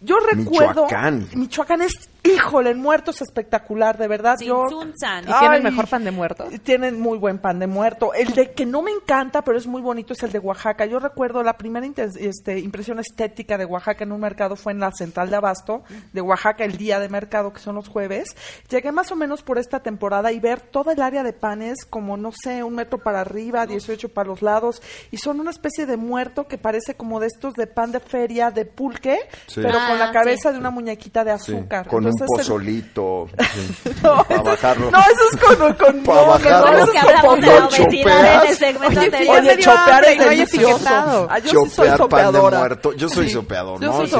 Yo 0.00 0.16
recuerdo... 0.18 0.84
Michoacán. 0.84 1.28
Michoacán 1.34 1.82
es, 1.82 2.08
híjole, 2.22 2.70
el 2.70 2.76
muerto 2.76 3.10
es 3.10 3.20
espectacular, 3.22 3.96
de 3.98 4.08
verdad. 4.08 4.36
Yo, 4.40 4.66
Tzintzuntzan. 4.66 5.24
¿Y 5.28 5.32
tienen 5.38 5.62
mejor 5.62 5.86
pan 5.88 6.04
de 6.04 6.10
muerto? 6.10 6.46
Tienen 6.62 7.00
muy 7.00 7.18
buen 7.18 7.38
pan 7.38 7.58
de 7.58 7.66
muerto. 7.66 8.12
El 8.14 8.32
de 8.34 8.52
que 8.52 8.66
no 8.66 8.82
me 8.82 8.90
encanta, 8.90 9.42
pero 9.42 9.58
es 9.58 9.66
muy 9.66 9.82
bonito, 9.82 10.12
es 10.12 10.22
el 10.22 10.32
de 10.32 10.38
Oaxaca. 10.38 10.86
Yo 10.86 10.98
recuerdo 10.98 11.42
la 11.42 11.56
primera 11.56 11.86
este, 11.96 12.58
impresión 12.58 12.98
estética 12.98 13.56
de 13.58 13.64
Oaxaca 13.64 14.04
en 14.04 14.12
un 14.12 14.20
mercado 14.20 14.56
fue 14.56 14.72
en 14.72 14.80
la 14.80 14.90
central 14.92 15.30
de 15.30 15.36
Abasto 15.36 15.82
de 16.12 16.20
Oaxaca, 16.20 16.64
el 16.64 16.76
día 16.76 16.98
de 17.00 17.08
mercado, 17.08 17.52
que 17.52 17.60
son 17.60 17.74
los 17.74 17.88
jueves. 17.88 18.36
Llegué 18.68 18.92
más 18.92 19.10
o 19.12 19.16
menos 19.16 19.42
por 19.42 19.58
esta 19.58 19.80
temporada 19.80 20.32
y 20.32 20.40
ver 20.40 20.60
toda 20.60 20.92
el 20.92 21.00
área 21.02 21.22
de 21.22 21.32
panes, 21.32 21.84
como 21.88 22.16
no 22.16 22.30
sé, 22.32 22.62
un 22.62 22.74
metro 22.74 22.98
para 22.98 23.20
arriba, 23.20 23.66
18 23.66 24.08
para 24.10 24.28
los 24.28 24.42
lados, 24.42 24.82
y 25.10 25.16
son 25.16 25.40
una 25.40 25.50
especie 25.50 25.86
de 25.86 25.96
muerto 25.96 26.46
que 26.46 26.58
parece 26.58 26.94
como 26.94 27.20
de 27.20 27.26
estos 27.28 27.54
de 27.54 27.66
pan 27.66 27.92
de 27.92 28.00
feria, 28.00 28.50
de 28.50 28.64
pulque, 28.66 29.18
Sí. 29.46 29.60
pero 29.62 29.78
Ah, 29.80 29.88
con 29.88 29.98
la 29.98 30.12
cabeza 30.12 30.50
sí. 30.50 30.54
de 30.54 30.58
una 30.60 30.70
muñequita 30.70 31.24
de 31.24 31.38
Sí, 31.38 31.54
azúcar. 31.54 31.86
con 31.86 32.06
un 32.10 32.26
pozolito. 32.26 33.28
no, 34.02 34.24
para 34.24 34.40
eso 34.40 34.52
es- 34.52 34.62
bajarlo. 34.62 34.90
no, 34.90 34.98
eso 34.98 35.22
es 35.32 35.40
con, 35.40 35.74
con 35.74 36.02
Para 36.04 36.20
no, 36.22 36.26
bajarlo. 36.28 36.70
no, 36.72 36.78
eso 36.78 36.92
es 36.92 37.20
con 37.20 37.40
chopeas. 37.68 39.28
Oye, 39.28 39.58
chopear 39.58 40.04
es 40.04 40.18
delicioso. 40.18 41.28
Ah, 41.30 41.38
yo 41.38 41.64
sí 41.64 41.70
soy 41.70 41.88
Chopear 41.96 42.08
pan 42.08 42.32
de 42.32 42.40
muerto. 42.40 42.92
Yo 42.94 43.08
soy 43.08 43.28
sopeador, 43.30 43.80
Yo 43.80 43.88
¿no? 43.90 43.98
Dios 43.98 44.12
no 44.12 44.18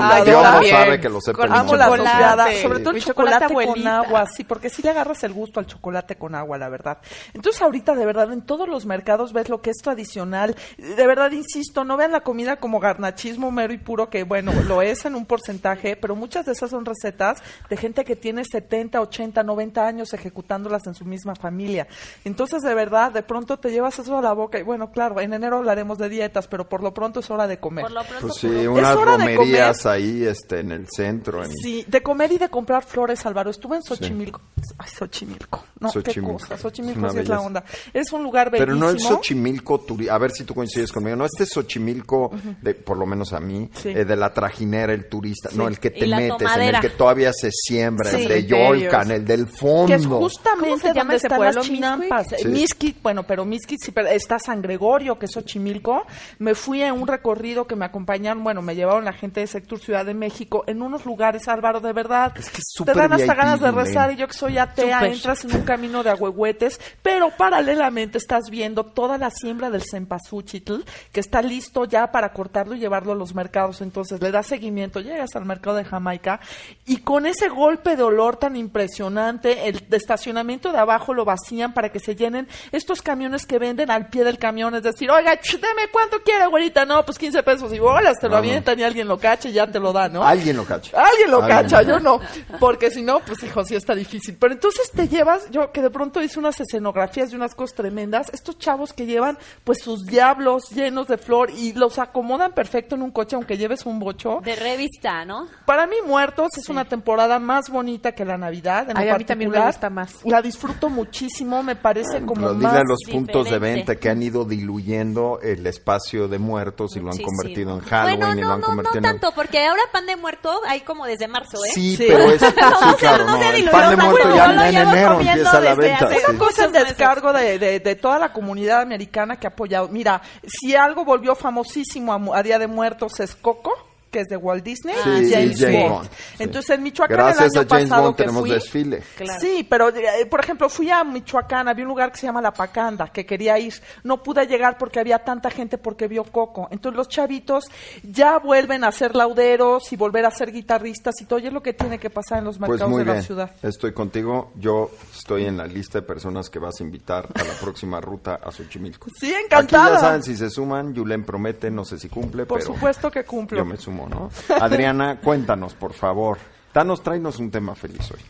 sabe 0.69 1.01
que 1.01 1.09
lo 1.09 1.21
pero 1.21 1.55
Amo 1.55 1.77
la 1.77 1.87
sopeada, 1.87 2.47
sobre 2.63 2.81
todo 2.81 2.95
el 2.95 3.03
chocolate, 3.05 3.55
con 3.55 3.87
agua, 3.87 4.27
sí, 4.27 4.45
porque 4.45 4.71
sí 4.71 4.83
le 4.83 4.91
agarras 4.91 5.23
el 5.25 5.33
gusto 5.33 5.61
al 5.61 5.67
chocolate 5.67 6.17
con 6.17 6.35
agua, 6.35 6.59
la 6.59 6.69
verdad. 6.69 6.99
Entonces 7.35 7.61
ahorita, 7.63 7.95
de 7.95 8.07
verdad, 8.07 8.33
en 8.33 8.43
todos 8.43 8.69
los 8.69 8.87
mercados 8.87 9.33
ves 9.33 9.49
lo 9.49 9.61
que 9.61 9.71
es 9.71 9.79
tradicional. 9.79 10.57
De 10.79 11.07
verdad, 11.07 11.31
insisto, 11.33 11.85
no 11.85 11.97
vean 11.97 12.13
la 12.13 12.21
comida 12.21 12.57
como 12.57 12.81
garnachismo 12.81 13.51
mero 13.51 13.73
y 13.73 13.79
puro, 13.79 14.11
que 14.11 14.25
bueno, 14.25 14.53
lo 14.67 14.83
es 14.83 15.05
en 15.05 15.15
un 15.15 15.27
porcentaje, 15.27 15.97
pero 15.97 16.17
muchas 16.17 16.47
de 16.47 16.53
esas 16.53 16.71
son 16.71 16.85
recetas 16.85 17.43
de 17.69 17.77
gente 17.81 18.05
que 18.05 18.15
tiene 18.17 18.45
70, 18.45 19.01
80, 19.01 19.43
90 19.43 19.87
años 19.87 20.13
ejecutándolas 20.13 20.87
en 20.87 20.95
su 20.95 21.05
misma 21.05 21.35
familia. 21.35 21.89
Entonces, 22.25 22.63
de 22.63 22.75
verdad, 22.75 23.11
de 23.13 23.23
pronto 23.23 23.59
te 23.59 23.71
llevas 23.71 23.99
eso 23.99 24.19
a 24.19 24.23
la 24.23 24.33
boca 24.33 24.59
y 24.59 24.63
bueno, 24.63 24.91
claro, 24.93 25.21
en 25.21 25.33
enero 25.33 25.57
hablaremos 25.59 25.99
de 25.99 26.09
dietas, 26.09 26.47
pero 26.49 26.69
por 26.69 26.83
lo 26.83 26.93
pronto 26.95 27.21
es 27.21 27.31
hora 27.31 27.47
de 27.47 27.59
comer. 27.59 27.85
Por 27.85 27.93
lo 27.93 28.03
pronto, 28.05 28.27
Pues 28.29 28.35
sí, 28.41 28.47
unas 28.67 28.95
hora 28.97 29.17
de 29.17 29.35
romerías 29.37 29.87
ahí 29.87 30.25
este, 30.25 30.61
en 30.61 30.73
el 30.73 30.87
centro. 30.89 31.43
En... 31.45 31.51
Sí, 31.51 31.85
de 31.89 32.03
comer 32.03 32.33
y 32.33 32.39
de 32.39 32.49
comprar 32.49 32.85
flores, 32.85 33.25
Álvaro. 33.27 33.51
Estuve 33.51 33.77
en 33.77 33.83
Xochimilco. 33.83 34.41
Ay, 34.79 34.89
Xochimilco. 34.91 35.65
No, 35.81 35.91
Xochimilco. 35.91 36.37
qué 36.37 36.43
cosa. 36.45 36.55
Es 36.55 36.61
Xochimilco 36.61 37.01
una 37.01 37.11
sí 37.11 37.19
es 37.21 37.29
la 37.29 37.41
onda. 37.41 37.65
Es 37.95 38.13
un 38.13 38.23
lugar 38.23 38.51
Pero 38.51 38.67
bellísimo. 38.67 38.85
no 38.87 38.91
el 38.91 39.01
Xochimilco, 39.01 39.85
a 40.11 40.19
ver 40.19 40.31
si 40.33 40.45
tú 40.45 40.55
coincides 40.55 40.93
conmigo, 40.93 41.17
no 41.17 41.25
este 41.25 41.47
Xochimilco, 41.47 42.31
de, 42.61 42.75
por 42.75 42.97
lo 42.99 43.07
menos 43.07 43.33
a 43.33 43.41
mí, 43.41 43.71
Sí. 43.75 43.89
eh, 43.89 44.05
de 44.05 44.17
la 44.17 44.33
trajinera, 44.35 44.93
el 44.93 45.09
turista, 45.09 45.49
no, 45.55 45.67
el 45.69 45.79
que 45.79 45.91
te 45.91 46.07
metes, 46.07 46.49
en 46.57 46.75
el 46.75 46.81
que 46.81 46.91
todavía 46.91 47.33
se 47.33 47.51
siembra, 47.71 48.11
Sí. 48.11 48.23
el 48.23 48.29
de. 48.29 48.47
Yolcan, 48.47 49.11
el 49.11 49.25
del 49.25 49.47
fondo. 49.47 49.87
Que 49.87 49.95
es 49.95 50.07
¿Cómo 50.07 50.21
justamente 50.21 50.79
se 50.79 50.89
llama 50.89 51.01
donde 51.01 51.17
ese 51.17 51.27
están 51.27 51.39
pueblo? 51.39 51.55
las 51.61 51.67
chinampas. 51.67 52.27
Sí. 52.39 52.49
Misquit, 52.49 53.03
bueno, 53.03 53.23
pero 53.25 53.45
Misquit 53.45 53.79
sí, 53.83 53.93
pero 53.93 54.09
está 54.09 54.39
San 54.39 54.61
Gregorio, 54.63 55.19
que 55.19 55.27
es 55.27 55.33
Xochimilco. 55.33 56.05
Me 56.39 56.55
fui 56.55 56.83
en 56.83 56.95
un 56.95 57.07
recorrido 57.07 57.67
que 57.67 57.77
me 57.77 57.85
acompañaron, 57.85 58.43
bueno, 58.45 58.63
me 58.63 58.75
llevaron 58.75 59.05
la 59.05 59.13
gente 59.13 59.41
de 59.41 59.47
Sector 59.47 59.79
Ciudad 59.79 60.05
de 60.05 60.15
México 60.15 60.65
en 60.67 60.83
unos 60.83 61.05
lugares, 61.07 61.49
Álvaro, 61.49 61.81
de 61.81 61.93
verdad. 61.93 62.33
Es 62.37 62.51
que 62.51 62.59
es 62.59 62.65
Te 62.73 62.79
súper 62.79 62.97
dan 62.97 63.13
hasta 63.13 63.25
VIP, 63.33 63.37
ganas 63.37 63.61
de 63.61 63.71
rezar 63.71 64.13
y 64.13 64.17
yo 64.17 64.27
que 64.27 64.35
soy 64.35 64.59
atea, 64.59 64.99
Súper. 65.01 65.13
entras 65.13 65.45
en 65.45 65.55
un 65.57 65.63
camino 65.63 66.03
de 66.03 66.11
agüehuetes, 66.11 66.81
pero 67.03 67.31
paralelamente 67.37 68.19
estás 68.19 68.51
viendo 68.51 68.85
toda 68.85 69.19
la 69.19 69.31
siembra 69.31 69.71
del 69.71 69.83
cempasúchitl, 69.83 70.77
que 71.13 71.21
está 71.21 71.43
listo 71.43 71.85
ya 71.85 72.11
para 72.13 72.33
cortarlo 72.33 72.75
y 72.75 72.79
llevarlo 72.79 73.13
a 73.13 73.15
los 73.17 73.35
mercados. 73.35 73.81
Entonces 73.81 74.21
le 74.21 74.31
das 74.31 74.47
seguimiento, 74.47 75.01
llegas 75.01 75.31
a 75.35 75.41
al 75.41 75.47
mercado 75.47 75.77
de 75.77 75.85
Jamaica 75.85 76.39
y 76.87 76.99
con 76.99 77.25
ese 77.25 77.49
golpe 77.61 77.95
de 77.97 78.03
olor 78.03 78.37
tan 78.39 78.57
impresionante, 78.57 79.69
el 79.69 79.89
de 79.89 79.97
estacionamiento 79.97 80.73
de 80.73 80.79
abajo 80.79 81.15
lo 81.15 81.25
vacían 81.25 81.73
para 81.75 81.91
que 81.91 82.01
se 82.01 82.17
llenen 82.17 82.49
estos 82.73 83.03
camiones 83.03 83.47
que 83.47 83.59
venden 83.59 83.91
al 83.91 84.09
pie 84.09 84.25
del 84.25 84.39
camión, 84.39 84.75
es 84.75 84.83
decir, 84.83 85.11
oiga, 85.11 85.33
deme 85.53 85.89
cuánto 85.93 86.21
quiere, 86.23 86.47
güerita, 86.47 86.85
no, 86.85 87.05
pues 87.05 87.19
15 87.19 87.43
pesos 87.43 87.73
y 87.73 87.79
bolas, 87.79 88.17
te 88.19 88.27
lo 88.29 88.31
No, 88.31 88.37
no. 88.37 88.39
avientan 88.39 88.79
y 88.81 88.83
alguien 88.83 89.07
lo 89.07 89.19
cacha 89.19 89.49
y 89.49 89.53
ya 89.53 89.67
te 89.71 89.79
lo 89.79 89.93
da, 89.93 90.09
¿no? 90.09 90.25
Alguien 90.25 90.57
lo 90.57 90.65
cacha. 90.65 90.97
Alguien 91.01 91.31
lo 91.31 91.43
Alguien. 91.43 91.63
cacha, 91.63 91.83
yo 91.83 92.01
no. 92.01 92.21
Porque 92.59 92.91
si 92.91 93.03
no, 93.03 93.21
pues 93.21 93.43
hijo, 93.43 93.63
sí 93.65 93.75
está 93.75 93.95
difícil. 93.95 94.37
Pero 94.41 94.55
entonces 94.55 94.91
te 94.91 95.07
llevas, 95.09 95.51
yo 95.51 95.71
que 95.73 95.83
de 95.83 95.91
pronto 95.91 96.23
hice 96.23 96.39
unas 96.39 96.59
escenografías 96.61 97.31
de 97.31 97.37
unas 97.37 97.55
cosas 97.55 97.77
tremendas, 97.77 98.31
estos 98.33 98.59
chavos 98.59 98.93
que 98.93 99.07
llevan 99.07 99.37
pues 99.65 99.83
sus 99.83 100.07
diablos 100.07 100.71
llenos 100.71 101.07
de 101.09 101.19
flor 101.19 101.51
y 101.51 101.73
los 101.75 101.99
acomodan 101.99 102.53
perfecto 102.53 102.95
en 102.95 103.03
un 103.03 103.11
coche 103.11 103.37
aunque 103.37 103.57
lleves 103.59 103.85
un 103.87 103.99
bocho. 103.99 104.41
De 104.43 104.57
revista, 104.57 105.25
¿no? 105.25 105.47
Para 105.67 105.87
mí 105.87 105.97
Muertos 106.07 106.49
es 106.57 106.69
una 106.69 106.85
temporada 106.87 107.39
más 107.39 107.50
bonita 107.71 108.13
que 108.13 108.25
la 108.25 108.37
Navidad. 108.39 108.89
En 108.91 108.97
Ay, 108.99 109.09
lo 109.09 109.15
a 109.15 109.19
mí 109.19 109.25
también 109.25 109.51
me 109.51 109.57
particular. 109.59 109.75
gusta 109.75 109.91
más. 109.91 110.25
La 110.25 110.41
disfruto 110.43 110.89
muchísimo, 110.89 111.63
me 111.63 111.77
parece 111.77 112.21
como 112.25 112.35
Pero 112.43 112.55
dile 112.55 112.67
más... 112.67 112.77
a 112.77 112.85
los 112.85 112.99
puntos 113.11 113.45
de 113.45 113.51
diferente. 113.55 113.77
venta 113.79 113.97
que 113.97 114.09
han 114.11 114.23
ido 114.23 114.45
diluyendo 114.45 115.41
el 115.43 115.67
espacio 115.67 116.29
de 116.29 116.39
muertos 116.39 116.97
y 116.97 117.01
lo 117.01 117.07
han 117.07 117.19
Muchísimo. 117.19 117.27
convertido 117.37 117.75
en 117.75 117.81
Halloween 117.81 118.19
Bueno, 118.21 118.35
y 118.39 118.41
lo 118.43 118.49
no, 118.49 118.55
han 118.55 118.61
no, 118.61 118.67
convertido 118.67 119.01
no 119.01 119.09
en... 119.09 119.15
tanto, 119.21 119.33
porque 119.35 119.67
ahora 119.67 119.83
pan 119.93 120.07
de 120.07 120.17
muerto 120.17 120.61
hay 120.67 120.81
como 120.81 121.07
desde 121.07 121.29
marzo, 121.29 121.59
¿eh? 121.65 121.71
Sí, 121.75 121.97
Sí. 121.97 122.05
pero 122.09 122.25
es... 122.31 122.41
Sí, 122.51 122.55
No, 122.61 122.97
claro, 122.97 123.25
no 123.27 123.33
no, 123.37 123.43
se 123.43 123.57
el 123.57 123.71
pan 123.71 123.91
de 123.91 123.97
muerto 123.97 124.35
ya 124.37 124.69
en 124.69 124.77
enero 124.77 125.21
empieza 125.21 125.61
la 125.61 125.75
venta. 125.75 126.09
sí. 126.09 126.17
Una 126.29 126.39
cosa 126.39 126.65
en 126.67 126.73
descargo 126.73 127.33
de, 127.33 127.59
de- 127.59 127.81
de 127.81 127.95
toda 127.97 128.19
la 128.19 128.33
comunidad 128.33 128.81
americana 128.83 129.37
que 129.39 129.47
ha 129.47 129.51
apoyado. 129.51 129.89
Mira, 129.89 130.21
si 130.47 130.75
algo 130.77 131.05
volvió 131.05 131.35
famosísimo 131.35 132.13
a, 132.13 132.19
mu- 132.19 132.35
a 132.35 132.43
Día 132.43 132.59
de 132.59 132.67
Muertos 132.67 133.19
es 133.21 133.35
Coco, 133.35 133.73
que 134.11 134.21
es 134.21 134.29
de 134.29 134.37
Walt 134.37 134.65
Disney, 134.65 134.95
Sí, 135.03 135.09
y 135.09 135.31
James, 135.33 135.61
James 135.61 135.79
Bond. 135.81 135.89
Bond, 135.95 136.09
sí. 136.11 136.43
Entonces 136.43 136.71
en 136.77 136.83
Michoacán 136.83 137.17
Gracias 137.17 137.53
el 137.53 137.59
a 137.59 137.61
año 137.61 137.69
James 137.71 137.89
pasado 137.89 138.03
Bond 138.03 138.17
que 138.17 138.23
tenemos 138.23 138.41
fui, 138.43 138.51
desfile. 138.51 139.03
Sí, 139.41 139.67
pero 139.69 139.89
eh, 139.91 140.27
por 140.27 140.41
ejemplo 140.41 140.69
fui 140.69 140.91
a 140.91 141.05
Michoacán, 141.05 141.69
había 141.69 141.85
un 141.85 141.89
lugar 141.89 142.11
que 142.13 142.19
se 142.19 142.27
llama 142.27 142.43
La 142.43 142.53
Pacanda, 142.53 143.09
que 143.13 143.25
quería 143.25 143.59
ir, 143.59 143.75
no 144.05 144.23
pude 144.23 144.47
llegar 144.47 144.77
porque 144.79 145.01
había 145.01 145.21
tanta 145.21 145.51
gente 145.51 145.79
porque 145.79 146.09
vio 146.09 146.25
Coco. 146.25 146.69
Entonces 146.71 146.97
los 146.97 147.09
chavitos 147.09 147.65
ya 148.03 148.39
vuelven 148.39 148.85
a 148.85 148.93
ser 148.93 149.15
lauderos 149.15 149.93
y 149.93 149.97
volver 149.97 150.27
a 150.27 150.31
ser 150.31 150.51
guitarristas 150.53 151.15
y 151.21 151.25
todo, 151.25 151.39
y 151.39 151.47
es 151.47 151.53
lo 151.53 151.63
que 151.63 151.73
tiene 151.73 151.99
que 151.99 152.11
pasar 152.11 152.39
en 152.39 152.45
los 152.45 152.59
Pues 152.59 152.71
mercados 152.71 152.91
muy 152.91 152.99
de 153.01 153.05
la 153.07 153.13
bien, 153.13 153.25
ciudad. 153.25 153.51
estoy 153.63 153.93
contigo. 153.93 154.53
Yo 154.57 154.91
estoy 155.17 155.45
en 155.47 155.57
la 155.57 155.67
lista 155.67 156.01
de 156.01 156.07
personas 156.07 156.51
que 156.51 156.59
vas 156.59 156.81
a 156.81 156.83
invitar 156.83 157.29
a 157.35 157.45
la 157.45 157.55
próxima 157.61 158.01
ruta 158.01 158.41
a 158.43 158.51
Xochimilco. 158.51 159.09
Sí, 159.19 159.33
Aquí 159.33 159.45
encantada. 159.45 159.95
ya 159.95 160.01
saben 160.01 160.23
si 160.23 160.37
se 160.37 160.51
suman, 160.51 160.93
Yulén 160.95 161.25
promete, 161.25 161.71
no 161.71 161.85
sé 161.85 161.99
si 161.99 162.09
cumple, 162.09 162.47
Por 162.47 162.59
pero 162.61 162.75
supuesto 162.75 163.11
que 163.11 163.25
cumplo. 163.25 163.59
yo 163.59 163.65
me 163.65 163.77
sumo, 163.77 164.00
¿no? 164.09 164.31
Adriana, 164.61 165.19
cuéntanos, 165.21 165.75
por 165.75 165.93
favor. 165.93 166.39
Danos, 166.73 167.03
tráenos 167.03 167.39
un 167.39 167.51
tema 167.51 167.75
feliz 167.75 168.11
hoy. 168.13 168.21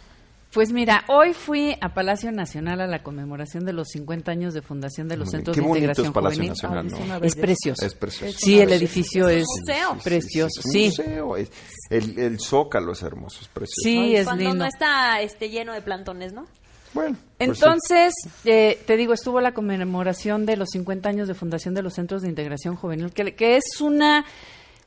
Pues 0.52 0.72
mira, 0.72 1.04
hoy 1.06 1.32
fui 1.32 1.76
a 1.80 1.94
Palacio 1.94 2.32
Nacional 2.32 2.80
a 2.80 2.88
la 2.88 3.04
conmemoración 3.04 3.64
de 3.64 3.72
los 3.72 3.86
50 3.90 4.32
años 4.32 4.52
de 4.52 4.62
fundación 4.62 5.06
de 5.06 5.16
los. 5.16 5.30
Centros 5.30 5.54
Qué 5.54 5.60
de 5.60 5.66
bonito 5.68 5.84
Integración 6.02 6.06
es 6.08 6.12
Palacio 6.12 6.68
Juvenil. 6.70 6.90
Nacional, 6.92 7.20
Ay, 7.22 7.28
es 7.28 7.36
precioso. 7.36 7.86
Es 7.86 7.94
precioso. 7.94 8.36
Sí, 8.36 8.58
el 8.60 8.72
edificio 8.72 9.28
es 9.28 9.44
museo. 9.46 9.96
precioso. 10.02 10.58
es 10.60 10.66
un 10.66 10.72
Sí, 10.72 10.86
museo, 10.86 11.36
es- 11.36 11.52
el, 11.90 12.18
el 12.18 12.40
zócalo 12.40 12.92
es 12.92 13.02
hermoso, 13.02 13.38
es 13.42 13.48
precioso. 13.48 13.80
sí, 13.82 14.16
es 14.16 14.24
Cuando 14.24 14.42
lindo. 14.42 14.56
no 14.56 14.64
está 14.64 15.20
este, 15.20 15.50
lleno 15.50 15.72
de 15.72 15.82
plantones, 15.82 16.32
¿no? 16.32 16.46
Bueno, 16.94 17.16
pues 17.38 17.50
sí. 17.56 17.64
Entonces, 17.64 18.14
eh, 18.44 18.82
te 18.88 18.96
digo, 18.96 19.12
estuvo 19.12 19.40
la 19.40 19.52
conmemoración 19.54 20.46
de 20.46 20.56
los 20.56 20.70
50 20.70 21.08
años 21.08 21.28
de 21.28 21.34
fundación 21.34 21.74
de 21.74 21.82
los 21.82 21.94
Centros 21.94 22.22
de 22.22 22.28
Integración 22.28 22.74
Juvenil, 22.74 23.12
que, 23.12 23.36
que 23.36 23.56
es 23.56 23.80
una 23.80 24.24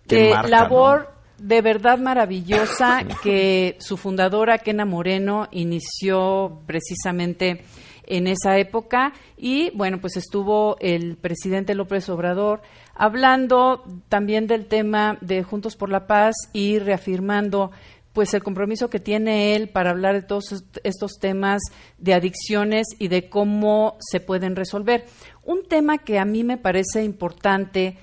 Qué 0.07 0.31
marca, 0.31 0.47
labor 0.49 1.13
de 1.37 1.61
verdad 1.61 1.97
maravillosa 1.97 3.03
que 3.21 3.75
su 3.79 3.97
fundadora, 3.97 4.57
Kena 4.59 4.85
Moreno, 4.85 5.47
inició 5.51 6.61
precisamente 6.65 7.63
en 8.05 8.27
esa 8.27 8.57
época 8.57 9.13
y 9.37 9.71
bueno, 9.75 9.99
pues 9.99 10.17
estuvo 10.17 10.77
el 10.79 11.15
presidente 11.17 11.73
López 11.75 12.07
Obrador 12.09 12.61
hablando 12.95 13.83
también 14.09 14.45
del 14.47 14.65
tema 14.67 15.17
de 15.21 15.43
Juntos 15.43 15.75
por 15.75 15.89
la 15.89 16.05
Paz 16.05 16.35
y 16.53 16.79
reafirmando 16.79 17.71
pues 18.11 18.33
el 18.33 18.43
compromiso 18.43 18.89
que 18.89 18.99
tiene 18.99 19.55
él 19.55 19.69
para 19.69 19.89
hablar 19.89 20.13
de 20.15 20.21
todos 20.21 20.51
est- 20.51 20.77
estos 20.83 21.13
temas 21.19 21.61
de 21.97 22.13
adicciones 22.13 22.85
y 22.99 23.07
de 23.07 23.27
cómo 23.29 23.97
se 23.99 24.19
pueden 24.19 24.55
resolver. 24.55 25.05
Un 25.43 25.63
tema 25.67 25.97
que 25.97 26.19
a 26.19 26.25
mí 26.25 26.43
me 26.43 26.57
parece 26.57 27.03
importante 27.03 27.97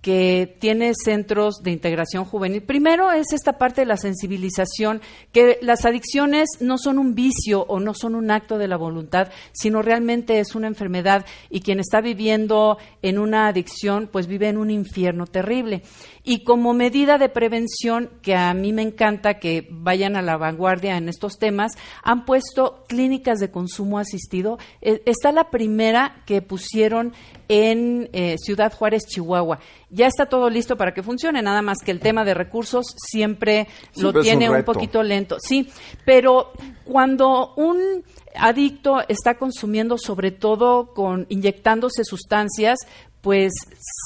que 0.00 0.56
tiene 0.60 0.92
centros 0.94 1.62
de 1.62 1.72
integración 1.72 2.24
juvenil. 2.24 2.62
Primero 2.62 3.10
es 3.10 3.32
esta 3.32 3.58
parte 3.58 3.80
de 3.80 3.86
la 3.86 3.96
sensibilización, 3.96 5.00
que 5.32 5.58
las 5.62 5.84
adicciones 5.84 6.48
no 6.60 6.78
son 6.78 6.98
un 6.98 7.14
vicio 7.14 7.62
o 7.62 7.80
no 7.80 7.92
son 7.92 8.14
un 8.14 8.30
acto 8.30 8.56
de 8.58 8.68
la 8.68 8.76
voluntad, 8.76 9.32
sino 9.52 9.82
realmente 9.82 10.38
es 10.38 10.54
una 10.54 10.68
enfermedad 10.68 11.26
y 11.50 11.60
quien 11.60 11.80
está 11.80 12.00
viviendo 12.00 12.78
en 13.02 13.18
una 13.18 13.48
adicción, 13.48 14.08
pues 14.10 14.26
vive 14.26 14.48
en 14.48 14.58
un 14.58 14.70
infierno 14.70 15.26
terrible. 15.26 15.82
Y 16.28 16.42
como 16.42 16.74
medida 16.74 17.18
de 17.18 17.28
prevención, 17.28 18.10
que 18.20 18.34
a 18.34 18.52
mí 18.52 18.72
me 18.72 18.82
encanta 18.82 19.38
que 19.38 19.68
vayan 19.70 20.16
a 20.16 20.22
la 20.22 20.36
vanguardia 20.36 20.96
en 20.96 21.08
estos 21.08 21.38
temas, 21.38 21.74
han 22.02 22.24
puesto 22.24 22.82
clínicas 22.88 23.38
de 23.38 23.52
consumo 23.52 24.00
asistido. 24.00 24.58
Eh, 24.82 25.02
está 25.06 25.30
la 25.30 25.50
primera 25.50 26.24
que 26.26 26.42
pusieron 26.42 27.12
en 27.48 28.10
eh, 28.12 28.34
Ciudad 28.38 28.72
Juárez, 28.72 29.04
Chihuahua. 29.06 29.60
Ya 29.88 30.08
está 30.08 30.26
todo 30.26 30.50
listo 30.50 30.76
para 30.76 30.92
que 30.92 31.04
funcione, 31.04 31.42
nada 31.42 31.62
más 31.62 31.78
que 31.78 31.92
el 31.92 32.00
tema 32.00 32.24
de 32.24 32.34
recursos 32.34 32.86
siempre 32.96 33.68
lo 33.94 34.10
Siempre 34.10 34.18
un 34.18 34.24
tiene 34.24 34.50
un 34.50 34.56
reto. 34.56 34.72
poquito 34.72 35.02
lento. 35.04 35.36
Sí, 35.38 35.70
pero 36.04 36.50
cuando 36.84 37.54
un 37.54 38.02
adicto 38.38 39.00
está 39.08 39.38
consumiendo, 39.38 39.96
sobre 39.96 40.30
todo 40.30 40.92
con 40.92 41.26
inyectándose 41.28 42.04
sustancias, 42.04 42.78
pues 43.20 43.52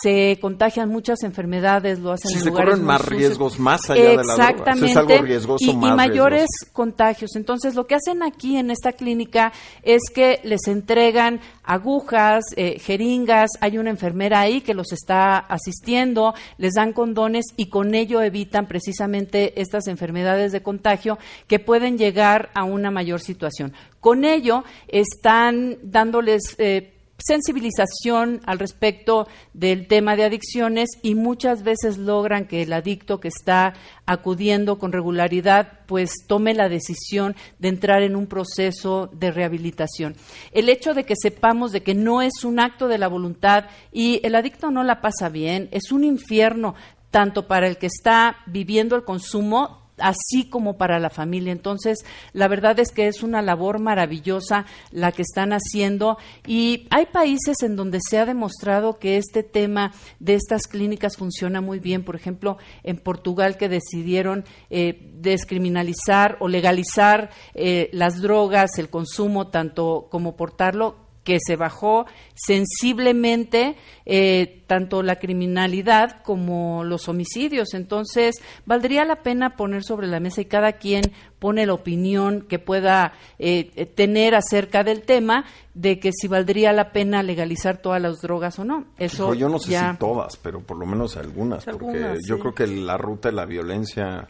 se 0.03 0.39
contagian 0.41 0.89
muchas 0.89 1.23
enfermedades, 1.25 1.99
lo 1.99 2.13
hacen 2.13 2.31
Sí, 2.31 2.39
en 2.39 2.43
se 2.45 2.49
lugares 2.49 2.71
corren 2.73 2.87
más 2.87 3.03
sucios. 3.03 3.19
riesgos 3.19 3.59
más 3.59 3.91
allá 3.91 4.03
de 4.03 4.17
la 4.17 4.23
droga. 4.23 4.33
Exactamente. 4.49 4.87
Si 4.87 4.91
es 4.93 4.97
algo 4.97 5.19
riesgoso, 5.19 5.65
y, 5.71 5.75
mayores 5.77 6.47
riesgoso. 6.51 6.73
contagios. 6.73 7.37
Entonces, 7.37 7.75
lo 7.75 7.87
que 7.87 7.97
hacen 7.97 8.23
aquí 8.23 8.57
en 8.57 8.71
esta 8.71 8.93
clínica 8.93 9.53
es 9.83 10.01
que 10.15 10.41
les 10.45 10.67
entregan 10.69 11.41
agujas, 11.65 12.45
eh, 12.57 12.79
jeringas, 12.79 13.51
hay 13.61 13.77
una 13.77 13.91
enfermera 13.91 14.41
ahí 14.41 14.63
que 14.63 14.73
los 14.73 14.91
está 14.93 15.37
asistiendo, 15.39 16.35
les 16.57 16.73
dan 16.73 16.93
condones 16.95 17.45
y 17.57 17.67
con 17.67 17.95
ello 17.95 18.23
evitan 18.23 18.67
precisamente 18.67 19.61
estas 19.61 19.87
enfermedades 19.87 20.53
de 20.53 20.63
contagio 20.63 21.19
que 21.47 21.59
pueden 21.59 21.99
llegar 21.99 22.49
a 22.55 22.65
una 22.65 22.91
mayor 22.91 23.21
situación. 23.21 23.75
Con 24.01 24.25
ello 24.25 24.65
están 24.89 25.77
dándoles 25.83 26.55
eh, 26.59 26.95
sensibilización 27.25 28.41
al 28.47 28.59
respecto 28.59 29.29
del 29.53 29.87
tema 29.87 30.17
de 30.17 30.25
adicciones 30.25 30.89
y 31.03 31.15
muchas 31.15 31.63
veces 31.63 31.99
logran 31.99 32.47
que 32.47 32.63
el 32.63 32.73
adicto 32.73 33.21
que 33.21 33.29
está 33.29 33.75
acudiendo 34.07 34.79
con 34.79 34.93
regularidad 34.93 35.81
pues 35.87 36.13
tome 36.27 36.55
la 36.55 36.69
decisión 36.69 37.37
de 37.59 37.69
entrar 37.69 38.03
en 38.03 38.17
un 38.17 38.27
proceso 38.27 39.09
de 39.13 39.31
rehabilitación. 39.31 40.17
El 40.53 40.69
hecho 40.69 40.95
de 40.95 41.05
que 41.05 41.15
sepamos 41.21 41.73
de 41.73 41.83
que 41.83 41.95
no 41.95 42.23
es 42.23 42.45
un 42.45 42.61
acto 42.61 42.89
de 42.89 42.99
la 42.99 43.09
voluntad 43.09 43.67
y 43.93 44.21
el 44.25 44.35
adicto 44.35 44.71
no 44.71 44.83
la 44.83 45.01
pasa 45.01 45.29
bien, 45.29 45.69
es 45.73 45.93
un 45.93 46.05
infierno 46.05 46.75
tanto 47.11 47.47
para 47.47 47.67
el 47.67 47.77
que 47.77 47.87
está 47.87 48.37
viviendo 48.47 48.97
el 48.97 49.05
consumo 49.05 49.80
así 50.01 50.49
como 50.49 50.77
para 50.77 50.99
la 50.99 51.11
familia. 51.11 51.53
Entonces, 51.53 52.05
la 52.33 52.49
verdad 52.49 52.79
es 52.79 52.93
que 52.93 53.09
es 53.09 53.23
una 53.23 53.43
labor 53.43 53.79
maravillosa 53.79 54.67
la 54.91 55.13
que 55.13 55.23
están 55.23 55.53
haciendo 55.53 56.19
y 56.47 56.87
hay 56.91 57.07
países 57.07 57.57
en 57.63 57.77
donde 57.77 58.01
se 58.01 58.19
ha 58.19 58.27
demostrado 58.27 58.99
que 58.99 59.17
este 59.17 59.43
tema 59.43 59.93
de 60.19 60.35
estas 60.35 60.67
clínicas 60.67 61.17
funciona 61.17 61.61
muy 61.61 61.79
bien. 61.79 62.05
Por 62.05 62.17
ejemplo, 62.17 62.59
en 62.83 62.99
Portugal 62.99 63.57
que 63.57 63.69
decidieron 63.69 64.45
eh, 64.71 65.11
descriminalizar 65.15 66.37
o 66.41 66.49
legalizar 66.49 67.31
eh, 67.55 67.91
las 67.93 68.21
drogas, 68.21 68.79
el 68.79 68.91
consumo, 68.91 69.49
tanto 69.49 70.09
como 70.11 70.37
portarlo 70.37 71.10
que 71.25 71.39
se 71.39 71.57
bajó 71.57 72.07
sensiblemente 72.35 73.77
eh, 74.07 74.63
tanto 74.67 75.03
la 75.03 75.17
criminalidad 75.17 76.23
como 76.23 76.85
los 76.85 77.09
homicidios. 77.09 77.75
Entonces, 77.75 78.37
valdría 78.67 79.05
la 79.05 79.17
pena 79.23 79.57
poner 79.57 79.83
sobre 79.85 80.07
la 80.07 80.21
mesa 80.21 80.41
y 80.41 80.45
cada 80.47 80.73
quien 80.75 81.03
pone 81.39 81.67
la 81.67 81.75
opinión 81.75 82.43
que 82.49 82.59
pueda 82.59 83.13
eh, 83.39 83.71
eh, 83.77 83.87
tener 83.87 84.35
acerca 84.35 84.83
del 84.85 85.03
tema 85.03 85.45
de 85.75 85.99
que 85.99 86.11
si 86.13 86.29
valdría 86.29 86.73
la 86.73 86.93
pena 86.93 87.23
legalizar 87.23 87.79
todas 87.79 88.01
las 88.01 88.21
drogas 88.21 88.59
o 88.59 88.65
no. 88.65 88.85
Eso 88.99 89.35
yo 89.35 89.49
no 89.49 89.59
sé 89.59 89.73
ya- 89.73 89.93
si 89.93 89.99
todas, 89.99 90.37
pero 90.37 90.61
por 90.61 90.79
lo 90.79 90.87
menos 90.87 91.17
algunas, 91.17 91.65
porque 91.65 91.85
Algunas, 91.87 92.19
yo 92.27 92.39
creo 92.39 92.55
que 92.55 92.67
la 92.67 92.97
ruta 92.99 93.31
de 93.31 93.35
la 93.37 93.47
violencia, 93.47 94.29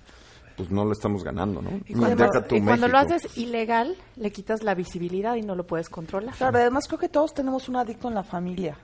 pues 0.60 0.70
no 0.70 0.84
la 0.84 0.92
estamos 0.92 1.24
ganando, 1.24 1.62
¿no? 1.62 1.70
Y 1.86 1.94
cuando, 1.94 2.16
deja 2.16 2.44
y 2.50 2.60
cuando 2.60 2.86
lo 2.86 2.98
haces 2.98 3.38
ilegal, 3.38 3.96
le 4.16 4.30
quitas 4.30 4.62
la 4.62 4.74
visibilidad 4.74 5.36
y 5.36 5.42
no 5.42 5.54
lo 5.54 5.66
puedes 5.66 5.88
controlar. 5.88 6.34
Claro, 6.34 6.58
además 6.58 6.86
creo 6.86 6.98
que 6.98 7.08
todos 7.08 7.32
tenemos 7.32 7.70
un 7.70 7.76
adicto 7.76 8.08
en 8.08 8.14
la 8.14 8.22
familia 8.22 8.76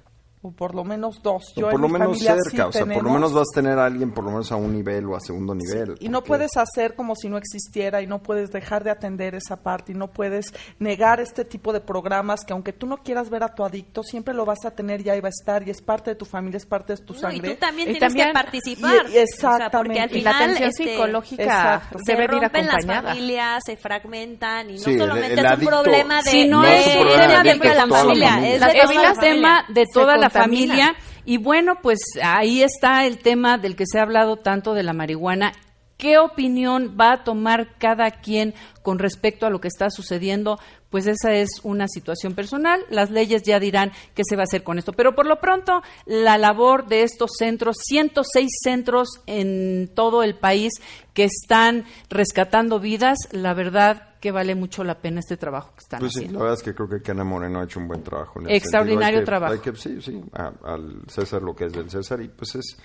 o 0.46 0.52
por 0.52 0.74
lo 0.74 0.84
menos 0.84 1.22
dos. 1.22 1.52
O 1.56 1.60
Yo 1.60 1.66
por 1.66 1.74
en 1.74 1.80
lo 1.82 1.86
mi 1.88 1.92
menos 1.94 2.08
familia 2.08 2.34
sí 2.36 2.50
cerca, 2.50 2.66
o 2.68 2.72
sea, 2.72 2.80
por 2.82 2.88
lo 2.88 2.94
tenemos. 2.98 3.12
menos 3.14 3.32
vas 3.32 3.46
a 3.52 3.54
tener 3.54 3.78
a 3.78 3.86
alguien 3.86 4.12
por 4.12 4.24
lo 4.24 4.30
menos 4.30 4.52
a 4.52 4.56
un 4.56 4.72
nivel 4.72 5.06
o 5.06 5.16
a 5.16 5.20
segundo 5.20 5.54
nivel. 5.54 5.96
Y 6.00 6.08
no 6.08 6.18
porque- 6.20 6.28
puedes 6.28 6.56
hacer 6.56 6.94
como 6.94 7.14
si 7.16 7.28
no 7.28 7.36
existiera 7.38 8.00
y 8.02 8.06
no 8.06 8.22
puedes 8.22 8.50
dejar 8.50 8.84
de 8.84 8.90
atender 8.90 9.34
esa 9.34 9.56
parte 9.62 9.92
y 9.92 9.94
no 9.94 10.08
puedes 10.10 10.52
negar 10.78 11.20
este 11.20 11.44
tipo 11.44 11.72
de 11.72 11.80
programas 11.80 12.44
que 12.44 12.52
aunque 12.52 12.72
tú 12.72 12.86
no 12.86 12.98
quieras 12.98 13.30
ver 13.30 13.42
a 13.42 13.54
tu 13.54 13.64
adicto, 13.64 14.02
siempre 14.02 14.34
lo 14.34 14.44
vas 14.44 14.64
a 14.64 14.70
tener 14.70 15.04
y 15.06 15.10
ahí 15.10 15.20
va 15.20 15.28
a 15.28 15.30
estar 15.30 15.66
y 15.66 15.70
es 15.70 15.82
parte 15.82 16.10
de 16.10 16.16
tu 16.16 16.24
familia, 16.24 16.58
es 16.58 16.66
parte 16.66 16.94
de 16.94 17.02
tu 17.02 17.12
No, 17.14 17.18
y 17.18 17.22
sangre. 17.22 17.50
tú 17.54 17.60
también 17.60 17.88
Y 17.88 17.92
tienes 17.92 18.08
también- 18.08 18.28
que 18.28 18.32
participar. 18.34 18.90
y- 18.92 18.96
O 18.96 19.00
sea, 19.00 19.06
porque 19.06 19.20
exactamente. 19.20 20.00
al 20.00 20.10
Y 20.12 20.18
Y 20.18 20.22
la 20.22 20.30
final, 20.32 20.42
atención 20.50 20.68
este, 20.70 20.84
psicológica 20.84 21.42
exacto. 21.42 21.98
se 22.04 22.12
debe 22.12 22.24
ir 22.24 22.30
rompen 22.42 22.66
las 22.66 22.74
acompañada. 22.76 23.08
familias, 23.10 23.62
se 23.66 23.76
fragmentan 23.76 24.70
y 24.70 24.72
no 24.74 24.78
Sí, 24.78 24.90
el- 24.92 24.98
solamente 24.98 25.32
el 25.32 25.38
es 25.38 25.44
un 25.44 25.50
adicto- 25.58 25.66
problema 25.82 26.22
de, 26.22 26.30
Sí, 26.30 26.48
no 26.48 26.62
de- 26.62 26.78
es 26.78 26.86
un 26.86 26.92
problema 27.02 27.16
de 27.16 27.26
de 27.26 27.74
la 27.74 27.86
familia, 27.86 28.48
es 28.48 28.60
de 28.60 28.96
la 28.96 29.14
tema 29.20 29.64
de 29.68 29.84
toda 29.92 30.16
la. 30.16 30.30
Familia 30.42 30.96
y 31.24 31.38
bueno, 31.38 31.78
pues 31.82 31.98
ahí 32.22 32.62
está 32.62 33.06
el 33.06 33.18
tema 33.18 33.58
del 33.58 33.76
que 33.76 33.84
se 33.86 33.98
ha 33.98 34.02
hablado 34.02 34.36
tanto 34.36 34.74
de 34.74 34.82
la 34.82 34.92
marihuana. 34.92 35.52
¿Qué 35.96 36.18
opinión 36.18 36.96
va 37.00 37.12
a 37.12 37.24
tomar 37.24 37.78
cada 37.78 38.10
quien 38.10 38.54
con 38.82 38.98
respecto 38.98 39.46
a 39.46 39.50
lo 39.50 39.60
que 39.62 39.68
está 39.68 39.88
sucediendo? 39.88 40.58
Pues 40.90 41.06
esa 41.06 41.32
es 41.32 41.48
una 41.62 41.88
situación 41.88 42.34
personal. 42.34 42.84
Las 42.90 43.10
leyes 43.10 43.42
ya 43.44 43.58
dirán 43.58 43.92
qué 44.14 44.22
se 44.28 44.36
va 44.36 44.42
a 44.42 44.44
hacer 44.44 44.62
con 44.62 44.78
esto. 44.78 44.92
Pero 44.92 45.14
por 45.14 45.26
lo 45.26 45.40
pronto, 45.40 45.82
la 46.04 46.36
labor 46.36 46.86
de 46.86 47.02
estos 47.02 47.30
centros, 47.38 47.78
106 47.82 48.50
centros 48.62 49.08
en 49.26 49.90
todo 49.94 50.22
el 50.22 50.34
país 50.34 50.74
que 51.14 51.24
están 51.24 51.86
rescatando 52.10 52.78
vidas, 52.78 53.18
la 53.32 53.54
verdad 53.54 54.15
que 54.26 54.32
vale 54.32 54.56
mucho 54.56 54.82
la 54.82 54.98
pena 54.98 55.20
este 55.20 55.36
trabajo 55.36 55.70
que 55.76 55.82
están 55.84 56.00
Pues 56.00 56.12
sí, 56.14 56.18
haciendo. 56.18 56.40
la 56.40 56.44
verdad 56.46 56.58
es 56.58 56.64
que 56.64 56.74
creo 56.74 56.88
que 56.88 57.00
Kena 57.00 57.22
Moreno 57.22 57.60
ha 57.60 57.64
hecho 57.64 57.78
un 57.78 57.86
buen 57.86 58.02
trabajo. 58.02 58.40
En 58.40 58.50
Extraordinario. 58.50 59.18
Hay 59.18 59.22
que- 59.22 59.26
trabajo. 59.26 59.52
hay 59.52 59.58
que- 59.60 59.76
sí, 59.76 60.02
sí, 60.02 60.20
a- 60.32 60.52
al 60.64 61.02
César 61.06 61.42
lo 61.42 61.54
que 61.54 61.66
es 61.66 61.72
del 61.72 61.88
César 61.88 62.20
y 62.20 62.28
pues 62.28 62.56
es, 62.56 62.76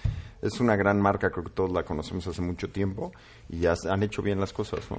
es 0.41 0.59
una 0.59 0.75
gran 0.75 1.01
marca, 1.01 1.31
creo 1.31 1.43
que 1.45 1.49
todos 1.49 1.71
la 1.71 1.81
conocemos 1.83 2.27
hace 2.27 2.43
mucho 2.43 2.69
tiempo 2.69 3.11
y 3.49 3.59
ya 3.61 3.73
han 3.89 4.03
hecho 4.03 4.21
bien 4.21 4.39
las 4.39 4.53
cosas, 4.53 4.81
¿no? 4.91 4.97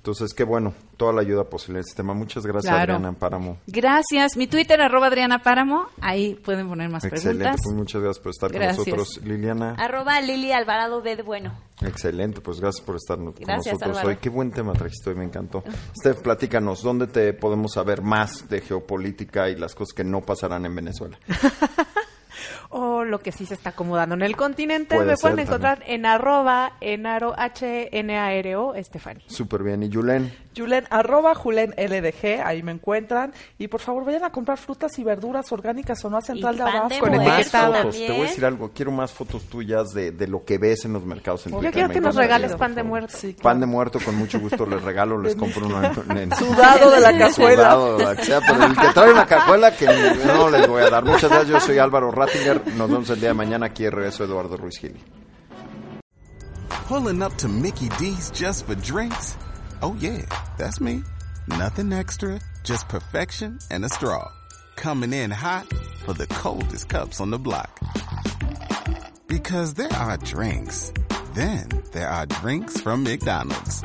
Entonces, 0.00 0.32
qué 0.32 0.44
bueno, 0.44 0.72
toda 0.96 1.12
la 1.12 1.20
ayuda 1.20 1.44
posible 1.44 1.78
en 1.78 1.84
este 1.84 1.94
tema. 1.96 2.14
Muchas 2.14 2.46
gracias, 2.46 2.72
Claro. 2.72 2.94
Adriana 2.94 3.12
Páramo. 3.18 3.58
Gracias. 3.66 4.34
Mi 4.38 4.46
Twitter, 4.46 4.80
arroba 4.80 5.08
Adriana 5.08 5.42
Páramo. 5.42 5.88
Ahí 6.00 6.36
pueden 6.36 6.68
poner 6.70 6.88
más 6.88 7.04
Excelente, 7.04 7.40
preguntas. 7.40 7.60
pues 7.62 7.76
muchas 7.76 8.00
gracias 8.02 8.22
por 8.22 8.30
estar 8.30 8.50
Gracias. 8.50 8.76
con 8.78 8.96
nosotros, 8.96 9.22
Liliana. 9.26 9.74
Arroba 9.78 10.18
Lili 10.22 10.52
Alvarado 10.52 11.02
de 11.02 11.22
bueno. 11.22 11.52
Excelente, 11.82 12.40
pues 12.40 12.60
gracias 12.62 12.82
por 12.84 12.96
estar 12.96 13.18
no- 13.18 13.32
con 13.34 13.42
Gracias, 13.44 13.74
nosotros 13.74 13.98
Álvaro. 13.98 14.08
hoy. 14.08 14.16
Qué 14.16 14.30
buen 14.30 14.50
tema 14.52 14.72
trajiste 14.72 15.10
hoy, 15.10 15.16
me 15.16 15.24
encantó. 15.24 15.62
Steph, 16.00 16.22
platícanos, 16.22 16.82
¿dónde 16.82 17.06
te 17.06 17.34
podemos 17.34 17.72
saber 17.74 18.00
más 18.00 18.48
de 18.48 18.62
geopolítica 18.62 19.50
y 19.50 19.56
las 19.56 19.74
cosas 19.74 19.92
que 19.94 20.02
no 20.04 20.22
pasarán 20.22 20.64
en 20.64 20.74
Venezuela? 20.76 21.18
O 22.72 23.02
lo 23.02 23.18
que 23.18 23.32
sí 23.32 23.46
se 23.46 23.54
está 23.54 23.70
acomodando 23.70 24.14
en 24.14 24.22
el 24.22 24.36
continente. 24.36 24.94
Puede 24.94 25.10
me 25.12 25.16
pueden 25.16 25.40
encontrar 25.40 25.82
en 25.86 26.06
arroba 26.06 26.74
enaro, 26.80 27.34
H-N-A-R-O, 27.36 28.74
Estefani. 28.74 29.24
Súper 29.26 29.62
bien. 29.64 29.82
¿Y 29.82 29.92
Julen? 29.92 30.32
Julen, 30.56 30.84
arroba 30.90 31.34
Julen 31.34 31.74
LDG, 31.76 32.42
ahí 32.44 32.62
me 32.62 32.72
encuentran. 32.72 33.32
Y 33.58 33.68
por 33.68 33.80
favor 33.80 34.04
vayan 34.04 34.24
a 34.24 34.30
comprar 34.30 34.58
frutas 34.58 34.98
y 34.98 35.04
verduras 35.04 35.50
orgánicas 35.52 36.04
o 36.04 36.10
no 36.10 36.18
a 36.18 36.20
Central 36.20 36.54
Y 36.54 36.58
de 36.58 36.62
Abasto. 36.62 37.00
Con 37.00 37.16
más 37.16 37.50
fotos. 37.50 37.96
Te 37.96 38.10
voy 38.12 38.20
a 38.20 38.22
decir 38.24 38.44
algo. 38.44 38.70
Quiero 38.74 38.92
más 38.92 39.12
fotos 39.12 39.44
tuyas 39.44 39.88
de, 39.90 40.12
de 40.12 40.26
lo 40.28 40.44
que 40.44 40.58
ves 40.58 40.84
en 40.84 40.92
los 40.92 41.04
mercados 41.04 41.46
en 41.46 41.52
Yo 41.52 41.58
Twitter. 41.58 41.72
quiero 41.72 41.88
Me 41.88 41.94
que 41.94 42.00
nos 42.00 42.14
regales 42.16 42.54
pan 42.54 42.74
de 42.74 42.82
muerto. 42.82 43.16
Sí, 43.16 43.34
claro. 43.34 43.42
Pan 43.42 43.60
de 43.60 43.66
muerto, 43.66 43.98
con 44.04 44.14
mucho 44.16 44.38
gusto 44.38 44.66
les 44.66 44.82
regalo, 44.82 45.20
les 45.20 45.34
compro 45.36 45.66
uno 45.66 45.82
en, 46.16 46.34
Sudado 46.36 46.90
de 46.90 47.00
la 47.00 47.18
cazuela. 47.18 47.62
Sudado 47.62 47.98
de 47.98 48.04
la 48.04 48.16
que 48.16 48.24
sea, 48.24 48.40
pero 48.40 48.64
el 48.64 48.76
que 48.76 48.88
trae 48.94 49.12
una 49.12 49.26
cajuela 49.26 49.76
que 49.76 49.86
no 49.86 50.50
les 50.50 50.68
voy 50.68 50.82
a 50.82 50.90
dar. 50.90 51.04
Muchas 51.04 51.30
gracias, 51.30 51.48
yo 51.48 51.60
soy 51.60 51.78
Álvaro 51.78 52.10
Rattinger. 52.10 52.59
Nos 52.66 52.90
vemos 52.90 53.10
el 53.10 53.20
día 53.20 53.28
de 53.28 53.34
mañana 53.34 53.66
aquí 53.66 53.88
regreso 53.88 54.24
Eduardo 54.24 54.56
Ruiz 54.56 54.78
Gil. 54.78 54.96
Pulling 56.86 57.22
up 57.22 57.36
to 57.36 57.48
Mickey 57.48 57.88
D's 57.98 58.30
just 58.30 58.66
for 58.66 58.74
drinks? 58.74 59.36
Oh, 59.82 59.96
yeah, 60.00 60.22
that's 60.58 60.80
me. 60.80 61.02
Nothing 61.46 61.92
extra, 61.92 62.40
just 62.64 62.88
perfection 62.88 63.58
and 63.70 63.84
a 63.84 63.88
straw. 63.88 64.28
Coming 64.76 65.12
in 65.12 65.30
hot 65.30 65.66
for 66.04 66.14
the 66.14 66.26
coldest 66.26 66.88
cups 66.88 67.20
on 67.20 67.30
the 67.30 67.38
block. 67.38 67.70
Because 69.26 69.74
there 69.74 69.92
are 69.92 70.16
drinks, 70.16 70.92
then 71.34 71.68
there 71.92 72.08
are 72.08 72.26
drinks 72.26 72.80
from 72.80 73.04
McDonald's. 73.04 73.84